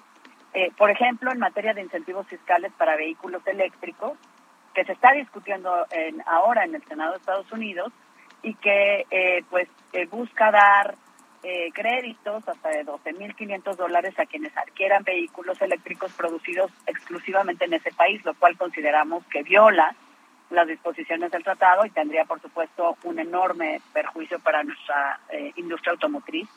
Eh, 0.55 0.71
por 0.77 0.91
ejemplo, 0.91 1.33
en 1.33 1.39
materia 1.39 1.75
de 1.75 1.83
incentivos 1.83 2.27
fiscales 2.27 2.73
para 2.77 2.97
vehículos 2.97 3.47
eléctricos, 3.47 4.13
que 4.75 4.85
se 4.85 4.93
está 4.93 5.13
discutiendo 5.13 5.87
en, 5.91 6.23
ahora 6.27 6.65
en 6.65 6.75
el 6.75 6.85
Senado 6.85 7.13
de 7.13 7.19
Estados 7.19 7.51
Unidos 7.53 7.93
y 8.43 8.55
que 8.55 9.05
pues 9.51 9.69
busca 10.11 10.51
dar 10.51 10.97
eh, 11.43 11.71
créditos 11.73 12.47
hasta 12.49 12.69
de 12.69 12.87
12.500 12.87 13.75
dólares 13.75 14.17
a 14.19 14.27
quienes 14.27 14.57
adquieran 14.57 15.03
vehículos 15.03 15.61
eléctricos 15.61 16.13
producidos 16.13 16.71
exclusivamente 16.87 17.65
en 17.65 17.75
ese 17.75 17.93
país, 17.93 18.25
lo 18.25 18.35
cual 18.35 18.57
consideramos 18.57 19.25
que 19.27 19.43
viola 19.43 19.95
las 20.51 20.69
disposiciones 20.69 21.33
del 21.33 21.43
tratado 21.43 21.85
y 21.85 21.91
tendría, 21.91 22.27
por 22.27 22.41
supuesto, 22.41 22.97
un 23.05 23.19
enorme 23.19 23.81
perjuicio 23.93 24.39
para 24.39 24.63
nuestra 24.63 25.19
eh, 25.31 25.53
industria 25.57 25.93
automotriz. 25.93 26.49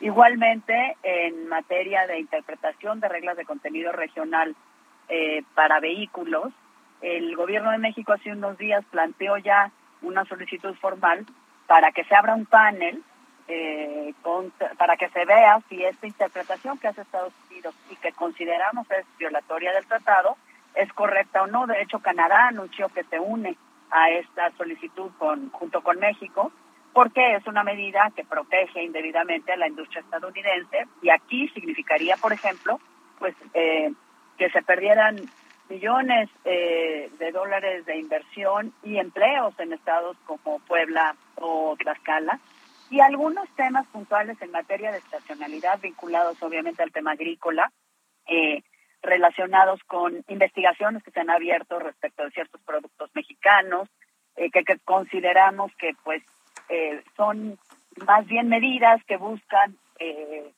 Igualmente, 0.00 0.96
en 1.02 1.48
materia 1.48 2.06
de 2.06 2.20
interpretación 2.20 3.00
de 3.00 3.08
reglas 3.08 3.36
de 3.36 3.44
contenido 3.44 3.92
regional 3.92 4.56
eh, 5.08 5.42
para 5.54 5.80
vehículos, 5.80 6.52
el 7.02 7.36
gobierno 7.36 7.72
de 7.72 7.78
México 7.78 8.12
hace 8.12 8.32
unos 8.32 8.56
días 8.56 8.84
planteó 8.90 9.36
ya 9.38 9.70
una 10.00 10.24
solicitud 10.24 10.74
formal 10.76 11.26
para 11.66 11.92
que 11.92 12.04
se 12.04 12.14
abra 12.14 12.34
un 12.34 12.46
panel 12.46 13.02
eh, 13.50 14.14
para 14.78 14.96
que 14.96 15.08
se 15.08 15.24
vea 15.24 15.60
si 15.68 15.84
esta 15.84 16.06
interpretación 16.06 16.78
que 16.78 16.88
hace 16.88 17.02
Estados 17.02 17.32
Unidos 17.50 17.74
y 17.90 17.96
que 17.96 18.12
consideramos 18.12 18.88
es 18.90 19.04
violatoria 19.18 19.72
del 19.72 19.86
tratado 19.86 20.36
es 20.74 20.92
correcta 20.92 21.42
o 21.42 21.46
no. 21.46 21.66
De 21.66 21.82
hecho, 21.82 21.98
Canadá 21.98 22.48
anunció 22.48 22.88
que 22.88 23.02
se 23.04 23.18
une 23.18 23.56
a 23.90 24.10
esta 24.10 24.50
solicitud 24.52 25.10
con, 25.18 25.50
junto 25.50 25.82
con 25.82 25.98
México 25.98 26.52
porque 26.92 27.36
es 27.36 27.46
una 27.46 27.64
medida 27.64 28.12
que 28.14 28.24
protege 28.24 28.82
indebidamente 28.82 29.52
a 29.52 29.56
la 29.56 29.68
industria 29.68 30.00
estadounidense 30.00 30.86
y 31.02 31.10
aquí 31.10 31.48
significaría, 31.48 32.16
por 32.16 32.32
ejemplo, 32.32 32.80
pues 33.18 33.34
eh, 33.54 33.92
que 34.38 34.50
se 34.50 34.62
perdieran 34.62 35.16
millones 35.68 36.28
eh, 36.44 37.10
de 37.18 37.32
dólares 37.32 37.84
de 37.86 37.96
inversión 37.96 38.72
y 38.82 38.98
empleos 38.98 39.58
en 39.58 39.72
estados 39.72 40.16
como 40.26 40.58
Puebla 40.60 41.14
o 41.36 41.76
Tlaxcala 41.78 42.40
y 42.90 43.00
algunos 43.00 43.48
temas 43.54 43.86
puntuales 43.86 44.36
en 44.42 44.50
materia 44.50 44.90
de 44.90 44.98
estacionalidad 44.98 45.80
vinculados 45.80 46.42
obviamente 46.42 46.82
al 46.82 46.90
tema 46.90 47.12
agrícola, 47.12 47.72
eh, 48.26 48.62
relacionados 49.00 49.82
con 49.84 50.24
investigaciones 50.28 51.02
que 51.02 51.12
se 51.12 51.20
han 51.20 51.30
abierto 51.30 51.78
respecto 51.78 52.24
de 52.24 52.32
ciertos 52.32 52.60
productos 52.62 53.10
mexicanos, 53.14 53.88
eh, 54.36 54.50
que, 54.50 54.64
consideramos 54.84 55.74
que 55.76 55.92
pues 56.02 56.22
eh, 56.68 57.02
son 57.16 57.58
más 58.06 58.26
bien 58.26 58.48
medidas 58.48 59.02
que 59.04 59.16
buscan 59.16 59.76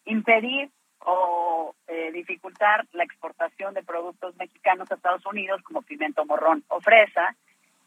impedir 0.05 0.71
o 1.01 1.75
dificultar 2.13 2.87
la 2.93 3.03
exportación 3.03 3.75
de 3.75 3.83
productos 3.83 4.37
mexicanos 4.37 4.89
a 4.89 4.95
Estados 4.95 5.27
Unidos 5.27 5.61
como 5.65 5.83
pimiento 5.83 6.25
morrón 6.25 6.63
o 6.69 6.81
fresa, 6.81 7.35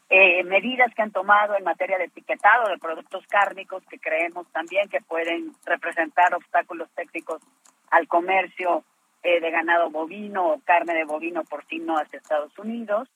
eh, 0.08 0.44
medidas 0.44 0.94
que 0.94 1.02
han 1.02 1.10
tomado 1.10 1.56
en 1.56 1.64
materia 1.64 1.98
de 1.98 2.04
etiquetado 2.04 2.68
de 2.68 2.78
productos 2.78 3.26
cárnicos 3.26 3.84
que 3.86 3.98
creemos 3.98 4.46
también 4.52 4.88
que 4.88 5.00
pueden 5.00 5.52
representar 5.64 6.32
obstáculos 6.32 6.88
técnicos 6.94 7.42
al 7.90 8.06
comercio 8.06 8.84
eh, 9.24 9.40
de 9.40 9.50
ganado 9.50 9.90
bovino 9.90 10.46
o 10.46 10.60
carne 10.60 10.94
de 10.94 11.04
bovino 11.04 11.42
porcino 11.42 11.98
hacia 11.98 12.20
Estados 12.20 12.56
Unidos, 12.56 13.08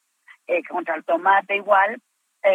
eh, 0.48 0.64
contra 0.64 0.96
el 0.96 1.04
tomate 1.04 1.56
igual, 1.56 2.00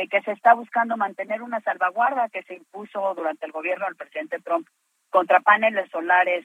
que 0.09 0.19
se 0.23 0.31
está 0.31 0.55
buscando 0.55 0.97
mantener 0.97 1.43
una 1.43 1.61
salvaguarda 1.61 2.27
que 2.29 2.41
se 2.41 2.55
impuso 2.55 3.13
durante 3.13 3.45
el 3.45 3.51
gobierno 3.51 3.85
del 3.85 3.95
presidente 3.95 4.39
Trump 4.39 4.67
contra 5.11 5.41
paneles 5.41 5.91
solares 5.91 6.43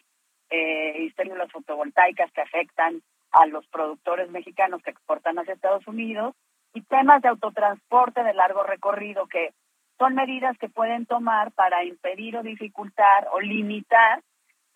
y 0.50 1.10
células 1.12 1.50
fotovoltaicas 1.50 2.30
que 2.32 2.42
afectan 2.42 3.00
a 3.32 3.46
los 3.46 3.66
productores 3.68 4.28
mexicanos 4.28 4.82
que 4.82 4.90
exportan 4.90 5.38
hacia 5.38 5.54
Estados 5.54 5.86
Unidos 5.86 6.34
y 6.74 6.82
temas 6.82 7.22
de 7.22 7.28
autotransporte 7.28 8.22
de 8.22 8.34
largo 8.34 8.62
recorrido, 8.62 9.26
que 9.26 9.52
son 9.98 10.14
medidas 10.14 10.56
que 10.58 10.68
pueden 10.68 11.06
tomar 11.06 11.52
para 11.52 11.84
impedir 11.84 12.36
o 12.36 12.42
dificultar 12.42 13.28
o 13.32 13.40
limitar 13.40 14.22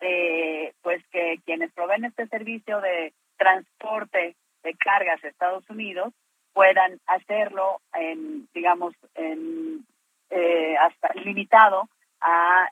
eh, 0.01 0.73
pues 0.81 1.03
que 1.07 1.39
quienes 1.45 1.71
proveen 1.73 2.05
este 2.05 2.27
servicio 2.27 2.81
de 2.81 3.13
transporte 3.37 4.35
de 4.63 4.73
cargas 4.75 5.23
a 5.23 5.27
Estados 5.27 5.67
Unidos 5.69 6.13
puedan 6.53 6.99
hacerlo 7.07 7.81
en 7.93 8.47
digamos 8.53 8.93
en 9.15 9.85
eh, 10.29 10.75
hasta 10.77 11.13
limitado 11.15 11.89
a 12.21 12.67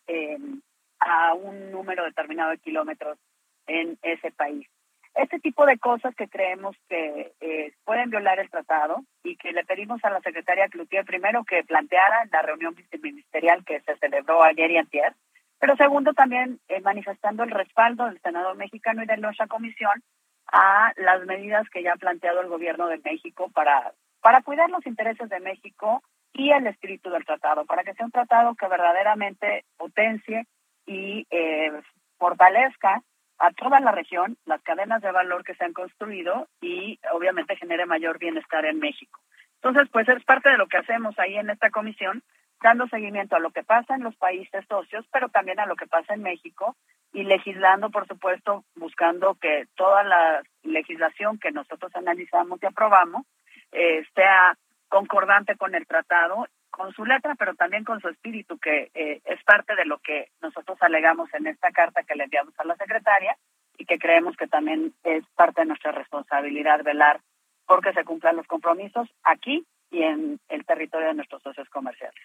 a 1.00 1.34
un 1.34 1.72
número 1.72 2.04
determinado 2.04 2.52
de 2.52 2.58
kilómetros 2.60 3.18
en 3.68 3.98
ese 4.04 4.32
país 4.32 4.68
este 5.16 5.40
tipo 5.40 5.66
de 5.66 5.78
cosas 5.78 6.16
que 6.16 6.28
creemos 6.28 6.76
que 6.90 7.34
eh, 7.40 7.74
pueden 7.86 8.10
violar 8.10 8.40
el 8.40 8.50
tratado 8.50 9.04
y 9.24 9.36
que 9.36 9.52
le 9.52 9.64
pedimos 9.64 10.04
a 10.04 10.10
la 10.10 10.22
secretaria 10.22 10.68
Cloutier 10.70 11.06
primero 11.06 11.44
que 11.44 11.64
planteara 11.64 12.24
en 12.24 12.30
la 12.32 12.42
reunión 12.42 12.74
viceministerial 12.74 13.64
que 13.64 13.82
se 13.82 13.96
celebró 13.98 14.44
ayer 14.44 14.72
y 14.72 14.78
antier, 14.78 15.14
pero 15.60 15.76
segundo 15.76 16.14
también 16.14 16.60
eh, 16.68 16.82
manifestando 16.82 17.44
el 17.44 17.52
respaldo 17.52 18.06
del 18.06 18.20
senador 18.22 18.58
mexicano 18.58 19.04
y 19.04 19.06
de 19.06 19.18
nuestra 19.18 19.48
comisión 19.48 20.04
a 20.48 20.92
las 20.98 21.26
medidas 21.26 21.70
que 21.70 21.84
ya 21.84 21.94
ha 21.94 21.98
planteado 21.98 22.42
el 22.42 22.50
gobierno 22.50 22.88
de 22.88 23.00
México 23.04 23.50
para, 23.54 23.94
para 24.22 24.42
cuidar 24.42 24.70
los 24.70 24.86
intereses 24.86 25.30
de 25.30 25.40
México 25.40 26.02
y 26.34 26.52
el 26.52 26.66
espíritu 26.68 27.12
del 27.12 27.26
tratado, 27.26 27.66
para 27.66 27.84
que 27.84 27.94
sea 27.94 28.06
un 28.06 28.12
tratado 28.12 28.56
que 28.56 28.68
verdaderamente 28.68 29.66
potencie 29.78 30.48
y 30.86 31.26
eh, 31.30 31.72
fortalezca 32.18 33.02
a 33.44 33.52
toda 33.52 33.82
la 33.82 33.92
región, 33.92 34.38
las 34.46 34.62
cadenas 34.62 35.02
de 35.02 35.12
valor 35.12 35.44
que 35.44 35.54
se 35.56 35.66
han 35.66 35.74
construido 35.74 36.48
y 36.62 36.98
obviamente 37.12 37.58
genere 37.58 37.86
mayor 37.86 38.18
bienestar 38.18 38.66
en 38.66 38.80
México. 38.80 39.20
Entonces, 39.56 39.90
pues 39.92 40.08
es 40.08 40.24
parte 40.24 40.50
de 40.50 40.58
lo 40.58 40.68
que 40.68 40.78
hacemos 40.78 41.20
ahí 41.20 41.36
en 41.36 41.50
esta 41.50 41.70
comisión, 41.70 42.24
dando 42.62 42.88
seguimiento 42.88 43.36
a 43.36 43.40
lo 43.40 43.52
que 43.52 43.64
pasa 43.64 43.96
en 43.96 44.04
los 44.04 44.16
países 44.16 44.66
socios, 44.70 45.06
pero 45.12 45.28
también 45.28 45.60
a 45.60 45.66
lo 45.66 45.76
que 45.76 45.88
pasa 45.88 46.14
en 46.14 46.24
México 46.24 46.78
y 47.12 47.24
legislando, 47.24 47.90
por 47.90 48.08
supuesto, 48.08 48.64
buscando 48.76 49.36
que 49.36 49.66
toda 49.76 50.06
la 50.06 50.42
legislación 50.64 51.38
que 51.38 51.52
nosotros 51.52 51.94
analizamos 51.96 52.64
y 52.64 52.66
aprobamos 52.66 53.26
eh, 53.74 54.06
sea 54.16 54.58
concordante 54.88 55.58
con 55.58 55.76
el 55.76 55.86
tratado 55.86 56.48
con 56.74 56.92
su 56.94 57.06
letra, 57.06 57.36
pero 57.36 57.54
también 57.54 57.84
con 57.84 58.02
su 58.02 58.10
espíritu, 58.10 58.58
que 58.58 58.90
eh, 58.96 59.22
es 59.24 59.44
parte 59.44 59.76
de 59.76 59.86
lo 59.86 60.00
que 60.00 60.30
nosotros 60.42 60.78
alegamos 60.82 61.32
en 61.36 61.46
esta 61.46 61.72
carta 61.72 62.02
que 62.04 62.16
le 62.16 62.24
enviamos 62.24 62.54
a 62.58 62.66
la 62.66 62.76
secretaria, 62.76 63.38
y 63.78 63.86
que 63.86 64.00
creemos 64.00 64.36
que 64.38 64.48
también 64.48 64.94
es 65.04 65.24
parte 65.36 65.62
de 65.62 65.68
nuestra 65.68 65.92
responsabilidad 65.92 66.84
velar 66.84 67.22
porque 67.66 67.94
se 67.94 68.04
cumplan 68.04 68.36
los 68.36 68.48
compromisos 68.48 69.08
aquí 69.24 69.66
y 69.92 70.04
en 70.04 70.40
el 70.50 70.66
territorio 70.66 71.08
de 71.08 71.14
nuestros 71.14 71.42
socios 71.42 71.70
comerciales. 71.70 72.20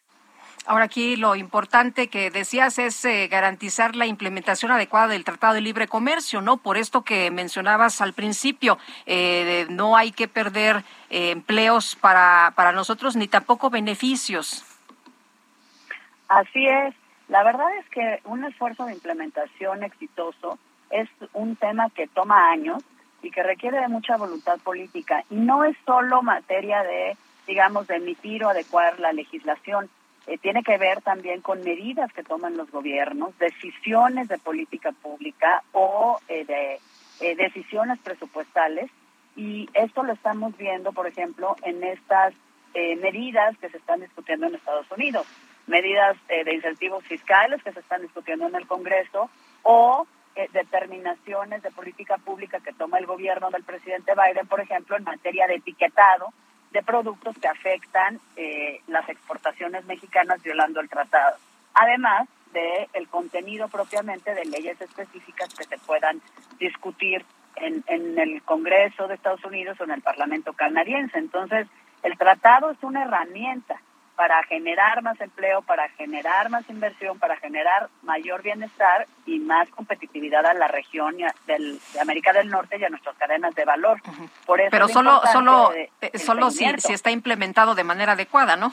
Ahora 0.68 0.84
aquí 0.84 1.16
lo 1.16 1.34
importante 1.34 2.08
que 2.08 2.30
decías 2.30 2.78
es 2.78 3.02
eh, 3.06 3.26
garantizar 3.28 3.96
la 3.96 4.04
implementación 4.04 4.70
adecuada 4.70 5.08
del 5.08 5.24
Tratado 5.24 5.54
de 5.54 5.62
Libre 5.62 5.88
Comercio, 5.88 6.42
¿no? 6.42 6.58
Por 6.58 6.76
esto 6.76 7.04
que 7.04 7.30
mencionabas 7.30 8.02
al 8.02 8.12
principio, 8.12 8.76
eh, 9.06 9.66
no 9.70 9.96
hay 9.96 10.12
que 10.12 10.28
perder 10.28 10.84
eh, 11.08 11.30
empleos 11.30 11.96
para, 11.96 12.52
para 12.54 12.72
nosotros 12.72 13.16
ni 13.16 13.28
tampoco 13.28 13.70
beneficios. 13.70 14.62
Así 16.28 16.66
es. 16.66 16.94
La 17.28 17.42
verdad 17.44 17.74
es 17.78 17.88
que 17.88 18.20
un 18.24 18.44
esfuerzo 18.44 18.84
de 18.84 18.92
implementación 18.92 19.82
exitoso 19.84 20.58
es 20.90 21.08
un 21.32 21.56
tema 21.56 21.88
que 21.88 22.08
toma 22.08 22.50
años 22.50 22.84
y 23.22 23.30
que 23.30 23.42
requiere 23.42 23.80
de 23.80 23.88
mucha 23.88 24.18
voluntad 24.18 24.58
política. 24.58 25.24
Y 25.30 25.36
no 25.36 25.64
es 25.64 25.78
solo 25.86 26.20
materia 26.20 26.82
de, 26.82 27.16
digamos, 27.46 27.86
de 27.86 27.96
emitir 27.96 28.44
o 28.44 28.50
adecuar 28.50 29.00
la 29.00 29.14
legislación. 29.14 29.88
Eh, 30.28 30.36
tiene 30.36 30.62
que 30.62 30.76
ver 30.76 31.00
también 31.00 31.40
con 31.40 31.62
medidas 31.62 32.12
que 32.12 32.22
toman 32.22 32.59
los 32.59 32.70
gobiernos, 32.70 33.36
decisiones 33.38 34.28
de 34.28 34.36
política 34.36 34.92
pública 34.92 35.62
o 35.72 36.20
eh, 36.28 36.44
de 36.44 36.78
eh, 37.20 37.34
decisiones 37.34 37.98
presupuestales. 38.00 38.90
Y 39.36 39.70
esto 39.72 40.02
lo 40.02 40.12
estamos 40.12 40.55
viendo, 40.59 40.92
por 40.92 41.06
ejemplo, 41.06 41.56
en 41.62 41.82
estas 41.82 42.34
medidas 42.74 43.56
que 43.59 43.70
se 43.70 43.78
están 43.78 44.00
discutiendo 44.00 44.46
en 44.46 44.55
Estados 44.55 44.88
Unidos, 44.92 45.26
medidas 45.66 46.16
de 46.28 46.55
incentivos 46.55 47.02
fiscales 47.05 47.62
que 47.62 47.72
se 47.72 47.80
están 47.80 48.02
discutiendo 48.02 48.46
en 48.46 48.55
el 48.55 48.68
Congreso 48.68 49.30
o 49.62 50.06
determinaciones 50.52 51.62
de 51.62 51.70
política 51.72 52.18
pública 52.18 52.60
que 52.60 52.72
toma 52.72 52.98
el 52.98 53.06
gobierno 53.06 53.50
del 53.50 53.64
presidente 53.64 54.12
Biden, 54.14 54.46
por 54.46 54.60
ejemplo, 54.60 54.96
en 54.96 55.05
materia 55.05 55.46
de 55.48 55.56
etiquetado 55.56 56.32
de 56.72 56.82
productos 56.82 57.36
que 57.38 57.48
afectan 57.48 58.20
eh, 58.36 58.80
las 58.88 59.08
exportaciones 59.08 59.84
mexicanas 59.86 60.42
violando 60.42 60.80
el 60.80 60.88
tratado. 60.88 61.36
Además 61.74 62.28
de 62.52 62.88
el 62.92 63.08
contenido 63.08 63.68
propiamente 63.68 64.34
de 64.34 64.44
leyes 64.44 64.80
específicas 64.80 65.52
que 65.54 65.64
se 65.64 65.78
puedan 65.78 66.20
discutir 66.58 67.24
en, 67.56 67.84
en 67.86 68.18
el 68.18 68.42
Congreso 68.42 69.08
de 69.08 69.14
Estados 69.14 69.44
Unidos 69.44 69.80
o 69.80 69.84
en 69.84 69.92
el 69.92 70.02
Parlamento 70.02 70.52
canadiense. 70.52 71.18
Entonces, 71.18 71.66
el 72.02 72.16
tratado 72.16 72.70
es 72.70 72.82
una 72.82 73.02
herramienta 73.02 73.80
para 74.18 74.42
generar 74.42 75.00
más 75.00 75.20
empleo, 75.20 75.62
para 75.62 75.88
generar 75.90 76.50
más 76.50 76.68
inversión, 76.68 77.20
para 77.20 77.36
generar 77.36 77.88
mayor 78.02 78.42
bienestar 78.42 79.06
y 79.26 79.38
más 79.38 79.68
competitividad 79.68 80.44
a 80.44 80.54
la 80.54 80.66
región 80.66 81.14
del, 81.46 81.78
de 81.92 82.00
América 82.00 82.32
del 82.32 82.48
Norte 82.48 82.78
y 82.78 82.84
a 82.84 82.88
nuestras 82.88 83.14
cadenas 83.16 83.54
de 83.54 83.64
valor. 83.64 84.02
Por 84.44 84.60
eso 84.60 84.70
Pero 84.72 84.88
solo, 84.88 85.22
solo, 85.32 85.72
eh, 85.72 86.18
solo 86.18 86.50
si, 86.50 86.66
si 86.78 86.94
está 86.94 87.12
implementado 87.12 87.76
de 87.76 87.84
manera 87.84 88.14
adecuada, 88.14 88.56
¿no? 88.56 88.72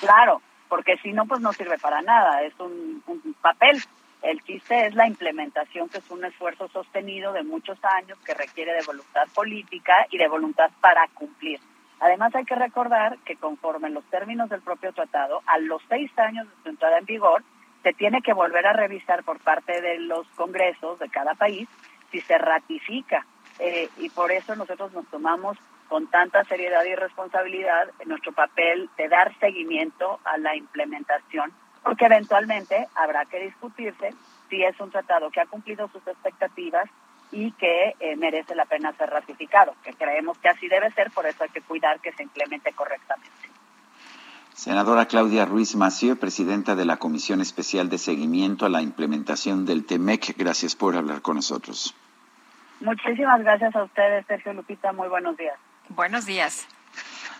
Claro, 0.00 0.42
porque 0.68 0.96
si 0.96 1.12
no, 1.12 1.26
pues 1.26 1.40
no 1.40 1.52
sirve 1.52 1.78
para 1.78 2.02
nada, 2.02 2.42
es 2.42 2.58
un, 2.58 3.04
un 3.06 3.36
papel. 3.40 3.80
El 4.20 4.42
chiste 4.42 4.86
es 4.86 4.96
la 4.96 5.06
implementación, 5.06 5.88
que 5.88 5.98
es 5.98 6.10
un 6.10 6.24
esfuerzo 6.24 6.66
sostenido 6.70 7.32
de 7.32 7.44
muchos 7.44 7.78
años 7.84 8.18
que 8.26 8.34
requiere 8.34 8.72
de 8.72 8.82
voluntad 8.84 9.28
política 9.32 10.08
y 10.10 10.18
de 10.18 10.26
voluntad 10.26 10.72
para 10.80 11.06
cumplir. 11.14 11.60
Además, 12.04 12.34
hay 12.34 12.44
que 12.44 12.54
recordar 12.54 13.16
que 13.24 13.34
conforme 13.34 13.88
los 13.88 14.04
términos 14.10 14.50
del 14.50 14.60
propio 14.60 14.92
tratado, 14.92 15.40
a 15.46 15.56
los 15.56 15.80
seis 15.88 16.10
años 16.18 16.46
de 16.46 16.62
su 16.62 16.68
entrada 16.68 16.98
en 16.98 17.06
vigor, 17.06 17.42
se 17.82 17.94
tiene 17.94 18.20
que 18.20 18.34
volver 18.34 18.66
a 18.66 18.74
revisar 18.74 19.24
por 19.24 19.40
parte 19.40 19.80
de 19.80 20.00
los 20.00 20.28
congresos 20.36 20.98
de 20.98 21.08
cada 21.08 21.32
país 21.34 21.66
si 22.12 22.20
se 22.20 22.36
ratifica. 22.36 23.24
Eh, 23.58 23.88
y 23.96 24.10
por 24.10 24.32
eso 24.32 24.54
nosotros 24.54 24.92
nos 24.92 25.06
tomamos 25.06 25.56
con 25.88 26.06
tanta 26.08 26.44
seriedad 26.44 26.84
y 26.84 26.94
responsabilidad 26.94 27.88
nuestro 28.04 28.32
papel 28.32 28.90
de 28.98 29.08
dar 29.08 29.34
seguimiento 29.38 30.20
a 30.24 30.36
la 30.36 30.54
implementación, 30.56 31.54
porque 31.82 32.04
eventualmente 32.04 32.86
habrá 32.96 33.24
que 33.24 33.40
discutirse 33.40 34.10
si 34.50 34.62
es 34.62 34.78
un 34.78 34.90
tratado 34.90 35.30
que 35.30 35.40
ha 35.40 35.46
cumplido 35.46 35.88
sus 35.88 36.06
expectativas 36.06 36.84
y 37.34 37.50
que 37.52 37.96
eh, 37.98 38.16
merece 38.16 38.54
la 38.54 38.64
pena 38.64 38.92
ser 38.92 39.10
ratificado, 39.10 39.74
que 39.82 39.92
creemos 39.92 40.38
que 40.38 40.48
así 40.48 40.68
debe 40.68 40.90
ser, 40.92 41.10
por 41.10 41.26
eso 41.26 41.42
hay 41.42 41.50
que 41.50 41.60
cuidar 41.60 42.00
que 42.00 42.12
se 42.12 42.22
implemente 42.22 42.72
correctamente. 42.72 43.28
Senadora 44.54 45.06
Claudia 45.06 45.44
Ruiz 45.44 45.74
Mació, 45.74 46.16
presidenta 46.16 46.76
de 46.76 46.84
la 46.84 46.98
Comisión 46.98 47.40
Especial 47.40 47.88
de 47.88 47.98
Seguimiento 47.98 48.66
a 48.66 48.68
la 48.68 48.82
Implementación 48.82 49.66
del 49.66 49.84
TEMEC, 49.84 50.36
gracias 50.38 50.76
por 50.76 50.96
hablar 50.96 51.22
con 51.22 51.34
nosotros. 51.34 51.92
Muchísimas 52.80 53.40
gracias 53.42 53.74
a 53.74 53.82
ustedes, 53.82 54.24
Sergio 54.26 54.52
Lupita, 54.52 54.92
muy 54.92 55.08
buenos 55.08 55.36
días. 55.36 55.58
Buenos 55.88 56.26
días. 56.26 56.68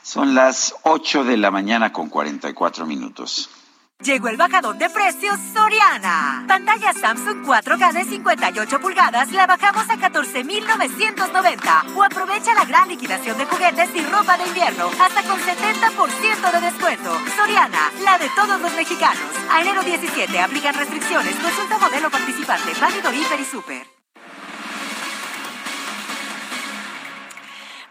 Son 0.02 0.34
las 0.34 0.74
8 0.82 1.22
de 1.22 1.36
la 1.36 1.52
mañana 1.52 1.92
con 1.92 2.08
44 2.08 2.84
minutos. 2.84 3.64
Llegó 4.02 4.28
el 4.28 4.36
bajador 4.36 4.76
de 4.76 4.90
precios 4.90 5.38
Soriana. 5.54 6.44
Pantalla 6.46 6.92
Samsung 6.92 7.42
4K 7.46 7.92
de 7.92 8.04
58 8.04 8.80
pulgadas 8.80 9.32
la 9.32 9.46
bajamos 9.46 9.88
a 9.88 9.96
14,990. 9.96 11.84
O 11.96 12.02
aprovecha 12.02 12.54
la 12.54 12.66
gran 12.66 12.88
liquidación 12.88 13.38
de 13.38 13.46
juguetes 13.46 13.88
y 13.94 14.04
ropa 14.04 14.36
de 14.36 14.46
invierno 14.46 14.90
hasta 15.00 15.22
con 15.22 15.38
70% 15.40 16.52
de 16.52 16.60
descuento. 16.60 17.18
Soriana, 17.34 17.92
la 18.02 18.18
de 18.18 18.28
todos 18.36 18.60
los 18.60 18.74
mexicanos. 18.74 19.22
Enero 19.58 19.82
17 19.82 20.38
aplican 20.38 20.74
restricciones. 20.74 21.34
Consulta 21.36 21.78
modelo 21.78 22.10
participante. 22.10 22.72
Válido 22.78 23.10
Hiper 23.10 23.40
y 23.40 23.44
Super. 23.44 23.93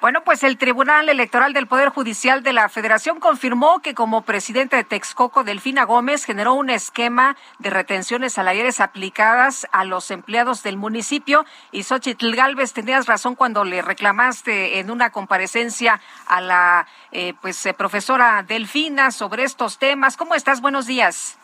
Bueno, 0.03 0.21
pues 0.25 0.43
el 0.43 0.57
Tribunal 0.57 1.07
Electoral 1.07 1.53
del 1.53 1.65
Poder 1.65 1.87
Judicial 1.87 2.43
de 2.43 2.51
la 2.51 2.67
Federación 2.67 3.21
confirmó 3.21 3.79
que 3.79 3.95
como 3.95 4.23
presidente 4.23 4.75
de 4.75 4.83
Texcoco, 4.83 5.45
Delfina 5.45 5.85
Gómez, 5.85 6.25
generó 6.25 6.55
un 6.55 6.69
esquema 6.69 7.37
de 7.59 7.69
retenciones 7.69 8.33
salariales 8.33 8.81
aplicadas 8.81 9.65
a 9.71 9.85
los 9.85 10.11
empleados 10.11 10.61
del 10.61 10.75
municipio. 10.75 11.45
Y 11.71 11.83
Xochitl 11.83 12.35
Galvez, 12.35 12.73
tenías 12.73 13.05
razón 13.05 13.35
cuando 13.35 13.63
le 13.63 13.81
reclamaste 13.81 14.79
en 14.79 14.91
una 14.91 15.09
comparecencia 15.09 16.01
a 16.27 16.41
la 16.41 16.85
eh, 17.13 17.33
pues 17.41 17.65
eh, 17.65 17.73
profesora 17.73 18.43
Delfina 18.45 19.09
sobre 19.09 19.45
estos 19.45 19.79
temas. 19.79 20.17
¿Cómo 20.17 20.35
estás? 20.35 20.59
Buenos 20.59 20.85
días. 20.85 21.37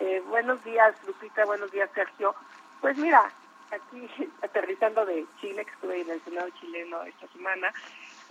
Eh, 0.00 0.20
buenos 0.26 0.64
días, 0.64 0.96
Lupita. 1.06 1.44
Buenos 1.44 1.70
días, 1.70 1.88
Sergio. 1.94 2.34
Pues 2.80 2.96
mira, 2.96 3.30
aquí 3.70 4.06
aterrizando 4.42 5.04
de 5.06 5.24
Chile, 5.40 5.64
que 5.64 5.70
estuve 5.70 6.00
en 6.00 6.10
el 6.10 6.20
Senado 6.22 6.48
chileno 6.60 7.02
esta 7.04 7.28
semana, 7.28 7.72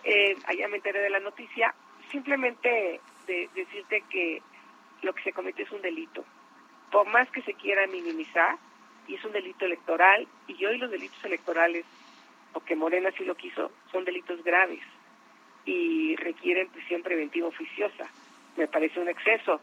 eh, 0.03 0.35
allá 0.45 0.67
me 0.67 0.77
enteré 0.77 0.99
de 0.99 1.09
la 1.09 1.19
noticia, 1.19 1.73
simplemente 2.11 3.01
de 3.27 3.49
decirte 3.53 4.03
que 4.09 4.41
lo 5.01 5.13
que 5.13 5.23
se 5.23 5.33
comete 5.33 5.63
es 5.63 5.71
un 5.71 5.81
delito. 5.81 6.23
Por 6.91 7.07
más 7.07 7.29
que 7.31 7.41
se 7.43 7.53
quiera 7.53 7.85
minimizar, 7.87 8.57
y 9.07 9.15
es 9.15 9.25
un 9.25 9.31
delito 9.31 9.65
electoral, 9.65 10.27
y 10.47 10.65
hoy 10.65 10.77
los 10.77 10.91
delitos 10.91 11.23
electorales, 11.23 11.85
porque 12.53 12.75
Morena 12.75 13.11
sí 13.17 13.25
lo 13.25 13.35
quiso, 13.35 13.71
son 13.91 14.05
delitos 14.05 14.43
graves 14.43 14.81
y 15.65 16.15
requieren 16.15 16.69
prisión 16.69 17.03
preventiva 17.03 17.47
oficiosa. 17.47 18.07
Me 18.57 18.67
parece 18.67 18.99
un 18.99 19.07
exceso, 19.07 19.61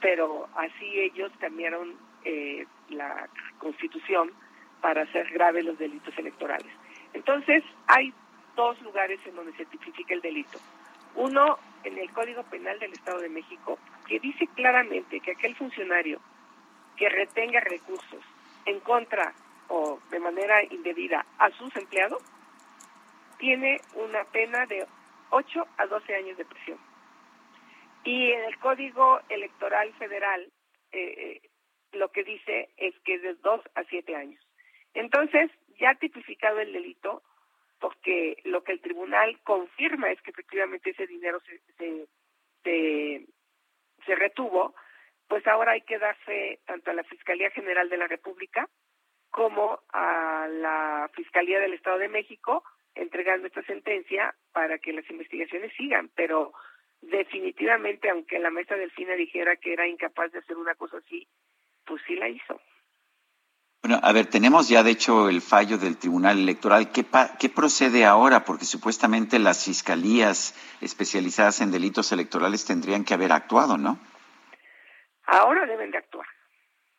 pero 0.00 0.48
así 0.54 1.00
ellos 1.00 1.32
cambiaron 1.38 1.96
eh, 2.24 2.66
la 2.90 3.28
constitución 3.58 4.32
para 4.80 5.02
hacer 5.02 5.30
graves 5.30 5.64
los 5.64 5.78
delitos 5.78 6.16
electorales. 6.18 6.72
Entonces, 7.12 7.64
hay 7.86 8.12
dos 8.56 8.80
lugares 8.82 9.20
en 9.26 9.36
donde 9.36 9.52
se 9.52 9.66
tipifica 9.66 10.14
el 10.14 10.20
delito. 10.20 10.58
Uno, 11.14 11.58
en 11.84 11.98
el 11.98 12.10
Código 12.12 12.42
Penal 12.44 12.78
del 12.78 12.92
Estado 12.92 13.20
de 13.20 13.28
México, 13.28 13.78
que 14.06 14.20
dice 14.20 14.46
claramente 14.54 15.20
que 15.20 15.32
aquel 15.32 15.54
funcionario 15.56 16.20
que 16.96 17.08
retenga 17.08 17.60
recursos 17.60 18.24
en 18.66 18.80
contra 18.80 19.32
o 19.68 20.00
de 20.10 20.18
manera 20.18 20.62
indebida 20.64 21.24
a 21.38 21.50
sus 21.50 21.74
empleados, 21.76 22.22
tiene 23.38 23.80
una 23.94 24.24
pena 24.24 24.66
de 24.66 24.86
8 25.30 25.66
a 25.76 25.86
12 25.86 26.14
años 26.14 26.36
de 26.36 26.44
prisión. 26.44 26.78
Y 28.04 28.32
en 28.32 28.44
el 28.44 28.58
Código 28.58 29.20
Electoral 29.28 29.92
Federal, 29.94 30.50
eh, 30.92 31.40
eh, 31.42 31.50
lo 31.92 32.10
que 32.10 32.24
dice 32.24 32.70
es 32.76 32.94
que 33.04 33.18
de 33.18 33.34
2 33.34 33.60
a 33.74 33.84
7 33.84 34.16
años. 34.16 34.47
Entonces, 34.98 35.48
ya 35.78 35.94
tipificado 35.94 36.58
el 36.58 36.72
delito, 36.72 37.22
porque 37.78 38.36
lo 38.42 38.64
que 38.64 38.72
el 38.72 38.80
tribunal 38.80 39.38
confirma 39.44 40.10
es 40.10 40.20
que 40.22 40.32
efectivamente 40.32 40.90
ese 40.90 41.06
dinero 41.06 41.38
se, 41.46 41.60
se, 42.64 43.24
se, 44.04 44.14
retuvo, 44.16 44.74
pues 45.28 45.46
ahora 45.46 45.72
hay 45.72 45.82
que 45.82 46.00
dar 46.00 46.16
fe 46.24 46.58
tanto 46.66 46.90
a 46.90 46.94
la 46.94 47.04
Fiscalía 47.04 47.50
General 47.50 47.88
de 47.88 47.96
la 47.96 48.08
República 48.08 48.68
como 49.30 49.78
a 49.92 50.48
la 50.50 51.08
Fiscalía 51.14 51.60
del 51.60 51.74
Estado 51.74 51.98
de 51.98 52.08
México 52.08 52.64
entregando 52.96 53.46
esta 53.46 53.62
sentencia 53.62 54.34
para 54.50 54.80
que 54.80 54.92
las 54.92 55.08
investigaciones 55.08 55.72
sigan, 55.76 56.10
pero 56.16 56.52
definitivamente, 57.02 58.10
aunque 58.10 58.40
la 58.40 58.50
maestra 58.50 58.76
Delfina 58.76 59.14
dijera 59.14 59.54
que 59.54 59.74
era 59.74 59.86
incapaz 59.86 60.32
de 60.32 60.40
hacer 60.40 60.56
una 60.56 60.74
cosa 60.74 60.96
así, 60.96 61.28
pues 61.86 62.02
sí 62.04 62.16
la 62.16 62.28
hizo. 62.28 62.60
Bueno, 63.88 64.02
a 64.04 64.12
ver, 64.12 64.26
tenemos 64.26 64.68
ya 64.68 64.82
de 64.82 64.90
hecho 64.90 65.30
el 65.30 65.40
fallo 65.40 65.78
del 65.78 65.96
Tribunal 65.96 66.38
Electoral. 66.38 66.92
¿Qué, 66.92 67.06
¿Qué 67.40 67.48
procede 67.48 68.04
ahora? 68.04 68.44
Porque 68.44 68.66
supuestamente 68.66 69.38
las 69.38 69.64
fiscalías 69.64 70.52
especializadas 70.82 71.62
en 71.62 71.70
delitos 71.70 72.12
electorales 72.12 72.66
tendrían 72.66 73.02
que 73.02 73.14
haber 73.14 73.32
actuado, 73.32 73.78
¿no? 73.78 73.98
Ahora 75.24 75.64
deben 75.64 75.90
de 75.90 75.96
actuar. 75.96 76.26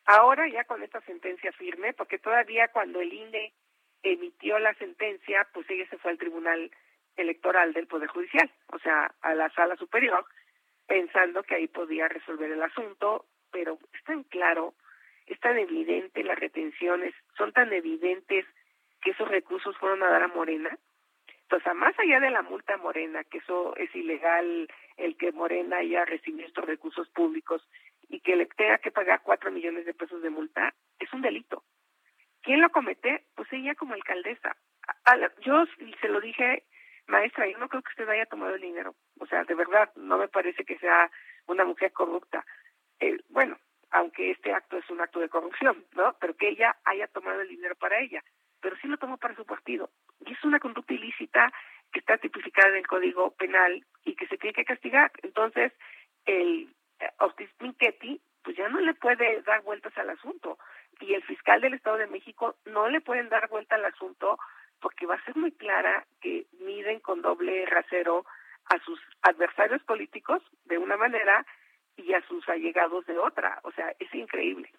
Ahora 0.04 0.48
ya 0.48 0.64
con 0.64 0.82
esta 0.82 1.00
sentencia 1.02 1.52
firme, 1.52 1.92
porque 1.92 2.18
todavía 2.18 2.66
cuando 2.72 3.00
el 3.00 3.12
INE 3.12 3.54
emitió 4.02 4.58
la 4.58 4.74
sentencia, 4.74 5.46
pues 5.54 5.70
ella 5.70 5.88
se 5.90 5.98
fue 5.98 6.10
al 6.10 6.18
Tribunal 6.18 6.72
Electoral 7.14 7.72
del 7.72 7.86
Poder 7.86 8.08
Judicial, 8.08 8.50
o 8.72 8.80
sea, 8.80 9.14
a 9.20 9.34
la 9.34 9.48
Sala 9.50 9.76
Superior, 9.76 10.24
pensando 10.88 11.44
que 11.44 11.54
ahí 11.54 11.68
podía 11.68 12.08
resolver 12.08 12.50
el 12.50 12.64
asunto, 12.64 13.26
pero 13.52 13.78
es 13.92 14.02
tan 14.02 14.24
claro, 14.24 14.74
es 15.30 15.38
tan 15.40 15.56
evidente 15.58 16.24
las 16.24 16.38
retenciones, 16.38 17.14
son 17.38 17.52
tan 17.52 17.72
evidentes 17.72 18.44
que 19.00 19.10
esos 19.10 19.28
recursos 19.28 19.76
fueron 19.78 20.02
a 20.02 20.10
dar 20.10 20.22
a 20.24 20.28
Morena. 20.28 20.76
Entonces, 21.42 21.74
más 21.74 21.98
allá 21.98 22.20
de 22.20 22.30
la 22.30 22.42
multa 22.42 22.76
Morena, 22.76 23.22
que 23.24 23.38
eso 23.38 23.76
es 23.76 23.94
ilegal, 23.94 24.68
el 24.96 25.16
que 25.16 25.32
Morena 25.32 25.78
haya 25.78 26.04
recibido 26.04 26.46
estos 26.46 26.64
recursos 26.64 27.08
públicos 27.10 27.66
y 28.08 28.20
que 28.20 28.34
le 28.34 28.46
tenga 28.46 28.78
que 28.78 28.90
pagar 28.90 29.22
cuatro 29.22 29.52
millones 29.52 29.86
de 29.86 29.94
pesos 29.94 30.20
de 30.20 30.30
multa, 30.30 30.74
es 30.98 31.12
un 31.12 31.22
delito. 31.22 31.62
¿Quién 32.42 32.60
lo 32.60 32.70
comete? 32.70 33.24
Pues 33.36 33.52
ella 33.52 33.76
como 33.76 33.94
alcaldesa. 33.94 34.56
yo 35.42 35.64
se 36.00 36.08
lo 36.08 36.20
dije, 36.20 36.64
maestra, 37.06 37.46
yo 37.48 37.56
no 37.58 37.68
creo 37.68 37.82
que 37.82 37.90
usted 37.90 38.08
haya 38.08 38.26
tomado 38.26 38.56
el 38.56 38.60
dinero. 38.60 38.96
O 39.20 39.26
sea, 39.26 39.44
de 39.44 39.54
verdad, 39.54 39.92
no 39.94 40.18
me 40.18 40.28
parece 40.28 40.64
que 40.64 40.78
sea 40.78 41.08
una 41.46 41.64
mujer 41.64 41.92
corrupta. 41.92 42.44
Eh, 42.98 43.16
bueno, 43.28 43.58
aunque 43.90 44.30
este 44.30 44.52
acto 44.52 44.78
es 44.78 44.88
un 44.90 45.00
acto 45.00 45.20
de 45.20 45.28
corrupción, 45.28 45.84
¿no? 45.94 46.14
Pero 46.20 46.36
que 46.36 46.48
ella 46.48 46.76
haya 46.84 47.06
tomado 47.08 47.40
el 47.40 47.48
dinero 47.48 47.74
para 47.76 48.00
ella. 48.00 48.22
Pero 48.60 48.76
sí 48.76 48.88
lo 48.88 48.98
tomó 48.98 49.16
para 49.16 49.34
su 49.34 49.44
partido. 49.44 49.90
Y 50.24 50.32
es 50.32 50.44
una 50.44 50.60
conducta 50.60 50.92
ilícita 50.92 51.52
que 51.92 52.00
está 52.00 52.18
tipificada 52.18 52.68
en 52.68 52.76
el 52.76 52.86
Código 52.86 53.32
Penal 53.32 53.84
y 54.04 54.14
que 54.14 54.26
se 54.26 54.38
tiene 54.38 54.54
que 54.54 54.64
castigar. 54.64 55.10
Entonces, 55.22 55.72
el 56.26 56.72
Ortiz 57.18 57.50
Pinchetti, 57.58 58.20
pues 58.42 58.56
ya 58.56 58.68
no 58.68 58.80
le 58.80 58.94
puede 58.94 59.42
dar 59.42 59.62
vueltas 59.62 59.96
al 59.98 60.10
asunto 60.10 60.58
y 61.00 61.14
el 61.14 61.22
fiscal 61.24 61.60
del 61.60 61.74
Estado 61.74 61.96
de 61.96 62.06
México 62.06 62.56
no 62.66 62.88
le 62.88 63.00
pueden 63.00 63.28
dar 63.28 63.48
vuelta 63.48 63.76
al 63.76 63.84
asunto 63.84 64.38
porque 64.80 65.06
va 65.06 65.14
a 65.14 65.24
ser 65.24 65.36
muy 65.36 65.52
clara 65.52 66.06
que 66.20 66.46
miden 66.60 67.00
con 67.00 67.22
doble 67.22 67.66
rasero 67.66 68.24
a 68.66 68.78
sus 68.84 69.00
adversarios 69.22 69.82
políticos 69.82 70.42
de 70.64 70.78
una 70.78 70.96
manera 70.96 71.44
y 71.96 72.12
a 72.12 72.20
sus 72.26 72.48
allegados 72.48 73.04
de 73.06 73.18
otra. 73.18 73.60
O 73.64 73.72
sea, 73.72 73.94
es 73.98 74.14
increíble. 74.14 74.70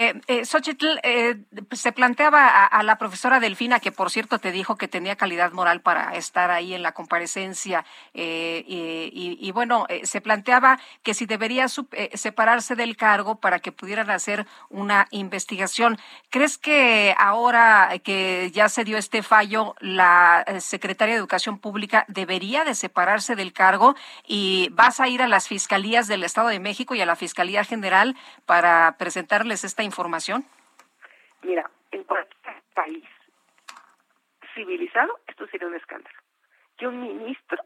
Eh, 0.00 0.14
eh, 0.28 0.44
Xochitl, 0.44 0.86
eh, 1.02 1.42
se 1.72 1.90
planteaba 1.90 2.64
a, 2.66 2.82
la 2.84 2.98
profesora 2.98 3.40
Delfina, 3.40 3.80
que 3.80 3.90
por 3.90 4.10
cierto 4.12 4.38
te 4.38 4.52
dijo 4.52 4.76
que 4.76 4.86
tenía 4.86 5.16
calidad 5.16 5.50
moral 5.50 5.80
para 5.80 6.14
estar 6.14 6.52
ahí 6.52 6.72
en 6.72 6.82
la 6.82 6.92
comparecencia, 6.92 7.84
eh, 8.14 8.62
y, 8.68 9.50
bueno, 9.50 9.86
se 10.04 10.20
planteaba 10.20 10.78
que 11.02 11.14
si 11.14 11.26
debería 11.26 11.66
separarse 12.14 12.76
del 12.76 12.96
cargo 12.96 13.40
para 13.40 13.58
que 13.58 13.72
pudieran 13.72 14.08
hacer 14.10 14.46
una 14.68 15.08
investigación. 15.10 15.98
¿Crees 16.30 16.58
que 16.58 17.14
ahora 17.18 17.90
que 18.04 18.52
ya 18.52 18.68
se 18.68 18.84
dio 18.84 18.98
este 18.98 19.24
fallo, 19.24 19.74
la 19.80 20.44
secretaria 20.60 21.14
de 21.14 21.18
Educación 21.18 21.58
Pública 21.58 22.04
debería 22.06 22.64
de 22.64 22.76
separarse 22.76 23.34
del 23.34 23.52
cargo 23.52 23.96
y 24.24 24.68
vas 24.72 25.00
a 25.00 25.08
ir 25.08 25.22
a 25.22 25.28
las 25.28 25.48
fiscalías 25.48 26.06
del 26.06 26.22
Estado 26.22 26.48
de 26.48 26.60
México 26.60 26.94
y 26.94 27.00
a 27.00 27.06
la 27.06 27.16
Fiscalía 27.16 27.64
General 27.64 28.16
para 28.46 28.96
presentarles 28.98 29.64
esta 29.64 29.82
información? 29.88 30.44
Mira, 31.42 31.70
en 31.90 32.04
cualquier 32.04 32.62
país 32.74 33.04
civilizado, 34.54 35.18
esto 35.26 35.46
sería 35.48 35.68
un 35.68 35.74
escándalo. 35.74 36.18
Que 36.76 36.86
un 36.86 37.00
ministro 37.00 37.62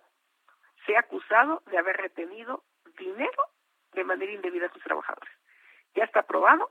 sea 0.87 1.01
acusado 1.01 1.63
de 1.67 1.79
haber 1.79 1.97
retenido 1.97 2.65
dinero 2.99 3.49
de 3.93 4.05
manera 4.05 4.33
indebida 4.33 4.67
a 4.67 4.73
sus 4.73 4.83
trabajadores. 4.83 5.33
Ya 5.95 6.05
está 6.05 6.21
aprobado 6.21 6.71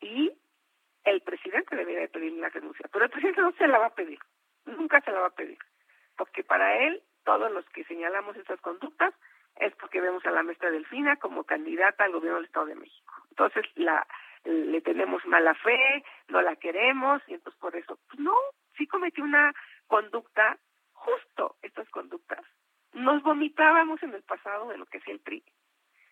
y 0.00 0.32
el 1.04 1.20
presidente 1.22 1.76
debería 1.76 2.06
pedir 2.08 2.32
la 2.32 2.48
renuncia, 2.48 2.86
pero 2.92 3.04
el 3.04 3.10
presidente 3.10 3.40
no 3.40 3.52
se 3.52 3.66
la 3.66 3.78
va 3.78 3.86
a 3.86 3.94
pedir, 3.94 4.18
nunca 4.64 5.00
se 5.00 5.10
la 5.10 5.20
va 5.20 5.26
a 5.28 5.34
pedir, 5.34 5.58
porque 6.16 6.44
para 6.44 6.78
él 6.86 7.02
todos 7.24 7.50
los 7.52 7.64
que 7.70 7.84
señalamos 7.84 8.36
estas 8.36 8.60
conductas 8.60 9.14
es 9.56 9.74
porque 9.76 10.00
vemos 10.00 10.24
a 10.24 10.30
la 10.30 10.42
maestra 10.42 10.70
Delfina 10.70 11.16
como 11.16 11.44
candidata 11.44 12.04
al 12.04 12.12
gobierno 12.12 12.36
del 12.36 12.46
Estado 12.46 12.66
de 12.66 12.76
México. 12.76 13.14
Entonces, 13.30 13.64
la, 13.74 14.06
le 14.44 14.80
tenemos 14.80 15.24
mala 15.26 15.54
fe, 15.54 16.04
no 16.28 16.42
la 16.42 16.56
queremos 16.56 17.22
y 17.28 17.34
entonces 17.34 17.58
por 17.60 17.76
eso, 17.76 17.98
pues 18.08 18.20
no, 18.20 18.34
sí 18.76 18.86
cometió 18.86 19.24
una 19.24 19.54
conducta, 19.86 20.58
justo 20.92 21.56
estas 21.62 21.88
conductas. 21.90 22.44
Nos 22.92 23.22
vomitábamos 23.22 24.02
en 24.02 24.14
el 24.14 24.22
pasado 24.22 24.68
de 24.68 24.78
lo 24.78 24.86
que 24.86 24.98
hacía 24.98 25.14
el 25.14 25.20
PRI. 25.20 25.44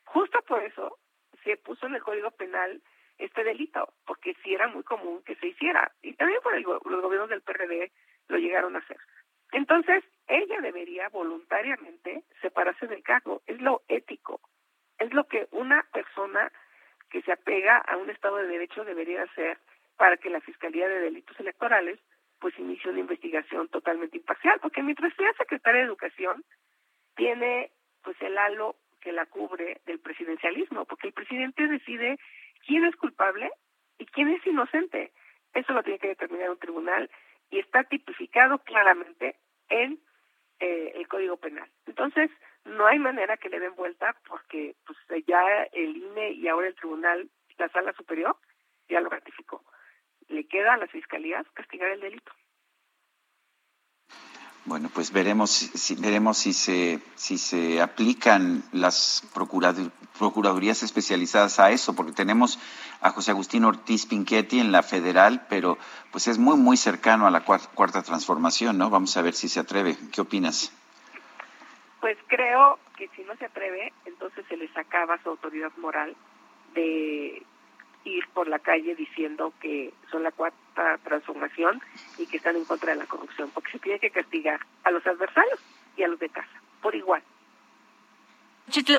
Justo 0.05 0.41
por 0.43 0.63
eso 0.63 0.99
se 1.43 1.57
puso 1.57 1.87
en 1.87 1.95
el 1.95 2.03
Código 2.03 2.31
Penal 2.33 2.83
este 3.19 3.45
delito, 3.45 3.95
porque 4.05 4.37
sí 4.43 4.55
era 4.55 4.69
muy 4.69 4.83
común 4.83 5.23
que 5.25 5.37
se 5.37 5.49
hiciera. 5.49 5.91
Y 6.03 6.15
también 6.15 6.41
por 6.43 6.55
el, 6.55 6.63
los 6.63 7.03
gobiernos 7.03 7.31
del 7.31 7.43
PRD 7.43 7.93
lo 8.29 8.39
llegaron 8.39 8.77
a 8.77 8.81
hacer. 8.81 8.99
Entonces, 9.53 10.05
ella 10.27 10.61
debería 10.61 11.09
voluntariamente 11.09 12.25
separarse 12.43 12.87
del 12.87 13.03
cargo. 13.03 13.43
Es 13.47 13.61
lo 13.61 13.83
ético. 13.89 14.41
Es 14.99 15.13
lo 15.13 15.25
que 15.25 15.49
una 15.53 15.83
persona 15.93 16.51
que 17.11 17.23
se 17.23 17.33
apega 17.33 17.79
a 17.79 17.97
un 17.97 18.11
Estado 18.11 18.37
de 18.37 18.49
Derecho 18.49 18.85
debería 18.85 19.23
hacer 19.23 19.59
para 19.97 20.17
que 20.17 20.31
la 20.31 20.41
Fiscalía 20.41 20.89
de 20.89 21.01
Delitos 21.01 21.39
Electorales 21.41 21.99
pues 22.39 22.59
inicie 22.59 22.91
una 22.91 23.01
investigación 23.01 23.69
totalmente 23.69 24.19
imparcial, 24.19 24.59
porque 24.61 24.83
mientras 24.83 25.15
sea 25.15 25.33
secretaria 25.35 25.81
de 25.81 25.87
Educación, 25.87 26.45
tiene 27.15 27.71
pues 28.03 28.21
el 28.21 28.37
halo 28.37 28.77
que 29.01 29.13
la 29.13 29.27
cubre 29.27 29.81
del 29.87 30.01
presidencialismo, 30.01 30.85
porque 30.85 31.09
el 31.09 31.15
presidente 31.15 31.67
decide 31.67 32.19
quién 32.67 32.85
es 32.85 32.95
culpable 32.97 33.51
y 33.99 34.07
quién 34.07 34.29
es 34.29 34.47
inocente. 34.47 35.13
Eso 35.55 35.73
lo 35.73 35.83
tiene 35.83 35.99
que 35.99 36.09
determinar 36.09 36.51
un 36.51 36.59
tribunal 36.59 37.11
y 37.51 37.59
está 37.59 37.85
tipificado 37.85 38.59
claramente 38.59 39.37
en 39.69 39.99
eh, 40.61 40.93
el 40.95 41.09
Código 41.09 41.37
Penal. 41.37 41.71
Entonces, 41.87 42.31
no 42.67 42.87
hay 42.87 42.99
manera 42.99 43.37
que 43.37 43.49
le 43.49 43.61
den 43.61 43.75
vuelta 43.75 44.15
porque 44.29 44.75
pues 44.87 44.99
ya 45.27 45.41
el 45.73 45.97
INE 45.97 46.33
y 46.33 46.49
ahora 46.49 46.69
el 46.69 46.75
tribunal, 46.75 47.29
la 47.59 47.69
sala 47.71 47.93
superior, 47.95 48.37
ya 48.89 49.01
lo 49.01 49.09
ratificó. 49.09 49.63
Le 50.29 50.47
queda 50.47 50.75
a 50.75 50.77
las 50.77 50.91
fiscalías 50.91 51.47
castigar 51.55 51.91
el 51.91 52.01
delito. 52.01 52.33
Bueno, 54.65 54.91
pues 54.93 55.13
veremos 55.13 55.51
si, 55.51 55.95
veremos 55.95 56.39
si 56.39 56.53
se 56.53 57.01
si 57.15 57.39
se 57.39 57.81
aplican 57.81 58.65
las 58.73 59.23
procuradurías 59.33 60.83
especializadas 60.83 61.61
a 61.61 61.71
eso, 61.71 61.95
porque 61.95 62.11
tenemos 62.11 62.59
a 63.01 63.11
José 63.11 63.31
Agustín 63.31 63.65
Ortiz 63.65 64.07
Pinchetti 64.07 64.59
en 64.59 64.73
la 64.73 64.83
federal, 64.83 65.47
pero 65.49 65.79
pues 66.11 66.27
es 66.27 66.39
muy 66.39 66.57
muy 66.57 66.77
cercano 66.77 67.29
a 67.29 67.31
la 67.31 67.45
cuarta 67.45 68.03
transformación, 68.03 68.77
¿no? 68.77 68.91
Vamos 68.91 69.17
a 69.17 69.23
ver 69.23 69.35
si 69.35 69.49
se 69.49 69.61
atreve. 69.61 69.97
¿Qué 70.11 70.21
opinas? 70.21 70.73
Pues 72.07 72.19
creo 72.29 72.79
que 72.97 73.09
si 73.17 73.25
no 73.25 73.35
se 73.35 73.47
atreve, 73.47 73.93
entonces 74.05 74.47
se 74.49 74.57
le 74.57 74.69
sacaba 74.69 75.21
su 75.25 75.31
autoridad 75.31 75.73
moral 75.79 76.15
de 76.73 77.43
ir 78.05 78.29
por 78.33 78.47
la 78.47 78.61
calle 78.61 78.95
diciendo 78.95 79.53
que 79.61 79.93
son 80.13 80.23
la 80.23 80.31
cuarta 80.31 80.99
transformación 81.03 81.83
y 82.17 82.29
que 82.29 82.37
están 82.37 82.55
en 82.55 82.65
contra 82.65 82.93
de 82.93 82.99
la 83.01 83.07
corrupción, 83.07 83.51
porque 83.53 83.73
se 83.73 83.79
tiene 83.81 83.99
que 83.99 84.13
castigar 84.13 84.61
a 84.85 84.93
los 84.93 85.05
adversarios 85.05 85.59
y 85.97 86.05
a 86.05 86.07
los 86.07 86.21
de 86.21 86.29
casa, 86.29 86.63
por 86.81 86.95
igual. 86.95 87.25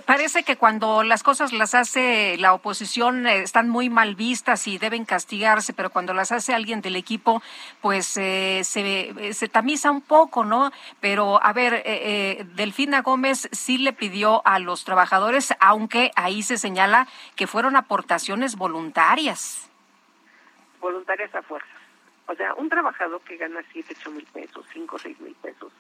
Parece 0.06 0.44
que 0.44 0.56
cuando 0.56 1.04
las 1.04 1.24
cosas 1.24 1.52
las 1.52 1.76
hace 1.76 2.38
la 2.38 2.54
oposición 2.54 3.28
eh, 3.28 3.42
están 3.42 3.68
muy 3.68 3.90
mal 3.90 4.16
vistas 4.16 4.66
y 4.66 4.78
deben 4.78 5.04
castigarse, 5.04 5.74
pero 5.74 5.90
cuando 5.90 6.14
las 6.14 6.32
hace 6.32 6.54
alguien 6.54 6.82
del 6.82 6.96
equipo, 6.96 7.44
pues 7.82 8.16
eh, 8.16 8.62
se, 8.64 9.10
eh, 9.10 9.50
tamiza 9.52 9.92
un 9.92 10.02
poco, 10.02 10.46
¿no? 10.46 10.72
Pero, 11.02 11.44
a 11.44 11.52
ver, 11.52 11.84
Delfina 12.56 13.02
Gómez 13.02 13.50
sí 13.52 13.78
le 13.78 13.92
pidió 13.92 14.42
a 14.46 14.60
los 14.60 14.86
trabajadores, 14.86 15.54
aunque 15.60 16.12
ahí 16.16 16.44
se 16.44 16.58
señala 16.58 17.08
que 17.36 17.46
fueron 17.46 17.76
aportaciones 17.76 18.56
voluntarias. 18.56 19.70
Voluntarias 20.80 21.34
a 21.36 21.42
fuerzas. 21.42 21.70
O 22.28 22.36
sea, 22.36 22.54
un 22.54 22.70
trabajador 22.70 23.22
que 23.22 23.36
gana 23.36 23.62
7, 23.74 23.96
8 24.00 24.12
mil 24.12 24.26
pesos, 24.28 24.66
5, 24.72 24.98
6 25.00 25.20
mil 25.20 25.36
pesos, 25.36 25.74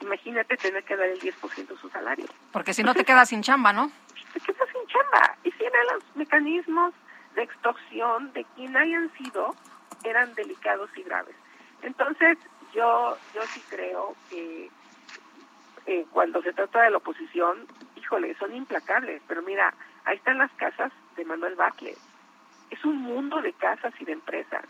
imagínate 0.00 0.56
tener 0.56 0.84
que 0.84 0.96
dar 0.96 1.08
el 1.08 1.20
10% 1.20 1.66
de 1.66 1.76
su 1.76 1.88
salario. 1.90 2.26
Porque 2.52 2.74
si 2.74 2.82
no 2.82 2.94
te 2.94 3.04
quedas 3.04 3.28
sin 3.28 3.42
chamba, 3.42 3.72
¿no? 3.72 3.90
Te 4.32 4.40
quedas 4.40 4.68
sin 4.72 4.86
chamba. 4.86 5.36
Y 5.44 5.50
si 5.52 5.64
eran 5.64 5.86
los 5.92 6.16
mecanismos 6.16 6.94
de 7.34 7.42
extorsión 7.42 8.32
de 8.32 8.44
quien 8.56 8.76
hayan 8.76 9.10
sido, 9.16 9.54
eran 10.04 10.34
delicados 10.34 10.90
y 10.96 11.02
graves. 11.02 11.34
Entonces, 11.82 12.38
yo, 12.74 13.16
yo 13.34 13.42
sí 13.52 13.62
creo 13.68 14.14
que 14.30 14.70
eh, 15.86 16.06
cuando 16.10 16.42
se 16.42 16.52
trata 16.52 16.82
de 16.82 16.90
la 16.90 16.98
oposición, 16.98 17.66
híjole, 17.96 18.36
son 18.38 18.54
implacables. 18.54 19.22
Pero 19.26 19.42
mira, 19.42 19.72
ahí 20.04 20.16
están 20.16 20.38
las 20.38 20.50
casas 20.52 20.92
de 21.16 21.24
Manuel 21.24 21.54
Bartlett. 21.54 21.98
es 22.70 22.84
un 22.84 22.98
mundo 22.98 23.40
de 23.40 23.52
casas 23.54 23.94
y 23.98 24.04
de 24.04 24.12
empresas. 24.12 24.64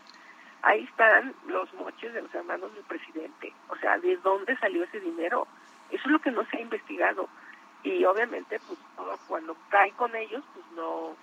Ahí 0.63 0.85
están 0.85 1.35
los 1.47 1.73
moches 1.75 2.13
de 2.13 2.23
los 2.23 2.35
hermanos 2.35 2.75
del 2.75 2.85
presidente. 2.85 3.53
O 3.69 3.77
sea, 3.77 3.99
¿de 3.99 4.17
dónde 4.19 4.57
salió 4.59 4.85
ese 4.85 5.01
dinero? 5.01 5.47
Eso 5.91 6.03
es 6.05 6.11
lo 6.11 6.19
que 6.19 6.31
no 6.31 6.45
se 6.47 6.57
ha 6.57 6.61
investigado. 6.61 7.29
Y 7.83 8.05
obviamente, 8.05 8.61
pues 8.67 8.79
cuando 9.29 9.57
cae 9.71 9.93
con 9.93 10.15
ellos, 10.17 10.43
pues 10.55 10.67
no 10.75 11.17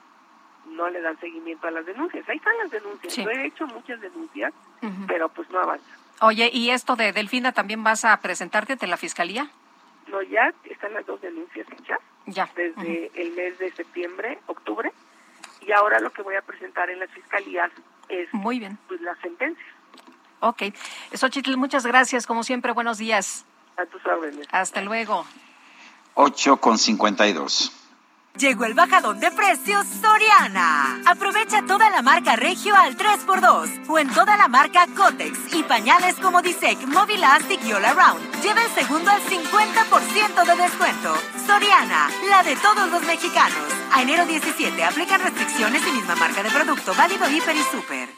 no 0.68 0.90
le 0.90 1.02
dan 1.02 1.20
seguimiento 1.20 1.68
a 1.68 1.72
las 1.72 1.86
denuncias. 1.86 2.28
Ahí 2.28 2.38
están 2.38 2.58
las 2.58 2.72
denuncias. 2.72 3.16
Yo 3.16 3.30
he 3.30 3.46
hecho 3.46 3.68
muchas 3.68 4.02
denuncias, 4.02 4.54
pero 5.08 5.30
pues 5.30 5.50
no 5.50 5.60
avanza. 5.60 5.86
Oye, 6.22 6.50
¿y 6.52 6.72
esto 6.72 6.96
de 6.96 7.12
Delfina 7.12 7.52
también 7.52 7.84
vas 7.84 8.06
a 8.06 8.20
presentarte 8.20 8.74
ante 8.74 8.88
la 8.88 8.98
fiscalía? 8.98 9.50
No, 10.08 10.22
ya 10.22 10.54
están 10.64 10.94
las 10.94 11.06
dos 11.06 11.22
denuncias 11.22 11.68
hechas. 11.72 12.00
Ya. 12.28 12.50
Desde 12.56 13.12
el 13.16 13.32
mes 13.34 13.60
de 13.60 13.72
septiembre, 13.72 14.40
octubre. 14.48 14.92
Y 15.62 15.72
ahora 15.72 16.00
lo 16.00 16.12
que 16.12 16.22
voy 16.22 16.36
a 16.36 16.42
presentar 16.42 16.90
en 16.90 17.00
las 17.00 17.12
fiscalías 17.12 17.72
es 18.10 18.34
Muy 18.34 18.60
bien. 18.60 18.78
Pues, 18.88 19.02
la 19.02 19.16
sentencia. 19.22 19.64
Ok. 20.40 20.64
Xochitl, 21.14 21.58
muchas 21.58 21.86
gracias. 21.86 22.28
Como 22.28 22.44
siempre, 22.44 22.72
buenos 22.72 22.98
días. 22.98 23.46
A 23.78 23.86
tus 23.86 24.06
órdenes. 24.06 24.48
Hasta 24.52 24.82
luego. 24.82 25.26
8 26.14 26.58
con 26.58 26.78
52. 26.78 27.85
Llegó 28.38 28.66
el 28.66 28.74
bajadón 28.74 29.22
de 29.22 29.32
precios 29.32 29.86
Soriana. 30.02 31.02
Aprovecha 31.06 31.62
toda 31.66 31.90
la 31.90 32.02
marca 32.02 32.36
Regio 32.36 32.76
al 32.76 32.98
3x2 32.98 33.88
o 33.88 33.98
en 33.98 34.10
toda 34.10 34.36
la 34.36 34.50
marca 34.50 34.88
Cotex 34.88 35.54
y 35.54 35.64
pañales 35.64 36.16
como 36.16 36.42
Disec, 36.42 36.86
Movilastic 36.86 37.64
y 37.64 37.72
All 37.72 37.86
Around. 37.86 38.42
Lleva 38.42 38.62
el 38.62 38.72
segundo 38.72 39.10
al 39.10 39.22
50% 39.22 40.46
de 40.46 40.64
descuento. 40.64 41.16
Soriana, 41.48 42.10
la 42.30 42.44
de 42.44 42.58
todos 42.58 42.92
los 42.92 43.04
mexicanos. 43.04 43.74
A 43.94 44.02
enero 44.02 44.26
17 44.26 44.84
aplican 44.84 45.22
restricciones 45.22 45.88
y 45.88 45.92
misma 45.92 46.16
marca 46.16 46.44
de 46.44 46.50
producto 46.50 46.94
válido 46.94 47.30
hiper 47.30 47.56
y 47.56 47.64
super. 47.64 48.10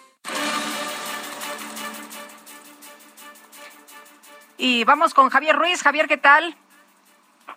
Y 4.58 4.84
vamos 4.84 5.14
con 5.14 5.30
Javier 5.30 5.56
Ruiz. 5.56 5.84
Javier, 5.84 6.08
¿qué 6.08 6.18
tal? 6.18 6.58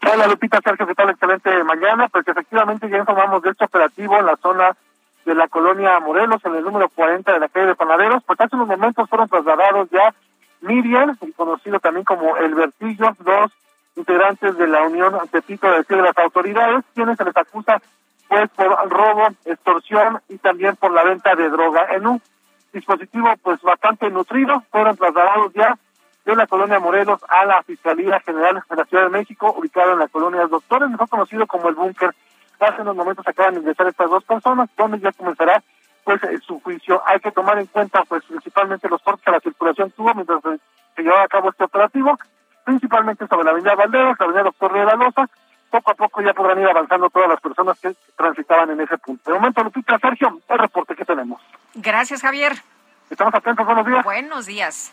Hola 0.02 0.26
Lupita, 0.26 0.60
Sergio, 0.64 0.86
¿qué 0.86 0.94
tal? 0.94 1.10
Excelente 1.10 1.62
mañana. 1.62 2.08
Pues 2.08 2.26
efectivamente 2.26 2.88
ya 2.88 2.98
informamos 2.98 3.42
de 3.42 3.50
este 3.50 3.66
operativo 3.66 4.16
en 4.18 4.26
la 4.26 4.36
zona 4.36 4.74
de 5.26 5.34
la 5.34 5.46
colonia 5.48 6.00
Morelos, 6.00 6.42
en 6.44 6.54
el 6.56 6.64
número 6.64 6.88
40 6.88 7.30
de 7.30 7.38
la 7.38 7.48
calle 7.48 7.66
de 7.66 7.74
Panaderos. 7.74 8.24
Pues 8.24 8.40
hace 8.40 8.56
unos 8.56 8.68
momentos 8.68 9.08
fueron 9.10 9.28
trasladados 9.28 9.90
ya 9.90 10.14
Miriam, 10.62 11.16
conocido 11.36 11.80
también 11.80 12.04
como 12.04 12.36
El 12.38 12.54
Vertillo, 12.54 13.14
dos 13.18 13.52
integrantes 13.94 14.56
de 14.56 14.68
la 14.68 14.82
Unión 14.84 15.18
Tepito 15.30 15.70
de 15.70 15.82
de 15.82 16.02
las 16.02 16.16
autoridades, 16.16 16.82
quienes 16.94 17.18
se 17.18 17.24
les 17.24 17.36
acusa 17.36 17.82
pues 18.26 18.48
por 18.50 18.88
robo, 18.88 19.28
extorsión 19.44 20.20
y 20.28 20.38
también 20.38 20.76
por 20.76 20.92
la 20.92 21.04
venta 21.04 21.34
de 21.34 21.50
droga. 21.50 21.88
En 21.90 22.06
un 22.06 22.22
dispositivo 22.72 23.34
pues 23.42 23.60
bastante 23.60 24.08
nutrido, 24.08 24.62
fueron 24.70 24.96
trasladados 24.96 25.52
ya 25.52 25.76
de 26.24 26.36
la 26.36 26.46
colonia 26.46 26.78
Morelos 26.78 27.20
a 27.28 27.44
la 27.44 27.62
Fiscalía 27.62 28.20
General 28.20 28.62
de 28.68 28.76
la 28.76 28.84
Ciudad 28.84 29.04
de 29.04 29.10
México, 29.10 29.54
ubicado 29.56 29.92
en 29.92 29.98
la 30.00 30.08
colonia 30.08 30.46
Doctores, 30.46 30.90
mejor 30.90 31.08
conocido 31.08 31.46
como 31.46 31.68
el 31.68 31.74
Búnker. 31.74 32.14
Hace 32.60 32.82
unos 32.82 32.96
momentos 32.96 33.26
acaban 33.26 33.54
de 33.54 33.60
ingresar 33.60 33.86
estas 33.86 34.10
dos 34.10 34.22
personas, 34.24 34.68
donde 34.76 35.00
ya 35.00 35.12
comenzará 35.12 35.62
pues 36.04 36.22
eh, 36.24 36.38
su 36.46 36.60
juicio. 36.60 37.02
Hay 37.06 37.20
que 37.20 37.32
tomar 37.32 37.58
en 37.58 37.66
cuenta 37.66 38.02
pues 38.04 38.24
principalmente 38.24 38.88
los 38.88 39.02
cortes 39.02 39.26
a 39.28 39.32
la 39.32 39.40
circulación 39.40 39.90
tuvo 39.92 40.14
mientras 40.14 40.42
se 40.42 41.02
llevaba 41.02 41.24
a 41.24 41.28
cabo 41.28 41.50
este 41.50 41.64
operativo, 41.64 42.18
principalmente 42.64 43.26
sobre 43.26 43.44
la 43.44 43.50
avenida 43.52 43.74
Valderas, 43.74 44.16
la 44.18 44.24
avenida 44.24 44.42
Doctor 44.44 44.72
de 44.72 44.84
la 44.84 44.94
Loza. 44.94 45.26
Poco 45.70 45.92
a 45.92 45.94
poco 45.94 46.20
ya 46.20 46.34
podrán 46.34 46.60
ir 46.60 46.66
avanzando 46.66 47.08
todas 47.10 47.28
las 47.28 47.40
personas 47.40 47.78
que 47.78 47.94
transitaban 48.16 48.70
en 48.70 48.80
ese 48.80 48.98
punto. 48.98 49.30
De 49.30 49.38
momento, 49.38 49.62
Lupita, 49.62 49.98
Sergio, 50.00 50.40
el 50.48 50.58
reporte 50.58 50.96
que 50.96 51.04
tenemos. 51.04 51.40
Gracias, 51.74 52.22
Javier. 52.22 52.54
Estamos 53.08 53.32
atentos, 53.32 53.64
buenos 53.64 53.86
días. 53.86 54.04
Buenos 54.04 54.46
días. 54.46 54.92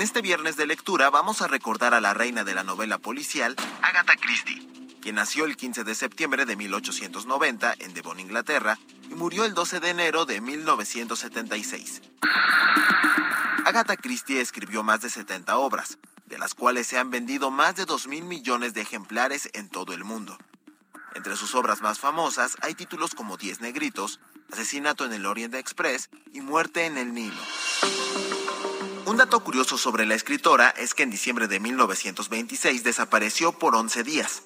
En 0.00 0.04
este 0.04 0.22
viernes 0.22 0.56
de 0.56 0.66
lectura 0.66 1.10
vamos 1.10 1.42
a 1.42 1.46
recordar 1.46 1.92
a 1.92 2.00
la 2.00 2.14
reina 2.14 2.42
de 2.42 2.54
la 2.54 2.64
novela 2.64 2.96
policial, 2.96 3.54
Agatha 3.82 4.16
Christie, 4.16 4.66
quien 5.02 5.16
nació 5.16 5.44
el 5.44 5.58
15 5.58 5.84
de 5.84 5.94
septiembre 5.94 6.46
de 6.46 6.56
1890 6.56 7.74
en 7.80 7.92
Devon, 7.92 8.18
Inglaterra, 8.18 8.78
y 9.10 9.14
murió 9.14 9.44
el 9.44 9.52
12 9.52 9.78
de 9.78 9.90
enero 9.90 10.24
de 10.24 10.40
1976. 10.40 12.00
Agatha 13.66 13.98
Christie 13.98 14.40
escribió 14.40 14.82
más 14.82 15.02
de 15.02 15.10
70 15.10 15.58
obras, 15.58 15.98
de 16.24 16.38
las 16.38 16.54
cuales 16.54 16.86
se 16.86 16.98
han 16.98 17.10
vendido 17.10 17.50
más 17.50 17.76
de 17.76 17.84
2 17.84 18.06
mil 18.06 18.24
millones 18.24 18.72
de 18.72 18.80
ejemplares 18.80 19.50
en 19.52 19.68
todo 19.68 19.92
el 19.92 20.04
mundo. 20.04 20.38
Entre 21.14 21.36
sus 21.36 21.54
obras 21.54 21.82
más 21.82 21.98
famosas 21.98 22.56
hay 22.62 22.74
títulos 22.74 23.14
como 23.14 23.36
Diez 23.36 23.60
Negritos, 23.60 24.18
Asesinato 24.50 25.04
en 25.04 25.12
el 25.12 25.26
Orient 25.26 25.56
Express 25.56 26.08
y 26.32 26.40
Muerte 26.40 26.86
en 26.86 26.96
el 26.96 27.12
Nilo. 27.12 28.39
Un 29.10 29.16
dato 29.16 29.40
curioso 29.40 29.76
sobre 29.76 30.06
la 30.06 30.14
escritora 30.14 30.68
es 30.68 30.94
que 30.94 31.02
en 31.02 31.10
diciembre 31.10 31.48
de 31.48 31.58
1926 31.58 32.84
desapareció 32.84 33.50
por 33.50 33.74
11 33.74 34.04
días, 34.04 34.44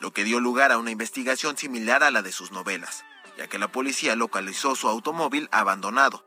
lo 0.00 0.14
que 0.14 0.24
dio 0.24 0.40
lugar 0.40 0.72
a 0.72 0.78
una 0.78 0.90
investigación 0.90 1.58
similar 1.58 2.02
a 2.02 2.10
la 2.10 2.22
de 2.22 2.32
sus 2.32 2.50
novelas, 2.50 3.04
ya 3.36 3.48
que 3.48 3.58
la 3.58 3.70
policía 3.70 4.16
localizó 4.16 4.74
su 4.76 4.88
automóvil 4.88 5.50
abandonado. 5.52 6.24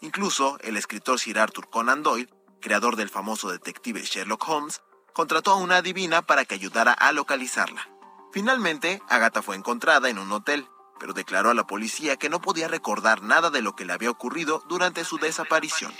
Incluso 0.00 0.56
el 0.62 0.78
escritor 0.78 1.20
Sir 1.20 1.38
Arthur 1.38 1.68
Conan 1.68 2.02
Doyle, 2.02 2.30
creador 2.62 2.96
del 2.96 3.10
famoso 3.10 3.50
detective 3.50 4.00
Sherlock 4.00 4.48
Holmes, 4.48 4.80
contrató 5.12 5.50
a 5.50 5.56
una 5.56 5.76
adivina 5.76 6.22
para 6.22 6.46
que 6.46 6.54
ayudara 6.54 6.94
a 6.94 7.12
localizarla. 7.12 7.90
Finalmente, 8.32 9.02
Agatha 9.10 9.42
fue 9.42 9.56
encontrada 9.56 10.08
en 10.08 10.16
un 10.16 10.32
hotel, 10.32 10.66
pero 10.98 11.12
declaró 11.12 11.50
a 11.50 11.54
la 11.54 11.66
policía 11.66 12.16
que 12.16 12.30
no 12.30 12.40
podía 12.40 12.68
recordar 12.68 13.22
nada 13.22 13.50
de 13.50 13.60
lo 13.60 13.76
que 13.76 13.84
le 13.84 13.92
había 13.92 14.10
ocurrido 14.10 14.64
durante 14.66 15.04
su 15.04 15.18
desaparición. 15.18 15.92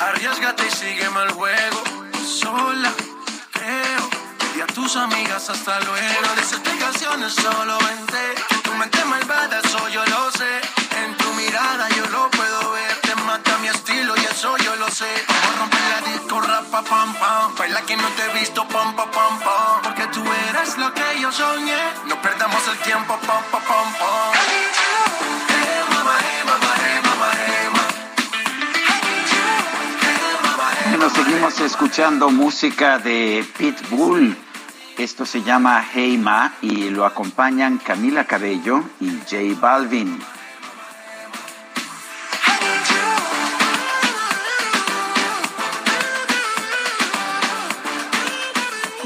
Arriesgate 0.00 0.66
y 0.66 0.70
sígueme 0.70 1.22
el 1.22 1.32
juego. 1.32 1.82
Sola, 2.26 2.92
creo, 3.52 4.10
y 4.56 4.60
a 4.60 4.66
tus 4.66 4.96
amigas 4.96 5.48
hasta 5.48 5.80
luego. 5.80 6.20
No 6.22 6.34
des 6.36 7.34
solo 7.34 7.78
vente. 7.78 8.34
Que 8.48 8.56
tu 8.56 8.72
mente 8.74 9.04
malvada, 9.04 9.60
eso 9.60 9.88
yo 9.88 10.04
lo 10.06 10.30
sé. 10.32 10.60
En 11.02 11.16
tu 11.16 11.32
mirada 11.34 11.88
yo 11.90 12.06
lo 12.06 12.30
puedo 12.30 12.72
ver. 12.72 12.96
Te 13.00 13.14
mata 13.16 13.58
mi 13.58 13.68
estilo 13.68 14.14
y 14.16 14.24
eso 14.24 14.56
yo 14.58 14.76
lo 14.76 14.88
sé. 14.90 15.12
Vamos 15.28 15.54
a 15.54 15.58
romper 15.60 15.80
la 15.90 16.12
disco, 16.12 16.40
rapa, 16.40 16.82
pam, 16.82 17.14
pam. 17.14 17.54
Baila 17.56 17.82
que 17.82 17.96
no 17.96 18.08
te 18.08 18.24
he 18.24 18.38
visto, 18.40 18.66
pam, 18.68 18.94
pam, 18.96 19.10
pam, 19.10 19.38
pam. 19.40 19.82
Porque 19.82 20.06
tú 20.08 20.22
eres 20.48 20.76
lo 20.76 20.92
que 20.92 21.20
yo 21.20 21.32
soñé. 21.32 21.82
No 22.06 22.20
perdamos 22.20 22.66
el 22.68 22.78
tiempo, 22.78 23.18
pam, 23.26 23.42
pam, 23.50 23.62
pam, 23.62 23.92
pam. 23.98 24.33
Estamos 31.06 31.60
escuchando 31.60 32.30
música 32.30 32.98
de 32.98 33.44
Pitbull. 33.58 34.34
Esto 34.96 35.26
se 35.26 35.42
llama 35.42 35.84
Hey 35.92 36.16
Ma 36.16 36.54
y 36.62 36.88
lo 36.88 37.04
acompañan 37.04 37.76
Camila 37.76 38.24
Cabello 38.24 38.82
y 39.00 39.10
J 39.30 39.60
Balvin. 39.60 40.18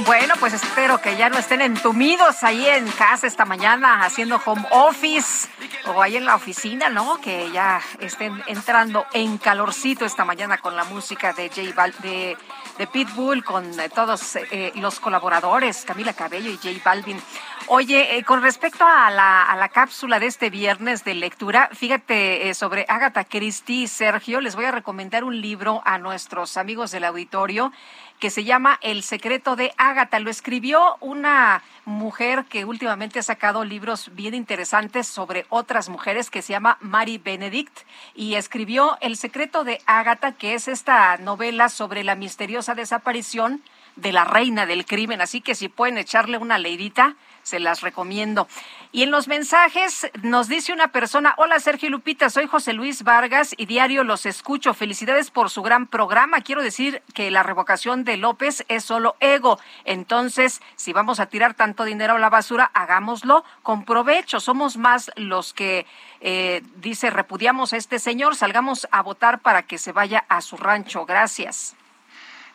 Bueno, 0.09 0.37
pues 0.41 0.55
espero 0.55 1.03
que 1.03 1.19
ya 1.19 1.29
no 1.29 1.37
estén 1.37 1.61
entumidos 1.61 2.43
ahí 2.43 2.67
en 2.67 2.91
casa 2.93 3.27
esta 3.27 3.45
mañana 3.45 4.07
haciendo 4.07 4.41
home 4.43 4.67
office 4.71 5.51
o 5.85 6.01
ahí 6.01 6.17
en 6.17 6.25
la 6.25 6.35
oficina, 6.35 6.89
¿no? 6.89 7.21
Que 7.21 7.51
ya 7.53 7.83
estén 8.01 8.43
entrando 8.47 9.05
en 9.13 9.37
calorcito 9.37 10.07
esta 10.07 10.25
mañana 10.25 10.57
con 10.57 10.75
la 10.77 10.85
música 10.85 11.35
de 11.35 11.51
J 11.51 11.75
Bal 11.77 11.95
de, 11.99 12.39
de 12.79 12.87
Pitbull, 12.87 13.45
con 13.45 13.79
eh, 13.79 13.91
todos 13.91 14.37
eh, 14.37 14.73
los 14.77 14.99
colaboradores, 14.99 15.85
Camila 15.85 16.15
Cabello 16.15 16.51
y 16.51 16.57
J 16.57 16.71
Balvin. 16.83 17.21
Oye, 17.67 18.17
eh, 18.17 18.25
con 18.25 18.41
respecto 18.41 18.87
a 18.87 19.11
la, 19.11 19.43
a 19.43 19.57
la 19.57 19.69
cápsula 19.69 20.19
de 20.19 20.27
este 20.27 20.49
viernes 20.49 21.05
de 21.05 21.17
lectura, 21.17 21.69
fíjate 21.75 22.55
sobre 22.55 22.87
Agatha 22.89 23.25
Christie 23.25 23.87
Sergio, 23.87 24.41
les 24.41 24.57
voy 24.57 24.65
a 24.65 24.71
recomendar 24.71 25.23
un 25.23 25.39
libro 25.39 25.83
a 25.85 25.99
nuestros 25.99 26.57
amigos 26.57 26.93
del 26.93 27.05
auditorio 27.05 27.73
que 28.19 28.31
se 28.31 28.45
llama 28.45 28.79
El 28.83 29.03
secreto 29.03 29.57
de 29.57 29.73
Ágata. 29.77 30.19
Lo 30.19 30.31
escribió 30.31 30.97
una 31.01 31.63
mujer 31.85 32.45
que 32.45 32.65
últimamente 32.65 33.19
ha 33.19 33.23
sacado 33.23 33.65
libros 33.65 34.11
bien 34.15 34.35
interesantes 34.35 35.07
sobre 35.07 35.47
otras 35.49 35.89
mujeres 35.89 36.31
que 36.31 36.43
se 36.43 36.53
llama 36.53 36.79
Mary 36.81 37.19
Benedict 37.19 37.81
y 38.15 38.35
escribió 38.35 38.99
El 39.01 39.17
secreto 39.17 39.65
de 39.65 39.81
Ágata, 39.87 40.33
que 40.33 40.55
es 40.55 40.69
esta 40.69 41.17
novela 41.19 41.69
sobre 41.69 42.05
la 42.05 42.15
misteriosa 42.15 42.75
desaparición 42.75 43.63
de 43.97 44.13
la 44.13 44.25
reina 44.25 44.67
del 44.67 44.87
crimen. 44.87 45.21
Así 45.21 45.41
que 45.41 45.55
si 45.55 45.69
pueden 45.69 45.99
echarle 45.99 46.39
una 46.39 46.59
leidita, 46.59 47.17
se 47.49 47.59
las 47.61 47.81
recomiendo. 47.81 48.47
Y 48.93 49.03
en 49.03 49.11
los 49.11 49.29
mensajes 49.29 50.11
nos 50.23 50.49
dice 50.49 50.73
una 50.73 50.89
persona, 50.89 51.35
hola 51.37 51.61
Sergio 51.61 51.91
Lupita, 51.91 52.31
soy 52.31 52.47
José 52.47 52.73
Luis 52.73 53.03
Vargas 53.03 53.55
y 53.57 53.67
diario 53.67 54.05
los 54.05 54.27
escucho. 54.27 54.73
Felicidades 54.75 55.31
por 55.31 55.51
su 55.51 55.63
gran 55.63 55.87
programa. 55.87 56.41
Quiero 56.41 56.63
decir 56.63 57.03
que 57.15 57.31
la 57.31 57.43
revocación 57.43 58.05
de 58.05 58.17
López 58.17 58.65
es 58.69 58.85
solo 58.85 59.17
ego. 59.21 59.59
Entonces, 59.85 60.63
si 60.77 60.93
vamos 60.93 61.21
a 61.21 61.27
tirar 61.27 61.55
tanto 61.55 61.85
dinero 61.85 62.15
a 62.15 62.19
la 62.19 62.31
basura, 62.31 62.71
hagámoslo 62.73 63.45
con 63.63 63.85
provecho. 63.85 64.41
Somos 64.41 64.77
más 64.77 65.11
los 65.17 65.53
que, 65.53 65.87
eh, 66.21 66.63
dice, 66.77 67.11
repudiamos 67.11 67.73
a 67.73 67.77
este 67.77 67.99
señor. 67.99 68.37
Salgamos 68.37 68.89
a 68.91 69.03
votar 69.03 69.41
para 69.41 69.63
que 69.63 69.79
se 69.79 69.93
vaya 69.93 70.25
a 70.29 70.41
su 70.41 70.57
rancho. 70.57 71.05
Gracias. 71.05 71.77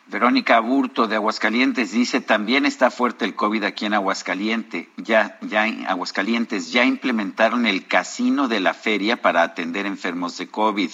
Verónica 0.06 0.60
Burto 0.60 1.06
de 1.06 1.16
Aguascalientes 1.16 1.92
dice, 1.92 2.20
también 2.20 2.66
está 2.66 2.90
fuerte 2.90 3.24
el 3.24 3.34
COVID 3.34 3.64
aquí 3.64 3.86
en 3.86 3.94
Aguascalientes. 3.94 4.86
Ya, 4.98 5.38
ya 5.40 5.66
en 5.66 5.86
Aguascalientes 5.86 6.72
ya 6.72 6.84
implementaron 6.84 7.66
el 7.66 7.86
casino 7.86 8.46
de 8.46 8.60
la 8.60 8.74
feria 8.74 9.22
para 9.22 9.42
atender 9.42 9.86
enfermos 9.86 10.36
de 10.36 10.48
COVID 10.48 10.90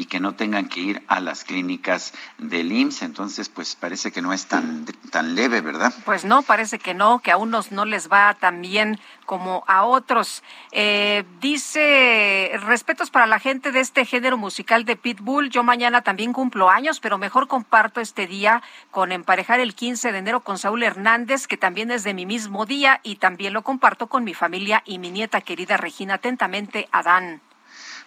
y 0.00 0.06
que 0.06 0.18
no 0.18 0.34
tengan 0.34 0.66
que 0.66 0.80
ir 0.80 1.02
a 1.08 1.20
las 1.20 1.44
clínicas 1.44 2.14
del 2.38 2.72
IMSS. 2.72 3.02
Entonces, 3.02 3.50
pues 3.50 3.76
parece 3.76 4.10
que 4.10 4.22
no 4.22 4.32
es 4.32 4.46
tan, 4.46 4.86
tan 5.10 5.34
leve, 5.34 5.60
¿verdad? 5.60 5.92
Pues 6.06 6.24
no, 6.24 6.40
parece 6.40 6.78
que 6.78 6.94
no, 6.94 7.18
que 7.18 7.30
a 7.30 7.36
unos 7.36 7.70
no 7.70 7.84
les 7.84 8.10
va 8.10 8.32
tan 8.32 8.62
bien 8.62 8.98
como 9.26 9.62
a 9.66 9.84
otros. 9.84 10.42
Eh, 10.72 11.24
dice, 11.42 12.50
respetos 12.64 13.10
para 13.10 13.26
la 13.26 13.38
gente 13.38 13.72
de 13.72 13.80
este 13.80 14.06
género 14.06 14.38
musical 14.38 14.86
de 14.86 14.96
Pitbull. 14.96 15.50
Yo 15.50 15.64
mañana 15.64 16.00
también 16.00 16.32
cumplo 16.32 16.70
años, 16.70 16.98
pero 16.98 17.18
mejor 17.18 17.46
comparto 17.46 18.00
este 18.00 18.26
día 18.26 18.62
con 18.90 19.12
emparejar 19.12 19.60
el 19.60 19.74
15 19.74 20.12
de 20.12 20.18
enero 20.18 20.40
con 20.40 20.56
Saúl 20.56 20.82
Hernández, 20.82 21.46
que 21.46 21.58
también 21.58 21.90
es 21.90 22.04
de 22.04 22.14
mi 22.14 22.24
mismo 22.24 22.64
día, 22.64 23.00
y 23.02 23.16
también 23.16 23.52
lo 23.52 23.60
comparto 23.60 24.06
con 24.06 24.24
mi 24.24 24.32
familia 24.32 24.82
y 24.86 24.98
mi 24.98 25.10
nieta 25.10 25.42
querida 25.42 25.76
Regina. 25.76 26.14
Atentamente, 26.14 26.88
Adán 26.90 27.42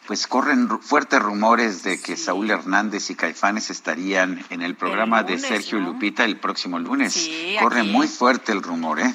pues 0.07 0.27
corren 0.27 0.69
fuertes 0.81 1.21
rumores 1.21 1.84
de 1.84 2.01
que 2.01 2.17
Saúl 2.17 2.51
Hernández 2.51 3.09
y 3.09 3.15
Caifanes 3.15 3.69
estarían 3.69 4.43
en 4.49 4.61
el 4.61 4.75
programa 4.75 5.23
de 5.23 5.39
Sergio 5.39 5.80
Lupita 5.80 6.25
el 6.25 6.39
próximo 6.39 6.80
lunes. 6.80 7.30
Corre 7.61 7.84
muy 7.84 8.07
fuerte 8.07 8.51
el 8.51 8.61
rumor, 8.61 8.99
¿eh? 8.99 9.13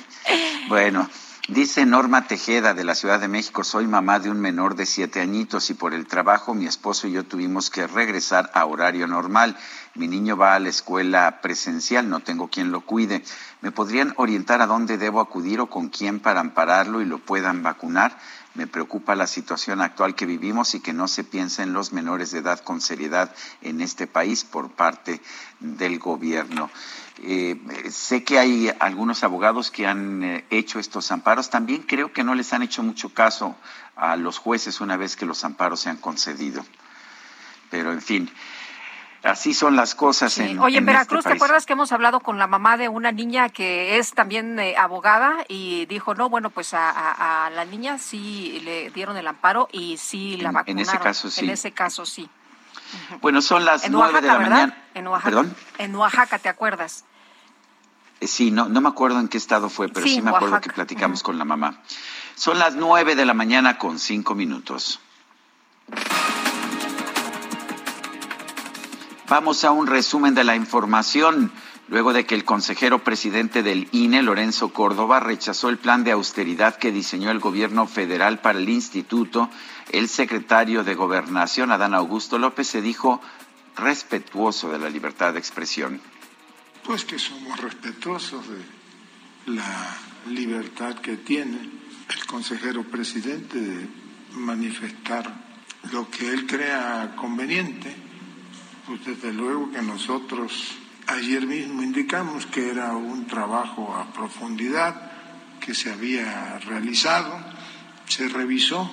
Bueno. 0.69 1.09
Dice 1.48 1.86
Norma 1.86 2.27
Tejeda 2.27 2.74
de 2.74 2.85
la 2.85 2.94
Ciudad 2.94 3.20
de 3.20 3.27
México, 3.27 3.65
soy 3.65 3.86
mamá 3.86 4.20
de 4.20 4.28
un 4.28 4.39
menor 4.39 4.74
de 4.74 4.85
siete 4.85 5.23
añitos 5.23 5.70
y 5.70 5.74
por 5.74 5.94
el 5.94 6.06
trabajo 6.06 6.52
mi 6.52 6.66
esposo 6.66 7.06
y 7.06 7.12
yo 7.12 7.24
tuvimos 7.24 7.70
que 7.70 7.86
regresar 7.86 8.51
a 8.52 8.66
horario 8.66 9.06
normal. 9.06 9.56
Mi 9.94 10.09
niño 10.09 10.36
va 10.36 10.55
a 10.55 10.59
la 10.59 10.69
escuela 10.69 11.40
presencial, 11.40 12.10
no 12.10 12.20
tengo 12.20 12.48
quien 12.48 12.70
lo 12.70 12.82
cuide. 12.82 13.24
¿Me 13.62 13.73
podrían 13.73 14.12
orientar 14.19 14.60
a 14.60 14.66
dónde 14.66 14.98
debo 14.98 15.23
acudir 15.23 15.60
o 15.60 15.70
con 15.70 15.89
quién 15.89 16.20
para 16.20 16.40
ampararlo 16.40 17.01
y 17.01 17.06
lo 17.06 17.19
puedan 17.19 17.62
vacunar? 17.62 18.19
Me 18.59 18.66
preocupa 18.66 19.14
la 19.14 19.28
situación 19.28 19.80
actual 19.80 20.16
que 20.16 20.26
vivimos 20.26 20.74
y 20.74 20.80
que 20.80 20.93
no 20.93 21.06
se 21.06 21.22
piense 21.22 21.62
en 21.62 21.72
los 21.72 21.93
menores 21.93 22.32
de 22.32 22.40
edad 22.40 22.59
con 22.59 22.80
seriedad 22.80 23.32
en 23.62 23.80
este 23.80 24.09
país 24.09 24.43
por 24.43 24.72
parte 24.72 25.20
del 25.60 26.01
gobierno. 26.01 26.68
Eh, 27.22 27.56
sé 27.89 28.24
que 28.24 28.36
hay 28.36 28.68
algunos 28.80 29.22
abogados 29.22 29.70
que 29.70 29.86
han 29.86 30.24
eh, 30.24 30.44
hecho 30.51 30.80
estos 30.80 31.12
amparos. 31.12 31.51
También 31.51 31.82
creo 31.82 32.12
que 32.12 32.24
no 32.24 32.35
les 32.35 32.52
han 32.52 32.64
hecho 32.64 32.82
mucho 32.82 33.10
caso 33.10 33.55
a 33.94 34.16
los 34.16 34.39
jueces 34.39 34.80
una 34.80 34.97
vez 34.97 35.14
que 35.14 35.24
los 35.24 35.44
amparos 35.44 35.78
se 35.78 35.90
han 35.90 35.98
concedido. 35.98 36.66
Pero, 37.70 37.93
en 37.93 38.02
fin, 38.02 38.28
Así 39.23 39.53
son 39.53 39.74
las 39.74 39.95
cosas 39.95 40.39
en 40.39 40.59
Oye, 40.61 40.78
en, 40.78 40.85
este 40.85 40.93
Veracruz, 40.93 41.24
¿te 41.24 41.32
acuerdas 41.32 41.66
que 41.66 41.73
hemos 41.73 41.90
hablado 41.90 42.20
con 42.20 42.39
la 42.39 42.47
mamá 42.47 42.77
de 42.77 42.89
una 42.89 43.11
niña 43.11 43.49
que 43.49 43.99
es 43.99 44.12
también 44.12 44.59
eh, 44.61 44.77
abogada 44.77 45.45
y 45.49 45.86
dijo, 45.86 46.15
no, 46.15 46.28
bueno, 46.28 46.51
pues 46.51 46.73
a, 46.73 47.51
la 47.53 47.65
niña 47.65 47.99
sí 47.99 48.61
le 48.65 48.90
dieron 48.90 49.16
el 49.16 49.27
amparo 49.27 49.69
y 49.73 49.97
sí 49.97 50.36
la 50.36 50.53
vacunaron. 50.53 50.78
En 50.78 50.78
ese 50.78 50.99
caso 50.99 51.31
sí. 51.31 51.45
En 51.45 51.51
ese 51.51 51.73
caso 51.73 52.07
sí. 52.07 52.28
Bueno, 53.20 53.43
son 53.43 53.65
las 53.65 53.90
nueve 53.90 54.20
de 54.20 54.28
la 54.28 54.39
mañana. 54.39 54.85
En 54.95 55.07
Oaxaca. 55.09 55.45
En 55.78 55.95
Oaxaca, 55.97 56.39
¿te 56.39 56.49
acuerdas? 56.49 57.05
Eh, 58.20 58.27
sí, 58.27 58.51
no, 58.51 58.69
no 58.69 58.81
me 58.81 58.89
acuerdo 58.89 59.20
en 59.20 59.28
qué 59.28 59.39
estado 59.39 59.69
fue, 59.69 59.89
pero 59.89 60.07
sí, 60.07 60.23
me 60.23 60.31
acuerdo 60.31 60.61
que 60.61 60.70
platicamos 60.70 61.23
con 61.23 61.39
la 61.39 61.45
mamá. 61.45 61.82
Son 62.35 62.59
las 62.59 62.77
nueve 62.77 63.16
de 63.16 63.27
la 63.27 63.35
mañana 63.35 63.78
con 63.78 63.99
cinco 63.99 64.35
minutos. 64.35 65.01
Vamos 69.28 69.62
a 69.64 69.72
un 69.72 69.86
resumen 69.86 70.34
de 70.34 70.42
la 70.42 70.56
información. 70.56 71.52
Luego 71.88 72.14
de 72.14 72.24
que 72.24 72.34
el 72.34 72.46
consejero 72.46 73.05
presidente 73.05 73.62
del 73.62 73.88
INE, 73.92 74.22
Lorenzo 74.22 74.72
Córdoba, 74.72 75.20
rechazó 75.20 75.68
el 75.68 75.76
plan 75.76 76.02
de 76.02 76.12
austeridad 76.12 76.76
que 76.76 76.92
diseñó 76.92 77.30
el 77.30 77.38
gobierno 77.38 77.86
federal 77.86 78.40
para 78.40 78.59
el 78.59 78.68
instituto, 78.70 79.50
el 79.90 80.09
secretario 80.09 80.82
de 80.82 80.94
Gobernación, 80.94 81.72
Adán 81.72 81.92
Augusto 81.92 82.38
López, 82.38 82.68
se 82.68 82.80
dijo 82.80 83.20
respetuoso 83.76 84.70
de 84.70 84.78
la 84.78 84.88
libertad 84.88 85.34
de 85.34 85.40
expresión. 85.40 86.00
Pues 86.84 87.05
que 87.05 87.18
somos 87.18 87.60
respetuosos 87.60 88.46
de 88.48 89.52
la 89.55 89.96
libertad 90.28 90.94
que 90.96 91.18
tiene 91.18 91.59
el 92.09 92.26
consejero 92.26 92.82
presidente 92.82 93.60
de 93.60 93.88
manifestar 94.32 95.34
lo 95.92 96.10
que 96.10 96.28
él 96.28 96.46
crea 96.46 97.14
conveniente 97.16 98.07
pues 98.89 99.05
desde 99.05 99.35
luego 99.35 99.70
que 99.70 99.82
nosotros 99.82 100.78
ayer 101.09 101.47
mismo 101.47 101.82
indicamos 101.82 102.47
que 102.47 102.70
era 102.70 102.97
un 102.97 103.27
trabajo 103.27 103.94
a 103.94 104.10
profundidad 104.15 105.12
que 105.60 105.74
se 105.74 105.93
había 105.93 106.59
realizado, 106.60 107.39
se 108.06 108.28
revisó 108.28 108.90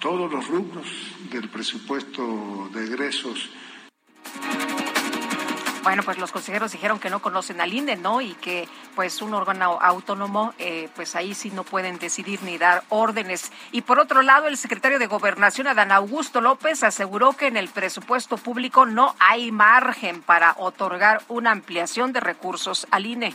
todos 0.00 0.30
los 0.30 0.46
rubros 0.46 0.86
del 1.32 1.48
presupuesto 1.48 2.70
de 2.72 2.84
egresos 2.84 3.50
bueno, 5.82 6.02
pues 6.02 6.18
los 6.18 6.32
consejeros 6.32 6.72
dijeron 6.72 6.98
que 6.98 7.10
no 7.10 7.20
conocen 7.20 7.60
al 7.60 7.72
INE, 7.72 7.96
¿no? 7.96 8.20
Y 8.20 8.34
que 8.34 8.68
pues 8.94 9.20
un 9.22 9.34
órgano 9.34 9.78
autónomo, 9.80 10.54
eh, 10.58 10.88
pues 10.94 11.16
ahí 11.16 11.34
sí 11.34 11.50
no 11.50 11.64
pueden 11.64 11.98
decidir 11.98 12.42
ni 12.42 12.58
dar 12.58 12.84
órdenes. 12.88 13.50
Y 13.72 13.82
por 13.82 13.98
otro 13.98 14.22
lado, 14.22 14.48
el 14.48 14.56
secretario 14.56 14.98
de 14.98 15.06
Gobernación, 15.06 15.66
Adán 15.66 15.92
Augusto 15.92 16.40
López, 16.40 16.82
aseguró 16.84 17.32
que 17.32 17.48
en 17.48 17.56
el 17.56 17.68
presupuesto 17.68 18.36
público 18.36 18.86
no 18.86 19.14
hay 19.18 19.50
margen 19.50 20.22
para 20.22 20.54
otorgar 20.58 21.22
una 21.28 21.50
ampliación 21.50 22.12
de 22.12 22.20
recursos 22.20 22.86
al 22.90 23.06
INE. 23.06 23.34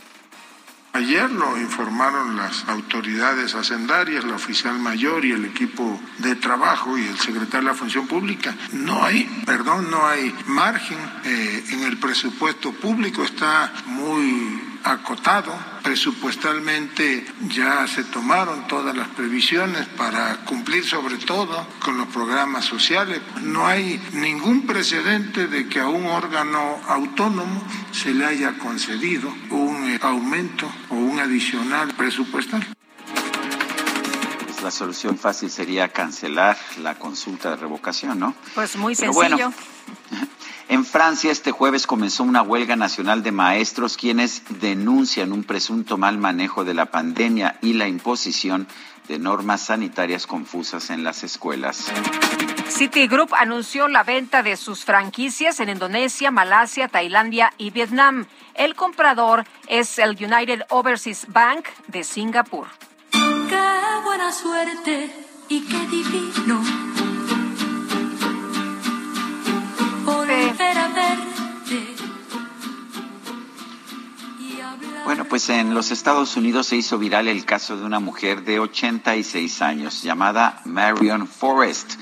Ayer 0.92 1.30
lo 1.30 1.58
informaron 1.58 2.36
las 2.36 2.66
autoridades 2.68 3.54
hacendarias, 3.54 4.24
la 4.24 4.36
oficial 4.36 4.78
mayor 4.78 5.24
y 5.24 5.32
el 5.32 5.44
equipo 5.44 6.00
de 6.18 6.34
trabajo 6.34 6.96
y 6.96 7.04
el 7.04 7.18
secretario 7.18 7.68
de 7.68 7.72
la 7.72 7.74
Función 7.74 8.06
Pública. 8.06 8.56
No 8.72 9.04
hay, 9.04 9.24
perdón, 9.44 9.90
no 9.90 10.06
hay 10.06 10.34
margen 10.46 10.98
eh, 11.24 11.64
en 11.70 11.82
el 11.84 11.98
presupuesto 11.98 12.72
público, 12.72 13.22
está 13.22 13.72
muy 13.86 14.67
acotado. 14.84 15.52
Presupuestalmente 15.82 17.26
ya 17.48 17.86
se 17.86 18.04
tomaron 18.04 18.66
todas 18.66 18.96
las 18.96 19.08
previsiones 19.08 19.86
para 19.96 20.44
cumplir 20.44 20.84
sobre 20.84 21.16
todo 21.16 21.66
con 21.80 21.96
los 21.98 22.08
programas 22.08 22.64
sociales. 22.64 23.20
No 23.42 23.66
hay 23.66 24.00
ningún 24.12 24.66
precedente 24.66 25.46
de 25.46 25.68
que 25.68 25.80
a 25.80 25.88
un 25.88 26.06
órgano 26.06 26.78
autónomo 26.88 27.62
se 27.92 28.12
le 28.12 28.24
haya 28.24 28.58
concedido 28.58 29.32
un 29.50 29.90
eh, 29.90 29.98
aumento 30.02 30.70
o 30.90 30.94
un 30.94 31.18
adicional 31.18 31.94
presupuestal. 31.94 32.66
Pues 34.44 34.62
la 34.62 34.70
solución 34.70 35.18
fácil 35.18 35.50
sería 35.50 35.88
cancelar 35.88 36.56
la 36.82 36.98
consulta 36.98 37.50
de 37.50 37.56
revocación, 37.56 38.18
¿no? 38.18 38.34
Pues 38.54 38.76
muy 38.76 38.94
sencillo. 38.94 39.52
En 40.68 40.84
Francia 40.84 41.32
este 41.32 41.50
jueves 41.50 41.86
comenzó 41.86 42.24
una 42.24 42.42
huelga 42.42 42.76
nacional 42.76 43.22
de 43.22 43.32
maestros 43.32 43.96
quienes 43.96 44.42
denuncian 44.60 45.32
un 45.32 45.42
presunto 45.42 45.96
mal 45.96 46.18
manejo 46.18 46.62
de 46.62 46.74
la 46.74 46.86
pandemia 46.86 47.58
y 47.62 47.72
la 47.72 47.88
imposición 47.88 48.68
de 49.08 49.18
normas 49.18 49.62
sanitarias 49.62 50.26
confusas 50.26 50.90
en 50.90 51.04
las 51.04 51.24
escuelas. 51.24 51.90
Citigroup 52.68 53.32
anunció 53.34 53.88
la 53.88 54.04
venta 54.04 54.42
de 54.42 54.58
sus 54.58 54.84
franquicias 54.84 55.58
en 55.60 55.70
Indonesia, 55.70 56.30
Malasia, 56.30 56.88
Tailandia 56.88 57.54
y 57.56 57.70
Vietnam. 57.70 58.26
El 58.54 58.74
comprador 58.74 59.44
es 59.68 59.98
el 59.98 60.10
United 60.10 60.64
Overseas 60.68 61.26
Bank 61.28 61.64
de 61.86 62.04
Singapur. 62.04 62.66
Qué 63.10 64.04
buena 64.04 64.30
suerte 64.32 65.10
y 65.48 65.62
qué 65.62 65.86
divino 65.86 67.07
Bueno, 75.04 75.24
pues 75.24 75.48
en 75.48 75.72
los 75.72 75.90
Estados 75.90 76.36
Unidos 76.36 76.66
se 76.66 76.76
hizo 76.76 76.98
viral 76.98 77.28
el 77.28 77.46
caso 77.46 77.78
de 77.78 77.84
una 77.84 77.98
mujer 77.98 78.44
de 78.44 78.60
86 78.60 79.62
años 79.62 80.02
llamada 80.02 80.60
Marion 80.66 81.26
Forrest. 81.26 81.94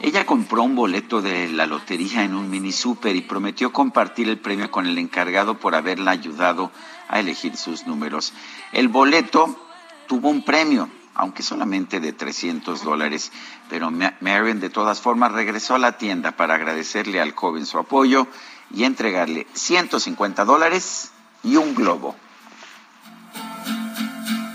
Ella 0.00 0.24
compró 0.24 0.62
un 0.62 0.74
boleto 0.74 1.20
de 1.20 1.48
la 1.48 1.66
lotería 1.66 2.24
en 2.24 2.34
un 2.34 2.50
mini 2.50 2.72
super 2.72 3.14
y 3.16 3.20
prometió 3.20 3.72
compartir 3.72 4.30
el 4.30 4.38
premio 4.38 4.70
con 4.70 4.86
el 4.86 4.96
encargado 4.98 5.58
por 5.58 5.74
haberla 5.74 6.12
ayudado 6.12 6.72
a 7.08 7.20
elegir 7.20 7.56
sus 7.56 7.86
números. 7.86 8.32
El 8.72 8.88
boleto 8.88 9.58
tuvo 10.06 10.30
un 10.30 10.42
premio, 10.42 10.88
aunque 11.14 11.42
solamente 11.42 12.00
de 12.00 12.12
300 12.12 12.82
dólares. 12.82 13.32
Pero 13.68 13.90
Marion 13.90 14.60
de 14.60 14.70
todas 14.70 15.00
formas 15.00 15.32
regresó 15.32 15.74
a 15.74 15.78
la 15.78 15.98
tienda 15.98 16.32
para 16.32 16.54
agradecerle 16.54 17.20
al 17.20 17.32
joven 17.32 17.66
su 17.66 17.78
apoyo 17.78 18.26
y 18.70 18.84
entregarle 18.84 19.46
150 19.54 20.44
dólares 20.44 21.12
y 21.42 21.56
un 21.56 21.74
globo. 21.74 22.16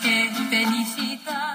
¡Qué 0.02 0.32
felicidad! 0.50 1.50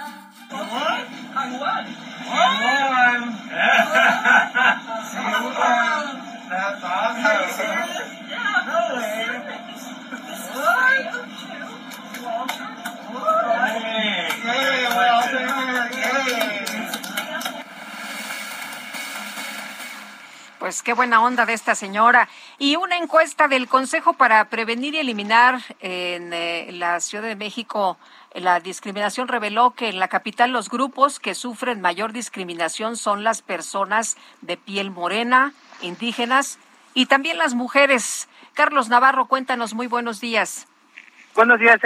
Pues 20.65 20.83
qué 20.83 20.95
buena 20.95 21.23
onda 21.23 21.45
de 21.45 21.53
esta 21.53 21.75
señora. 21.75 22.27
Y 22.59 22.77
una 22.77 22.97
encuesta 22.97 23.49
del 23.49 23.69
Consejo 23.69 24.15
para 24.15 24.49
Prevenir 24.49 24.95
y 24.95 24.99
Eliminar 24.99 25.61
en 25.81 26.33
eh, 26.33 26.71
la 26.73 27.01
Ciudad 27.01 27.23
de 27.23 27.37
México 27.37 27.99
la 28.33 28.61
discriminación 28.61 29.29
reveló 29.29 29.73
que 29.73 29.91
en 29.91 29.99
la 29.99 30.09
capital 30.09 30.53
los 30.53 30.71
grupos 30.71 31.21
que 31.21 31.35
sufren 31.35 31.83
mayor 31.83 32.15
discriminación 32.15 32.97
son 32.97 33.25
las 33.25 33.43
personas 33.43 34.17
de 34.41 34.57
piel 34.57 34.91
morena, 34.91 35.53
indígenas 35.83 36.59
y 36.95 37.05
también 37.05 37.37
las 37.37 37.53
mujeres. 37.53 38.31
Carlos 38.55 38.89
Navarro, 38.89 39.27
cuéntanos, 39.27 39.75
muy 39.75 39.87
buenos 39.87 40.19
días. 40.19 40.67
Buenos 41.35 41.59
días, 41.59 41.81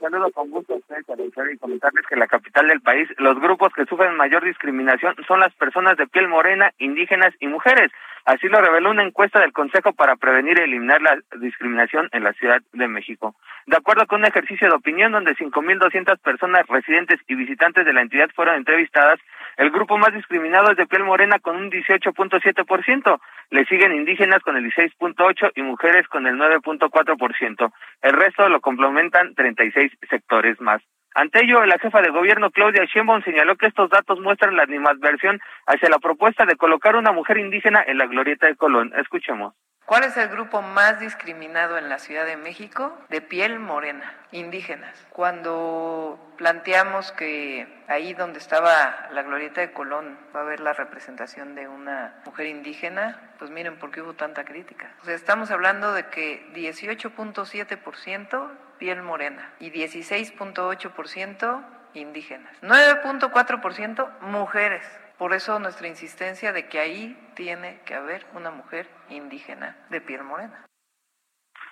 saludo 0.00 0.30
con 0.30 0.48
gusto 0.48 0.74
a 0.74 0.76
ustedes 0.76 1.04
y 1.52 1.58
comentarles 1.58 2.06
que 2.06 2.14
la 2.14 2.28
capital 2.28 2.68
del 2.68 2.80
país 2.80 3.08
los 3.18 3.40
grupos 3.40 3.72
que 3.74 3.84
sufren 3.84 4.14
mayor 4.16 4.44
discriminación 4.44 5.16
son 5.26 5.40
las 5.40 5.52
personas 5.54 5.96
de 5.96 6.06
piel 6.06 6.28
morena, 6.28 6.72
indígenas 6.78 7.34
y 7.40 7.48
mujeres. 7.48 7.90
Así 8.24 8.48
lo 8.48 8.60
reveló 8.60 8.90
una 8.90 9.04
encuesta 9.04 9.40
del 9.40 9.52
Consejo 9.52 9.92
para 9.92 10.16
Prevenir 10.16 10.58
y 10.58 10.62
Eliminar 10.62 11.00
la 11.00 11.18
Discriminación 11.38 12.08
en 12.12 12.24
la 12.24 12.32
Ciudad 12.34 12.60
de 12.72 12.88
México. 12.88 13.34
De 13.66 13.76
acuerdo 13.76 14.06
con 14.06 14.20
un 14.20 14.26
ejercicio 14.26 14.68
de 14.68 14.74
opinión 14.74 15.12
donde 15.12 15.34
5.200 15.36 16.18
personas 16.18 16.66
residentes 16.68 17.20
y 17.28 17.34
visitantes 17.34 17.84
de 17.84 17.92
la 17.92 18.02
entidad 18.02 18.28
fueron 18.34 18.56
entrevistadas, 18.56 19.18
el 19.56 19.70
grupo 19.70 19.98
más 19.98 20.12
discriminado 20.12 20.70
es 20.70 20.76
de 20.76 20.86
piel 20.86 21.04
morena 21.04 21.38
con 21.38 21.56
un 21.56 21.70
18.7%, 21.70 23.20
le 23.50 23.64
siguen 23.66 23.92
indígenas 23.92 24.42
con 24.42 24.56
el 24.56 24.64
16.8% 24.70 25.52
y 25.54 25.62
mujeres 25.62 26.06
con 26.08 26.26
el 26.26 26.36
9.4%. 26.36 27.72
El 28.02 28.12
resto 28.12 28.48
lo 28.48 28.60
complementan 28.60 29.34
36 29.34 29.92
sectores 30.08 30.60
más. 30.60 30.82
Ante 31.14 31.42
ello, 31.44 31.64
la 31.66 31.78
jefa 31.78 32.00
de 32.02 32.10
gobierno 32.10 32.50
Claudia 32.50 32.84
Sheinbaum 32.84 33.22
señaló 33.22 33.56
que 33.56 33.66
estos 33.66 33.90
datos 33.90 34.20
muestran 34.20 34.56
la 34.56 34.62
animadversión 34.62 35.40
hacia 35.66 35.88
la 35.88 35.98
propuesta 35.98 36.46
de 36.46 36.56
colocar 36.56 36.94
una 36.94 37.12
mujer 37.12 37.38
indígena 37.38 37.82
en 37.84 37.98
la 37.98 38.06
glorieta 38.06 38.46
de 38.46 38.56
Colón. 38.56 38.92
Escuchemos. 38.96 39.54
¿Cuál 39.90 40.04
es 40.04 40.16
el 40.16 40.28
grupo 40.28 40.62
más 40.62 41.00
discriminado 41.00 41.76
en 41.76 41.88
la 41.88 41.98
Ciudad 41.98 42.24
de 42.24 42.36
México? 42.36 42.96
De 43.08 43.20
piel 43.20 43.58
morena, 43.58 44.14
indígenas. 44.30 45.04
Cuando 45.10 46.16
planteamos 46.38 47.10
que 47.10 47.66
ahí 47.88 48.14
donde 48.14 48.38
estaba 48.38 49.08
la 49.10 49.24
glorieta 49.24 49.62
de 49.62 49.72
Colón 49.72 50.16
va 50.32 50.40
a 50.40 50.42
haber 50.44 50.60
la 50.60 50.74
representación 50.74 51.56
de 51.56 51.66
una 51.66 52.22
mujer 52.24 52.46
indígena, 52.46 53.32
pues 53.40 53.50
miren 53.50 53.80
por 53.80 53.90
qué 53.90 54.00
hubo 54.00 54.14
tanta 54.14 54.44
crítica. 54.44 54.94
O 55.02 55.06
sea, 55.06 55.16
estamos 55.16 55.50
hablando 55.50 55.92
de 55.92 56.06
que 56.06 56.46
18.7% 56.54 58.48
piel 58.80 59.02
morena 59.02 59.52
y 59.60 59.70
16.8% 59.70 61.64
indígenas. 61.94 62.52
9.4% 62.62 64.20
mujeres. 64.22 64.84
Por 65.18 65.34
eso 65.34 65.58
nuestra 65.58 65.86
insistencia 65.86 66.52
de 66.52 66.66
que 66.66 66.80
ahí 66.80 67.30
tiene 67.34 67.80
que 67.84 67.94
haber 67.94 68.26
una 68.34 68.50
mujer 68.50 68.88
indígena 69.10 69.76
de 69.90 70.00
piel 70.00 70.24
morena. 70.24 70.64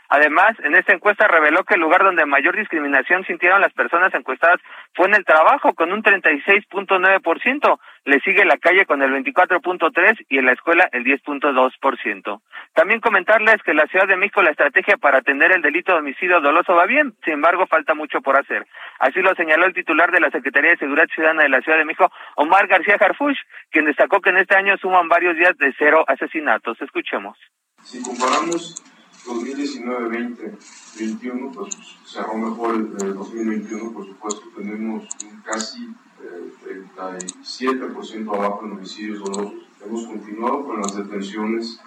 Además, 0.09 0.56
en 0.64 0.74
esta 0.74 0.94
encuesta 0.94 1.28
reveló 1.28 1.64
que 1.64 1.74
el 1.74 1.80
lugar 1.80 2.02
donde 2.02 2.24
mayor 2.24 2.56
discriminación 2.56 3.24
sintieron 3.24 3.60
las 3.60 3.72
personas 3.74 4.12
encuestadas 4.14 4.59
fue 4.94 5.06
en 5.06 5.14
el 5.14 5.24
trabajo, 5.24 5.74
con 5.74 5.93
un 5.93 6.02
36.9%. 6.02 7.78
Le 8.05 8.20
sigue 8.20 8.47
la 8.47 8.56
calle 8.56 8.86
con 8.86 9.02
el 9.02 9.10
24.3% 9.12 10.24
y 10.30 10.39
en 10.39 10.47
la 10.47 10.52
escuela 10.52 10.89
el 10.93 11.05
10.2%. 11.05 12.40
También 12.72 13.01
comentarles 13.01 13.62
que 13.62 13.72
en 13.72 13.76
la 13.76 13.86
Ciudad 13.86 14.06
de 14.06 14.16
México 14.16 14.43
la 14.43 14.51
estrategia 14.51 14.97
para 14.97 15.18
atender 15.18 15.52
el 15.52 15.60
delito 15.60 15.93
de 15.93 15.98
homicidio 15.98 16.40
doloso 16.40 16.74
va 16.74 16.86
bien, 16.86 17.14
sin 17.22 17.35
embargo 17.35 17.66
falta 17.66 17.93
mucho 17.93 18.22
por 18.22 18.39
hacer. 18.39 18.66
Así 19.01 19.20
lo 19.20 19.35
señaló 19.35 19.66
el 19.66 19.74
titular 19.74 20.10
de 20.10 20.20
la 20.20 20.30
Secretaría 20.30 20.70
de 20.70 20.78
Seguridad 20.78 21.09
Ciudadana 21.14 21.43
de 21.43 21.51
la 21.51 21.60
Ciudad 21.60 21.76
de 21.76 21.85
México, 21.85 22.10
Omar 22.36 22.66
García 22.66 22.97
Harfuch, 22.98 23.36
quien 23.70 23.85
destacó 23.85 24.20
que 24.20 24.30
en 24.30 24.39
este 24.39 24.56
año 24.56 24.76
suman 24.78 25.09
varios 25.09 25.36
días 25.36 25.56
de 25.59 25.74
cero 25.78 26.05
asesinatos. 26.09 26.80
Escuchemos. 26.80 27.36
Si 27.82 28.02
comparamos 28.02 28.97
2019, 29.28 30.09
20, 30.09 30.59
21, 30.98 31.52
pues 31.52 31.76
cerró 32.06 32.34
mejor 32.38 32.76
el, 32.76 33.14
2021, 33.14 33.92
por 33.92 34.06
supuesto, 34.06 34.42
tenemos 34.56 35.06
un 35.22 35.40
casi 35.42 35.84
eh, 36.22 36.84
37% 36.96 38.34
abajo 38.34 38.64
en 38.64 38.72
homicidios 38.72 39.20
dolosos. 39.20 39.66
Hemos 39.84 40.06
continuado 40.06 40.64
con 40.64 40.80
las 40.80 40.96
detenciones 40.96 41.78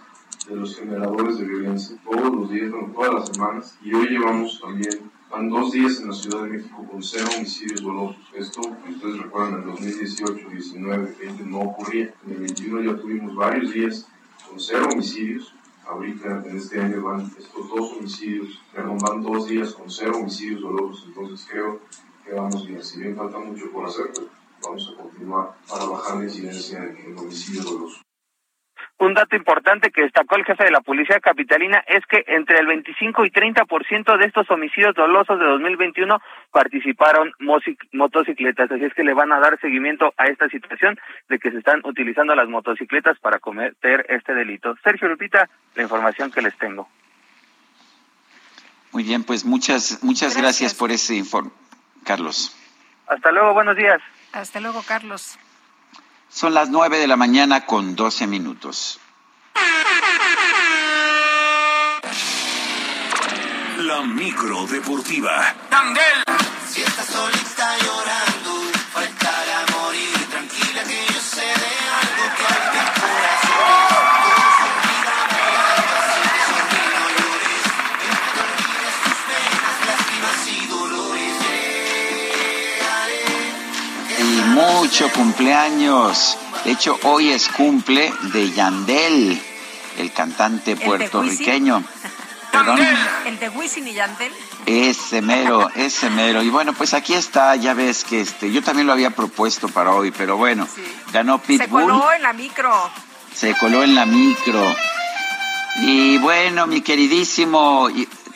de 0.47 0.55
los 0.55 0.77
generadores 0.77 1.39
de 1.39 1.45
violencia 1.45 1.97
todos 2.03 2.33
los 2.33 2.51
días, 2.51 2.71
todas 2.93 3.13
las 3.13 3.29
semanas, 3.29 3.77
y 3.83 3.93
hoy 3.93 4.07
llevamos 4.09 4.61
también, 4.61 5.11
van 5.29 5.49
dos 5.49 5.71
días 5.71 5.99
en 5.99 6.09
la 6.09 6.13
Ciudad 6.13 6.43
de 6.43 6.49
México 6.49 6.87
con 6.89 7.01
cero 7.01 7.25
homicidios 7.35 7.81
dolosos. 7.81 8.21
Esto, 8.35 8.61
ustedes 8.61 9.17
recuerdan, 9.17 9.53
en 9.53 9.59
el 9.61 9.75
2018, 9.75 10.49
19, 10.49 11.15
20 11.19 11.43
no 11.45 11.59
ocurría. 11.59 12.13
En 12.25 12.33
el 12.33 12.39
21 12.39 12.81
ya 12.83 13.01
tuvimos 13.01 13.35
varios 13.35 13.73
días 13.73 14.07
con 14.47 14.59
cero 14.59 14.87
homicidios 14.91 15.53
ahorita 15.91 16.43
en 16.45 16.57
este 16.57 16.79
año 16.79 17.03
van 17.03 17.31
estos 17.37 17.69
dos 17.69 17.91
homicidios, 17.93 18.59
perdón, 18.73 18.97
van 18.97 19.21
dos 19.21 19.47
días 19.47 19.73
con 19.73 19.89
cero 19.89 20.13
homicidios 20.19 20.61
dolosos, 20.61 21.05
entonces 21.07 21.47
creo 21.49 21.79
que 22.23 22.33
vamos 22.33 22.65
bien. 22.65 22.83
Si 22.83 22.99
bien 22.99 23.15
falta 23.15 23.37
mucho 23.39 23.69
por 23.71 23.85
hacer, 23.85 24.11
pues 24.13 24.27
vamos 24.63 24.93
a 24.93 25.01
continuar 25.01 25.57
para 25.67 25.85
bajar 25.85 26.17
la 26.17 26.23
incidencia 26.23 26.83
en 26.83 27.17
homicidios 27.17 27.65
dolosos. 27.65 28.01
Un 29.01 29.15
dato 29.15 29.35
importante 29.35 29.89
que 29.89 30.03
destacó 30.03 30.35
el 30.35 30.45
jefe 30.45 30.63
de 30.63 30.69
la 30.69 30.81
Policía 30.81 31.19
Capitalina 31.19 31.83
es 31.87 32.05
que 32.05 32.23
entre 32.27 32.59
el 32.59 32.67
25 32.67 33.25
y 33.25 33.31
30% 33.31 34.15
de 34.15 34.25
estos 34.27 34.47
homicidios 34.51 34.93
dolosos 34.93 35.39
de 35.39 35.45
2021 35.45 36.21
participaron 36.51 37.33
motocicletas. 37.39 38.71
Así 38.71 38.85
es 38.85 38.93
que 38.93 39.03
le 39.03 39.15
van 39.15 39.31
a 39.31 39.39
dar 39.39 39.59
seguimiento 39.59 40.13
a 40.17 40.25
esta 40.25 40.47
situación 40.49 40.99
de 41.29 41.39
que 41.39 41.49
se 41.49 41.57
están 41.57 41.81
utilizando 41.83 42.35
las 42.35 42.47
motocicletas 42.47 43.17
para 43.17 43.39
cometer 43.39 44.05
este 44.07 44.35
delito. 44.35 44.75
Sergio 44.83 45.07
Lupita, 45.07 45.49
la 45.73 45.81
información 45.81 46.29
que 46.29 46.43
les 46.43 46.55
tengo. 46.59 46.87
Muy 48.91 49.01
bien, 49.01 49.23
pues 49.23 49.45
muchas, 49.45 50.03
muchas 50.03 50.37
gracias, 50.37 50.75
por 50.75 50.91
ese 50.91 51.15
informe, 51.15 51.49
Carlos. 52.05 52.55
Hasta 53.07 53.31
luego, 53.31 53.55
buenos 53.55 53.75
días. 53.75 53.99
Hasta 54.31 54.59
luego, 54.59 54.83
Carlos. 54.87 55.39
Son 56.33 56.53
las 56.53 56.69
nueve 56.69 56.97
de 56.97 57.07
la 57.07 57.17
mañana 57.17 57.65
con 57.65 57.95
doce 57.95 58.25
minutos. 58.25 58.99
La 63.79 64.01
micro 64.03 64.65
deportiva. 64.67 65.53
Candel. 65.69 66.23
Si 66.69 66.81
estás 66.81 67.05
solita 67.07 67.77
llorando, 67.79 68.40
mucho 84.61 85.11
cumpleaños. 85.11 86.37
De 86.63 86.71
hecho, 86.71 86.97
hoy 87.03 87.31
es 87.31 87.47
cumple 87.49 88.13
de 88.33 88.51
Yandel, 88.51 89.41
el 89.97 90.13
cantante 90.13 90.75
puertorriqueño. 90.75 91.83
Perdón. 92.51 92.79
El 93.25 93.39
de 93.39 93.49
Wisin 93.49 93.87
y 93.87 93.93
Yandel. 93.93 94.31
Ese 94.65 95.21
mero, 95.21 95.69
ese 95.75 96.09
mero. 96.09 96.43
Y 96.43 96.49
bueno, 96.49 96.73
pues 96.73 96.93
aquí 96.93 97.13
está, 97.13 97.55
ya 97.55 97.73
ves 97.73 98.03
que 98.03 98.21
este, 98.21 98.51
yo 98.51 98.61
también 98.61 98.87
lo 98.87 98.93
había 98.93 99.11
propuesto 99.11 99.69
para 99.69 99.91
hoy, 99.91 100.11
pero 100.11 100.37
bueno, 100.37 100.67
ganó 101.13 101.37
Se 101.39 101.57
Pitbull, 101.59 101.83
coló 101.83 102.11
en 102.11 102.21
la 102.21 102.33
micro. 102.33 102.91
se 103.33 103.55
coló 103.55 103.83
en 103.83 103.95
la 103.95 104.05
micro. 104.05 104.63
Y 105.77 106.17
bueno, 106.17 106.67
mi 106.67 106.81
queridísimo 106.81 107.87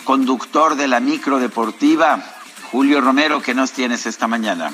conductor 0.06 0.76
de 0.76 0.88
la 0.88 1.02
micro 1.02 1.40
deportiva, 1.40 2.24
Julio 2.72 3.02
Romero, 3.02 3.42
¿qué 3.42 3.54
nos 3.54 3.72
tienes 3.72 4.06
esta 4.06 4.28
mañana? 4.28 4.72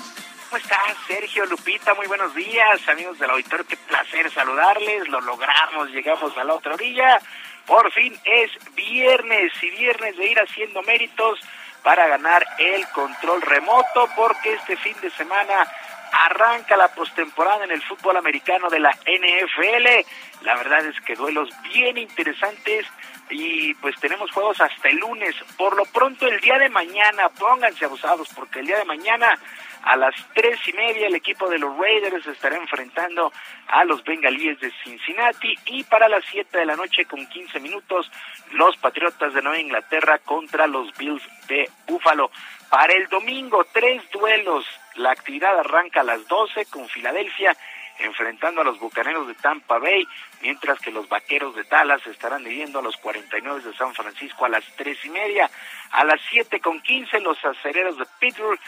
¿Cómo 0.52 0.64
estás, 0.64 0.98
Sergio 1.07 1.45
Lupita? 1.45 1.94
Muy 1.94 2.07
buenos 2.07 2.36
días, 2.36 2.86
amigos 2.90 3.18
del 3.18 3.30
auditorio. 3.30 3.65
Qué 3.65 3.78
placer 3.78 4.30
saludarles. 4.32 5.07
Lo 5.07 5.22
logramos, 5.22 5.90
llegamos 5.91 6.38
a 6.38 6.44
la 6.44 6.56
otra 6.56 6.73
orilla. 6.73 7.22
Por 7.65 7.90
fin 7.94 8.14
es 8.26 8.52
viernes 8.76 9.53
y 9.61 9.69
viernes 9.69 10.18
de 10.18 10.28
ir 10.28 10.38
haciendo 10.38 10.82
méritos 10.82 11.40
para 11.84 12.06
ganar 12.07 12.45
el 12.60 12.86
control 12.90 13.41
remoto, 13.44 14.10
porque 14.14 14.56
este 14.56 14.76
fin 14.76 14.94
de 15.02 15.10
semana 15.11 15.65
arranca 16.11 16.76
la 16.76 16.90
postemporada 16.90 17.64
en 17.64 17.72
el 17.72 17.82
fútbol 17.84 18.18
americano 18.18 18.69
de 18.69 18.80
la 18.82 18.91
NFL. 18.91 20.44
La 20.44 20.56
verdad 20.56 20.86
es 20.86 20.99
que 20.99 21.15
duelos 21.15 21.48
bien 21.73 21.98
interesantes 21.98 22.86
y 23.30 23.73
pues 23.76 23.95
tenemos 24.02 24.30
juegos 24.32 24.60
hasta 24.60 24.90
el 24.90 24.98
lunes. 24.98 25.34
Por 25.57 25.78
lo 25.78 25.86
pronto 25.86 26.28
el 26.28 26.41
día 26.41 26.60
de 26.60 26.68
mañana, 26.68 27.30
pónganse 27.30 27.86
abusados 27.86 28.28
porque 28.36 28.60
el 28.60 28.68
día 28.68 28.80
de 28.80 28.86
mañana 28.86 29.40
a 29.84 29.95
las 29.95 30.16
tres 30.34 30.60
y 30.68 30.74
media 30.74 31.08
el 31.08 31.16
equipo 31.16 31.49
de 31.49 31.60
los 31.60 31.76
Raiders 31.78 32.26
estará 32.28 32.56
enfrentando 32.58 33.32
a 33.68 33.84
los 33.84 34.03
Bengalíes 34.03 34.60
de 34.60 34.72
Cincinnati 34.84 35.56
y 35.66 35.84
para 35.84 36.08
las 36.08 36.24
siete 36.26 36.60
de 36.60 36.66
la 36.66 36.76
noche 36.76 37.06
con 37.06 37.26
15 37.26 37.60
minutos 37.60 38.12
los 38.52 38.78
Patriotas 38.78 39.34
de 39.34 39.41
Nueva 39.41 39.60
Inglaterra 39.60 40.20
contra 40.20 40.68
los 40.68 40.95
Bills 40.98 41.24
de 41.48 41.70
Buffalo. 41.88 42.32
Para 42.70 42.94
el 42.94 43.08
domingo 43.08 43.66
tres 43.74 44.03
duelos. 44.12 44.66
La 44.95 45.12
actividad 45.12 45.58
arranca 45.58 46.02
a 46.02 46.03
las 46.03 46.28
12 46.28 46.66
con 46.66 46.88
Filadelfia 46.90 47.56
enfrentando 47.99 48.62
a 48.62 48.64
los 48.64 48.80
Bucaneros 48.80 49.28
de 49.28 49.36
Tampa 49.36 49.78
Bay, 49.78 50.08
mientras 50.41 50.80
que 50.80 50.91
los 50.91 51.08
Vaqueros 51.08 51.56
de 51.56 51.64
Dallas 51.64 52.06
estarán 52.08 52.44
midiendo 52.44 52.80
a 52.80 52.82
los 52.82 52.98
49 52.98 53.62
de 53.62 53.74
San 53.76 53.94
Francisco 53.94 54.45
a 54.45 54.49
las 54.49 54.64
tres 54.76 54.98
y 55.06 55.10
media. 55.10 55.49
A 55.91 56.03
las 56.03 56.20
siete 56.30 56.60
con 56.60 56.82
quince 56.82 57.20
los 57.20 57.44
Acereros 57.44 57.98
de 57.98 58.06
Pittsburgh 58.20 58.60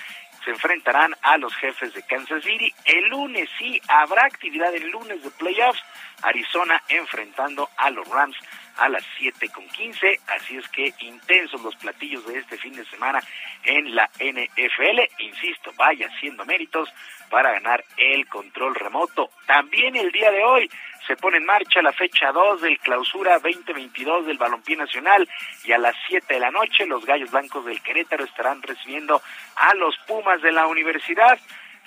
se 0.44 0.52
enfrentarán 0.52 1.14
a 1.22 1.38
los 1.38 1.56
jefes 1.56 1.94
de 1.94 2.04
Kansas 2.04 2.44
City. 2.44 2.74
El 2.86 3.08
lunes 3.10 3.50
sí 3.58 3.82
habrá 3.88 4.26
actividad 4.26 4.74
el 4.74 4.90
lunes 4.90 5.24
de 5.24 5.30
playoffs. 5.32 5.84
Arizona 6.22 6.82
enfrentando 6.88 7.70
a 7.78 7.90
los 7.90 8.08
Rams 8.08 8.38
a 8.78 8.90
las 8.90 9.04
siete 9.18 9.50
con 9.50 9.68
quince. 9.70 10.20
Así 10.28 10.58
es 10.58 10.68
que 10.70 10.94
intensos 11.00 11.62
los 11.62 11.76
platillos 11.76 12.26
de 12.28 12.40
este 12.40 12.58
fin 12.58 12.74
de 12.74 12.86
semana 12.86 13.20
en 13.64 13.94
la 13.96 14.10
NFL. 14.20 15.02
Insisto, 15.20 15.74
vaya 15.78 16.08
haciendo 16.08 16.46
méritos 16.46 16.90
para 17.30 17.52
ganar 17.52 17.84
el 17.98 18.28
control 18.28 18.76
remoto. 18.76 19.30
También 19.46 19.96
el 19.96 20.12
día 20.12 20.32
de 20.32 20.44
hoy 20.44 20.70
se 21.08 21.16
pone 21.18 21.38
en 21.38 21.46
marcha 21.46 21.82
la 21.82 21.92
fecha 21.92 22.32
2 22.32 22.62
del 22.62 22.80
clausura 22.80 23.40
2022 23.40 24.26
del 24.26 24.38
Balompié 24.38 24.76
Nacional 24.78 25.28
y 25.66 25.72
a 25.72 25.78
las 25.78 25.96
7 26.08 26.34
de 26.34 26.40
la 26.40 26.52
noche 26.52 26.86
los 26.86 27.06
Gallos 27.06 27.32
Blancos 27.32 27.66
del 27.66 27.82
Querétaro 27.82 28.24
estarán 28.24 28.62
recibiendo 28.62 29.22
a 29.56 29.74
los 29.76 29.96
Pumas 30.08 30.42
de 30.42 30.52
la 30.52 30.68
Universidad. 30.68 31.38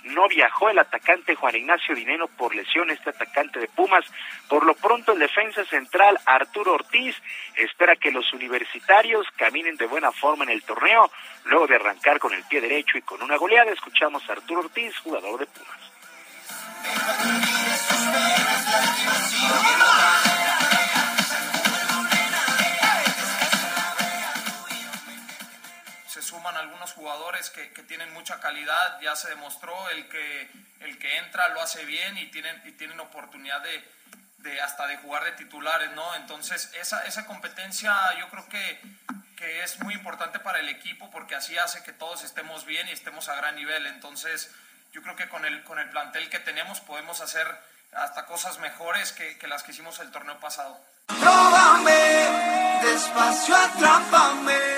No 0.05 0.28
viajó 0.28 0.70
el 0.70 0.78
atacante 0.78 1.34
Juan 1.34 1.56
Ignacio 1.56 1.94
Dineno 1.94 2.28
por 2.28 2.55
lesión, 2.55 2.90
este 2.90 3.10
atacante 3.10 3.59
de 3.59 3.68
Pumas. 3.68 4.05
Por 4.48 4.64
lo 4.64 4.74
pronto 4.74 5.12
el 5.12 5.18
defensa 5.18 5.64
central 5.64 6.18
Arturo 6.26 6.74
Ortiz 6.74 7.16
espera 7.56 7.97
que 7.97 8.12
los 8.12 8.32
universitarios 8.32 9.26
caminen 9.36 9.76
de 9.76 9.86
buena 9.86 10.12
forma 10.12 10.44
en 10.44 10.51
el 10.51 10.62
torneo, 10.62 11.10
luego 11.47 11.66
de 11.66 11.76
arrancar 11.76 12.20
con 12.20 12.32
el 12.34 12.44
pie 12.44 12.60
derecho 12.60 12.98
y 12.98 13.02
con 13.02 13.22
una 13.22 13.36
goleada. 13.36 13.72
Escuchamos 13.72 14.28
a 14.28 14.34
Arturo 14.34 14.60
Ortiz, 14.60 14.97
jugador 14.98 15.40
de 15.40 15.47
Pumas. 15.47 15.86
Se 26.09 26.23
suman 26.23 26.57
algunos 26.57 26.93
jugadores 26.93 27.51
que, 27.51 27.73
que 27.73 27.82
tienen 27.82 28.12
mucha 28.15 28.40
calidad, 28.40 29.01
ya 29.01 29.15
se 29.16 29.28
demostró 29.28 29.90
el 29.90 30.09
que 30.09 30.51
el 30.81 30.98
que 30.98 31.19
entra 31.19 31.48
lo 31.48 31.61
hace 31.61 31.85
bien 31.85 32.16
y 32.19 32.27
tienen 32.27 32.61
y 32.65 32.73
tienen 32.73 33.01
oportunidad 33.01 33.61
de, 33.62 33.85
de 34.39 34.61
hasta 34.61 34.86
de 34.86 34.97
jugar 34.98 35.24
de 35.24 35.32
titulares, 35.32 35.90
¿no? 35.93 36.15
Entonces, 36.16 36.70
esa, 36.74 37.05
esa 37.07 37.27
competencia 37.27 37.94
yo 38.19 38.28
creo 38.28 38.48
que, 38.48 38.81
que 39.36 39.62
es 39.62 39.78
muy 39.81 39.94
importante 39.94 40.39
para 40.39 40.61
el 40.61 40.69
equipo 40.69 41.11
porque 41.11 41.35
así 41.35 41.57
hace 41.59 41.82
que 41.82 41.93
todos 41.93 42.23
estemos 42.24 42.65
bien 42.65 42.89
y 42.89 42.93
estemos 42.93 43.28
a 43.28 43.35
gran 43.35 43.57
nivel. 43.57 43.86
Entonces, 43.86 44.51
yo 44.93 45.03
creo 45.03 45.16
que 45.16 45.28
con 45.28 45.44
el, 45.44 45.62
con 45.65 45.78
el 45.78 45.89
plantel 45.90 46.31
que 46.31 46.39
tenemos 46.39 46.81
podemos 46.81 47.20
hacer 47.20 47.47
hasta 47.93 48.27
cosas 48.27 48.59
mejores 48.59 49.13
que, 49.13 49.39
que 49.39 49.49
las 49.49 49.63
que 49.63 49.73
hicimos 49.73 49.99
el 50.01 50.11
torneo 50.11 50.39
pasado. 50.39 50.79
Róbame, 51.09 52.81
despacio 52.83 53.57
atrápame. 53.57 54.77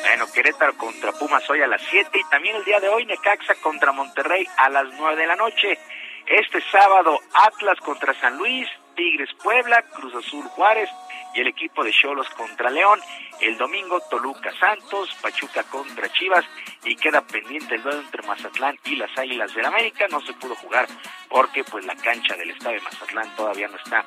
Bueno, 0.00 0.32
Querétaro 0.32 0.76
contra 0.76 1.12
Pumas 1.12 1.48
hoy 1.50 1.62
a 1.62 1.66
las 1.66 1.82
7 1.90 2.10
y 2.18 2.30
también 2.30 2.56
el 2.56 2.64
día 2.64 2.78
de 2.80 2.88
hoy 2.88 3.04
Necaxa 3.06 3.54
contra 3.56 3.92
Monterrey 3.92 4.46
a 4.56 4.68
las 4.68 4.86
9 4.92 5.16
de 5.16 5.26
la 5.26 5.36
noche. 5.36 5.78
Este 6.26 6.60
sábado 6.70 7.18
Atlas 7.32 7.78
contra 7.80 8.14
San 8.20 8.36
Luis, 8.38 8.68
Tigres 8.94 9.30
Puebla, 9.42 9.82
Cruz 9.94 10.14
Azul 10.14 10.44
Juárez 10.48 10.88
y 11.34 11.40
el 11.40 11.48
equipo 11.48 11.84
de 11.84 11.92
Cholos 11.92 12.28
contra 12.30 12.70
León. 12.70 13.00
El 13.40 13.58
domingo 13.58 14.00
Toluca 14.08 14.52
Santos, 14.58 15.14
Pachuca 15.20 15.64
contra 15.64 16.10
Chivas 16.12 16.44
y 16.84 16.96
queda 16.96 17.20
pendiente 17.20 17.74
el 17.74 17.82
duelo 17.82 18.00
entre 18.00 18.22
Mazatlán 18.22 18.78
y 18.84 18.96
las 18.96 19.16
Águilas 19.18 19.54
del 19.54 19.66
América. 19.66 20.06
No 20.08 20.20
se 20.20 20.32
pudo 20.34 20.54
jugar 20.54 20.86
porque 21.28 21.64
pues 21.64 21.84
la 21.84 21.96
cancha 21.96 22.36
del 22.36 22.50
estadio 22.50 22.78
de 22.78 22.84
Mazatlán 22.84 23.34
todavía 23.36 23.68
no 23.68 23.76
está 23.76 24.04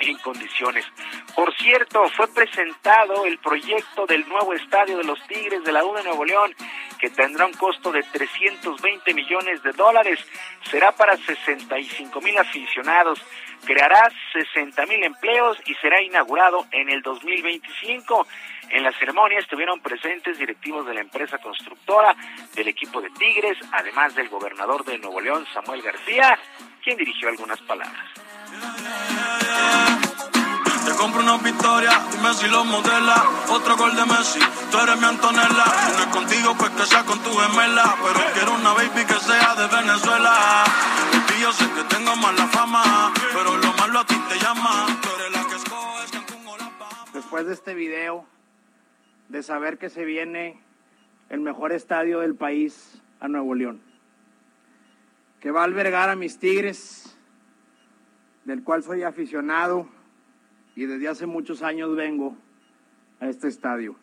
en 0.00 0.18
condiciones. 0.18 0.84
Por 1.34 1.54
cierto, 1.56 2.08
fue 2.16 2.28
presentado 2.28 3.26
el 3.26 3.38
proyecto 3.38 4.06
del 4.06 4.28
nuevo 4.28 4.52
estadio 4.54 4.98
de 4.98 5.04
los 5.04 5.20
Tigres 5.26 5.62
de 5.64 5.72
la 5.72 5.84
U 5.84 5.94
de 5.94 6.02
Nuevo 6.04 6.24
León, 6.24 6.54
que 6.98 7.10
tendrá 7.10 7.46
un 7.46 7.52
costo 7.52 7.92
de 7.92 8.02
320 8.02 9.14
millones 9.14 9.62
de 9.62 9.72
dólares. 9.72 10.18
Será 10.70 10.92
para 10.92 11.16
65 11.16 12.20
mil 12.20 12.36
aficionados, 12.38 13.20
creará 13.64 14.10
60 14.32 14.86
mil 14.86 15.02
empleos 15.04 15.58
y 15.66 15.74
será 15.74 16.02
inaugurado 16.02 16.66
en 16.72 16.88
el 16.88 17.02
2025. 17.02 18.26
En 18.70 18.82
la 18.82 18.92
ceremonia 18.92 19.38
estuvieron 19.38 19.80
presentes 19.80 20.38
directivos 20.38 20.86
de 20.86 20.94
la 20.94 21.00
empresa 21.00 21.38
constructora, 21.38 22.14
del 22.54 22.68
equipo 22.68 23.00
de 23.00 23.08
Tigres, 23.10 23.56
además 23.72 24.14
del 24.14 24.28
gobernador 24.28 24.84
de 24.84 24.98
Nuevo 24.98 25.20
León, 25.20 25.46
Samuel 25.54 25.80
García, 25.82 26.38
quien 26.82 26.96
dirigió 26.96 27.28
algunas 27.28 27.60
palabras. 27.62 28.04
Te 30.84 30.94
compro 30.94 31.20
una 31.20 31.36
victoria, 31.36 31.90
lo 32.50 32.64
modela. 32.64 33.22
Otro 33.48 33.76
gol 33.76 33.94
de 33.94 34.06
Messi, 34.06 34.40
tú 34.70 34.78
eres 34.78 34.98
mi 34.98 35.04
Antonella. 35.04 35.64
Si 35.96 36.06
contigo, 36.10 36.54
pues 36.56 36.70
que 36.70 36.86
sea 36.86 37.04
con 37.04 37.22
tu 37.22 37.30
gemela. 37.36 37.94
Pero 38.02 38.32
quiero 38.32 38.52
una 38.54 38.72
baby 38.72 39.04
que 39.04 39.14
sea 39.14 39.54
de 39.54 39.66
Venezuela. 39.66 40.64
Yo 41.48 41.54
sé 41.54 41.64
que 41.72 41.82
tengo 41.84 42.14
mala 42.16 42.46
fama, 42.48 43.10
pero 43.32 43.56
lo 43.56 43.72
malo 43.78 44.00
a 44.00 44.04
ti 44.04 44.14
te 44.28 44.38
llama. 44.38 44.86
Tú 45.00 45.08
eres 45.18 45.32
la 45.32 45.48
que 45.48 45.56
escoges 45.56 47.14
después 47.14 47.46
de 47.46 47.54
este 47.54 47.72
video, 47.72 48.26
de 49.30 49.42
saber 49.42 49.78
que 49.78 49.88
se 49.88 50.04
viene 50.04 50.60
el 51.30 51.40
mejor 51.40 51.72
estadio 51.72 52.20
del 52.20 52.34
país 52.34 53.00
a 53.18 53.28
Nuevo 53.28 53.54
León, 53.54 53.80
que 55.40 55.50
va 55.50 55.62
a 55.62 55.64
albergar 55.64 56.10
a 56.10 56.16
mis 56.16 56.38
Tigres, 56.38 57.16
del 58.44 58.62
cual 58.62 58.82
soy 58.82 59.04
aficionado 59.04 59.88
y 60.76 60.84
desde 60.84 61.08
hace 61.08 61.24
muchos 61.24 61.62
años 61.62 61.96
vengo 61.96 62.36
a 63.20 63.26
este 63.26 63.48
estadio. 63.48 63.96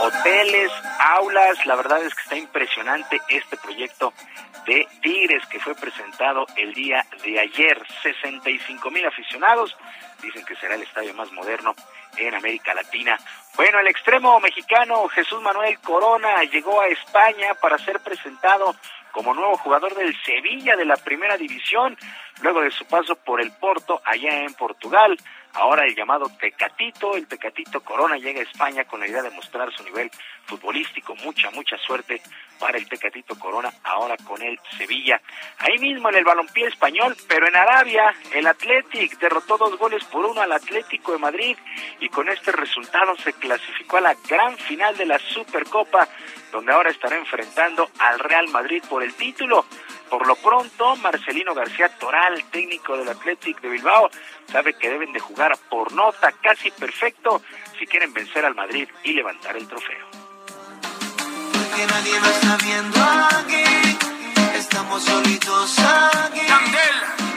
Hoteles, 0.00 0.70
aulas, 1.00 1.66
la 1.66 1.74
verdad 1.76 2.02
es 2.02 2.14
que 2.14 2.22
está 2.22 2.36
impresionante 2.36 3.20
este 3.28 3.56
proyecto 3.56 4.12
de 4.66 4.86
Tigres 5.02 5.44
que 5.46 5.58
fue 5.58 5.74
presentado 5.74 6.46
el 6.56 6.72
día 6.72 7.04
de 7.24 7.40
ayer. 7.40 7.80
65 8.02 8.90
mil 8.90 9.04
aficionados, 9.06 9.76
dicen 10.22 10.44
que 10.44 10.56
será 10.56 10.74
el 10.74 10.82
estadio 10.82 11.14
más 11.14 11.32
moderno 11.32 11.74
en 12.16 12.34
América 12.34 12.74
Latina. 12.74 13.18
Bueno, 13.56 13.80
el 13.80 13.88
extremo 13.88 14.38
mexicano 14.40 15.08
Jesús 15.08 15.42
Manuel 15.42 15.78
Corona 15.80 16.42
llegó 16.44 16.80
a 16.80 16.88
España 16.88 17.54
para 17.54 17.78
ser 17.78 18.00
presentado 18.00 18.76
como 19.12 19.34
nuevo 19.34 19.56
jugador 19.56 19.94
del 19.94 20.14
Sevilla 20.22 20.76
de 20.76 20.84
la 20.84 20.96
primera 20.96 21.36
división, 21.36 21.96
luego 22.40 22.60
de 22.60 22.70
su 22.70 22.84
paso 22.84 23.16
por 23.16 23.40
el 23.40 23.50
Porto 23.52 24.00
allá 24.04 24.42
en 24.42 24.54
Portugal. 24.54 25.18
Ahora 25.54 25.84
el 25.84 25.94
llamado 25.94 26.30
Tecatito, 26.40 27.16
el 27.16 27.26
Tecatito 27.26 27.80
Corona 27.80 28.16
llega 28.16 28.40
a 28.40 28.44
España 28.44 28.84
con 28.84 29.00
la 29.00 29.08
idea 29.08 29.22
de 29.22 29.30
mostrar 29.30 29.72
su 29.72 29.82
nivel 29.82 30.10
futbolístico. 30.44 31.14
Mucha, 31.16 31.50
mucha 31.50 31.76
suerte 31.78 32.20
para 32.58 32.78
el 32.78 32.88
Tecatito 32.88 33.38
Corona 33.38 33.72
ahora 33.84 34.16
con 34.24 34.40
el 34.42 34.58
Sevilla. 34.76 35.20
Ahí 35.58 35.78
mismo 35.78 36.08
en 36.08 36.16
el 36.16 36.24
balompié 36.24 36.66
español, 36.66 37.16
pero 37.28 37.46
en 37.46 37.56
Arabia, 37.56 38.14
el 38.34 38.46
Athletic 38.46 39.18
derrotó 39.18 39.56
dos 39.56 39.78
goles 39.78 40.04
por 40.04 40.24
uno 40.24 40.40
al 40.40 40.52
Atlético 40.52 41.12
de 41.12 41.18
Madrid 41.18 41.56
y 42.00 42.08
con 42.08 42.28
este 42.28 42.52
resultado 42.52 43.16
se 43.16 43.32
clasificó 43.32 43.98
a 43.98 44.02
la 44.02 44.16
gran 44.28 44.56
final 44.58 44.96
de 44.96 45.06
la 45.06 45.18
Supercopa, 45.18 46.08
donde 46.52 46.72
ahora 46.72 46.90
estará 46.90 47.16
enfrentando 47.16 47.90
al 47.98 48.18
Real 48.18 48.48
Madrid 48.48 48.82
por 48.88 49.02
el 49.02 49.14
título. 49.14 49.66
Por 50.10 50.26
lo 50.26 50.36
pronto, 50.36 50.96
Marcelino 50.96 51.54
García 51.54 51.88
Toral, 51.98 52.44
técnico 52.50 52.96
del 52.96 53.08
Athletic 53.08 53.60
de 53.60 53.68
Bilbao, 53.68 54.10
sabe 54.50 54.74
que 54.74 54.88
deben 54.88 55.12
de 55.12 55.20
jugar 55.20 55.56
por 55.68 55.92
nota 55.92 56.32
casi 56.32 56.70
perfecto 56.70 57.42
si 57.78 57.86
quieren 57.86 58.12
vencer 58.14 58.44
al 58.44 58.54
Madrid 58.54 58.88
y 59.04 59.12
levantar 59.12 59.56
el 59.56 59.68
trofeo. 59.68 60.06
Porque 61.52 61.86
nadie 61.86 62.20
me 62.20 62.28
está 62.30 62.56
viendo 62.56 62.98
aquí. 63.38 63.98
Estamos 64.56 65.04
solitos 65.04 65.78
aquí. 65.78 66.40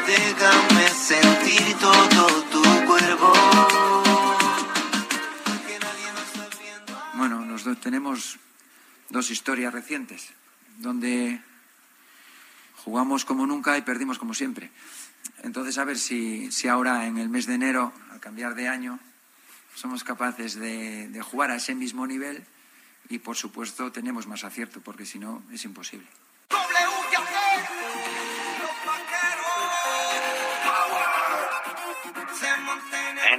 Déjame 0.07 0.87
sentir 0.89 1.77
todo 1.77 2.43
tu 2.51 2.85
cuerpo. 2.85 3.33
Bueno, 7.13 7.41
nos 7.41 7.63
tenemos 7.81 8.39
dos 9.09 9.29
historias 9.29 9.73
recientes, 9.73 10.33
donde 10.77 11.41
jugamos 12.83 13.25
como 13.25 13.45
nunca 13.45 13.77
y 13.77 13.81
perdimos 13.81 14.17
como 14.17 14.33
siempre. 14.33 14.69
Entonces, 15.43 15.77
a 15.77 15.85
ver 15.85 15.97
si, 15.97 16.51
si 16.51 16.67
ahora 16.67 17.05
en 17.05 17.17
el 17.17 17.29
mes 17.29 17.45
de 17.45 17.55
enero, 17.55 17.93
al 18.11 18.19
cambiar 18.19 18.55
de 18.55 18.67
año, 18.67 18.99
somos 19.75 20.03
capaces 20.03 20.55
de, 20.55 21.07
de 21.07 21.21
jugar 21.21 21.51
a 21.51 21.55
ese 21.55 21.75
mismo 21.75 22.05
nivel 22.07 22.43
y, 23.09 23.19
por 23.19 23.35
supuesto, 23.35 23.91
tenemos 23.91 24.27
más 24.27 24.43
acierto, 24.43 24.81
porque 24.81 25.05
si 25.05 25.19
no, 25.19 25.43
es 25.51 25.63
imposible. 25.65 26.07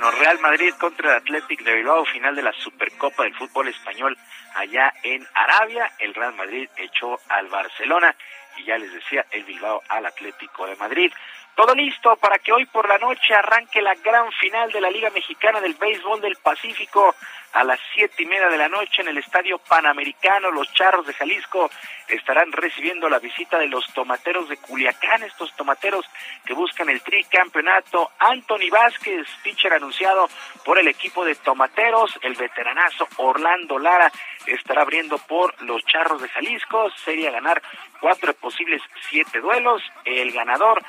Bueno, 0.02 0.19
Real 0.19 0.40
Madrid 0.40 0.74
contra 0.81 1.12
el 1.12 1.16
Athletic 1.19 1.62
de 1.62 1.77
Bilbao, 1.77 2.05
final 2.06 2.35
de 2.35 2.43
la 2.43 2.52
Supercopa 2.52 3.23
del 3.23 3.36
fútbol 3.36 3.69
español 3.69 4.19
allá 4.56 4.93
en 5.05 5.24
Arabia. 5.32 5.93
El 6.01 6.12
Real 6.12 6.35
Madrid 6.35 6.69
echó 6.77 7.20
al 7.28 7.47
Barcelona 7.47 8.12
y 8.57 8.65
ya 8.65 8.79
les 8.79 8.93
decía 8.93 9.27
el 9.31 9.45
Bilbao 9.45 9.83
al 9.89 10.07
Atlético 10.07 10.66
de 10.66 10.77
Madrid. 10.77 11.12
Todo 11.55 11.74
listo 11.74 12.16
para 12.16 12.39
que 12.39 12.53
hoy 12.53 12.65
por 12.66 12.89
la 12.89 12.99
noche 12.99 13.35
arranque 13.35 13.83
la 13.83 13.95
gran 13.97 14.33
final 14.33 14.73
de 14.73 14.81
la 14.81 14.91
Liga 14.91 15.11
Mexicana 15.11 15.61
del 15.61 15.74
Béisbol 15.74 16.20
del 16.20 16.37
Pacífico 16.37 17.15
a 17.53 17.65
las 17.65 17.79
siete 17.93 18.23
y 18.23 18.27
media 18.27 18.49
de 18.49 18.57
la 18.57 18.69
noche 18.69 19.03
en 19.03 19.09
el 19.09 19.19
Estadio 19.19 19.59
Panamericano. 19.59 20.51
Los 20.51 20.73
Charros 20.73 21.07
de 21.07 21.12
Jalisco 21.12 21.70
estarán 22.09 22.51
recibiendo 22.53 23.09
la 23.11 23.19
visita 23.19 23.59
de 23.59 23.69
los 23.69 23.85
Tomateros 23.93 24.49
de 24.49 24.57
Culiacán, 24.57 25.23
estos 25.23 25.55
Tomateros 25.55 26.07
que 26.47 26.55
buscan 26.55 26.89
el 26.89 27.03
tricampeonato. 27.03 28.11
Anthony 28.19 28.70
Vázquez, 28.70 29.27
pitcher 29.43 29.74
anunciado 29.74 30.29
por 30.65 30.79
el 30.79 30.89
equipo 30.89 31.24
de 31.24 31.35
Tomateros, 31.35 32.19
el 32.23 32.35
veteranazo 32.35 33.07
Orlando 33.19 33.79
Lara 33.79 34.11
estará 34.47 34.83
abriendo 34.83 35.19
por 35.19 35.61
los 35.62 35.85
Charros 35.85 36.23
de 36.23 36.29
Jalisco. 36.29 36.91
Sería 37.05 37.31
ganar 37.31 37.62
cuatro 38.01 38.33
posibles 38.35 38.81
siete 39.11 39.41
duelos. 39.41 39.83
El 40.05 40.33
ganador 40.33 40.83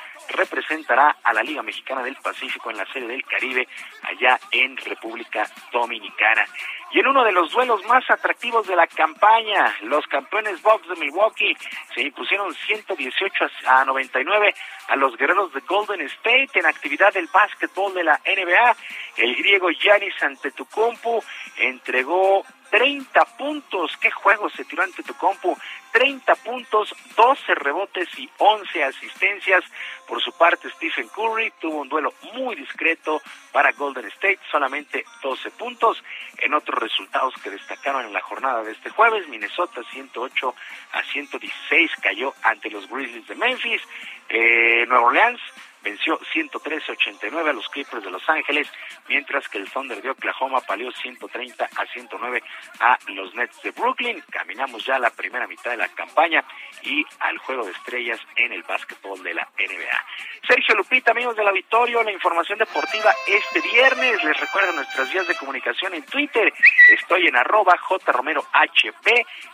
representará 0.54 1.16
a 1.22 1.32
la 1.32 1.42
Liga 1.42 1.62
Mexicana 1.62 2.02
del 2.02 2.16
Pacífico 2.16 2.70
en 2.70 2.76
la 2.76 2.86
Serie 2.92 3.08
del 3.08 3.24
Caribe 3.24 3.66
allá 4.02 4.38
en 4.52 4.76
República 4.76 5.44
Dominicana. 5.72 6.46
Y 6.92 7.00
en 7.00 7.08
uno 7.08 7.24
de 7.24 7.32
los 7.32 7.50
duelos 7.50 7.84
más 7.86 8.08
atractivos 8.08 8.66
de 8.68 8.76
la 8.76 8.86
campaña, 8.86 9.74
los 9.82 10.06
campeones 10.06 10.62
Bucks 10.62 10.88
de 10.88 10.94
Milwaukee 10.94 11.56
se 11.92 12.02
impusieron 12.02 12.54
118 12.54 13.46
a 13.66 13.84
99 13.84 14.54
a 14.88 14.96
los 14.96 15.16
guerreros 15.16 15.52
de 15.52 15.60
Golden 15.60 16.02
State 16.02 16.50
en 16.54 16.66
actividad 16.66 17.12
del 17.12 17.28
básquetbol 17.32 17.94
de 17.94 18.04
la 18.04 18.20
NBA. 18.24 18.76
El 19.16 19.34
griego 19.34 19.70
Giannis 19.70 20.22
Antetokounmpo 20.22 21.24
entregó 21.56 22.44
30 22.74 23.24
puntos. 23.38 23.96
¿Qué 23.98 24.10
juego 24.10 24.50
se 24.50 24.64
tiró 24.64 24.82
ante 24.82 25.04
tu 25.04 25.14
compu? 25.14 25.56
30 25.92 26.34
puntos, 26.34 26.92
12 27.14 27.54
rebotes 27.54 28.08
y 28.18 28.28
11 28.36 28.82
asistencias. 28.82 29.62
Por 30.08 30.20
su 30.20 30.32
parte, 30.32 30.68
Stephen 30.70 31.06
Curry 31.06 31.52
tuvo 31.60 31.82
un 31.82 31.88
duelo 31.88 32.12
muy 32.32 32.56
discreto 32.56 33.22
para 33.52 33.70
Golden 33.70 34.06
State, 34.06 34.40
solamente 34.50 35.04
12 35.22 35.52
puntos. 35.52 36.02
En 36.38 36.52
otros 36.52 36.80
resultados 36.80 37.34
que 37.44 37.50
destacaron 37.50 38.06
en 38.06 38.12
la 38.12 38.22
jornada 38.22 38.64
de 38.64 38.72
este 38.72 38.90
jueves, 38.90 39.28
Minnesota 39.28 39.80
108 39.92 40.54
a 40.94 41.02
116 41.04 41.92
cayó 42.02 42.34
ante 42.42 42.70
los 42.70 42.88
Grizzlies 42.88 43.28
de 43.28 43.36
Memphis. 43.36 43.82
Eh, 44.28 44.84
Nueva 44.88 45.06
Orleans 45.06 45.40
venció 45.84 46.18
113-89 46.18 47.48
a 47.48 47.52
los 47.52 47.68
Clippers 47.68 48.02
de 48.02 48.10
Los 48.10 48.28
Ángeles, 48.28 48.72
mientras 49.06 49.48
que 49.48 49.58
el 49.58 49.70
Thunder 49.70 50.00
de 50.00 50.10
Oklahoma 50.10 50.60
palió 50.60 50.90
130 50.90 51.64
a 51.64 51.86
109 51.86 52.42
a 52.80 52.98
los 53.08 53.34
Nets 53.34 53.62
de 53.62 53.70
Brooklyn. 53.70 54.24
Caminamos 54.30 54.84
ya 54.84 54.96
a 54.96 54.98
la 54.98 55.10
primera 55.10 55.46
mitad 55.46 55.70
de 55.70 55.76
la 55.76 55.88
campaña 55.88 56.42
y 56.82 57.04
al 57.20 57.36
juego 57.38 57.66
de 57.66 57.72
estrellas 57.72 58.18
en 58.36 58.52
el 58.52 58.62
básquetbol 58.62 59.22
de 59.22 59.34
la 59.34 59.46
NBA. 59.58 60.04
Sergio 60.48 60.74
Lupita, 60.74 61.12
amigos 61.12 61.36
del 61.36 61.48
auditorio, 61.48 62.02
la 62.02 62.12
información 62.12 62.58
deportiva 62.58 63.12
este 63.26 63.60
viernes. 63.60 64.24
Les 64.24 64.40
recuerdo 64.40 64.72
nuestras 64.72 65.12
vías 65.12 65.28
de 65.28 65.36
comunicación 65.36 65.94
en 65.94 66.04
Twitter. 66.04 66.52
Estoy 66.88 67.26
en 67.26 67.36
arroba 67.36 67.76
jromerohb, 67.78 68.44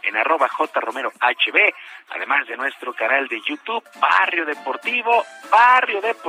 en 0.03 0.17
arroba 0.17 0.49
jromerohb, 0.49 1.75
además 2.11 2.47
de 2.47 2.57
nuestro 2.57 2.93
canal 2.95 3.27
de 3.29 3.41
YouTube, 3.41 3.83
Barrio 4.01 4.45
Deportivo, 4.45 5.25
Barrio 5.51 6.01
Deportivo 6.01 6.20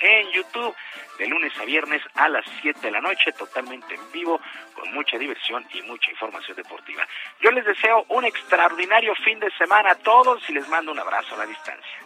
en 0.00 0.30
YouTube, 0.32 0.74
de 1.18 1.26
lunes 1.26 1.52
a 1.60 1.64
viernes 1.64 2.02
a 2.14 2.28
las 2.28 2.44
7 2.60 2.80
de 2.80 2.90
la 2.90 3.00
noche, 3.00 3.32
totalmente 3.32 3.94
en 3.94 4.12
vivo, 4.12 4.40
con 4.74 4.92
mucha 4.94 5.18
diversión 5.18 5.64
y 5.72 5.82
mucha 5.82 6.10
información 6.10 6.56
deportiva. 6.56 7.06
Yo 7.40 7.50
les 7.50 7.64
deseo 7.64 8.04
un 8.08 8.24
extraordinario 8.24 9.14
fin 9.24 9.38
de 9.40 9.50
semana 9.52 9.92
a 9.92 9.94
todos 9.96 10.42
y 10.48 10.52
les 10.52 10.68
mando 10.68 10.92
un 10.92 10.98
abrazo 10.98 11.34
a 11.34 11.38
la 11.38 11.46
distancia. 11.46 11.98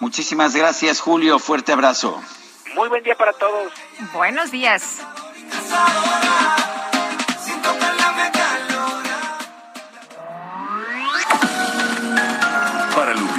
Muchísimas 0.00 0.54
gracias, 0.54 1.00
Julio. 1.00 1.38
Fuerte 1.38 1.72
abrazo. 1.72 2.22
Muy 2.74 2.88
buen 2.88 3.02
día 3.02 3.16
para 3.16 3.32
todos. 3.32 3.72
Buenos 4.12 4.50
días. 4.50 5.04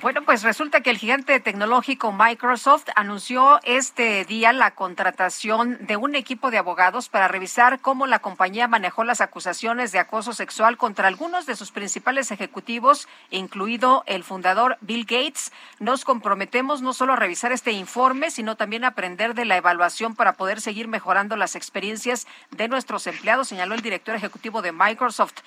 Bueno, 0.00 0.22
pues 0.22 0.44
resulta 0.44 0.80
que 0.80 0.90
el 0.90 0.98
gigante 0.98 1.40
tecnológico 1.40 2.12
Microsoft 2.12 2.88
anunció 2.94 3.58
este 3.64 4.24
día 4.24 4.52
la 4.52 4.72
contratación 4.72 5.78
de 5.80 5.96
un 5.96 6.14
equipo 6.14 6.52
de 6.52 6.58
abogados 6.58 7.08
para 7.08 7.26
revisar 7.26 7.80
cómo 7.80 8.06
la 8.06 8.20
compañía 8.20 8.68
manejó 8.68 9.02
las 9.02 9.20
acusaciones 9.20 9.90
de 9.90 9.98
acoso 9.98 10.34
sexual 10.34 10.76
contra 10.76 11.08
algunos 11.08 11.46
de 11.46 11.56
sus 11.56 11.72
principales 11.72 12.30
ejecutivos, 12.30 13.08
incluido 13.30 14.04
el 14.06 14.22
fundador 14.22 14.78
Bill 14.82 15.04
Gates. 15.04 15.52
Nos 15.80 16.04
comprometemos 16.04 16.80
no 16.80 16.92
solo 16.92 17.14
a 17.14 17.16
revisar 17.16 17.50
este 17.50 17.72
informe, 17.72 18.30
sino 18.30 18.56
también 18.56 18.84
a 18.84 18.88
aprender 18.88 19.34
de 19.34 19.46
la 19.46 19.56
evaluación 19.56 20.14
para 20.14 20.34
poder 20.34 20.60
seguir 20.60 20.86
mejorando 20.86 21.34
las 21.34 21.56
experiencias 21.56 22.28
de 22.50 22.68
nuestros 22.68 23.06
empleados, 23.08 23.48
señaló 23.48 23.74
el 23.74 23.82
director 23.82 24.14
ejecutivo 24.14 24.62
de 24.62 24.70
Microsoft. 24.70 25.40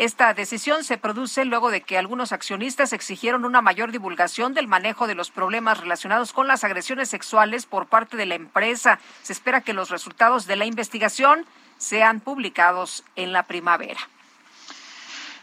Esta 0.00 0.32
decisión 0.32 0.82
se 0.82 0.96
produce 0.96 1.44
luego 1.44 1.70
de 1.70 1.82
que 1.82 1.98
algunos 1.98 2.32
accionistas 2.32 2.94
exigieron 2.94 3.44
una 3.44 3.60
mayor 3.60 3.92
divulgación 3.92 4.54
del 4.54 4.66
manejo 4.66 5.06
de 5.06 5.14
los 5.14 5.30
problemas 5.30 5.78
relacionados 5.78 6.32
con 6.32 6.48
las 6.48 6.64
agresiones 6.64 7.10
sexuales 7.10 7.66
por 7.66 7.84
parte 7.84 8.16
de 8.16 8.24
la 8.24 8.34
empresa. 8.34 8.98
Se 9.20 9.34
espera 9.34 9.60
que 9.60 9.74
los 9.74 9.90
resultados 9.90 10.46
de 10.46 10.56
la 10.56 10.64
investigación 10.64 11.44
sean 11.76 12.20
publicados 12.20 13.04
en 13.14 13.34
la 13.34 13.42
primavera. 13.42 14.00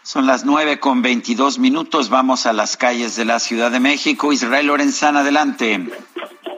Son 0.07 0.25
las 0.25 0.45
nueve 0.45 0.79
con 0.79 1.01
veintidós 1.01 1.59
minutos. 1.59 2.09
Vamos 2.09 2.45
a 2.45 2.53
las 2.53 2.77
calles 2.77 3.17
de 3.17 3.25
la 3.25 3.39
Ciudad 3.39 3.69
de 3.71 3.81
México. 3.81 4.31
Israel 4.31 4.67
Lorenzana, 4.67 5.19
adelante. 5.19 5.81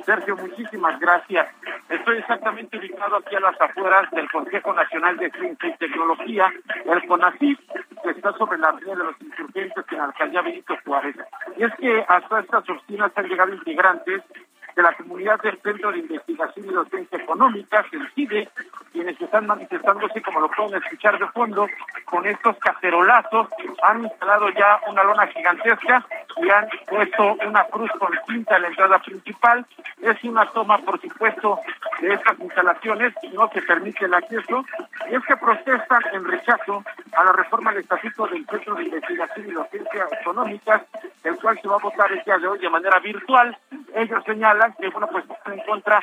Sergio, 0.06 0.38
muchísimas 0.38 1.00
gracias. 1.00 1.48
Estoy 1.90 2.20
exactamente 2.20 2.78
ubicado 2.78 3.16
aquí 3.16 3.36
a 3.36 3.40
las 3.40 3.60
afueras 3.60 4.08
del 4.12 4.30
Consejo 4.30 4.72
Nacional 4.72 5.18
de 5.18 5.32
Ciencia 5.32 5.68
y 5.68 5.78
Tecnología, 5.78 6.54
el 6.86 7.08
CONACYT, 7.08 7.60
que 8.04 8.10
está 8.12 8.34
sobre 8.34 8.60
la 8.60 8.68
avenida 8.68 8.92
de 8.92 9.04
los 9.06 9.16
insurgentes 9.20 9.84
en 9.90 9.98
la 9.98 10.06
alcaldía 10.06 10.42
Benito 10.44 10.78
Juárez. 10.86 11.16
Y 11.58 11.64
es 11.64 11.74
que 11.80 12.06
hasta 12.08 12.42
estas 12.42 12.70
oficinas 12.70 13.12
han 13.16 13.26
llegado 13.30 13.52
integrantes 13.52 14.22
de 14.76 14.84
la 14.84 14.96
comunidad 14.96 15.42
del 15.42 15.60
Centro 15.62 15.92
de 15.92 15.98
Investigación 15.98 16.68
y 16.68 16.74
Docencia 16.74 17.18
Económica, 17.18 17.84
el 17.92 18.08
CIDE, 18.14 18.48
quienes 18.92 19.20
están 19.20 19.48
manifestándose, 19.48 20.22
como 20.22 20.40
lo 20.42 20.50
pueden 20.52 20.82
escuchar 20.84 21.18
de 21.18 21.28
fondo, 21.30 21.68
con 22.10 22.26
estos 22.26 22.57
cacerolazos, 22.57 23.48
han 23.84 24.03
instalado 24.03 24.49
ya 24.49 24.80
una 24.88 25.03
lona 25.03 25.27
gigantesca 25.27 26.06
y 26.38 26.49
han 26.49 26.68
puesto 26.88 27.38
una 27.45 27.64
cruz 27.65 27.91
con 27.99 28.11
cinta 28.27 28.56
en 28.56 28.64
la 28.64 28.68
entrada 28.69 28.99
principal. 28.99 29.65
Es 30.02 30.23
una 30.23 30.45
toma, 30.48 30.77
por 30.80 30.99
supuesto, 30.99 31.60
de 32.02 32.14
estas 32.14 32.40
instalaciones, 32.40 33.14
no 33.34 33.49
se 33.49 33.61
permite 33.61 34.06
el 34.06 34.14
acceso, 34.14 34.65
y 35.10 35.15
es 35.15 35.23
que 35.26 35.38
protestan 35.38 36.02
en 36.14 36.26
rechazo 36.26 36.84
a 37.14 37.23
la 37.23 37.31
reforma 37.34 37.72
del 37.72 37.81
Estatuto 37.81 38.27
del 38.27 38.45
Centro 38.45 38.76
de 38.76 38.84
Investigación 38.86 39.48
y 39.48 39.52
Docencia 39.52 40.07
Económicas, 40.22 40.81
el 41.23 41.36
cual 41.38 41.60
se 41.61 41.68
va 41.68 41.76
a 41.76 41.80
votar 41.80 42.11
el 42.11 42.23
día 42.23 42.38
de 42.38 42.48
hoy 42.48 42.60
de 42.60 42.69
manera 42.69 42.99
virtual. 42.99 43.57
Ellos 43.94 44.23
señalan 44.26 44.73
que, 44.80 44.90
bueno, 44.90 45.07
pues 45.07 45.26
están 45.30 45.53
en 45.53 45.65
contra 45.65 45.99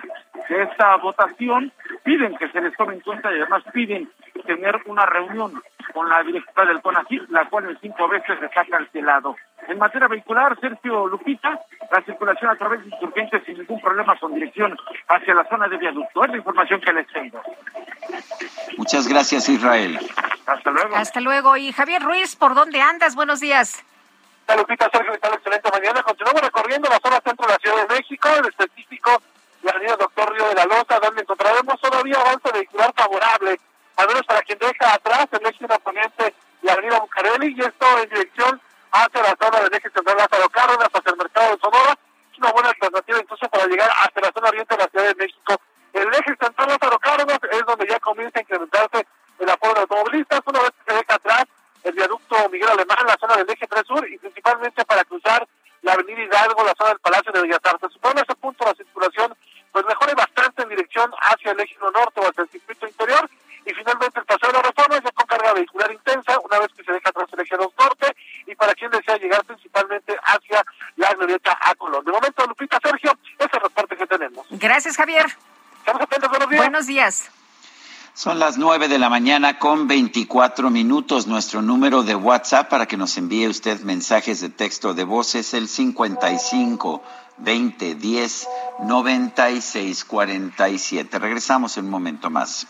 de 0.48 0.62
esta 0.62 0.96
votación, 0.96 1.72
piden 2.04 2.36
que 2.36 2.48
se 2.48 2.60
les 2.60 2.76
tome 2.76 2.94
en 2.94 3.00
cuenta 3.00 3.32
y 3.32 3.40
además 3.40 3.62
piden 3.72 4.10
tener 4.44 4.80
una 4.86 5.06
reunión 5.06 5.62
con 5.96 6.10
la 6.10 6.22
directora 6.22 6.66
del 6.66 6.82
CONACYT, 6.82 7.30
la 7.30 7.48
cual 7.48 7.70
en 7.70 7.80
cinco 7.80 8.06
veces 8.06 8.38
ha 8.54 8.64
cancelado. 8.66 9.34
En 9.66 9.78
materia 9.78 10.06
vehicular, 10.06 10.54
Sergio 10.60 11.06
Lupita, 11.06 11.58
la 11.90 12.02
circulación 12.02 12.50
a 12.50 12.56
través 12.56 12.82
de 12.82 12.90
insurgentes 12.90 13.42
sin 13.46 13.56
ningún 13.56 13.80
problema 13.80 14.14
con 14.18 14.34
dirección 14.34 14.76
hacia 15.08 15.32
la 15.32 15.48
zona 15.48 15.68
de 15.68 15.78
viaducto. 15.78 16.22
Es 16.22 16.30
la 16.32 16.36
información 16.36 16.82
que 16.82 16.92
les 16.92 17.06
tengo. 17.06 17.40
Muchas 18.76 19.08
gracias, 19.08 19.48
Israel. 19.48 19.98
Hasta 20.44 20.70
luego. 20.70 20.96
Hasta 20.96 21.20
luego. 21.22 21.56
Y 21.56 21.72
Javier 21.72 22.02
Ruiz, 22.02 22.36
¿por 22.36 22.54
dónde 22.54 22.82
andas? 22.82 23.14
Buenos 23.14 23.40
días. 23.40 23.82
Lupita, 24.54 24.90
Sergio, 24.92 25.12
¿qué 25.12 25.18
tal? 25.18 25.32
Excelente 25.32 25.70
mañana. 25.72 26.02
Continuamos 26.02 26.42
recorriendo 26.42 26.90
la 26.90 27.00
zona 27.00 27.20
centro 27.24 27.46
de 27.46 27.52
la 27.54 27.58
Ciudad 27.58 27.88
de 27.88 27.94
México, 27.94 28.28
en 28.36 28.44
específico 28.44 29.22
la 29.62 29.70
avenida 29.70 29.96
Doctor 29.96 30.30
Río 30.30 30.46
de 30.46 30.54
la 30.56 30.66
Loza, 30.66 31.00
donde 31.00 31.22
encontraremos 31.22 31.80
todavía 31.80 32.20
avance 32.20 32.52
vehicular 32.52 32.92
favorable, 32.94 33.58
al 33.96 34.06
menos 34.08 34.22
para 34.26 34.42
quien 34.42 34.58
deja 34.58 34.94
atrás 34.94 35.26
el 35.32 35.46
eje 35.46 35.64
oponente 35.64 36.34
la 36.62 36.72
avenida 36.72 36.98
Bucareli, 37.00 37.54
y 37.56 37.60
esto 37.60 37.86
en 38.02 38.08
dirección 38.08 38.60
hacia 38.90 39.22
la 39.22 39.36
zona 39.40 39.60
del 39.60 39.74
eje 39.74 39.90
central 39.90 40.16
Lázaro 40.16 40.48
Cárdenas, 40.48 40.88
hacia 40.92 41.10
el 41.10 41.16
mercado 41.16 41.54
de 41.54 41.60
Sonora. 41.60 41.98
Es 42.32 42.38
una 42.38 42.52
buena 42.52 42.68
alternativa 42.70 43.18
incluso 43.20 43.48
para 43.48 43.66
llegar 43.66 43.90
hasta 44.02 44.20
la 44.20 44.32
zona 44.32 44.48
oriente 44.48 44.74
de 44.74 44.82
la 44.82 44.88
Ciudad 44.88 45.06
de 45.06 45.14
México. 45.14 45.60
El 45.92 46.08
eje 46.08 46.36
central 46.40 46.68
Lázaro 46.68 46.98
Cárdenas 46.98 47.38
es 47.50 47.66
donde 47.66 47.86
ya 47.88 48.00
comienza 48.00 48.38
a 48.38 48.42
incrementarse 48.42 49.06
el 49.38 49.50
apoyo 49.50 49.74
de 49.74 49.80
automovilistas, 49.80 50.40
una 50.46 50.60
vez 50.60 50.70
que 50.70 50.92
se 50.92 50.98
deja 50.98 51.14
atrás 51.14 51.44
el 51.84 51.92
viaducto 51.94 52.48
Miguel 52.50 52.68
Alemán, 52.68 52.98
la 53.06 53.16
zona 53.20 53.36
del 53.36 53.48
eje 53.48 53.66
3 53.66 53.86
sur, 53.86 54.08
y 54.10 54.18
principalmente 54.18 54.84
para 54.84 55.04
cruzar 55.04 55.46
la 55.82 55.92
avenida 55.92 56.22
Hidalgo, 56.22 56.64
la 56.64 56.74
zona 56.76 56.90
del 56.90 57.00
Palacio 57.00 57.32
de 57.32 57.42
Bellas 57.42 57.60
Artes. 57.62 57.92
Supone 57.92 58.20
ese 58.20 58.34
punto 58.34 58.64
la 58.64 58.74
circulación 58.74 59.36
pues 59.70 59.84
mejore 59.86 60.14
bastante 60.14 60.62
en 60.62 60.70
dirección 60.70 61.12
hacia 61.20 61.52
el 61.52 61.60
eje 61.60 61.76
norte 61.78 62.20
o 62.20 62.28
hacia 62.28 62.42
el 62.42 62.48
circuito 62.48 62.86
interior, 62.86 63.28
y 63.66 63.74
finalmente 63.74 64.20
el 64.20 64.24
paseo 64.24 64.48
de 64.48 64.54
la 64.54 64.62
reforma 64.62 65.02
ya 65.02 65.10
con 65.10 65.26
carga 65.26 65.52
vehicular 65.52 65.90
intensa, 65.90 66.38
una 66.38 66.60
vez 66.60 66.68
que 66.76 66.84
se 66.84 66.92
deja 66.92 67.08
atrás 67.08 67.28
el 67.32 67.40
eje 67.40 67.56
2 67.56 67.72
norte, 67.78 68.16
y 68.46 68.54
para 68.54 68.72
quien 68.74 68.90
desea 68.92 69.18
llegar 69.18 69.44
principalmente 69.44 70.16
hacia 70.22 70.64
la 70.94 71.12
glorieta 71.14 71.58
a 71.60 71.74
Colón. 71.74 72.04
De 72.04 72.12
momento, 72.12 72.46
Lupita, 72.46 72.78
Sergio, 72.80 73.10
ese 73.38 73.44
es 73.44 73.54
el 73.54 73.60
reporte 73.60 73.96
que 73.96 74.06
tenemos. 74.06 74.46
Gracias, 74.50 74.96
Javier. 74.96 75.26
Estamos 75.78 76.00
atentos, 76.02 76.30
buenos 76.30 76.48
días. 76.48 76.62
Buenos 76.62 76.86
días. 76.86 77.30
Son 78.14 78.38
las 78.38 78.56
nueve 78.56 78.88
de 78.88 78.98
la 78.98 79.10
mañana 79.10 79.58
con 79.58 79.88
24 79.88 80.70
minutos. 80.70 81.26
Nuestro 81.26 81.60
número 81.60 82.02
de 82.02 82.14
WhatsApp 82.14 82.70
para 82.70 82.86
que 82.86 82.96
nos 82.96 83.18
envíe 83.18 83.48
usted 83.48 83.80
mensajes 83.80 84.40
de 84.40 84.48
texto 84.48 84.94
de 84.94 85.04
voz 85.04 85.34
es 85.34 85.52
el 85.52 85.68
55 85.68 87.02
20 87.38 87.94
10 87.96 88.48
96 88.84 90.04
47. 90.06 91.18
Regresamos 91.18 91.76
en 91.76 91.84
un 91.84 91.90
momento 91.90 92.30
más. 92.30 92.66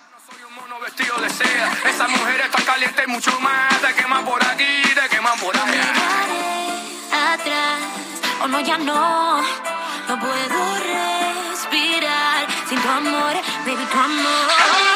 De 0.96 1.28
seda. 1.28 1.72
Esa 1.90 2.08
mujer 2.08 2.40
está 2.40 2.62
caliente 2.64 3.02
y 3.06 3.10
mucho 3.10 3.38
más. 3.40 3.80
Te 3.82 3.94
queman 3.94 4.24
por 4.24 4.42
aquí, 4.42 4.82
te 4.94 5.08
queman 5.10 5.38
por 5.38 5.54
allá. 5.54 5.92
atrás, 7.34 7.80
o 8.42 8.48
no, 8.48 8.60
ya 8.60 8.78
no, 8.78 9.42
no 10.08 10.18
puedo 10.18 10.78
respirar 11.50 12.46
sin 12.68 12.80
tu 12.80 12.88
amor, 12.88 13.34
baby, 13.66 13.86
tu 13.92 13.98
amor. 13.98 14.95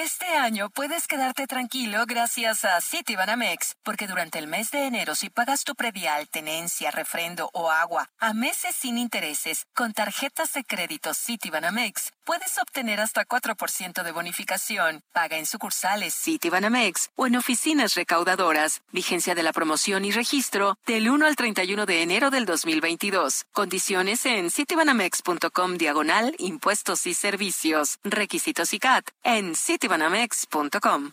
Este 0.00 0.26
año 0.26 0.70
puedes 0.70 1.08
quedarte 1.08 1.48
tranquilo 1.48 2.04
gracias 2.06 2.64
a 2.64 2.80
Citibanamex, 2.80 3.74
porque 3.82 4.06
durante 4.06 4.38
el 4.38 4.46
mes 4.46 4.70
de 4.70 4.86
enero 4.86 5.16
si 5.16 5.28
pagas 5.28 5.64
tu 5.64 5.74
predial, 5.74 6.28
tenencia, 6.28 6.92
refrendo 6.92 7.50
o 7.52 7.72
agua 7.72 8.08
a 8.20 8.32
meses 8.32 8.76
sin 8.76 8.96
intereses 8.96 9.66
con 9.74 9.92
tarjetas 9.92 10.52
de 10.52 10.62
crédito 10.62 11.14
Citibanamex, 11.14 12.12
puedes 12.28 12.58
obtener 12.58 13.00
hasta 13.00 13.24
4% 13.24 14.02
de 14.02 14.12
bonificación. 14.12 15.00
Paga 15.14 15.38
en 15.38 15.46
sucursales 15.46 16.14
Citibanamex 16.14 17.08
o 17.16 17.26
en 17.26 17.36
oficinas 17.36 17.94
recaudadoras. 17.94 18.82
Vigencia 18.92 19.34
de 19.34 19.42
la 19.42 19.54
promoción 19.54 20.04
y 20.04 20.10
registro 20.10 20.76
del 20.86 21.08
1 21.08 21.24
al 21.24 21.36
31 21.36 21.86
de 21.86 22.02
enero 22.02 22.28
del 22.28 22.44
2022. 22.44 23.46
Condiciones 23.54 24.26
en 24.26 24.50
citibanamex.com 24.50 25.78
diagonal 25.78 26.34
impuestos 26.36 27.06
y 27.06 27.14
servicios. 27.14 27.98
Requisitos 28.04 28.74
y 28.74 28.78
CAT 28.78 29.08
en 29.22 29.56
citibanamex.com. 29.56 31.12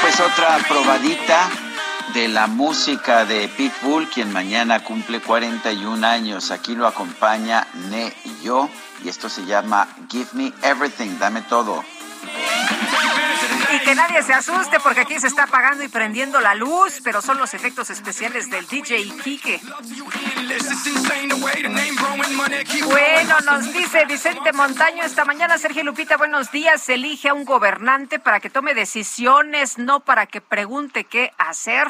Pues 0.00 0.20
otra 0.20 0.58
probadita 0.68 1.48
de 2.14 2.28
la 2.28 2.46
música 2.46 3.24
de 3.24 3.48
Pitbull, 3.48 4.08
quien 4.10 4.32
mañana 4.32 4.82
cumple 4.82 5.20
41 5.20 6.06
años. 6.06 6.50
Aquí 6.50 6.74
lo 6.74 6.86
acompaña 6.86 7.66
Ne 7.90 8.12
y 8.24 8.44
yo, 8.44 8.68
y 9.04 9.08
esto 9.08 9.28
se 9.28 9.44
llama 9.46 9.88
Give 10.10 10.28
Me 10.32 10.52
Everything, 10.62 11.18
dame 11.18 11.42
todo. 11.42 11.82
Y 13.74 13.78
que 13.80 13.94
nadie 13.94 14.22
se 14.22 14.34
asuste 14.34 14.80
porque 14.80 15.00
aquí 15.00 15.18
se 15.18 15.26
está 15.26 15.44
apagando 15.44 15.82
y 15.82 15.88
prendiendo 15.88 16.40
la 16.40 16.54
luz, 16.54 17.00
pero 17.02 17.22
son 17.22 17.38
los 17.38 17.54
efectos 17.54 17.90
especiales 17.90 18.50
del 18.50 18.66
DJ 18.66 19.10
Kike. 19.22 19.60
Bueno, 22.84 23.40
nos 23.40 23.72
dice 23.72 24.04
Vicente 24.06 24.52
Montaño 24.52 25.02
esta 25.02 25.24
mañana, 25.24 25.56
Sergio 25.58 25.84
Lupita, 25.84 26.16
buenos 26.16 26.50
días. 26.50 26.88
Elige 26.88 27.30
a 27.30 27.34
un 27.34 27.44
gobernante 27.44 28.18
para 28.18 28.40
que 28.40 28.50
tome 28.50 28.74
decisiones, 28.74 29.78
no 29.78 30.00
para 30.00 30.26
que 30.26 30.40
pregunte 30.40 31.04
qué 31.04 31.32
hacer. 31.38 31.86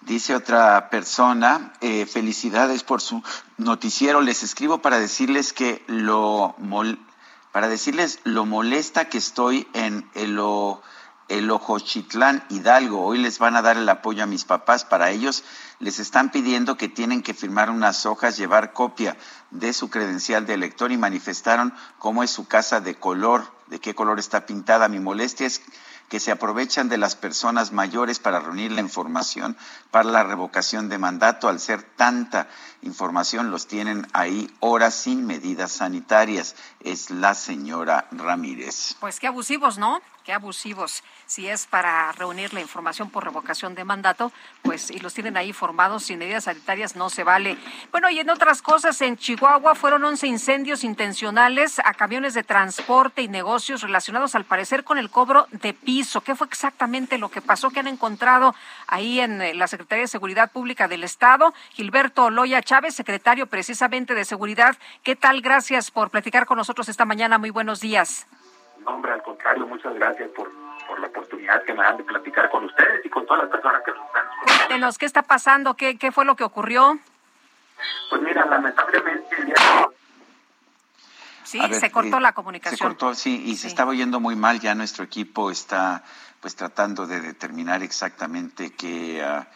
Dice 0.00 0.34
otra 0.34 0.88
persona, 0.88 1.72
eh, 1.82 2.06
felicidades 2.06 2.82
por 2.82 3.02
su 3.02 3.22
noticiero. 3.58 4.22
Les 4.22 4.42
escribo 4.42 4.78
para 4.78 4.98
decirles 4.98 5.52
que 5.52 5.84
lo 5.86 6.54
para 7.52 7.68
decirles 7.68 8.20
lo 8.24 8.46
molesta 8.46 9.08
que 9.08 9.18
estoy 9.18 9.68
en 9.72 10.08
el, 10.14 10.38
el 11.28 11.50
Ojochitlán 11.50 12.44
Hidalgo. 12.48 13.04
Hoy 13.04 13.18
les 13.18 13.38
van 13.38 13.56
a 13.56 13.62
dar 13.62 13.76
el 13.76 13.88
apoyo 13.88 14.22
a 14.22 14.26
mis 14.26 14.44
papás. 14.44 14.84
Para 14.84 15.10
ellos 15.10 15.44
les 15.80 15.98
están 15.98 16.30
pidiendo 16.30 16.76
que 16.76 16.88
tienen 16.88 17.22
que 17.22 17.34
firmar 17.34 17.70
unas 17.70 18.06
hojas, 18.06 18.36
llevar 18.36 18.72
copia 18.72 19.16
de 19.50 19.72
su 19.72 19.90
credencial 19.90 20.46
de 20.46 20.54
elector 20.54 20.92
y 20.92 20.96
manifestaron 20.96 21.74
cómo 21.98 22.22
es 22.22 22.30
su 22.30 22.46
casa 22.46 22.80
de 22.80 22.94
color, 22.94 23.50
de 23.66 23.80
qué 23.80 23.94
color 23.94 24.18
está 24.18 24.46
pintada. 24.46 24.88
Mi 24.88 25.00
molestia 25.00 25.46
es 25.46 25.62
que 26.10 26.20
se 26.20 26.32
aprovechan 26.32 26.88
de 26.88 26.98
las 26.98 27.14
personas 27.14 27.72
mayores 27.72 28.18
para 28.18 28.40
reunir 28.40 28.72
la 28.72 28.80
información 28.80 29.56
para 29.92 30.10
la 30.10 30.24
revocación 30.24 30.88
de 30.88 30.98
mandato. 30.98 31.48
Al 31.48 31.60
ser 31.60 31.82
tanta 31.82 32.48
información, 32.82 33.52
los 33.52 33.68
tienen 33.68 34.06
ahí 34.12 34.50
horas 34.58 34.94
sin 34.94 35.24
medidas 35.24 35.70
sanitarias. 35.70 36.56
Es 36.80 37.10
la 37.10 37.34
señora 37.34 38.08
Ramírez. 38.10 38.96
Pues 38.98 39.20
qué 39.20 39.28
abusivos, 39.28 39.78
¿no? 39.78 40.00
Qué 40.24 40.32
abusivos. 40.32 41.02
Si 41.26 41.48
es 41.48 41.66
para 41.66 42.12
reunir 42.12 42.52
la 42.52 42.60
información 42.60 43.08
por 43.08 43.24
revocación 43.24 43.74
de 43.74 43.84
mandato, 43.84 44.32
pues 44.62 44.90
y 44.90 44.98
los 44.98 45.14
tienen 45.14 45.36
ahí 45.36 45.52
formados 45.52 46.04
sin 46.04 46.18
medidas 46.18 46.44
sanitarias, 46.44 46.96
no 46.96 47.08
se 47.08 47.24
vale. 47.24 47.56
Bueno, 47.92 48.10
y 48.10 48.18
en 48.18 48.28
otras 48.28 48.62
cosas, 48.62 49.00
en 49.00 49.16
Chihuahua 49.16 49.74
fueron 49.74 50.04
11 50.04 50.26
incendios 50.26 50.84
intencionales 50.84 51.78
a 51.78 51.94
camiones 51.94 52.34
de 52.34 52.42
transporte 52.42 53.22
y 53.22 53.28
negocios 53.28 53.82
relacionados 53.82 54.34
al 54.34 54.44
parecer 54.44 54.84
con 54.84 54.98
el 54.98 55.08
cobro 55.08 55.46
de 55.50 55.72
piso. 55.72 56.20
¿Qué 56.20 56.34
fue 56.34 56.46
exactamente 56.46 57.16
lo 57.16 57.30
que 57.30 57.40
pasó? 57.40 57.70
que 57.70 57.80
han 57.80 57.88
encontrado 57.88 58.54
ahí 58.86 59.20
en 59.20 59.42
eh, 59.42 59.54
la 59.54 59.66
Secretaría 59.66 60.02
de 60.02 60.08
Seguridad 60.08 60.50
Pública 60.50 60.88
del 60.88 61.04
Estado? 61.04 61.52
Gilberto 61.72 62.30
Loya 62.30 62.62
Chávez, 62.62 62.94
secretario 62.94 63.46
precisamente 63.46 64.14
de 64.14 64.24
Seguridad. 64.24 64.76
¿Qué 65.02 65.16
tal? 65.16 65.40
Gracias 65.40 65.90
por 65.90 66.10
platicar 66.10 66.46
con 66.46 66.58
nosotros 66.58 66.88
esta 66.88 67.04
mañana. 67.04 67.38
Muy 67.38 67.50
buenos 67.50 67.80
días. 67.80 68.26
No, 68.84 68.92
hombre, 68.92 69.12
al 69.12 69.22
contrario, 69.22 69.66
muchas 69.66 69.94
gracias 69.94 70.28
por, 70.30 70.50
por 70.86 71.00
la 71.00 71.06
oportunidad 71.08 71.62
que 71.64 71.74
me 71.74 71.82
dan 71.82 71.96
de 71.96 72.04
platicar 72.04 72.50
con 72.50 72.64
ustedes 72.64 73.04
y 73.04 73.08
con 73.10 73.26
todas 73.26 73.44
las 73.44 73.50
personas 73.50 73.82
que 73.84 73.92
nos 73.92 74.06
están 74.06 74.24
escuchando. 74.24 74.66
Cuéntenos, 74.66 74.98
¿qué 74.98 75.06
está 75.06 75.22
pasando? 75.22 75.74
¿Qué, 75.74 75.98
qué 75.98 76.12
fue 76.12 76.24
lo 76.24 76.36
que 76.36 76.44
ocurrió? 76.44 76.98
Pues 78.10 78.22
mira, 78.22 78.44
lamentablemente 78.46 79.36
el 79.38 79.46
día 79.46 79.54
Sí, 81.50 81.58
ver, 81.58 81.74
se 81.74 81.90
cortó 81.90 82.18
eh, 82.18 82.20
la 82.20 82.32
comunicación. 82.32 82.78
Se 82.78 82.84
cortó, 82.84 83.12
sí, 83.16 83.42
y 83.44 83.56
se 83.56 83.66
estaba 83.66 83.90
oyendo 83.90 84.20
muy 84.20 84.36
mal. 84.36 84.60
Ya 84.60 84.76
nuestro 84.76 85.02
equipo 85.02 85.50
está 85.50 86.04
pues 86.40 86.54
tratando 86.54 87.08
de 87.08 87.20
determinar 87.20 87.82
exactamente 87.82 88.70
qué, 88.70 89.20
ah, 89.22 89.48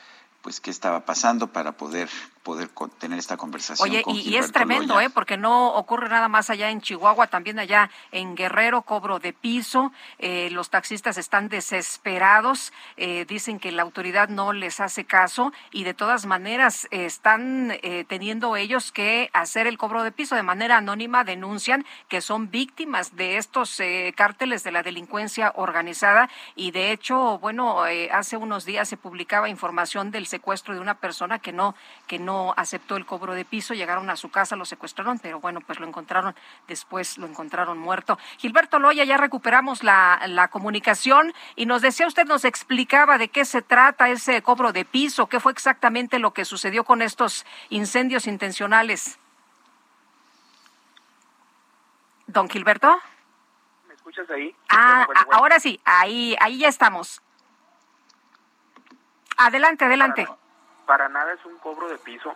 pues, 0.42 0.60
qué 0.60 0.70
estaba 0.70 1.04
pasando 1.04 1.52
para 1.52 1.72
poder, 1.72 2.08
poder 2.44 2.68
tener 2.98 3.18
esta 3.18 3.36
conversación 3.36 3.90
Oye, 3.90 4.02
con 4.02 4.14
y, 4.14 4.36
es 4.36 4.52
tremendo, 4.52 4.94
Loya. 4.94 5.06
¿eh? 5.06 5.10
Porque 5.10 5.36
no 5.36 5.74
ocurre 5.74 6.08
nada 6.10 6.28
más 6.28 6.50
allá 6.50 6.70
en 6.70 6.80
Chihuahua, 6.80 7.26
también 7.26 7.58
allá 7.58 7.90
en 8.12 8.36
Guerrero, 8.36 8.82
cobro 8.82 9.18
de 9.18 9.32
piso. 9.32 9.92
eh, 10.18 10.50
los 10.52 10.68
taxistas 10.70 11.16
están 11.16 11.48
desesperados, 11.48 12.72
eh, 12.96 13.24
dicen 13.26 13.58
que 13.58 13.72
la 13.72 13.82
autoridad 13.82 14.28
no 14.28 14.52
les 14.52 14.78
hace 14.78 15.04
caso 15.04 15.52
y 15.72 15.84
de 15.84 15.94
todas 15.94 16.26
maneras 16.26 16.86
eh, 16.90 17.06
están 17.06 17.72
teniendo 18.08 18.56
ellos 18.56 18.92
que 18.92 19.30
hacer 19.32 19.66
el 19.66 19.78
cobro 19.78 20.02
de 20.02 20.12
piso 20.12 20.36
de 20.36 20.42
manera 20.42 20.76
anónima. 20.76 21.24
Denuncian 21.24 21.84
que 22.08 22.20
son 22.20 22.50
víctimas 22.50 23.16
de 23.16 23.38
estos 23.38 23.80
eh, 23.80 24.12
cárteles 24.14 24.62
de 24.64 24.72
la 24.72 24.82
delincuencia 24.82 25.52
organizada 25.56 26.28
y 26.54 26.72
de 26.72 26.92
hecho, 26.92 27.38
bueno, 27.38 27.84
hace 28.12 28.36
unos 28.36 28.66
días 28.66 28.88
se 28.88 28.98
publicaba 28.98 29.48
información 29.48 30.10
del 30.10 30.26
secuestro 30.26 30.74
de 30.74 30.80
una 30.80 30.94
persona 30.94 31.38
que 31.38 31.52
no 31.52 31.74
que 32.06 32.18
no 32.18 32.33
aceptó 32.56 32.96
el 32.96 33.06
cobro 33.06 33.34
de 33.34 33.44
piso, 33.44 33.74
llegaron 33.74 34.10
a 34.10 34.16
su 34.16 34.30
casa, 34.30 34.56
lo 34.56 34.64
secuestraron, 34.64 35.18
pero 35.18 35.40
bueno, 35.40 35.60
pues 35.60 35.78
lo 35.80 35.86
encontraron 35.86 36.34
después, 36.68 37.18
lo 37.18 37.26
encontraron 37.26 37.78
muerto. 37.78 38.18
Gilberto 38.38 38.78
Loya, 38.78 39.04
ya 39.04 39.16
recuperamos 39.16 39.82
la, 39.82 40.20
la 40.26 40.48
comunicación 40.48 41.32
y 41.56 41.66
nos 41.66 41.82
decía 41.82 42.06
usted, 42.06 42.26
nos 42.26 42.44
explicaba 42.44 43.18
de 43.18 43.28
qué 43.28 43.44
se 43.44 43.62
trata 43.62 44.08
ese 44.08 44.42
cobro 44.42 44.72
de 44.72 44.84
piso, 44.84 45.26
qué 45.28 45.40
fue 45.40 45.52
exactamente 45.52 46.18
lo 46.18 46.32
que 46.32 46.44
sucedió 46.44 46.84
con 46.84 47.02
estos 47.02 47.44
incendios 47.70 48.26
intencionales. 48.26 49.18
Don 52.26 52.48
Gilberto. 52.48 52.98
¿Me 53.86 53.94
escuchas 53.94 54.28
ahí? 54.30 54.54
Ah, 54.68 54.76
Bueno, 54.86 55.06
bueno, 55.06 55.20
a- 55.20 55.24
bueno. 55.24 55.38
ahora 55.40 55.60
sí, 55.60 55.80
ahí, 55.84 56.36
ahí 56.40 56.58
ya 56.58 56.68
estamos. 56.68 57.20
Adelante, 59.36 59.84
adelante. 59.84 60.26
Para 60.86 61.08
nada 61.08 61.32
es 61.32 61.44
un 61.44 61.58
cobro 61.58 61.88
de 61.88 61.98
piso. 61.98 62.34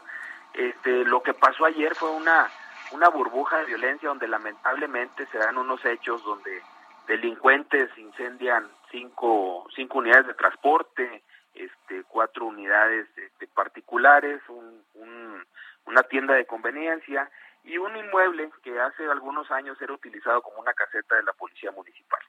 Este, 0.55 1.05
lo 1.05 1.23
que 1.23 1.35
pasó 1.35 1.65
ayer 1.65 1.95
fue 1.95 2.11
una 2.11 2.49
una 2.91 3.09
burbuja 3.11 3.59
de 3.59 3.67
violencia 3.67 4.09
donde 4.09 4.27
lamentablemente 4.27 5.27
se 5.27 5.37
dan 5.39 5.59
unos 5.59 5.85
hechos 5.85 6.25
donde 6.25 6.63
delincuentes 7.07 7.91
incendian 7.99 8.67
cinco 8.91 9.67
cinco 9.75 9.99
unidades 9.99 10.27
de 10.27 10.35
transporte, 10.35 11.23
este 11.55 12.05
cuatro 12.05 12.47
unidades 12.47 13.07
este, 13.17 13.47
particulares, 13.49 14.41
un, 14.49 14.83
un- 14.95 15.47
una 15.87 16.03
tienda 16.03 16.35
de 16.35 16.47
conveniencia 16.47 17.31
y 17.65 17.79
un 17.79 17.97
inmueble 17.97 18.51
que 18.63 18.79
hace 18.81 19.07
algunos 19.07 19.51
años 19.51 19.81
era 19.81 19.93
utilizado 19.93 20.43
como 20.43 20.61
una 20.61 20.75
caseta 20.75 21.17
de 21.17 21.23
la 21.23 21.33
policía 21.33 21.71
municipal. 21.73 22.21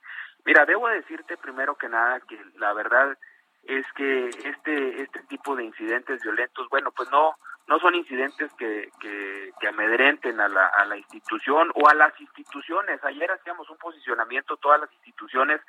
Mira, 0.45 0.65
debo 0.65 0.87
decirte 0.87 1.35
primero 1.37 1.75
que 1.75 1.89
nada 1.89 2.19
que 2.21 2.39
la 2.55 2.71
verdad 2.73 3.17
es 3.64 3.86
que 3.94 4.30
este 4.30 5.02
este 5.02 5.23
tipo 5.23 5.56
de 5.56 5.64
incidentes 5.64 6.22
violentos, 6.22 6.68
bueno, 6.69 6.91
pues 6.91 7.10
no 7.11 7.36
no 7.68 7.80
son 7.80 7.94
incidentes 7.94 8.52
que, 8.56 8.90
que, 8.99 9.52
que 9.60 9.68
amedrenten 9.68 10.40
a 10.40 10.48
la, 10.48 10.65
a 10.65 10.86
la 10.86 10.98
institución 10.98 11.72
o 11.76 11.88
a 11.88 11.94
las 11.94 12.19
instituciones. 12.19 12.99
Ayer 13.03 13.30
hacíamos 13.30 13.69
un 13.69 13.77
posicionamiento 13.77 14.57
todas 14.57 14.81
las 14.81 14.91
instituciones 14.91 15.61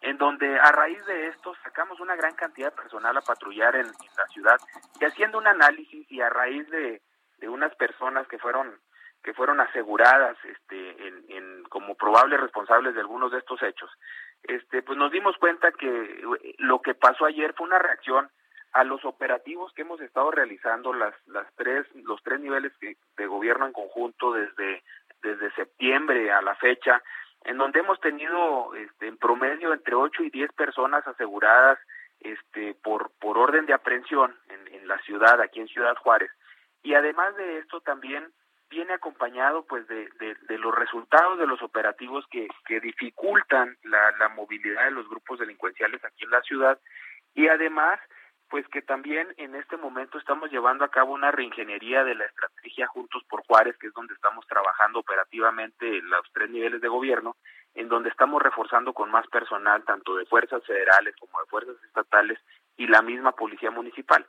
en 0.00 0.18
donde 0.18 0.58
a 0.58 0.72
raíz 0.72 1.04
de 1.06 1.28
esto 1.28 1.54
sacamos 1.62 2.00
una 2.00 2.16
gran 2.16 2.34
cantidad 2.34 2.72
de 2.72 2.82
personal 2.82 3.16
a 3.16 3.22
patrullar 3.22 3.76
en, 3.76 3.86
en 3.86 4.16
la 4.16 4.26
ciudad 4.32 4.58
y 5.00 5.04
haciendo 5.04 5.38
un 5.38 5.46
análisis 5.46 6.10
y 6.10 6.20
a 6.20 6.28
raíz 6.28 6.68
de, 6.70 7.00
de 7.38 7.48
unas 7.48 7.74
personas 7.76 8.26
que 8.26 8.38
fueron 8.38 8.74
que 9.22 9.32
fueron 9.32 9.58
aseguradas 9.58 10.36
este 10.44 11.08
en, 11.08 11.24
en 11.28 11.64
como 11.70 11.94
probables 11.94 12.38
responsables 12.38 12.94
de 12.94 13.00
algunos 13.00 13.32
de 13.32 13.38
estos 13.38 13.62
hechos 13.62 13.90
este 14.48 14.82
pues 14.82 14.98
nos 14.98 15.10
dimos 15.12 15.36
cuenta 15.38 15.72
que 15.72 15.88
eh, 15.88 16.54
lo 16.58 16.80
que 16.80 16.94
pasó 16.94 17.24
ayer 17.26 17.52
fue 17.54 17.66
una 17.66 17.78
reacción 17.78 18.28
a 18.72 18.82
los 18.84 19.04
operativos 19.04 19.72
que 19.74 19.82
hemos 19.82 20.00
estado 20.00 20.30
realizando 20.30 20.92
las 20.92 21.14
las 21.28 21.46
tres 21.56 21.86
los 21.94 22.22
tres 22.22 22.40
niveles 22.40 22.72
que- 22.78 22.96
de 23.16 23.26
gobierno 23.26 23.66
en 23.66 23.72
conjunto 23.72 24.32
desde 24.32 24.82
desde 25.22 25.50
septiembre 25.52 26.30
a 26.32 26.42
la 26.42 26.54
fecha 26.56 27.02
en 27.44 27.58
donde 27.58 27.80
hemos 27.80 28.00
tenido 28.00 28.74
este, 28.74 29.06
en 29.06 29.16
promedio 29.18 29.72
entre 29.74 29.94
8 29.94 30.22
y 30.22 30.30
10 30.30 30.50
personas 30.52 31.06
aseguradas 31.06 31.78
este 32.20 32.74
por 32.82 33.10
por 33.20 33.36
orden 33.38 33.66
de 33.66 33.74
aprehensión 33.74 34.34
en, 34.48 34.74
en 34.74 34.88
la 34.88 34.98
ciudad 35.00 35.40
aquí 35.40 35.60
en 35.60 35.68
Ciudad 35.68 35.96
Juárez. 35.96 36.30
Y 36.82 36.94
además 36.94 37.34
de 37.36 37.58
esto 37.58 37.80
también 37.80 38.30
viene 38.74 38.94
acompañado 38.94 39.64
pues 39.64 39.86
de, 39.86 40.08
de, 40.18 40.58
los 40.58 40.74
resultados 40.74 41.38
de 41.38 41.46
los 41.46 41.62
operativos 41.62 42.24
que, 42.30 42.48
dificultan 42.80 43.76
la, 43.84 44.10
la 44.18 44.28
movilidad 44.30 44.84
de 44.84 44.90
los 44.90 45.08
grupos 45.08 45.38
delincuenciales 45.38 46.04
aquí 46.04 46.24
en 46.24 46.30
la 46.30 46.42
ciudad 46.42 46.78
y 47.34 47.46
además 47.46 48.00
pues 48.50 48.66
que 48.68 48.82
también 48.82 49.28
en 49.36 49.54
este 49.54 49.76
momento 49.76 50.18
estamos 50.18 50.50
llevando 50.50 50.84
a 50.84 50.90
cabo 50.90 51.14
una 51.14 51.30
reingeniería 51.30 52.04
de 52.04 52.14
la 52.14 52.24
estrategia 52.26 52.86
Juntos 52.86 53.24
por 53.28 53.44
Juárez, 53.46 53.76
que 53.78 53.88
es 53.88 53.94
donde 53.94 54.14
estamos 54.14 54.46
trabajando 54.46 55.00
operativamente 55.00 55.98
en 55.98 56.08
los 56.10 56.22
tres 56.32 56.50
niveles 56.50 56.80
de 56.80 56.88
gobierno, 56.88 57.36
en 57.74 57.88
donde 57.88 58.10
estamos 58.10 58.42
reforzando 58.42 58.92
con 58.92 59.10
más 59.10 59.26
personal, 59.28 59.82
tanto 59.84 60.14
de 60.16 60.26
fuerzas 60.26 60.64
federales 60.66 61.16
como 61.16 61.40
de 61.40 61.46
fuerzas 61.46 61.76
estatales 61.84 62.38
y 62.76 62.86
la 62.86 63.02
misma 63.02 63.32
policía 63.32 63.70
municipal. 63.70 64.26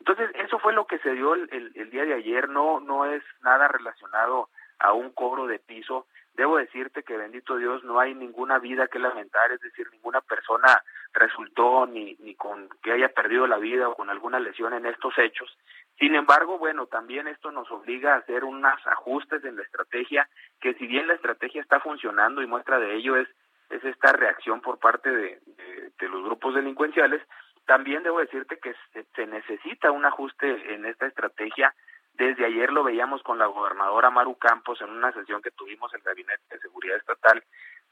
Entonces, 0.00 0.30
eso 0.34 0.58
fue 0.58 0.72
lo 0.72 0.86
que 0.86 0.98
se 0.98 1.12
dio 1.12 1.34
el, 1.34 1.48
el- 1.74 1.90
día 1.90 2.04
de 2.04 2.14
ayer, 2.14 2.48
no, 2.48 2.80
no 2.80 3.04
es 3.06 3.22
nada 3.42 3.68
relacionado 3.68 4.48
a 4.78 4.92
un 4.92 5.10
cobro 5.10 5.46
de 5.46 5.58
piso, 5.58 6.06
debo 6.34 6.58
decirte 6.58 7.02
que 7.02 7.16
bendito 7.16 7.56
Dios 7.56 7.82
no 7.84 7.98
hay 7.98 8.14
ninguna 8.14 8.58
vida 8.58 8.88
que 8.88 8.98
lamentar, 8.98 9.50
es 9.52 9.60
decir, 9.60 9.88
ninguna 9.90 10.20
persona 10.20 10.82
resultó 11.14 11.86
ni, 11.86 12.14
ni 12.20 12.34
con 12.34 12.68
que 12.82 12.92
haya 12.92 13.08
perdido 13.08 13.46
la 13.46 13.56
vida 13.56 13.88
o 13.88 13.94
con 13.94 14.10
alguna 14.10 14.38
lesión 14.38 14.74
en 14.74 14.84
estos 14.84 15.16
hechos. 15.18 15.56
Sin 15.98 16.14
embargo, 16.14 16.58
bueno, 16.58 16.86
también 16.86 17.26
esto 17.26 17.50
nos 17.50 17.70
obliga 17.70 18.12
a 18.14 18.18
hacer 18.18 18.44
unos 18.44 18.86
ajustes 18.86 19.42
en 19.44 19.56
la 19.56 19.62
estrategia, 19.62 20.28
que 20.60 20.74
si 20.74 20.86
bien 20.86 21.08
la 21.08 21.14
estrategia 21.14 21.62
está 21.62 21.80
funcionando 21.80 22.42
y 22.42 22.46
muestra 22.46 22.78
de 22.78 22.94
ello 22.96 23.16
es, 23.16 23.28
es 23.70 23.82
esta 23.82 24.12
reacción 24.12 24.60
por 24.60 24.78
parte 24.78 25.10
de, 25.10 25.40
de 25.98 26.08
los 26.10 26.22
grupos 26.22 26.54
delincuenciales, 26.54 27.22
también 27.66 28.02
debo 28.02 28.20
decirte 28.20 28.58
que 28.58 28.74
se, 28.92 29.04
se 29.14 29.26
necesita 29.26 29.90
un 29.90 30.04
ajuste 30.04 30.74
en 30.74 30.86
esta 30.86 31.06
estrategia 31.06 31.74
desde 32.16 32.46
ayer 32.46 32.72
lo 32.72 32.82
veíamos 32.82 33.22
con 33.22 33.38
la 33.38 33.46
gobernadora 33.46 34.10
Maru 34.10 34.36
Campos 34.36 34.80
en 34.80 34.90
una 34.90 35.12
sesión 35.12 35.42
que 35.42 35.50
tuvimos 35.50 35.92
en 35.92 36.00
el 36.00 36.04
Gabinete 36.04 36.42
de 36.50 36.60
Seguridad 36.60 36.96
Estatal, 36.96 37.44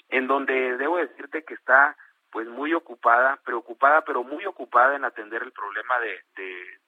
en 0.09 0.27
donde 0.27 0.77
debo 0.79 0.97
decirte 0.97 1.45
que 1.45 1.55
está 1.55 1.97
pues 2.31 2.49
muy 2.49 2.73
ocupada, 2.73 3.39
preocupada, 3.45 4.03
pero 4.03 4.25
muy 4.25 4.45
ocupada 4.47 4.97
en 4.97 5.05
atender 5.05 5.43
el 5.43 5.53
problema 5.53 6.01
de, 6.01 6.21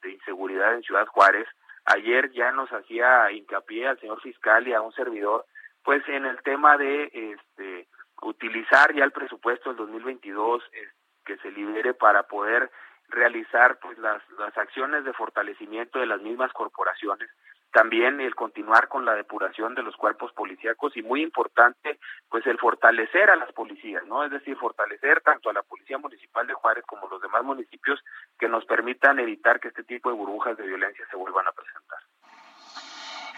de, 0.02 0.10
inseguridad 0.10 0.74
en 0.74 0.82
Ciudad 0.82 1.06
Juárez. 1.06 1.46
Ayer 1.84 2.32
ya 2.32 2.50
nos 2.52 2.70
hacía 2.72 3.30
hincapié 3.30 3.86
al 3.86 4.00
señor 4.00 4.20
fiscal 4.22 4.66
y 4.66 4.72
a 4.72 4.80
un 4.80 4.92
servidor, 4.92 5.44
pues 5.84 6.02
en 6.08 6.24
el 6.24 6.42
tema 6.42 6.76
de 6.78 7.10
este 7.12 7.86
utilizar 8.22 8.94
ya 8.94 9.04
el 9.04 9.12
presupuesto 9.12 9.68
del 9.68 9.76
2022 9.76 10.64
eh, 10.72 10.88
que 11.26 11.36
se 11.38 11.50
libere 11.50 11.92
para 11.92 12.22
poder 12.22 12.70
realizar 13.08 13.78
pues 13.80 13.98
las, 13.98 14.22
las 14.38 14.56
acciones 14.56 15.04
de 15.04 15.12
fortalecimiento 15.12 15.98
de 15.98 16.06
las 16.06 16.22
mismas 16.22 16.52
corporaciones 16.52 17.28
también 17.76 18.20
el 18.22 18.34
continuar 18.34 18.88
con 18.88 19.04
la 19.04 19.14
depuración 19.14 19.74
de 19.74 19.82
los 19.82 19.94
cuerpos 19.96 20.32
policíacos 20.32 20.96
y 20.96 21.02
muy 21.02 21.22
importante 21.22 21.98
pues 22.30 22.46
el 22.46 22.58
fortalecer 22.58 23.28
a 23.28 23.36
las 23.36 23.52
policías 23.52 24.02
no 24.06 24.24
es 24.24 24.30
decir 24.30 24.56
fortalecer 24.56 25.20
tanto 25.20 25.50
a 25.50 25.52
la 25.52 25.62
policía 25.62 25.98
municipal 25.98 26.46
de 26.46 26.54
Juárez 26.54 26.84
como 26.86 27.06
los 27.08 27.20
demás 27.20 27.44
municipios 27.44 28.00
que 28.38 28.48
nos 28.48 28.64
permitan 28.64 29.18
evitar 29.18 29.60
que 29.60 29.68
este 29.68 29.84
tipo 29.84 30.08
de 30.08 30.16
burbujas 30.16 30.56
de 30.56 30.66
violencia 30.66 31.06
se 31.10 31.16
vuelvan 31.16 31.46
a 31.46 31.52
presentar. 31.52 31.98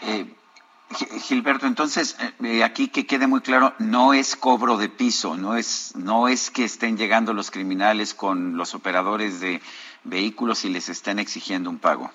Eh, 0.03 0.33
Gilberto, 0.91 1.67
entonces 1.67 2.17
eh, 2.43 2.63
aquí 2.63 2.89
que 2.89 3.05
quede 3.05 3.27
muy 3.27 3.41
claro, 3.41 3.73
no 3.77 4.13
es 4.13 4.35
cobro 4.35 4.77
de 4.77 4.89
piso, 4.89 5.37
no 5.37 5.55
es, 5.55 5.95
no 5.95 6.27
es 6.27 6.49
que 6.49 6.63
estén 6.63 6.97
llegando 6.97 7.33
los 7.33 7.51
criminales 7.51 8.15
con 8.15 8.57
los 8.57 8.73
operadores 8.73 9.39
de 9.39 9.61
vehículos 10.03 10.65
y 10.65 10.69
les 10.69 10.89
estén 10.89 11.19
exigiendo 11.19 11.69
un 11.69 11.77
pago. 11.77 12.11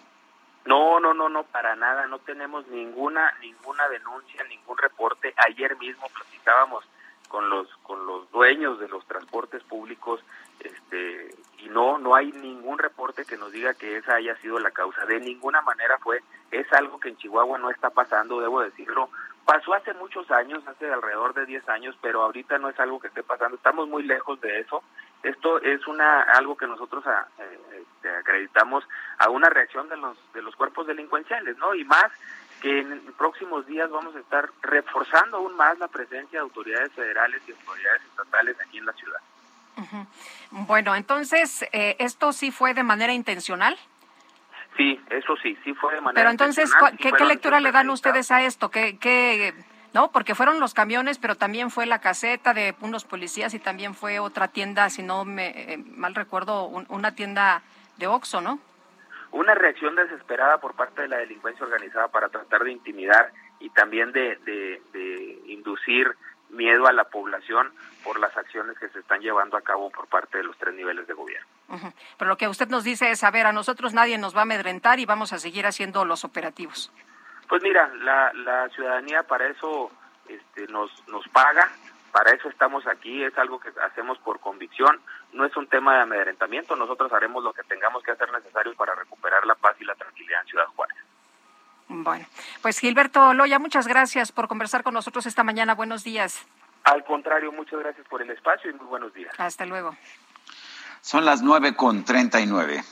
No, 0.64 0.98
no, 0.98 1.14
no, 1.14 1.28
no, 1.28 1.44
para 1.44 1.76
nada, 1.76 2.06
no 2.06 2.18
tenemos 2.20 2.66
ninguna, 2.68 3.32
ninguna 3.40 3.86
denuncia, 3.88 4.42
ningún 4.44 4.78
reporte. 4.78 5.34
Ayer 5.46 5.76
mismo 5.78 6.08
platicábamos 6.08 6.84
con 7.28 7.48
los, 7.50 7.68
con 7.82 8.06
los 8.06 8.30
dueños 8.32 8.80
de 8.80 8.88
los 8.88 9.06
transportes 9.06 9.62
públicos, 9.64 10.20
este, 10.60 11.34
y 11.64 11.68
no, 11.70 11.98
no 11.98 12.14
hay 12.14 12.30
ningún 12.32 12.78
reporte 12.78 13.24
que 13.24 13.38
nos 13.38 13.50
diga 13.50 13.72
que 13.74 13.96
esa 13.96 14.16
haya 14.16 14.36
sido 14.36 14.58
la 14.58 14.70
causa. 14.70 15.06
De 15.06 15.18
ninguna 15.18 15.62
manera 15.62 15.98
fue, 15.98 16.22
es 16.50 16.70
algo 16.72 17.00
que 17.00 17.08
en 17.08 17.16
Chihuahua 17.16 17.58
no 17.58 17.70
está 17.70 17.90
pasando, 17.90 18.40
debo 18.40 18.60
decirlo. 18.60 19.08
Pasó 19.46 19.74
hace 19.74 19.94
muchos 19.94 20.30
años, 20.30 20.66
hace 20.66 20.90
alrededor 20.90 21.34
de 21.34 21.46
10 21.46 21.68
años, 21.68 21.96
pero 22.02 22.22
ahorita 22.22 22.58
no 22.58 22.68
es 22.68 22.78
algo 22.80 23.00
que 23.00 23.08
esté 23.08 23.22
pasando. 23.22 23.56
Estamos 23.56 23.88
muy 23.88 24.02
lejos 24.02 24.40
de 24.40 24.60
eso. 24.60 24.82
Esto 25.22 25.60
es 25.60 25.86
una 25.86 26.22
algo 26.22 26.56
que 26.56 26.66
nosotros 26.66 27.06
a, 27.06 27.28
eh, 27.38 28.08
acreditamos 28.20 28.86
a 29.18 29.30
una 29.30 29.48
reacción 29.48 29.88
de 29.88 29.96
los 29.96 30.18
de 30.34 30.42
los 30.42 30.54
cuerpos 30.56 30.86
delincuenciales, 30.86 31.56
¿no? 31.58 31.74
Y 31.74 31.84
más 31.84 32.10
que 32.60 32.80
en 32.80 33.12
próximos 33.18 33.66
días 33.66 33.90
vamos 33.90 34.14
a 34.16 34.20
estar 34.20 34.50
reforzando 34.62 35.38
aún 35.38 35.56
más 35.56 35.78
la 35.78 35.88
presencia 35.88 36.38
de 36.38 36.42
autoridades 36.42 36.92
federales 36.92 37.42
y 37.46 37.52
autoridades 37.52 38.02
estatales 38.04 38.56
aquí 38.60 38.78
en 38.78 38.86
la 38.86 38.92
ciudad. 38.92 39.20
Uh 39.76 39.80
-huh. 39.80 40.06
Bueno, 40.66 40.94
entonces, 40.94 41.62
eh, 41.72 41.96
¿esto 41.98 42.32
sí 42.32 42.50
fue 42.50 42.74
de 42.74 42.82
manera 42.82 43.12
intencional? 43.12 43.76
Sí, 44.76 45.00
eso 45.10 45.36
sí, 45.42 45.56
sí 45.64 45.72
fue 45.74 45.94
de 45.94 46.00
manera 46.00 46.20
Pero 46.20 46.30
entonces, 46.30 46.64
intencional, 46.64 46.90
¿qué, 46.92 46.96
sí 46.96 47.02
qué 47.02 47.08
fueron 47.10 47.28
lectura 47.28 47.60
le 47.60 47.72
dan 47.72 47.90
ustedes 47.90 48.30
a 48.30 48.42
esto? 48.42 48.70
¿Qué, 48.70 48.98
qué, 48.98 49.54
no, 49.92 50.10
porque 50.10 50.34
fueron 50.34 50.58
los 50.58 50.74
camiones, 50.74 51.18
pero 51.18 51.36
también 51.36 51.70
fue 51.70 51.86
la 51.86 52.00
caseta 52.00 52.54
de 52.54 52.74
unos 52.80 53.04
policías 53.04 53.54
y 53.54 53.58
también 53.60 53.94
fue 53.94 54.18
otra 54.18 54.48
tienda, 54.48 54.90
si 54.90 55.02
no 55.02 55.24
me 55.24 55.74
eh, 55.74 55.78
mal 55.78 56.14
recuerdo, 56.14 56.64
un- 56.66 56.86
una 56.88 57.14
tienda 57.14 57.62
de 57.98 58.06
Oxxo, 58.08 58.40
¿no? 58.40 58.58
una 59.30 59.52
reacción 59.56 59.96
desesperada 59.96 60.58
por 60.58 60.74
parte 60.74 61.02
de 61.02 61.08
la 61.08 61.16
delincuencia 61.16 61.66
organizada 61.66 62.06
para 62.06 62.28
tratar 62.28 62.62
de 62.62 62.70
intimidar 62.70 63.32
y 63.58 63.68
también 63.70 64.12
de, 64.12 64.36
de, 64.44 64.80
de 64.92 65.42
inducir 65.46 66.14
miedo 66.50 66.86
a 66.86 66.92
la 66.92 67.04
población 67.04 67.72
por 68.02 68.20
las 68.20 68.36
acciones 68.36 68.78
que 68.78 68.88
se 68.88 69.00
están 69.00 69.20
llevando 69.20 69.56
a 69.56 69.62
cabo 69.62 69.90
por 69.90 70.06
parte 70.06 70.38
de 70.38 70.44
los 70.44 70.56
tres 70.58 70.74
niveles 70.74 71.06
de 71.06 71.14
gobierno. 71.14 71.46
Pero 72.18 72.28
lo 72.28 72.36
que 72.36 72.48
usted 72.48 72.68
nos 72.68 72.84
dice 72.84 73.10
es, 73.10 73.24
a 73.24 73.30
ver, 73.30 73.46
a 73.46 73.52
nosotros 73.52 73.94
nadie 73.94 74.18
nos 74.18 74.34
va 74.34 74.40
a 74.40 74.42
amedrentar 74.42 75.00
y 75.00 75.06
vamos 75.06 75.32
a 75.32 75.38
seguir 75.38 75.66
haciendo 75.66 76.04
los 76.04 76.24
operativos. 76.24 76.92
Pues 77.48 77.62
mira, 77.62 77.88
la, 77.96 78.32
la 78.34 78.68
ciudadanía 78.70 79.22
para 79.24 79.48
eso 79.48 79.90
este, 80.28 80.66
nos, 80.68 80.90
nos 81.08 81.26
paga, 81.28 81.70
para 82.12 82.30
eso 82.32 82.48
estamos 82.48 82.86
aquí, 82.86 83.24
es 83.24 83.36
algo 83.38 83.58
que 83.58 83.70
hacemos 83.82 84.18
por 84.18 84.40
convicción, 84.40 85.00
no 85.32 85.44
es 85.44 85.56
un 85.56 85.66
tema 85.66 85.96
de 85.96 86.02
amedrentamiento, 86.02 86.76
nosotros 86.76 87.12
haremos 87.12 87.42
lo 87.42 87.52
que 87.52 87.64
tengamos 87.64 88.02
que 88.02 88.12
hacer 88.12 88.30
necesario 88.32 88.74
para 88.74 88.94
recuperar 88.94 89.44
la 89.46 89.56
paz 89.56 89.76
y 89.80 89.84
la 89.84 89.94
tranquilidad 89.94 90.42
en 90.42 90.46
Ciudad 90.46 90.66
Juárez. 90.76 90.96
Bueno, 91.88 92.26
pues 92.62 92.78
Gilberto 92.78 93.34
Loya, 93.34 93.58
muchas 93.58 93.86
gracias 93.86 94.32
por 94.32 94.48
conversar 94.48 94.82
con 94.82 94.94
nosotros 94.94 95.26
esta 95.26 95.44
mañana. 95.44 95.74
Buenos 95.74 96.02
días. 96.04 96.46
Al 96.84 97.04
contrario, 97.04 97.52
muchas 97.52 97.80
gracias 97.80 98.06
por 98.08 98.22
el 98.22 98.30
espacio 98.30 98.70
y 98.70 98.74
muy 98.74 98.86
buenos 98.86 99.12
días. 99.14 99.32
Hasta 99.38 99.64
luego. 99.64 99.96
Son 101.00 101.24
las 101.24 101.42
nueve 101.42 101.74
con 101.74 102.04
treinta 102.04 102.40
y 102.40 102.46
nueve. 102.46 102.82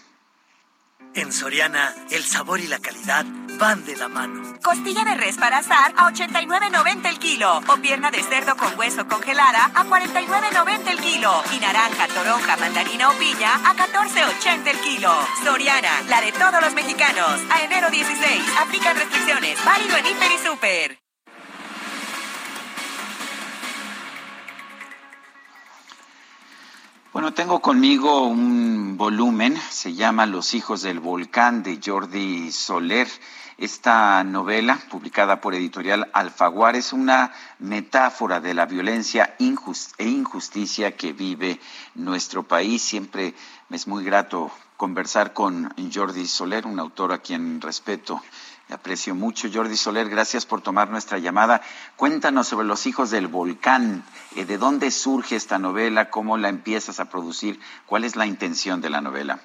En 1.15 1.33
Soriana, 1.33 1.95
el 2.11 2.25
sabor 2.25 2.61
y 2.61 2.67
la 2.67 2.79
calidad 2.79 3.27
van 3.59 3.85
de 3.85 3.97
la 3.97 4.09
mano. 4.09 4.43
Costilla 4.63 5.05
de 5.05 5.15
res 5.15 5.37
para 5.37 5.59
asar 5.59 5.93
a 5.97 6.11
89.90 6.11 7.07
el 7.07 7.19
kilo. 7.19 7.61
O 7.69 7.77
pierna 7.77 8.11
de 8.11 8.23
cerdo 8.23 8.57
con 8.57 8.79
hueso 8.79 9.07
congelada 9.07 9.67
a 9.75 9.85
49.90 9.85 10.89
el 10.89 11.01
kilo. 11.01 11.43
Y 11.55 11.61
naranja, 11.61 12.09
toronja, 12.09 12.57
mandarina 12.57 13.11
o 13.11 13.19
piña 13.19 13.55
a 13.57 13.75
14.80 13.77 14.67
el 14.69 14.81
kilo. 14.81 15.13
Soriana, 15.45 16.03
la 16.09 16.21
de 16.21 16.33
todos 16.33 16.61
los 16.63 16.73
mexicanos. 16.75 17.41
A 17.51 17.63
enero 17.63 17.91
16. 17.91 18.43
Aplican 18.61 18.97
restricciones. 18.97 19.63
Válido 19.65 19.97
en 19.99 20.07
Hiper 20.07 20.33
y 20.33 20.39
Super. 20.47 21.02
Bueno, 27.13 27.35
tengo 27.35 27.61
conmigo 27.61 28.27
un 28.27 28.97
volumen, 28.97 29.55
se 29.71 29.93
llama 29.93 30.25
Los 30.25 30.55
hijos 30.55 30.81
del 30.81 30.99
volcán 30.99 31.63
de 31.63 31.79
Jordi 31.85 32.51
Soler. 32.51 33.07
Esta 33.59 34.25
novela, 34.25 34.79
publicada 34.89 35.39
por 35.39 35.55
editorial 35.55 36.09
Alfaguara, 36.15 36.79
es 36.79 36.95
una 36.95 37.35
metáfora 37.59 38.41
de 38.41 38.55
la 38.55 38.65
violencia 38.65 39.37
e 39.39 39.45
injusticia 40.09 40.97
que 40.97 41.13
vive 41.13 41.61
nuestro 41.95 42.45
país. 42.45 42.81
Siempre 42.81 43.35
me 43.69 43.77
es 43.77 43.87
muy 43.87 44.05
grato 44.05 44.51
conversar 44.79 45.35
con 45.35 45.71
Jordi 45.93 46.27
Soler, 46.27 46.67
un 46.67 46.81
autor 46.81 47.13
a 47.13 47.19
quien 47.19 47.61
respeto 47.61 48.23
aprecio 48.73 49.15
mucho. 49.15 49.49
Jordi 49.53 49.77
Soler, 49.77 50.09
gracias 50.09 50.47
por 50.47 50.61
tomar 50.61 50.91
nuestra 50.91 51.19
llamada. 51.19 51.63
Cuéntanos 51.97 52.49
sobre 52.49 52.67
los 52.67 52.87
hijos 52.87 53.11
del 53.11 53.27
volcán. 53.27 54.05
Eh, 54.37 54.45
¿De 54.45 54.59
dónde 54.59 54.91
surge 54.91 55.37
esta 55.37 55.59
novela? 55.59 56.11
¿Cómo 56.11 56.37
la 56.39 56.49
empiezas 56.49 57.01
a 57.01 57.11
producir? 57.11 57.61
¿Cuál 57.87 58.05
es 58.05 58.17
la 58.17 58.27
intención 58.27 58.81
de 58.81 58.91
la 58.91 59.01
novela? 59.01 59.41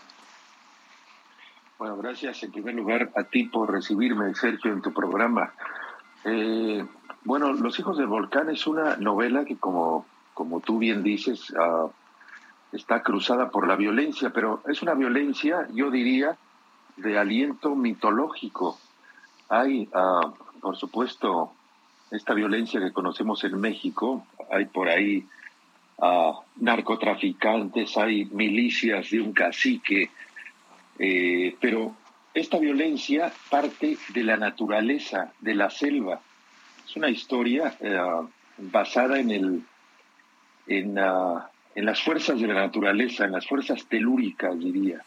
Bueno, 1.77 1.97
gracias 1.97 2.41
en 2.43 2.51
primer 2.51 2.73
lugar 2.73 3.11
a 3.15 3.23
ti 3.23 3.43
por 3.43 3.71
recibirme, 3.71 4.33
Sergio, 4.33 4.73
en 4.73 4.81
tu 4.81 4.91
programa. 4.91 5.53
Eh, 6.23 6.83
bueno, 7.23 7.53
Los 7.53 7.77
Hijos 7.79 7.97
del 7.97 8.07
Volcán 8.07 8.49
es 8.49 8.65
una 8.65 8.97
novela 8.97 9.45
que, 9.45 9.57
como, 9.57 10.05
como 10.33 10.59
tú 10.59 10.79
bien 10.79 11.03
dices, 11.03 11.53
ah, 11.59 11.87
está 12.71 13.03
cruzada 13.03 13.51
por 13.51 13.67
la 13.67 13.75
violencia, 13.75 14.31
pero 14.31 14.61
es 14.67 14.81
una 14.81 14.93
violencia, 14.93 15.67
yo 15.73 15.91
diría, 15.91 16.37
de 16.95 17.17
aliento 17.17 17.75
mitológico. 17.75 18.79
Hay, 19.49 19.87
ah, 19.93 20.33
por 20.61 20.75
supuesto, 20.77 21.51
esta 22.11 22.33
violencia 22.33 22.79
que 22.79 22.91
conocemos 22.91 23.43
en 23.43 23.59
México, 23.59 24.25
hay 24.51 24.65
por 24.65 24.89
ahí 24.89 25.25
ah, 25.99 26.39
narcotraficantes, 26.57 27.97
hay 27.97 28.25
milicias 28.25 29.09
de 29.09 29.21
un 29.21 29.33
cacique, 29.33 30.09
eh, 30.99 31.55
pero 31.59 31.95
esta 32.33 32.59
violencia 32.59 33.31
parte 33.49 33.97
de 34.09 34.23
la 34.23 34.37
naturaleza, 34.37 35.31
de 35.39 35.55
la 35.55 35.69
selva. 35.69 36.21
Es 36.87 36.95
una 36.95 37.09
historia 37.09 37.75
eh, 37.79 37.99
basada 38.57 39.19
en, 39.19 39.31
el, 39.31 39.63
en, 40.67 40.99
ah, 40.99 41.49
en 41.75 41.85
las 41.85 42.01
fuerzas 42.01 42.39
de 42.39 42.47
la 42.47 42.55
naturaleza, 42.55 43.25
en 43.25 43.31
las 43.31 43.47
fuerzas 43.47 43.85
telúricas, 43.87 44.57
diría. 44.59 45.03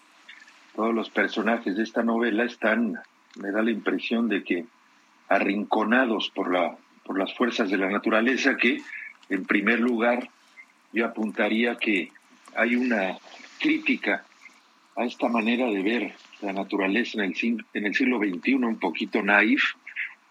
Todos 0.74 0.94
los 0.94 1.10
personajes 1.10 1.76
de 1.76 1.82
esta 1.82 2.02
novela 2.02 2.44
están, 2.44 3.00
me 3.36 3.50
da 3.50 3.62
la 3.62 3.70
impresión 3.70 4.28
de 4.28 4.42
que 4.42 4.64
arrinconados 5.28 6.30
por 6.34 6.52
la 6.52 6.76
por 7.10 7.18
las 7.18 7.34
fuerzas 7.34 7.68
de 7.68 7.76
la 7.76 7.90
naturaleza 7.90 8.56
que, 8.56 8.80
en 9.30 9.44
primer 9.44 9.80
lugar, 9.80 10.30
yo 10.92 11.04
apuntaría 11.04 11.74
que 11.74 12.12
hay 12.54 12.76
una 12.76 13.18
crítica 13.58 14.24
a 14.94 15.04
esta 15.04 15.28
manera 15.28 15.66
de 15.66 15.82
ver 15.82 16.14
la 16.40 16.52
naturaleza 16.52 17.24
en 17.24 17.32
el, 17.32 17.66
en 17.74 17.86
el 17.86 17.94
siglo 17.96 18.18
XXI 18.18 18.54
un 18.54 18.78
poquito 18.78 19.22
naif, 19.24 19.74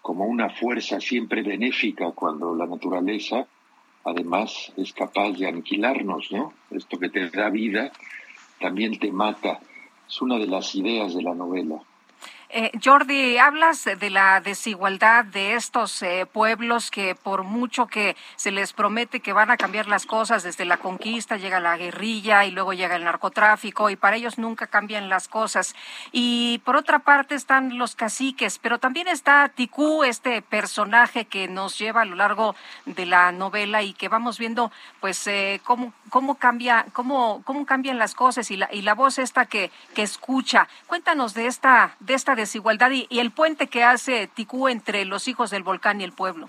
como 0.00 0.24
una 0.24 0.48
fuerza 0.48 1.00
siempre 1.00 1.42
benéfica 1.42 2.12
cuando 2.12 2.54
la 2.54 2.66
naturaleza 2.66 3.46
además 4.04 4.72
es 4.78 4.94
capaz 4.94 5.32
de 5.32 5.48
aniquilarnos, 5.48 6.32
¿no? 6.32 6.54
Esto 6.70 6.98
que 6.98 7.10
te 7.10 7.28
da 7.28 7.50
vida 7.50 7.92
también 8.58 8.98
te 8.98 9.12
mata. 9.12 9.60
Es 10.08 10.22
una 10.22 10.38
de 10.38 10.46
las 10.46 10.74
ideas 10.74 11.14
de 11.14 11.22
la 11.22 11.34
novela. 11.34 11.82
Eh, 12.52 12.72
Jordi, 12.82 13.38
hablas 13.38 13.84
de 13.84 14.10
la 14.10 14.40
desigualdad 14.40 15.24
de 15.24 15.54
estos 15.54 16.02
eh, 16.02 16.26
pueblos 16.26 16.90
que 16.90 17.14
por 17.14 17.44
mucho 17.44 17.86
que 17.86 18.16
se 18.34 18.50
les 18.50 18.72
promete 18.72 19.20
que 19.20 19.32
van 19.32 19.52
a 19.52 19.56
cambiar 19.56 19.86
las 19.86 20.04
cosas, 20.04 20.42
desde 20.42 20.64
la 20.64 20.76
conquista 20.76 21.36
llega 21.36 21.60
la 21.60 21.76
guerrilla 21.76 22.44
y 22.44 22.50
luego 22.50 22.72
llega 22.72 22.96
el 22.96 23.04
narcotráfico 23.04 23.88
y 23.88 23.94
para 23.94 24.16
ellos 24.16 24.36
nunca 24.36 24.66
cambian 24.66 25.08
las 25.08 25.28
cosas. 25.28 25.76
Y 26.10 26.60
por 26.64 26.74
otra 26.74 26.98
parte 26.98 27.36
están 27.36 27.78
los 27.78 27.94
caciques, 27.94 28.58
pero 28.58 28.80
también 28.80 29.06
está 29.06 29.48
Ticú, 29.50 30.02
este 30.02 30.42
personaje 30.42 31.26
que 31.26 31.46
nos 31.46 31.78
lleva 31.78 32.02
a 32.02 32.04
lo 32.04 32.16
largo 32.16 32.56
de 32.84 33.06
la 33.06 33.30
novela 33.30 33.84
y 33.84 33.92
que 33.92 34.08
vamos 34.08 34.38
viendo 34.38 34.72
pues 34.98 35.24
eh, 35.28 35.60
cómo, 35.62 35.92
cómo 36.08 36.34
cambia, 36.34 36.86
cómo, 36.94 37.42
cómo 37.44 37.64
cambian 37.64 38.00
las 38.00 38.16
cosas 38.16 38.50
y 38.50 38.56
la, 38.56 38.68
y 38.72 38.82
la 38.82 38.94
voz 38.94 39.18
esta 39.20 39.46
que, 39.46 39.70
que 39.94 40.02
escucha. 40.02 40.66
Cuéntanos 40.88 41.32
de 41.34 41.46
esta, 41.46 41.94
de 42.00 42.14
esta 42.14 42.39
desigualdad 42.40 42.90
y, 42.90 43.06
el 43.18 43.30
puente 43.30 43.68
que 43.68 43.84
hace 43.84 44.26
Ticú 44.26 44.68
entre 44.68 45.04
los 45.04 45.28
hijos 45.28 45.50
del 45.50 45.62
volcán 45.62 46.00
y 46.00 46.04
el 46.04 46.12
pueblo. 46.12 46.48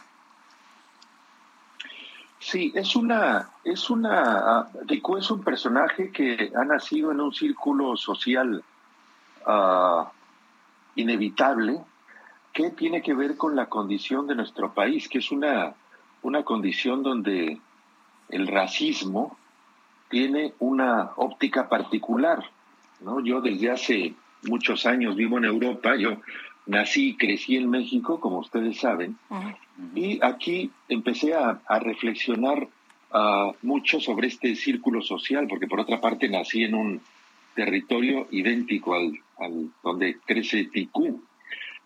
Sí, 2.39 2.71
es 2.75 2.95
una, 2.95 3.51
es 3.63 3.89
una, 3.89 4.59
ah, 4.59 4.69
Rico 4.87 5.17
es 5.17 5.29
un 5.29 5.43
personaje 5.43 6.11
que 6.11 6.51
ha 6.55 6.65
nacido 6.65 7.11
en 7.11 7.21
un 7.21 7.31
círculo 7.31 7.95
social 7.95 8.63
ah, 9.45 10.11
inevitable 10.95 11.79
que 12.51 12.71
tiene 12.71 13.01
que 13.01 13.13
ver 13.13 13.37
con 13.37 13.55
la 13.55 13.67
condición 13.67 14.27
de 14.27 14.35
nuestro 14.35 14.73
país, 14.73 15.07
que 15.07 15.19
es 15.19 15.31
una, 15.31 15.75
una 16.23 16.43
condición 16.43 17.03
donde 17.03 17.59
el 18.29 18.47
racismo 18.47 19.37
tiene 20.09 20.53
una 20.59 21.11
óptica 21.15 21.69
particular, 21.69 22.43
¿no? 22.99 23.19
Yo 23.21 23.41
desde 23.41 23.71
hace 23.71 24.15
muchos 24.43 24.85
años 24.85 25.15
vivo 25.15 25.37
en 25.37 25.45
Europa, 25.45 25.95
yo 25.95 26.21
nací 26.65 27.09
y 27.09 27.17
crecí 27.17 27.57
en 27.57 27.69
México, 27.69 28.19
como 28.19 28.39
ustedes 28.39 28.77
saben, 28.79 29.17
y 29.95 30.19
aquí 30.23 30.71
empecé 30.89 31.33
a, 31.33 31.61
a 31.65 31.79
reflexionar 31.79 32.67
ah, 33.11 33.51
mucho 33.61 33.99
sobre 33.99 34.27
este 34.27 34.55
círculo 34.55 35.01
social, 35.01 35.47
porque 35.47 35.67
por 35.67 35.79
otra 35.79 35.99
parte 35.99 36.29
nací 36.29 36.63
en 36.63 36.75
un 36.75 37.01
territorio 37.55 38.27
idéntico 38.31 38.95
al, 38.95 39.19
al 39.37 39.69
donde 39.83 40.17
crece 40.25 40.65
Ticú. 40.65 41.23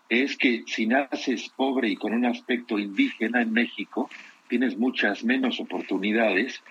Es 0.08 0.38
que 0.38 0.64
si 0.68 0.86
naces 0.86 1.50
pobre 1.56 1.90
y 1.90 1.96
con 1.96 2.14
un 2.14 2.26
aspecto 2.26 2.78
indígena 2.78 3.42
en 3.42 3.52
México, 3.52 4.10
tienes 4.48 4.78
muchas 4.78 5.24
menos 5.24 5.60
oportunidades 5.60 6.62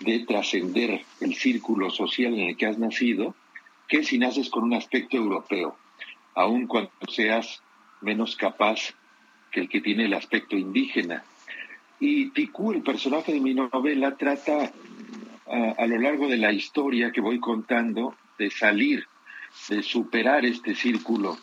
de 0.00 0.20
trascender 0.20 1.02
el 1.20 1.34
círculo 1.34 1.90
social 1.90 2.32
en 2.32 2.48
el 2.48 2.56
que 2.56 2.66
has 2.66 2.78
nacido 2.78 3.34
que 3.90 4.04
si 4.04 4.18
naces 4.18 4.48
con 4.48 4.62
un 4.62 4.72
aspecto 4.74 5.16
europeo, 5.16 5.76
aun 6.34 6.68
cuando 6.68 6.92
seas 7.08 7.60
menos 8.00 8.36
capaz 8.36 8.94
que 9.50 9.60
el 9.60 9.68
que 9.68 9.80
tiene 9.80 10.04
el 10.04 10.14
aspecto 10.14 10.56
indígena. 10.56 11.24
Y 11.98 12.30
Ticú, 12.30 12.72
el 12.72 12.82
personaje 12.82 13.32
de 13.32 13.40
mi 13.40 13.52
novela, 13.52 14.16
trata 14.16 14.72
a, 15.50 15.70
a 15.76 15.86
lo 15.86 15.98
largo 15.98 16.28
de 16.28 16.38
la 16.38 16.52
historia 16.52 17.10
que 17.10 17.20
voy 17.20 17.40
contando 17.40 18.14
de 18.38 18.50
salir, 18.50 19.06
de 19.68 19.82
superar 19.82 20.46
este 20.46 20.74
círculo 20.76 21.36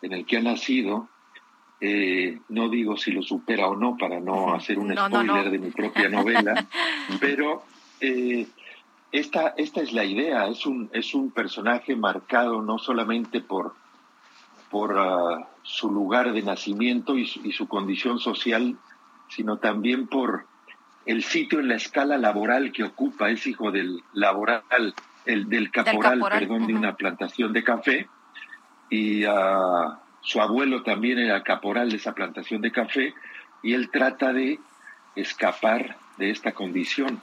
en 0.00 0.14
el 0.14 0.24
que 0.24 0.38
ha 0.38 0.42
nacido. 0.42 1.08
Eh, 1.82 2.38
no 2.48 2.68
digo 2.70 2.96
si 2.96 3.10
lo 3.10 3.22
supera 3.22 3.68
o 3.68 3.76
no 3.76 3.96
para 3.96 4.20
no 4.20 4.54
hacer 4.54 4.78
un 4.78 4.88
No, 4.88 5.08
no, 5.08 5.22
spoiler 5.22 5.44
no. 5.44 5.50
de 5.50 5.58
mi 5.58 5.70
propia 5.70 6.08
novela, 6.08 6.66
pero 7.20 7.62
eh, 8.00 8.46
esta, 9.12 9.54
esta 9.56 9.80
es 9.80 9.92
la 9.92 10.04
idea, 10.04 10.46
es 10.46 10.66
un, 10.66 10.88
es 10.92 11.14
un 11.14 11.30
personaje 11.30 11.96
marcado 11.96 12.62
no 12.62 12.78
solamente 12.78 13.40
por, 13.40 13.74
por 14.70 14.96
ah, 14.98 15.48
su 15.62 15.90
lugar 15.90 16.32
de 16.32 16.42
nacimiento 16.42 17.16
y 17.16 17.26
su, 17.26 17.44
y 17.44 17.52
su 17.52 17.66
condición 17.66 18.18
social, 18.18 18.76
sino 19.28 19.58
también 19.58 20.06
por 20.06 20.46
el 21.06 21.22
sitio 21.24 21.60
en 21.60 21.68
la 21.68 21.76
escala 21.76 22.18
laboral 22.18 22.72
que 22.72 22.84
ocupa, 22.84 23.30
es 23.30 23.46
hijo 23.46 23.72
del 23.72 24.02
laboral, 24.12 24.94
el, 25.24 25.48
del 25.48 25.70
caporal, 25.70 26.18
caporal, 26.18 26.40
perdón, 26.40 26.66
de 26.66 26.74
una 26.74 26.94
plantación 26.94 27.52
de 27.52 27.64
café, 27.64 28.08
y 28.90 29.24
ah, 29.24 29.98
su 30.20 30.40
abuelo 30.40 30.82
también 30.82 31.18
era 31.18 31.42
caporal 31.42 31.90
de 31.90 31.96
esa 31.96 32.14
plantación 32.14 32.60
de 32.60 32.70
café, 32.70 33.14
y 33.62 33.74
él 33.74 33.90
trata 33.90 34.32
de 34.32 34.60
escapar 35.16 35.96
de 36.16 36.30
esta 36.30 36.52
condición. 36.52 37.20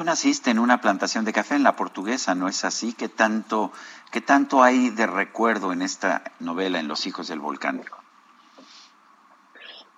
Tú 0.00 0.04
naciste 0.04 0.50
en 0.50 0.58
una 0.58 0.80
plantación 0.80 1.26
de 1.26 1.32
café 1.34 1.56
en 1.56 1.62
la 1.62 1.76
portuguesa, 1.76 2.34
¿no 2.34 2.48
es 2.48 2.64
así? 2.64 2.94
¿Qué 2.94 3.10
tanto, 3.10 3.70
qué 4.10 4.22
tanto 4.22 4.62
hay 4.62 4.88
de 4.88 5.06
recuerdo 5.06 5.74
en 5.74 5.82
esta 5.82 6.22
novela, 6.40 6.80
en 6.80 6.88
Los 6.88 7.06
hijos 7.06 7.28
del 7.28 7.38
volcán? 7.38 7.82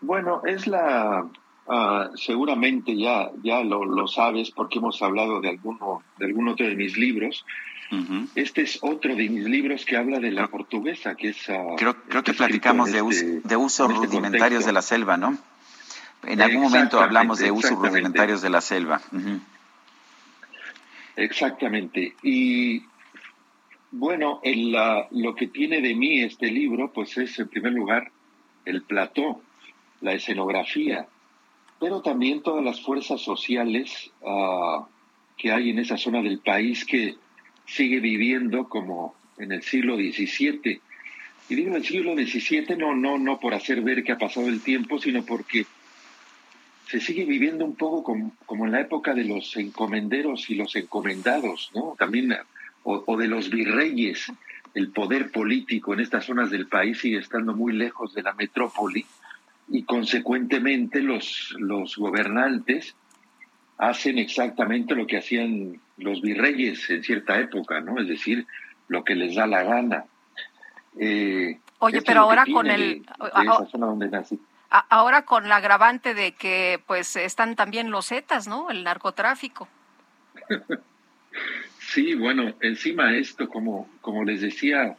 Bueno, 0.01 0.43
es 0.45 0.67
la, 0.67 1.25
ah, 1.69 2.09
seguramente 2.17 2.97
ya, 2.99 3.31
ya 3.45 3.63
lo, 3.63 3.85
lo 3.85 4.09
sabes 4.09 4.51
porque 4.51 4.81
hemos 4.81 5.01
hablado 5.03 5.41
de 5.41 5.51
alguno, 5.51 6.03
de 6.19 6.27
algún 6.27 6.49
otro 6.49 6.67
de 6.67 6.75
mis 6.75 6.97
libros. 6.97 7.47
Este 8.35 8.63
es 8.63 8.81
otro 8.83 9.15
de 9.15 9.29
mis 9.29 9.45
libros 9.45 9.85
que 9.85 9.97
habla 9.97 10.19
de 10.19 10.33
la 10.33 10.49
portuguesa, 10.49 11.15
que 11.15 11.29
es... 11.29 11.49
ah, 11.49 11.77
Creo, 11.77 11.95
creo 12.09 12.25
que 12.25 12.33
está 12.33 12.47
escrito 12.47 12.63
platicamos 12.73 12.91
de, 12.91 13.03
us- 13.03 13.15
este- 13.19 13.49
de 13.49 13.57
usos 13.57 13.89
este 13.89 14.07
rudimentarios 14.07 14.65
contexto. 14.65 14.67
de 14.67 14.73
la 14.73 14.83
selva, 14.83 15.17
¿no? 15.17 15.39
En 16.25 16.43
algún 16.43 16.63
momento 16.63 17.01
hablamos 17.01 17.39
de 17.39 17.53
usos 17.53 17.71
rudimentarios 17.79 18.43
de 18.43 18.51
la 18.51 18.61
selva. 18.61 19.01
Exactamente. 21.17 22.15
Y 22.23 22.83
bueno, 23.91 24.41
el, 24.43 24.75
ah, 24.77 25.07
lo 25.11 25.35
que 25.35 25.49
tiene 25.49 25.81
de 25.81 25.95
mí 25.95 26.23
este 26.23 26.51
libro, 26.51 26.93
pues 26.93 27.17
es 27.19 27.39
en 27.39 27.49
primer 27.49 27.73
lugar 27.73 28.11
el 28.65 28.83
plató, 28.83 29.43
la 30.01 30.15
escenografía, 30.15 31.07
pero 31.79 32.01
también 32.01 32.43
todas 32.43 32.65
las 32.65 32.81
fuerzas 32.81 33.21
sociales 33.21 34.11
ah, 34.25 34.87
que 35.37 35.53
hay 35.53 35.71
en 35.71 35.79
esa 35.79 35.97
zona 35.97 36.23
del 36.23 36.39
país 36.39 36.85
que 36.85 37.17
sigue 37.67 38.01
viviendo 38.01 38.69
como 38.69 39.15
en 39.39 39.53
el 39.53 39.63
siglo 39.63 39.97
XVII. 39.97 40.81
Y 41.49 41.55
digo 41.55 41.77
el 41.77 41.85
siglo 41.85 42.15
XVII 42.15 42.77
no, 42.79 42.95
no, 42.95 43.19
no 43.19 43.39
por 43.41 43.55
hacer 43.55 43.83
ver 43.83 44.05
que 44.05 44.13
ha 44.13 44.19
pasado 44.19 44.49
el 44.49 44.63
tiempo, 44.63 44.99
sino 44.99 45.25
porque 45.25 45.67
se 46.93 47.01
sigue 47.01 47.25
viviendo 47.25 47.65
un 47.65 47.75
poco 47.75 48.03
como, 48.05 48.33
como 48.45 48.67
en 48.67 48.73
la 48.73 48.81
época 48.83 49.15
de 49.15 49.25
los 49.25 49.57
encomenderos 49.57 50.51
y 50.51 50.57
los 50.57 50.77
encomendados, 50.77 51.71
¿no? 51.75 51.97
También, 51.99 52.37
o, 52.83 53.03
o 53.07 53.17
de 53.17 53.29
los 53.29 53.49
virreyes. 53.49 54.31
El 54.75 54.91
poder 54.91 55.31
político 55.31 55.95
en 55.95 56.01
estas 56.01 56.27
zonas 56.27 56.51
del 56.51 56.67
país 56.69 57.01
sigue 57.01 57.17
estando 57.19 57.55
muy 57.55 57.73
lejos 57.73 58.12
de 58.12 58.23
la 58.23 58.35
metrópoli 58.35 59.07
y 59.69 59.85
consecuentemente 59.85 61.01
los, 61.01 61.55
los 61.59 61.97
gobernantes 61.97 62.95
hacen 63.79 64.19
exactamente 64.19 64.95
lo 64.95 65.07
que 65.07 65.17
hacían 65.17 65.81
los 65.97 66.21
virreyes 66.21 66.91
en 66.91 67.03
cierta 67.03 67.41
época, 67.41 67.81
¿no? 67.81 67.99
Es 68.01 68.07
decir, 68.09 68.47
lo 68.89 69.03
que 69.03 69.15
les 69.15 69.35
da 69.35 69.47
la 69.47 69.62
gana. 69.62 70.05
Eh, 70.99 71.59
Oye, 71.79 72.03
pero 72.03 72.21
ahora 72.21 72.45
con 72.53 72.67
de- 72.67 72.75
el- 72.75 73.03
de 73.03 73.43
esa 73.45 73.67
zona 73.71 73.87
donde 73.87 74.09
nací. 74.11 74.39
Ahora 74.75 75.26
con 75.26 75.49
la 75.49 75.57
agravante 75.57 76.15
de 76.15 76.33
que 76.33 76.81
pues 76.86 77.17
están 77.17 77.57
también 77.57 77.91
los 77.91 78.09
Zetas, 78.09 78.49
¿no? 78.49 78.70
El 78.70 78.84
narcotráfico. 78.84 79.68
Sí, 81.78 82.15
bueno, 82.15 82.55
encima 82.60 83.15
esto, 83.15 83.51
como, 83.51 83.86
como 84.01 84.25
les 84.25 84.41
decía 84.41 84.97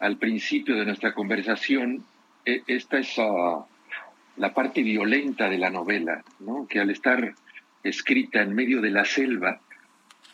al 0.00 0.18
principio 0.18 0.76
de 0.76 0.84
nuestra 0.84 1.14
conversación, 1.14 2.04
e- 2.44 2.62
esta 2.66 2.98
es 2.98 3.14
ah, 3.18 3.64
la 4.36 4.52
parte 4.52 4.82
violenta 4.82 5.48
de 5.48 5.56
la 5.56 5.70
novela, 5.70 6.22
¿no? 6.40 6.66
Que 6.68 6.80
al 6.80 6.90
estar 6.90 7.34
escrita 7.82 8.42
en 8.42 8.54
medio 8.54 8.82
de 8.82 8.90
la 8.90 9.06
selva, 9.06 9.60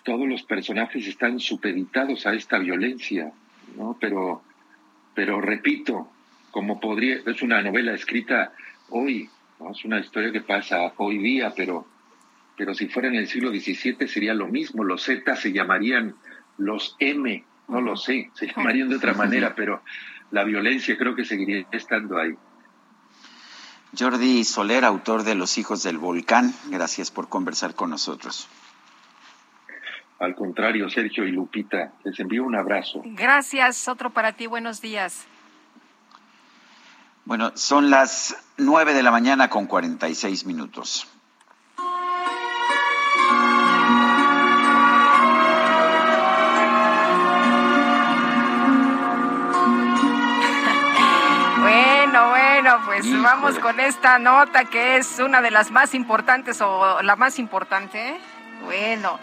todos 0.03 0.27
los 0.27 0.43
personajes 0.43 1.07
están 1.07 1.39
supeditados 1.39 2.27
a 2.27 2.35
esta 2.35 2.59
violencia, 2.59 3.31
¿no? 3.77 3.97
Pero, 4.01 4.43
pero 5.15 5.41
repito, 5.41 6.11
como 6.57 6.81
podría, 6.81 7.19
es 7.27 7.43
una 7.43 7.61
novela 7.61 7.93
escrita 7.93 8.51
hoy, 8.89 9.29
¿no? 9.61 9.73
Es 9.73 9.85
una 9.85 9.99
historia 9.99 10.33
que 10.33 10.41
pasa 10.41 10.91
hoy 10.97 11.19
día, 11.19 11.53
pero 11.55 11.87
pero 12.57 12.73
si 12.73 12.89
fuera 12.89 13.09
en 13.09 13.17
el 13.17 13.29
siglo 13.29 13.51
XVII 13.51 14.09
sería 14.09 14.33
lo 14.33 14.49
mismo. 14.49 14.83
Los 14.83 15.03
Z 15.03 15.37
se 15.37 15.53
llamarían 15.53 16.15
los 16.57 16.97
M, 16.99 17.45
no 17.69 17.83
lo 17.83 17.95
sé, 17.99 18.31
se 18.33 18.47
llamarían 18.47 18.89
de 18.89 18.97
otra 18.97 19.13
manera, 19.23 19.55
pero 19.55 19.83
la 20.31 20.45
violencia 20.45 20.97
creo 20.97 21.15
que 21.15 21.27
seguiría 21.27 21.67
estando 21.73 22.17
ahí. 22.17 22.33
Jordi 23.99 24.43
Soler, 24.43 24.87
autor 24.87 25.25
de 25.25 25.35
Los 25.35 25.59
Hijos 25.59 25.83
del 25.83 25.99
Volcán, 25.99 26.55
gracias 26.71 27.11
por 27.11 27.29
conversar 27.29 27.75
con 27.75 27.91
nosotros. 27.91 28.49
Al 30.21 30.35
contrario, 30.35 30.89
Sergio 30.89 31.27
y 31.27 31.33
Lupita, 31.33 31.93
les 32.03 32.19
envío 32.19 32.45
un 32.45 32.57
abrazo. 32.57 33.03
Gracias, 33.05 33.89
otro 33.89 34.09
para 34.09 34.33
ti, 34.33 34.47
buenos 34.47 34.81
días. 34.81 35.27
Bueno, 37.27 37.51
son 37.57 37.91
las 37.91 38.37
nueve 38.57 38.95
de 38.95 39.03
la 39.03 39.11
mañana 39.11 39.51
con 39.51 39.67
46 39.67 40.47
minutos. 40.47 41.09
Bueno, 51.59 52.29
bueno, 52.31 52.81
pues 52.87 53.05
Híjole. 53.05 53.23
vamos 53.23 53.59
con 53.59 53.81
esta 53.81 54.19
nota 54.19 54.65
que 54.67 54.97
es 54.97 55.19
una 55.19 55.43
de 55.43 55.51
las 55.51 55.71
más 55.71 55.95
importantes 55.95 56.61
o 56.61 57.03
la 57.03 57.17
más 57.17 57.39
importante. 57.39 58.19
Bueno, 58.65 59.19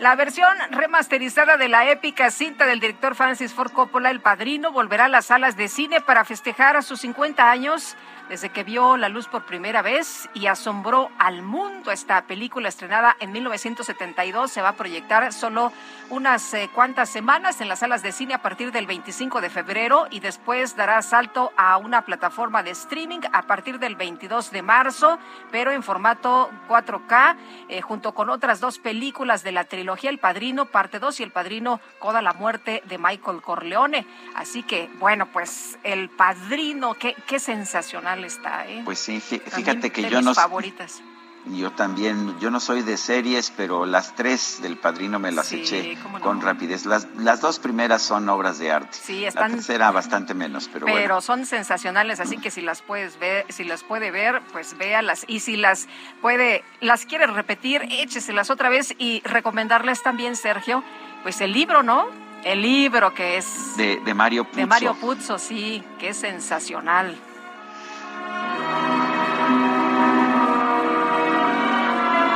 la 0.00 0.16
versión 0.16 0.48
remasterizada 0.70 1.58
de 1.58 1.68
la 1.68 1.90
épica 1.90 2.30
cinta 2.30 2.64
del 2.64 2.80
director 2.80 3.14
Francis 3.14 3.52
Ford 3.52 3.70
Coppola, 3.70 4.10
El 4.10 4.20
Padrino, 4.20 4.72
volverá 4.72 5.04
a 5.04 5.08
las 5.08 5.26
salas 5.26 5.58
de 5.58 5.68
cine 5.68 6.00
para 6.00 6.24
festejar 6.24 6.74
a 6.74 6.80
sus 6.82 7.02
50 7.02 7.50
años 7.50 7.96
desde 8.30 8.50
que 8.50 8.62
vio 8.62 8.96
la 8.96 9.08
luz 9.08 9.26
por 9.26 9.44
primera 9.44 9.82
vez 9.82 10.30
y 10.34 10.46
asombró 10.46 11.10
al 11.18 11.42
mundo. 11.42 11.90
Esta 11.90 12.22
película 12.22 12.68
estrenada 12.68 13.16
en 13.18 13.32
1972 13.32 14.52
se 14.52 14.62
va 14.62 14.68
a 14.68 14.76
proyectar 14.76 15.32
solo 15.32 15.72
unas 16.10 16.54
eh, 16.54 16.70
cuantas 16.72 17.08
semanas 17.08 17.60
en 17.60 17.68
las 17.68 17.80
salas 17.80 18.04
de 18.04 18.12
cine 18.12 18.34
a 18.34 18.40
partir 18.40 18.70
del 18.70 18.86
25 18.86 19.40
de 19.40 19.50
febrero 19.50 20.06
y 20.12 20.20
después 20.20 20.76
dará 20.76 21.02
salto 21.02 21.52
a 21.56 21.76
una 21.76 22.04
plataforma 22.04 22.62
de 22.62 22.70
streaming 22.70 23.18
a 23.32 23.42
partir 23.42 23.80
del 23.80 23.96
22 23.96 24.52
de 24.52 24.62
marzo, 24.62 25.18
pero 25.50 25.72
en 25.72 25.82
formato 25.82 26.50
4K, 26.68 27.36
eh, 27.68 27.80
junto 27.80 28.14
con 28.14 28.30
otras 28.30 28.60
dos 28.60 28.78
películas 28.78 29.42
de 29.42 29.50
la 29.50 29.64
trilogía 29.64 30.08
El 30.08 30.18
Padrino, 30.18 30.66
parte 30.66 31.00
2 31.00 31.18
y 31.18 31.22
El 31.24 31.32
Padrino, 31.32 31.80
Coda 31.98 32.22
la 32.22 32.32
muerte 32.32 32.84
de 32.86 32.96
Michael 32.96 33.42
Corleone. 33.42 34.06
Así 34.36 34.62
que, 34.62 34.88
bueno, 35.00 35.26
pues 35.26 35.80
El 35.82 36.10
Padrino, 36.10 36.94
qué, 36.94 37.16
qué 37.26 37.40
sensacional 37.40 38.19
está, 38.24 38.66
¿eh? 38.68 38.82
Pues 38.84 38.98
sí, 38.98 39.20
También 39.20 39.50
fíjate 39.50 39.90
que 39.90 40.02
de 40.02 40.10
yo 40.10 40.16
mis 40.18 40.24
no, 40.26 40.34
favoritas. 40.34 41.00
yo 41.46 41.70
también, 41.72 42.38
yo 42.38 42.50
no 42.50 42.60
soy 42.60 42.82
de 42.82 42.96
series, 42.98 43.50
pero 43.56 43.86
las 43.86 44.14
tres 44.14 44.58
del 44.60 44.76
Padrino 44.76 45.18
me 45.18 45.32
las 45.32 45.46
Sí, 45.48 45.60
eché 45.62 45.96
no. 45.96 46.20
con 46.20 46.40
rapidez. 46.42 46.84
Las, 46.86 47.06
las 47.16 47.40
dos 47.40 47.58
primeras 47.58 48.02
son 48.02 48.28
obras 48.28 48.58
de 48.58 48.70
arte. 48.70 48.90
Sí, 49.00 49.22
La 49.22 49.28
están- 49.28 49.52
tercera 49.52 49.90
bastante 49.90 50.34
menos, 50.34 50.68
pero, 50.72 50.84
pero 50.86 50.98
bueno. 50.98 51.20
son 51.22 51.46
sensacionales, 51.46 52.20
así 52.20 52.36
que 52.36 52.50
si 52.50 52.60
las 52.60 52.82
puedes 52.82 53.18
ver, 53.18 53.46
si 53.48 53.64
las 53.64 53.82
puede 53.82 54.10
ver, 54.10 54.42
pues 54.52 54.76
véalas. 54.76 55.24
Y 55.28 55.40
si 55.40 55.56
las 55.56 55.88
puede, 56.20 56.62
las 56.80 57.06
quiere 57.06 57.26
repetir, 57.26 57.82
écheselas 57.90 58.50
otra 58.50 58.68
vez 58.68 58.94
y 58.98 59.22
recomendarles 59.24 60.02
también, 60.02 60.36
Sergio, 60.36 60.84
pues 61.22 61.40
el 61.40 61.52
libro, 61.52 61.82
¿no? 61.82 62.06
El 62.44 62.62
libro 62.62 63.12
que 63.12 63.36
es 63.36 63.76
De, 63.76 64.00
de 64.02 64.14
Mario 64.14 64.44
Puzo. 64.44 64.56
de 64.60 64.66
Mario 64.66 64.94
Puzo, 64.94 65.38
sí, 65.38 65.82
que 65.98 66.08
es 66.10 66.16
sensacional. 66.18 67.14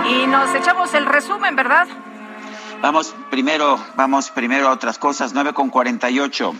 Y 0.08 0.26
nos 0.26 0.54
echamos 0.54 0.92
el 0.94 1.06
resumen, 1.06 1.56
¿verdad? 1.56 1.86
Vamos 2.82 3.14
primero, 3.30 3.78
vamos 3.96 4.30
primero 4.30 4.68
a 4.68 4.72
otras 4.72 4.98
cosas, 4.98 5.32
9 5.32 5.54
con 5.54 5.70
48. 5.70 6.54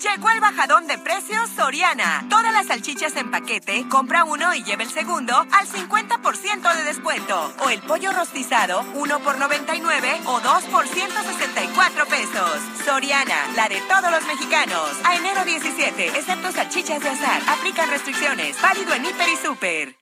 Llegó 0.00 0.30
el 0.30 0.40
bajadón 0.40 0.86
de 0.86 0.96
precios 0.96 1.50
Soriana. 1.54 2.24
Todas 2.30 2.54
las 2.54 2.68
salchichas 2.68 3.14
en 3.16 3.30
paquete, 3.30 3.86
compra 3.90 4.24
uno 4.24 4.54
y 4.54 4.62
lleva 4.64 4.82
el 4.82 4.88
segundo 4.88 5.34
al 5.36 5.66
50% 5.66 6.74
de 6.74 6.84
descuento. 6.84 7.52
O 7.58 7.68
el 7.68 7.82
pollo 7.82 8.10
rostizado, 8.12 8.82
uno 8.94 9.18
por 9.20 9.38
99 9.38 10.22
o 10.24 10.40
dos 10.40 10.64
por 10.64 10.88
164 10.88 12.06
pesos. 12.06 12.60
Soriana, 12.82 13.46
la 13.54 13.68
de 13.68 13.78
todos 13.82 14.10
los 14.10 14.26
mexicanos. 14.26 14.88
A 15.04 15.16
enero 15.16 15.44
17, 15.44 16.06
excepto 16.06 16.50
salchichas 16.50 17.02
de 17.02 17.10
azar. 17.10 17.42
Aplican 17.46 17.90
restricciones. 17.90 18.56
Válido 18.62 18.94
en 18.94 19.04
Hiper 19.04 19.28
y 19.28 19.36
Super. 19.36 19.96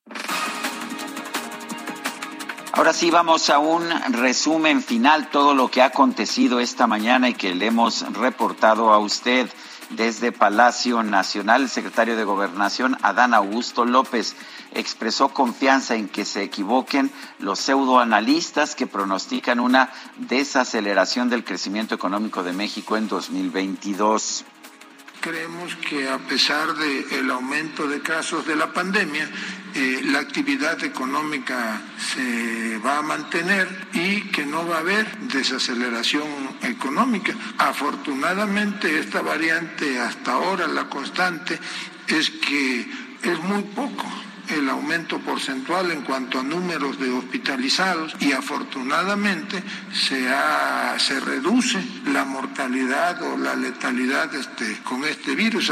Ahora 2.73 2.93
sí 2.93 3.11
vamos 3.11 3.51
a 3.51 3.59
un 3.59 3.91
resumen 4.13 4.81
final, 4.81 5.29
todo 5.31 5.55
lo 5.55 5.69
que 5.69 5.83
ha 5.83 5.87
acontecido 5.87 6.61
esta 6.61 6.87
mañana 6.87 7.29
y 7.29 7.35
que 7.35 7.53
le 7.57 7.67
hemos 7.67 8.03
reportado 8.13 8.93
a 8.93 8.99
usted 8.99 9.51
desde 9.91 10.33
Palacio 10.33 11.03
Nacional. 11.03 11.63
El 11.63 11.69
secretario 11.69 12.17
de 12.17 12.25
Gobernación, 12.25 12.97
Adán 13.03 13.35
Augusto 13.35 13.85
López, 13.85 14.37
expresó 14.73 15.29
confianza 15.31 15.95
en 15.95 16.09
que 16.09 16.25
se 16.25 16.43
equivoquen 16.43 17.11
los 17.39 17.59
pseudoanalistas 17.59 18.75
que 18.75 18.87
pronostican 18.87 19.61
una 19.61 19.91
desaceleración 20.17 21.31
del 21.31 21.45
crecimiento 21.45 21.95
económico 21.95 22.43
de 22.43 22.53
México 22.53 22.97
en 22.97 23.09
2022. 23.09 24.45
Creemos 25.21 25.75
que 25.77 26.09
a 26.09 26.19
pesar 26.19 26.75
del 26.75 27.31
aumento 27.31 27.89
de 27.89 28.01
casos 28.01 28.47
de 28.47 28.55
la 28.55 28.73
pandemia, 28.73 29.29
eh, 29.75 30.01
la 30.05 30.21
actividad 30.21 30.83
económica 30.85 31.81
se 31.99 32.79
va 32.79 32.99
a 32.99 33.03
mantener 33.03 33.69
y 33.93 34.23
que 34.31 34.47
no 34.47 34.67
va 34.67 34.77
a 34.77 34.81
haber 34.81 35.19
desaceleración 35.33 36.27
económica. 36.63 37.35
Afortunadamente 37.59 38.99
esta 38.99 39.21
variante 39.21 39.99
hasta 39.99 40.33
ahora, 40.33 40.67
la 40.67 40.89
constante, 40.89 41.59
es 42.07 42.31
que 42.31 42.87
es 43.23 43.39
muy 43.41 43.63
poco 43.63 44.05
el 44.51 44.69
aumento 44.69 45.19
porcentual 45.21 45.91
en 45.91 46.03
cuanto 46.03 46.41
a 46.41 46.43
números 46.43 46.99
de 46.99 47.11
hospitalizados 47.11 48.15
y 48.21 48.33
afortunadamente 48.33 49.63
se, 49.93 50.29
ha- 50.29 50.97
se 50.99 51.21
reduce 51.21 51.79
la 52.07 52.25
mortalidad 52.25 53.21
o 53.23 53.37
la 53.37 53.55
letalidad 53.55 54.35
este, 54.35 54.79
con 54.83 55.05
este 55.05 55.35
virus. 55.35 55.71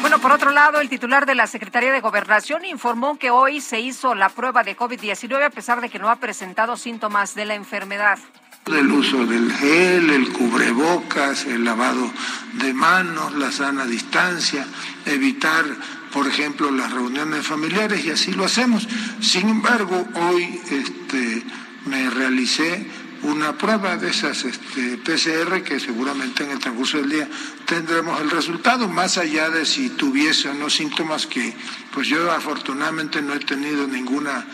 Bueno, 0.00 0.18
por 0.20 0.32
otro 0.32 0.50
lado, 0.50 0.80
el 0.80 0.88
titular 0.88 1.26
de 1.26 1.34
la 1.36 1.46
Secretaría 1.46 1.92
de 1.92 2.00
Gobernación 2.00 2.64
informó 2.64 3.18
que 3.18 3.30
hoy 3.30 3.60
se 3.60 3.80
hizo 3.80 4.14
la 4.14 4.28
prueba 4.28 4.64
de 4.64 4.76
COVID-19 4.76 5.44
a 5.46 5.50
pesar 5.50 5.80
de 5.80 5.88
que 5.88 5.98
no 6.00 6.10
ha 6.10 6.16
presentado 6.16 6.76
síntomas 6.76 7.34
de 7.36 7.44
la 7.44 7.54
enfermedad. 7.54 8.18
El 8.66 8.90
uso 8.92 9.24
del 9.26 9.52
gel, 9.52 10.10
el 10.10 10.32
cubrebocas, 10.32 11.46
el 11.46 11.64
lavado 11.64 12.10
de 12.54 12.72
manos, 12.72 13.32
la 13.34 13.50
sana 13.52 13.84
distancia, 13.86 14.66
evitar, 15.06 15.64
por 16.12 16.26
ejemplo, 16.28 16.70
las 16.70 16.92
reuniones 16.92 17.46
familiares 17.46 18.04
y 18.04 18.10
así 18.10 18.32
lo 18.32 18.44
hacemos. 18.44 18.86
Sin 19.20 19.48
embargo, 19.48 20.06
hoy 20.14 20.60
este, 20.70 21.42
me 21.86 22.10
realicé 22.10 22.86
una 23.22 23.56
prueba 23.56 23.96
de 23.96 24.10
esas 24.10 24.44
este, 24.44 24.98
PCR 24.98 25.62
que 25.62 25.78
seguramente 25.78 26.44
en 26.44 26.50
el 26.50 26.58
transcurso 26.58 26.98
del 26.98 27.10
día 27.10 27.28
tendremos 27.66 28.20
el 28.20 28.30
resultado, 28.30 28.88
más 28.88 29.16
allá 29.16 29.48
de 29.48 29.64
si 29.64 29.90
tuviese 29.90 30.48
o 30.48 30.54
no 30.54 30.68
síntomas 30.68 31.26
que 31.26 31.54
pues 31.92 32.08
yo 32.08 32.30
afortunadamente 32.32 33.22
no 33.22 33.34
he 33.34 33.40
tenido 33.40 33.86
ninguna 33.86 34.44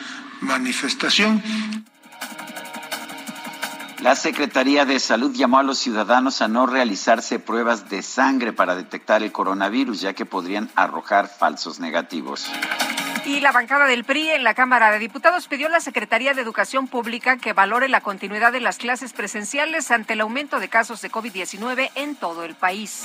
manifestación. 0.40 1.42
La 4.00 4.14
Secretaría 4.14 4.84
de 4.84 5.00
Salud 5.00 5.34
llamó 5.34 5.58
a 5.58 5.64
los 5.64 5.78
ciudadanos 5.78 6.40
a 6.40 6.46
no 6.46 6.66
realizarse 6.66 7.40
pruebas 7.40 7.90
de 7.90 8.02
sangre 8.02 8.52
para 8.52 8.76
detectar 8.76 9.24
el 9.24 9.32
coronavirus, 9.32 10.00
ya 10.00 10.12
que 10.12 10.24
podrían 10.24 10.70
arrojar 10.76 11.26
falsos 11.26 11.80
negativos. 11.80 12.46
Y 13.26 13.40
la 13.40 13.50
bancada 13.50 13.86
del 13.86 14.04
PRI 14.04 14.30
en 14.30 14.44
la 14.44 14.54
Cámara 14.54 14.92
de 14.92 15.00
Diputados 15.00 15.48
pidió 15.48 15.66
a 15.66 15.70
la 15.70 15.80
Secretaría 15.80 16.32
de 16.32 16.42
Educación 16.42 16.86
Pública 16.86 17.38
que 17.38 17.52
valore 17.52 17.88
la 17.88 18.00
continuidad 18.00 18.52
de 18.52 18.60
las 18.60 18.78
clases 18.78 19.12
presenciales 19.12 19.90
ante 19.90 20.12
el 20.12 20.20
aumento 20.20 20.60
de 20.60 20.68
casos 20.68 21.02
de 21.02 21.10
COVID-19 21.10 21.90
en 21.96 22.14
todo 22.14 22.44
el 22.44 22.54
país. 22.54 23.02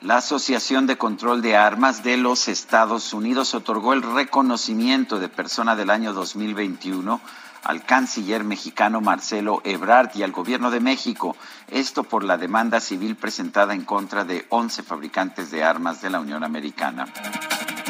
La 0.00 0.16
Asociación 0.16 0.86
de 0.86 0.96
Control 0.96 1.42
de 1.42 1.56
Armas 1.56 2.02
de 2.02 2.16
los 2.16 2.48
Estados 2.48 3.12
Unidos 3.12 3.54
otorgó 3.54 3.92
el 3.92 4.02
reconocimiento 4.02 5.18
de 5.18 5.28
persona 5.28 5.76
del 5.76 5.90
año 5.90 6.14
2021 6.14 7.20
al 7.64 7.84
canciller 7.84 8.44
mexicano 8.44 9.00
Marcelo 9.00 9.60
Ebrard 9.64 10.10
y 10.14 10.22
al 10.22 10.32
gobierno 10.32 10.70
de 10.70 10.80
México, 10.80 11.36
esto 11.68 12.04
por 12.04 12.24
la 12.24 12.36
demanda 12.36 12.80
civil 12.80 13.16
presentada 13.16 13.74
en 13.74 13.84
contra 13.84 14.24
de 14.24 14.46
11 14.50 14.82
fabricantes 14.82 15.50
de 15.50 15.64
armas 15.64 16.02
de 16.02 16.10
la 16.10 16.20
Unión 16.20 16.44
Americana. 16.44 17.06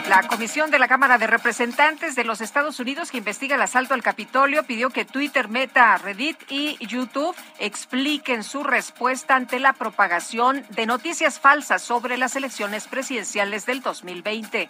La 0.09 0.23
Comisión 0.29 0.71
de 0.71 0.79
la 0.79 0.87
Cámara 0.87 1.17
de 1.17 1.27
Representantes 1.27 2.15
de 2.15 2.25
los 2.25 2.43
Estados 2.43 2.79
Unidos 2.79 3.11
que 3.11 3.17
investiga 3.19 3.57
el 3.57 3.63
asalto 3.63 3.95
al 3.95 4.03
Capitolio 4.03 4.63
pidió 4.65 4.91
que 4.91 5.07
Twitter, 5.07 5.49
Meta, 5.49 5.97
Reddit 5.97 6.37
y 6.51 6.77
YouTube 6.87 7.35
expliquen 7.59 8.45
su 8.45 8.63
respuesta 8.65 9.35
ante 9.35 9.59
la 9.61 9.73
propagación 9.73 10.63
de 10.71 10.85
noticias 10.85 11.41
falsas 11.41 11.81
sobre 11.81 12.19
las 12.19 12.37
elecciones 12.37 12.87
presidenciales 12.87 13.65
del 13.65 13.81
2020. 13.81 14.69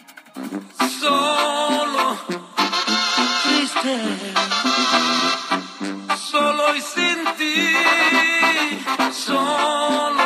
Solo, 1.01 2.17
solo 6.17 6.75
y 6.75 6.81
sin 6.81 7.25
ti, 7.37 7.77
solo. 9.13 10.23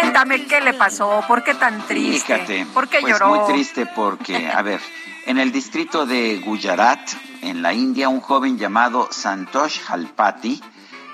Cuéntame 0.00 0.46
qué 0.46 0.60
le 0.60 0.74
pasó, 0.74 1.24
por 1.26 1.42
qué 1.42 1.54
tan 1.54 1.86
triste, 1.86 2.34
Fíjate, 2.34 2.66
por 2.66 2.88
qué 2.88 2.98
pues 3.00 3.12
lloró. 3.12 3.34
muy 3.34 3.52
triste 3.52 3.86
porque, 3.86 4.48
a 4.48 4.62
ver, 4.62 4.80
en 5.26 5.38
el 5.38 5.52
distrito 5.52 6.04
de 6.04 6.38
Gujarat, 6.44 7.00
en 7.42 7.62
la 7.62 7.72
India, 7.72 8.08
un 8.08 8.20
joven 8.20 8.58
llamado 8.58 9.08
Santosh 9.10 9.80
Halpati 9.88 10.60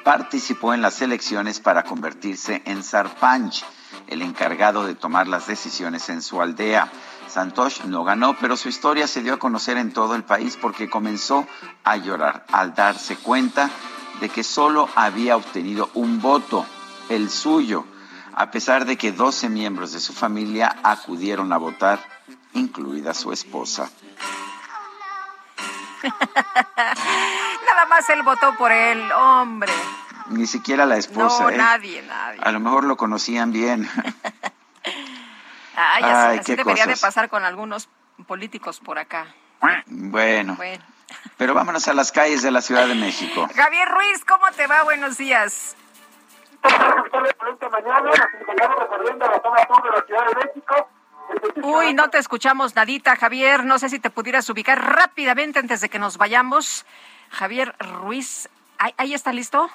participó 0.04 0.74
en 0.74 0.82
las 0.82 1.00
elecciones 1.02 1.60
para 1.60 1.84
convertirse 1.84 2.62
en 2.64 2.82
Sarpanch, 2.82 3.64
el 4.06 4.22
encargado 4.22 4.86
de 4.86 4.94
tomar 4.94 5.28
las 5.28 5.46
decisiones 5.46 6.08
en 6.08 6.22
su 6.22 6.40
aldea. 6.40 6.90
Santosh 7.28 7.84
no 7.84 8.04
ganó, 8.04 8.34
pero 8.38 8.56
su 8.56 8.68
historia 8.68 9.06
se 9.06 9.22
dio 9.22 9.34
a 9.34 9.38
conocer 9.38 9.76
en 9.76 9.92
todo 9.92 10.14
el 10.14 10.24
país 10.24 10.58
porque 10.60 10.90
comenzó 10.90 11.46
a 11.84 11.96
llorar 11.96 12.44
al 12.52 12.74
darse 12.74 13.16
cuenta 13.16 13.70
de 14.20 14.28
que 14.28 14.42
solo 14.42 14.88
había 14.96 15.36
obtenido 15.36 15.90
un 15.94 16.20
voto, 16.20 16.66
el 17.08 17.30
suyo, 17.30 17.84
a 18.34 18.50
pesar 18.50 18.84
de 18.84 18.96
que 18.96 19.12
12 19.12 19.48
miembros 19.48 19.92
de 19.92 20.00
su 20.00 20.12
familia 20.12 20.76
acudieron 20.82 21.52
a 21.52 21.58
votar, 21.58 22.00
incluida 22.54 23.14
su 23.14 23.32
esposa. 23.32 23.90
Nada 27.66 27.86
más 27.88 28.08
él 28.10 28.22
votó 28.22 28.54
por 28.56 28.72
él, 28.72 29.10
hombre. 29.12 29.72
Ni 30.28 30.46
siquiera 30.46 30.84
la 30.86 30.96
esposa, 30.96 31.44
no, 31.44 31.50
¿eh? 31.50 31.56
nadie, 31.56 32.02
nadie. 32.02 32.40
A 32.42 32.52
lo 32.52 32.60
mejor 32.60 32.84
lo 32.84 32.96
conocían 32.96 33.52
bien. 33.52 33.88
Ay, 35.80 36.02
así, 36.02 36.12
Ay, 36.14 36.38
así 36.38 36.56
debería 36.56 36.86
de 36.86 36.96
pasar 36.96 37.28
con 37.28 37.44
algunos 37.44 37.88
políticos 38.26 38.80
por 38.80 38.98
acá. 38.98 39.26
Bueno, 39.86 40.54
Bueno. 40.56 40.82
pero 41.36 41.54
vámonos 41.54 41.86
a 41.88 41.94
las 41.94 42.10
calles 42.10 42.42
de 42.42 42.50
la 42.50 42.60
Ciudad 42.62 42.86
de 42.88 42.94
México. 42.96 43.48
Javier 43.54 43.88
Ruiz, 43.88 44.24
¿cómo 44.24 44.50
te 44.52 44.66
va? 44.66 44.82
Buenos 44.82 45.16
días. 45.18 45.76
Uy, 51.62 51.94
no 51.94 52.08
te 52.10 52.18
escuchamos 52.18 52.74
nadita, 52.74 53.16
Javier. 53.16 53.64
No 53.64 53.78
sé 53.78 53.88
si 53.88 53.98
te 53.98 54.10
pudieras 54.10 54.48
ubicar 54.50 54.82
rápidamente 54.82 55.58
antes 55.58 55.80
de 55.80 55.88
que 55.88 55.98
nos 55.98 56.16
vayamos. 56.16 56.86
Javier 57.30 57.74
Ruiz, 57.78 58.48
¿ahí, 58.78 58.94
ahí 58.96 59.14
está 59.14 59.32
listo? 59.32 59.70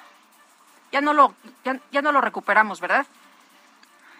Ya 0.92 1.00
no 1.00 1.12
lo, 1.12 1.34
ya, 1.64 1.78
ya 1.92 2.02
no 2.02 2.12
lo 2.12 2.20
recuperamos, 2.20 2.80
¿verdad? 2.80 3.06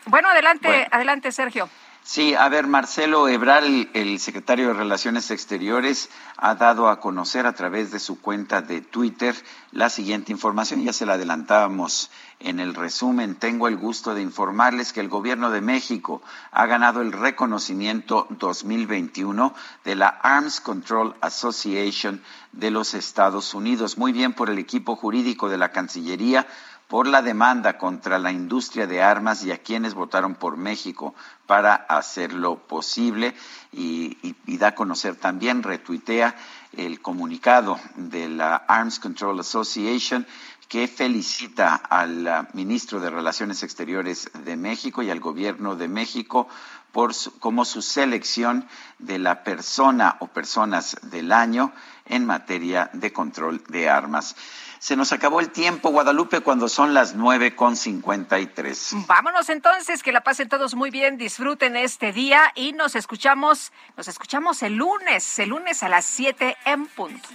Bueno, 0.06 0.28
adelante, 0.28 0.68
Bueno. 0.68 0.86
adelante, 0.90 1.32
Sergio. 1.32 1.68
Sí, 2.06 2.34
a 2.34 2.50
ver, 2.50 2.66
Marcelo 2.66 3.28
Ebral, 3.28 3.64
el, 3.64 3.90
el 3.94 4.20
secretario 4.20 4.68
de 4.68 4.74
Relaciones 4.74 5.30
Exteriores, 5.30 6.10
ha 6.36 6.54
dado 6.54 6.90
a 6.90 7.00
conocer 7.00 7.46
a 7.46 7.54
través 7.54 7.90
de 7.92 7.98
su 7.98 8.20
cuenta 8.20 8.60
de 8.60 8.82
Twitter 8.82 9.34
la 9.72 9.88
siguiente 9.88 10.30
información. 10.30 10.84
Ya 10.84 10.92
se 10.92 11.06
la 11.06 11.14
adelantábamos 11.14 12.10
en 12.40 12.60
el 12.60 12.74
resumen. 12.74 13.36
Tengo 13.36 13.68
el 13.68 13.78
gusto 13.78 14.14
de 14.14 14.20
informarles 14.20 14.92
que 14.92 15.00
el 15.00 15.08
Gobierno 15.08 15.50
de 15.50 15.62
México 15.62 16.20
ha 16.52 16.66
ganado 16.66 17.00
el 17.00 17.10
reconocimiento 17.10 18.26
2021 18.28 19.54
de 19.84 19.94
la 19.94 20.08
Arms 20.08 20.60
Control 20.60 21.14
Association 21.22 22.22
de 22.52 22.70
los 22.70 22.92
Estados 22.92 23.54
Unidos. 23.54 23.96
Muy 23.96 24.12
bien 24.12 24.34
por 24.34 24.50
el 24.50 24.58
equipo 24.58 24.94
jurídico 24.94 25.48
de 25.48 25.56
la 25.56 25.70
Cancillería 25.72 26.46
por 26.88 27.06
la 27.06 27.22
demanda 27.22 27.78
contra 27.78 28.18
la 28.18 28.30
industria 28.30 28.86
de 28.86 29.02
armas 29.02 29.42
y 29.44 29.50
a 29.52 29.58
quienes 29.58 29.94
votaron 29.94 30.34
por 30.34 30.56
México 30.56 31.14
para 31.46 31.74
hacerlo 31.74 32.56
posible 32.58 33.34
y, 33.72 34.16
y- 34.46 34.56
da 34.58 34.68
a 34.68 34.74
conocer 34.74 35.16
también, 35.16 35.62
retuitea 35.62 36.34
el 36.76 37.00
comunicado 37.00 37.78
de 37.96 38.28
la 38.28 38.56
Arms 38.56 38.98
Control 38.98 39.40
Association 39.40 40.26
que 40.68 40.88
felicita 40.88 41.74
al 41.76 42.26
ah, 42.26 42.48
ministro 42.54 42.98
de 43.00 43.10
Relaciones 43.10 43.62
Exteriores 43.62 44.30
de 44.44 44.56
México 44.56 45.02
y 45.02 45.10
al 45.10 45.20
gobierno 45.20 45.76
de 45.76 45.88
México 45.88 46.48
por 46.92 47.12
su- 47.12 47.38
como 47.38 47.64
su 47.64 47.82
selección 47.82 48.66
de 48.98 49.18
la 49.18 49.42
persona 49.44 50.16
o 50.20 50.28
personas 50.28 50.96
del 51.02 51.32
año 51.32 51.72
en 52.06 52.24
materia 52.24 52.88
de 52.92 53.12
control 53.12 53.62
de 53.68 53.88
armas. 53.90 54.36
Se 54.84 54.96
nos 54.96 55.12
acabó 55.12 55.40
el 55.40 55.48
tiempo, 55.48 55.88
Guadalupe, 55.88 56.40
cuando 56.40 56.68
son 56.68 56.92
las 56.92 57.14
nueve 57.14 57.56
con 57.56 57.74
cincuenta 57.74 58.38
y 58.38 58.44
tres. 58.44 58.90
Vámonos 59.06 59.48
entonces, 59.48 60.02
que 60.02 60.12
la 60.12 60.20
pasen 60.20 60.50
todos 60.50 60.74
muy 60.74 60.90
bien, 60.90 61.16
disfruten 61.16 61.74
este 61.74 62.12
día 62.12 62.52
y 62.54 62.74
nos 62.74 62.94
escuchamos, 62.94 63.72
nos 63.96 64.08
escuchamos 64.08 64.62
el 64.62 64.74
lunes, 64.74 65.38
el 65.38 65.48
lunes 65.48 65.82
a 65.82 65.88
las 65.88 66.04
7 66.04 66.58
en 66.66 66.84
punto. 66.84 67.26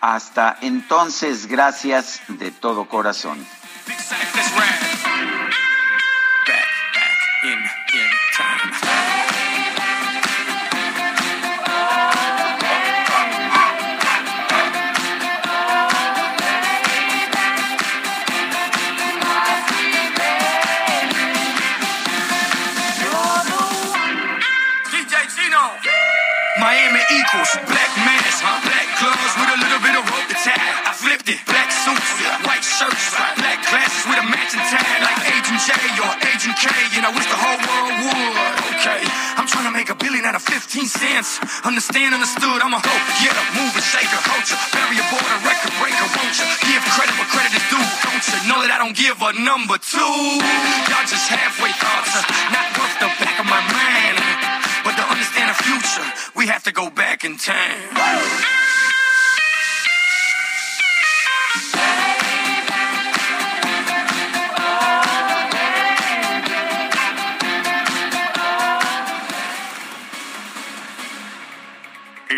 Hasta 0.00 0.58
entonces, 0.62 1.46
gracias 1.46 2.22
de 2.26 2.50
todo 2.50 2.88
corazón. 2.88 3.38
Or 35.70 36.16
Agent 36.26 36.58
K, 36.58 36.66
and 36.98 37.06
I 37.06 37.14
wish 37.14 37.30
the 37.30 37.38
whole 37.38 37.60
world 37.62 37.94
would. 38.02 38.56
Okay, 38.74 39.06
I'm 39.38 39.46
trying 39.46 39.70
to 39.70 39.74
make 39.76 39.86
a 39.86 39.94
billion 39.94 40.26
out 40.26 40.34
of 40.34 40.42
15 40.42 40.66
cents. 40.82 41.38
Understand, 41.62 42.10
understood, 42.10 42.58
I'm 42.58 42.74
a 42.74 42.82
hoe, 42.82 43.02
yeah, 43.22 43.38
move 43.54 43.70
and 43.70 43.86
shaker, 43.86 44.18
culture, 44.26 44.58
a 44.58 45.04
border, 45.14 45.38
record 45.46 45.70
breaker, 45.78 46.08
won't 46.18 46.34
you? 46.34 46.46
Give 46.66 46.82
credit 46.90 47.14
where 47.14 47.30
credit 47.30 47.54
is 47.54 47.62
due, 47.70 47.86
don't 48.02 48.18
you? 48.18 48.38
Know 48.50 48.58
that 48.66 48.74
I 48.74 48.78
don't 48.82 48.98
give 48.98 49.22
a 49.22 49.30
number 49.38 49.78
two. 49.78 50.14
Y'all 50.90 51.06
just 51.06 51.30
halfway 51.30 51.70
thoughts, 51.78 52.18
not 52.50 52.66
worth 52.74 52.96
the 52.98 53.10
back 53.22 53.38
of 53.38 53.46
my 53.46 53.62
mind. 53.62 54.18
But 54.82 54.98
to 54.98 55.04
understand 55.06 55.54
the 55.54 55.58
future, 55.62 56.06
we 56.34 56.50
have 56.50 56.66
to 56.66 56.72
go 56.72 56.90
back 56.90 57.22
in 57.22 57.38
time. 57.38 57.78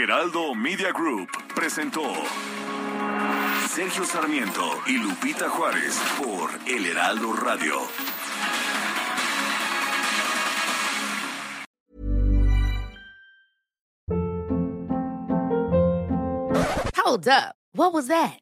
Heraldo 0.03 0.53
Media 0.53 0.91
Group 0.91 1.29
presentó 1.55 2.03
Sergio 3.69 4.05
Sarmiento 4.05 4.83
y 4.89 4.99
Lupita 4.99 5.49
Juárez 5.49 5.97
por 6.19 6.51
El 6.67 6.87
Heraldo 6.87 7.33
Radio. 7.35 7.77
Hold 16.97 17.29
up. 17.29 17.55
What 17.73 17.93
was 17.93 18.09
that? 18.09 18.42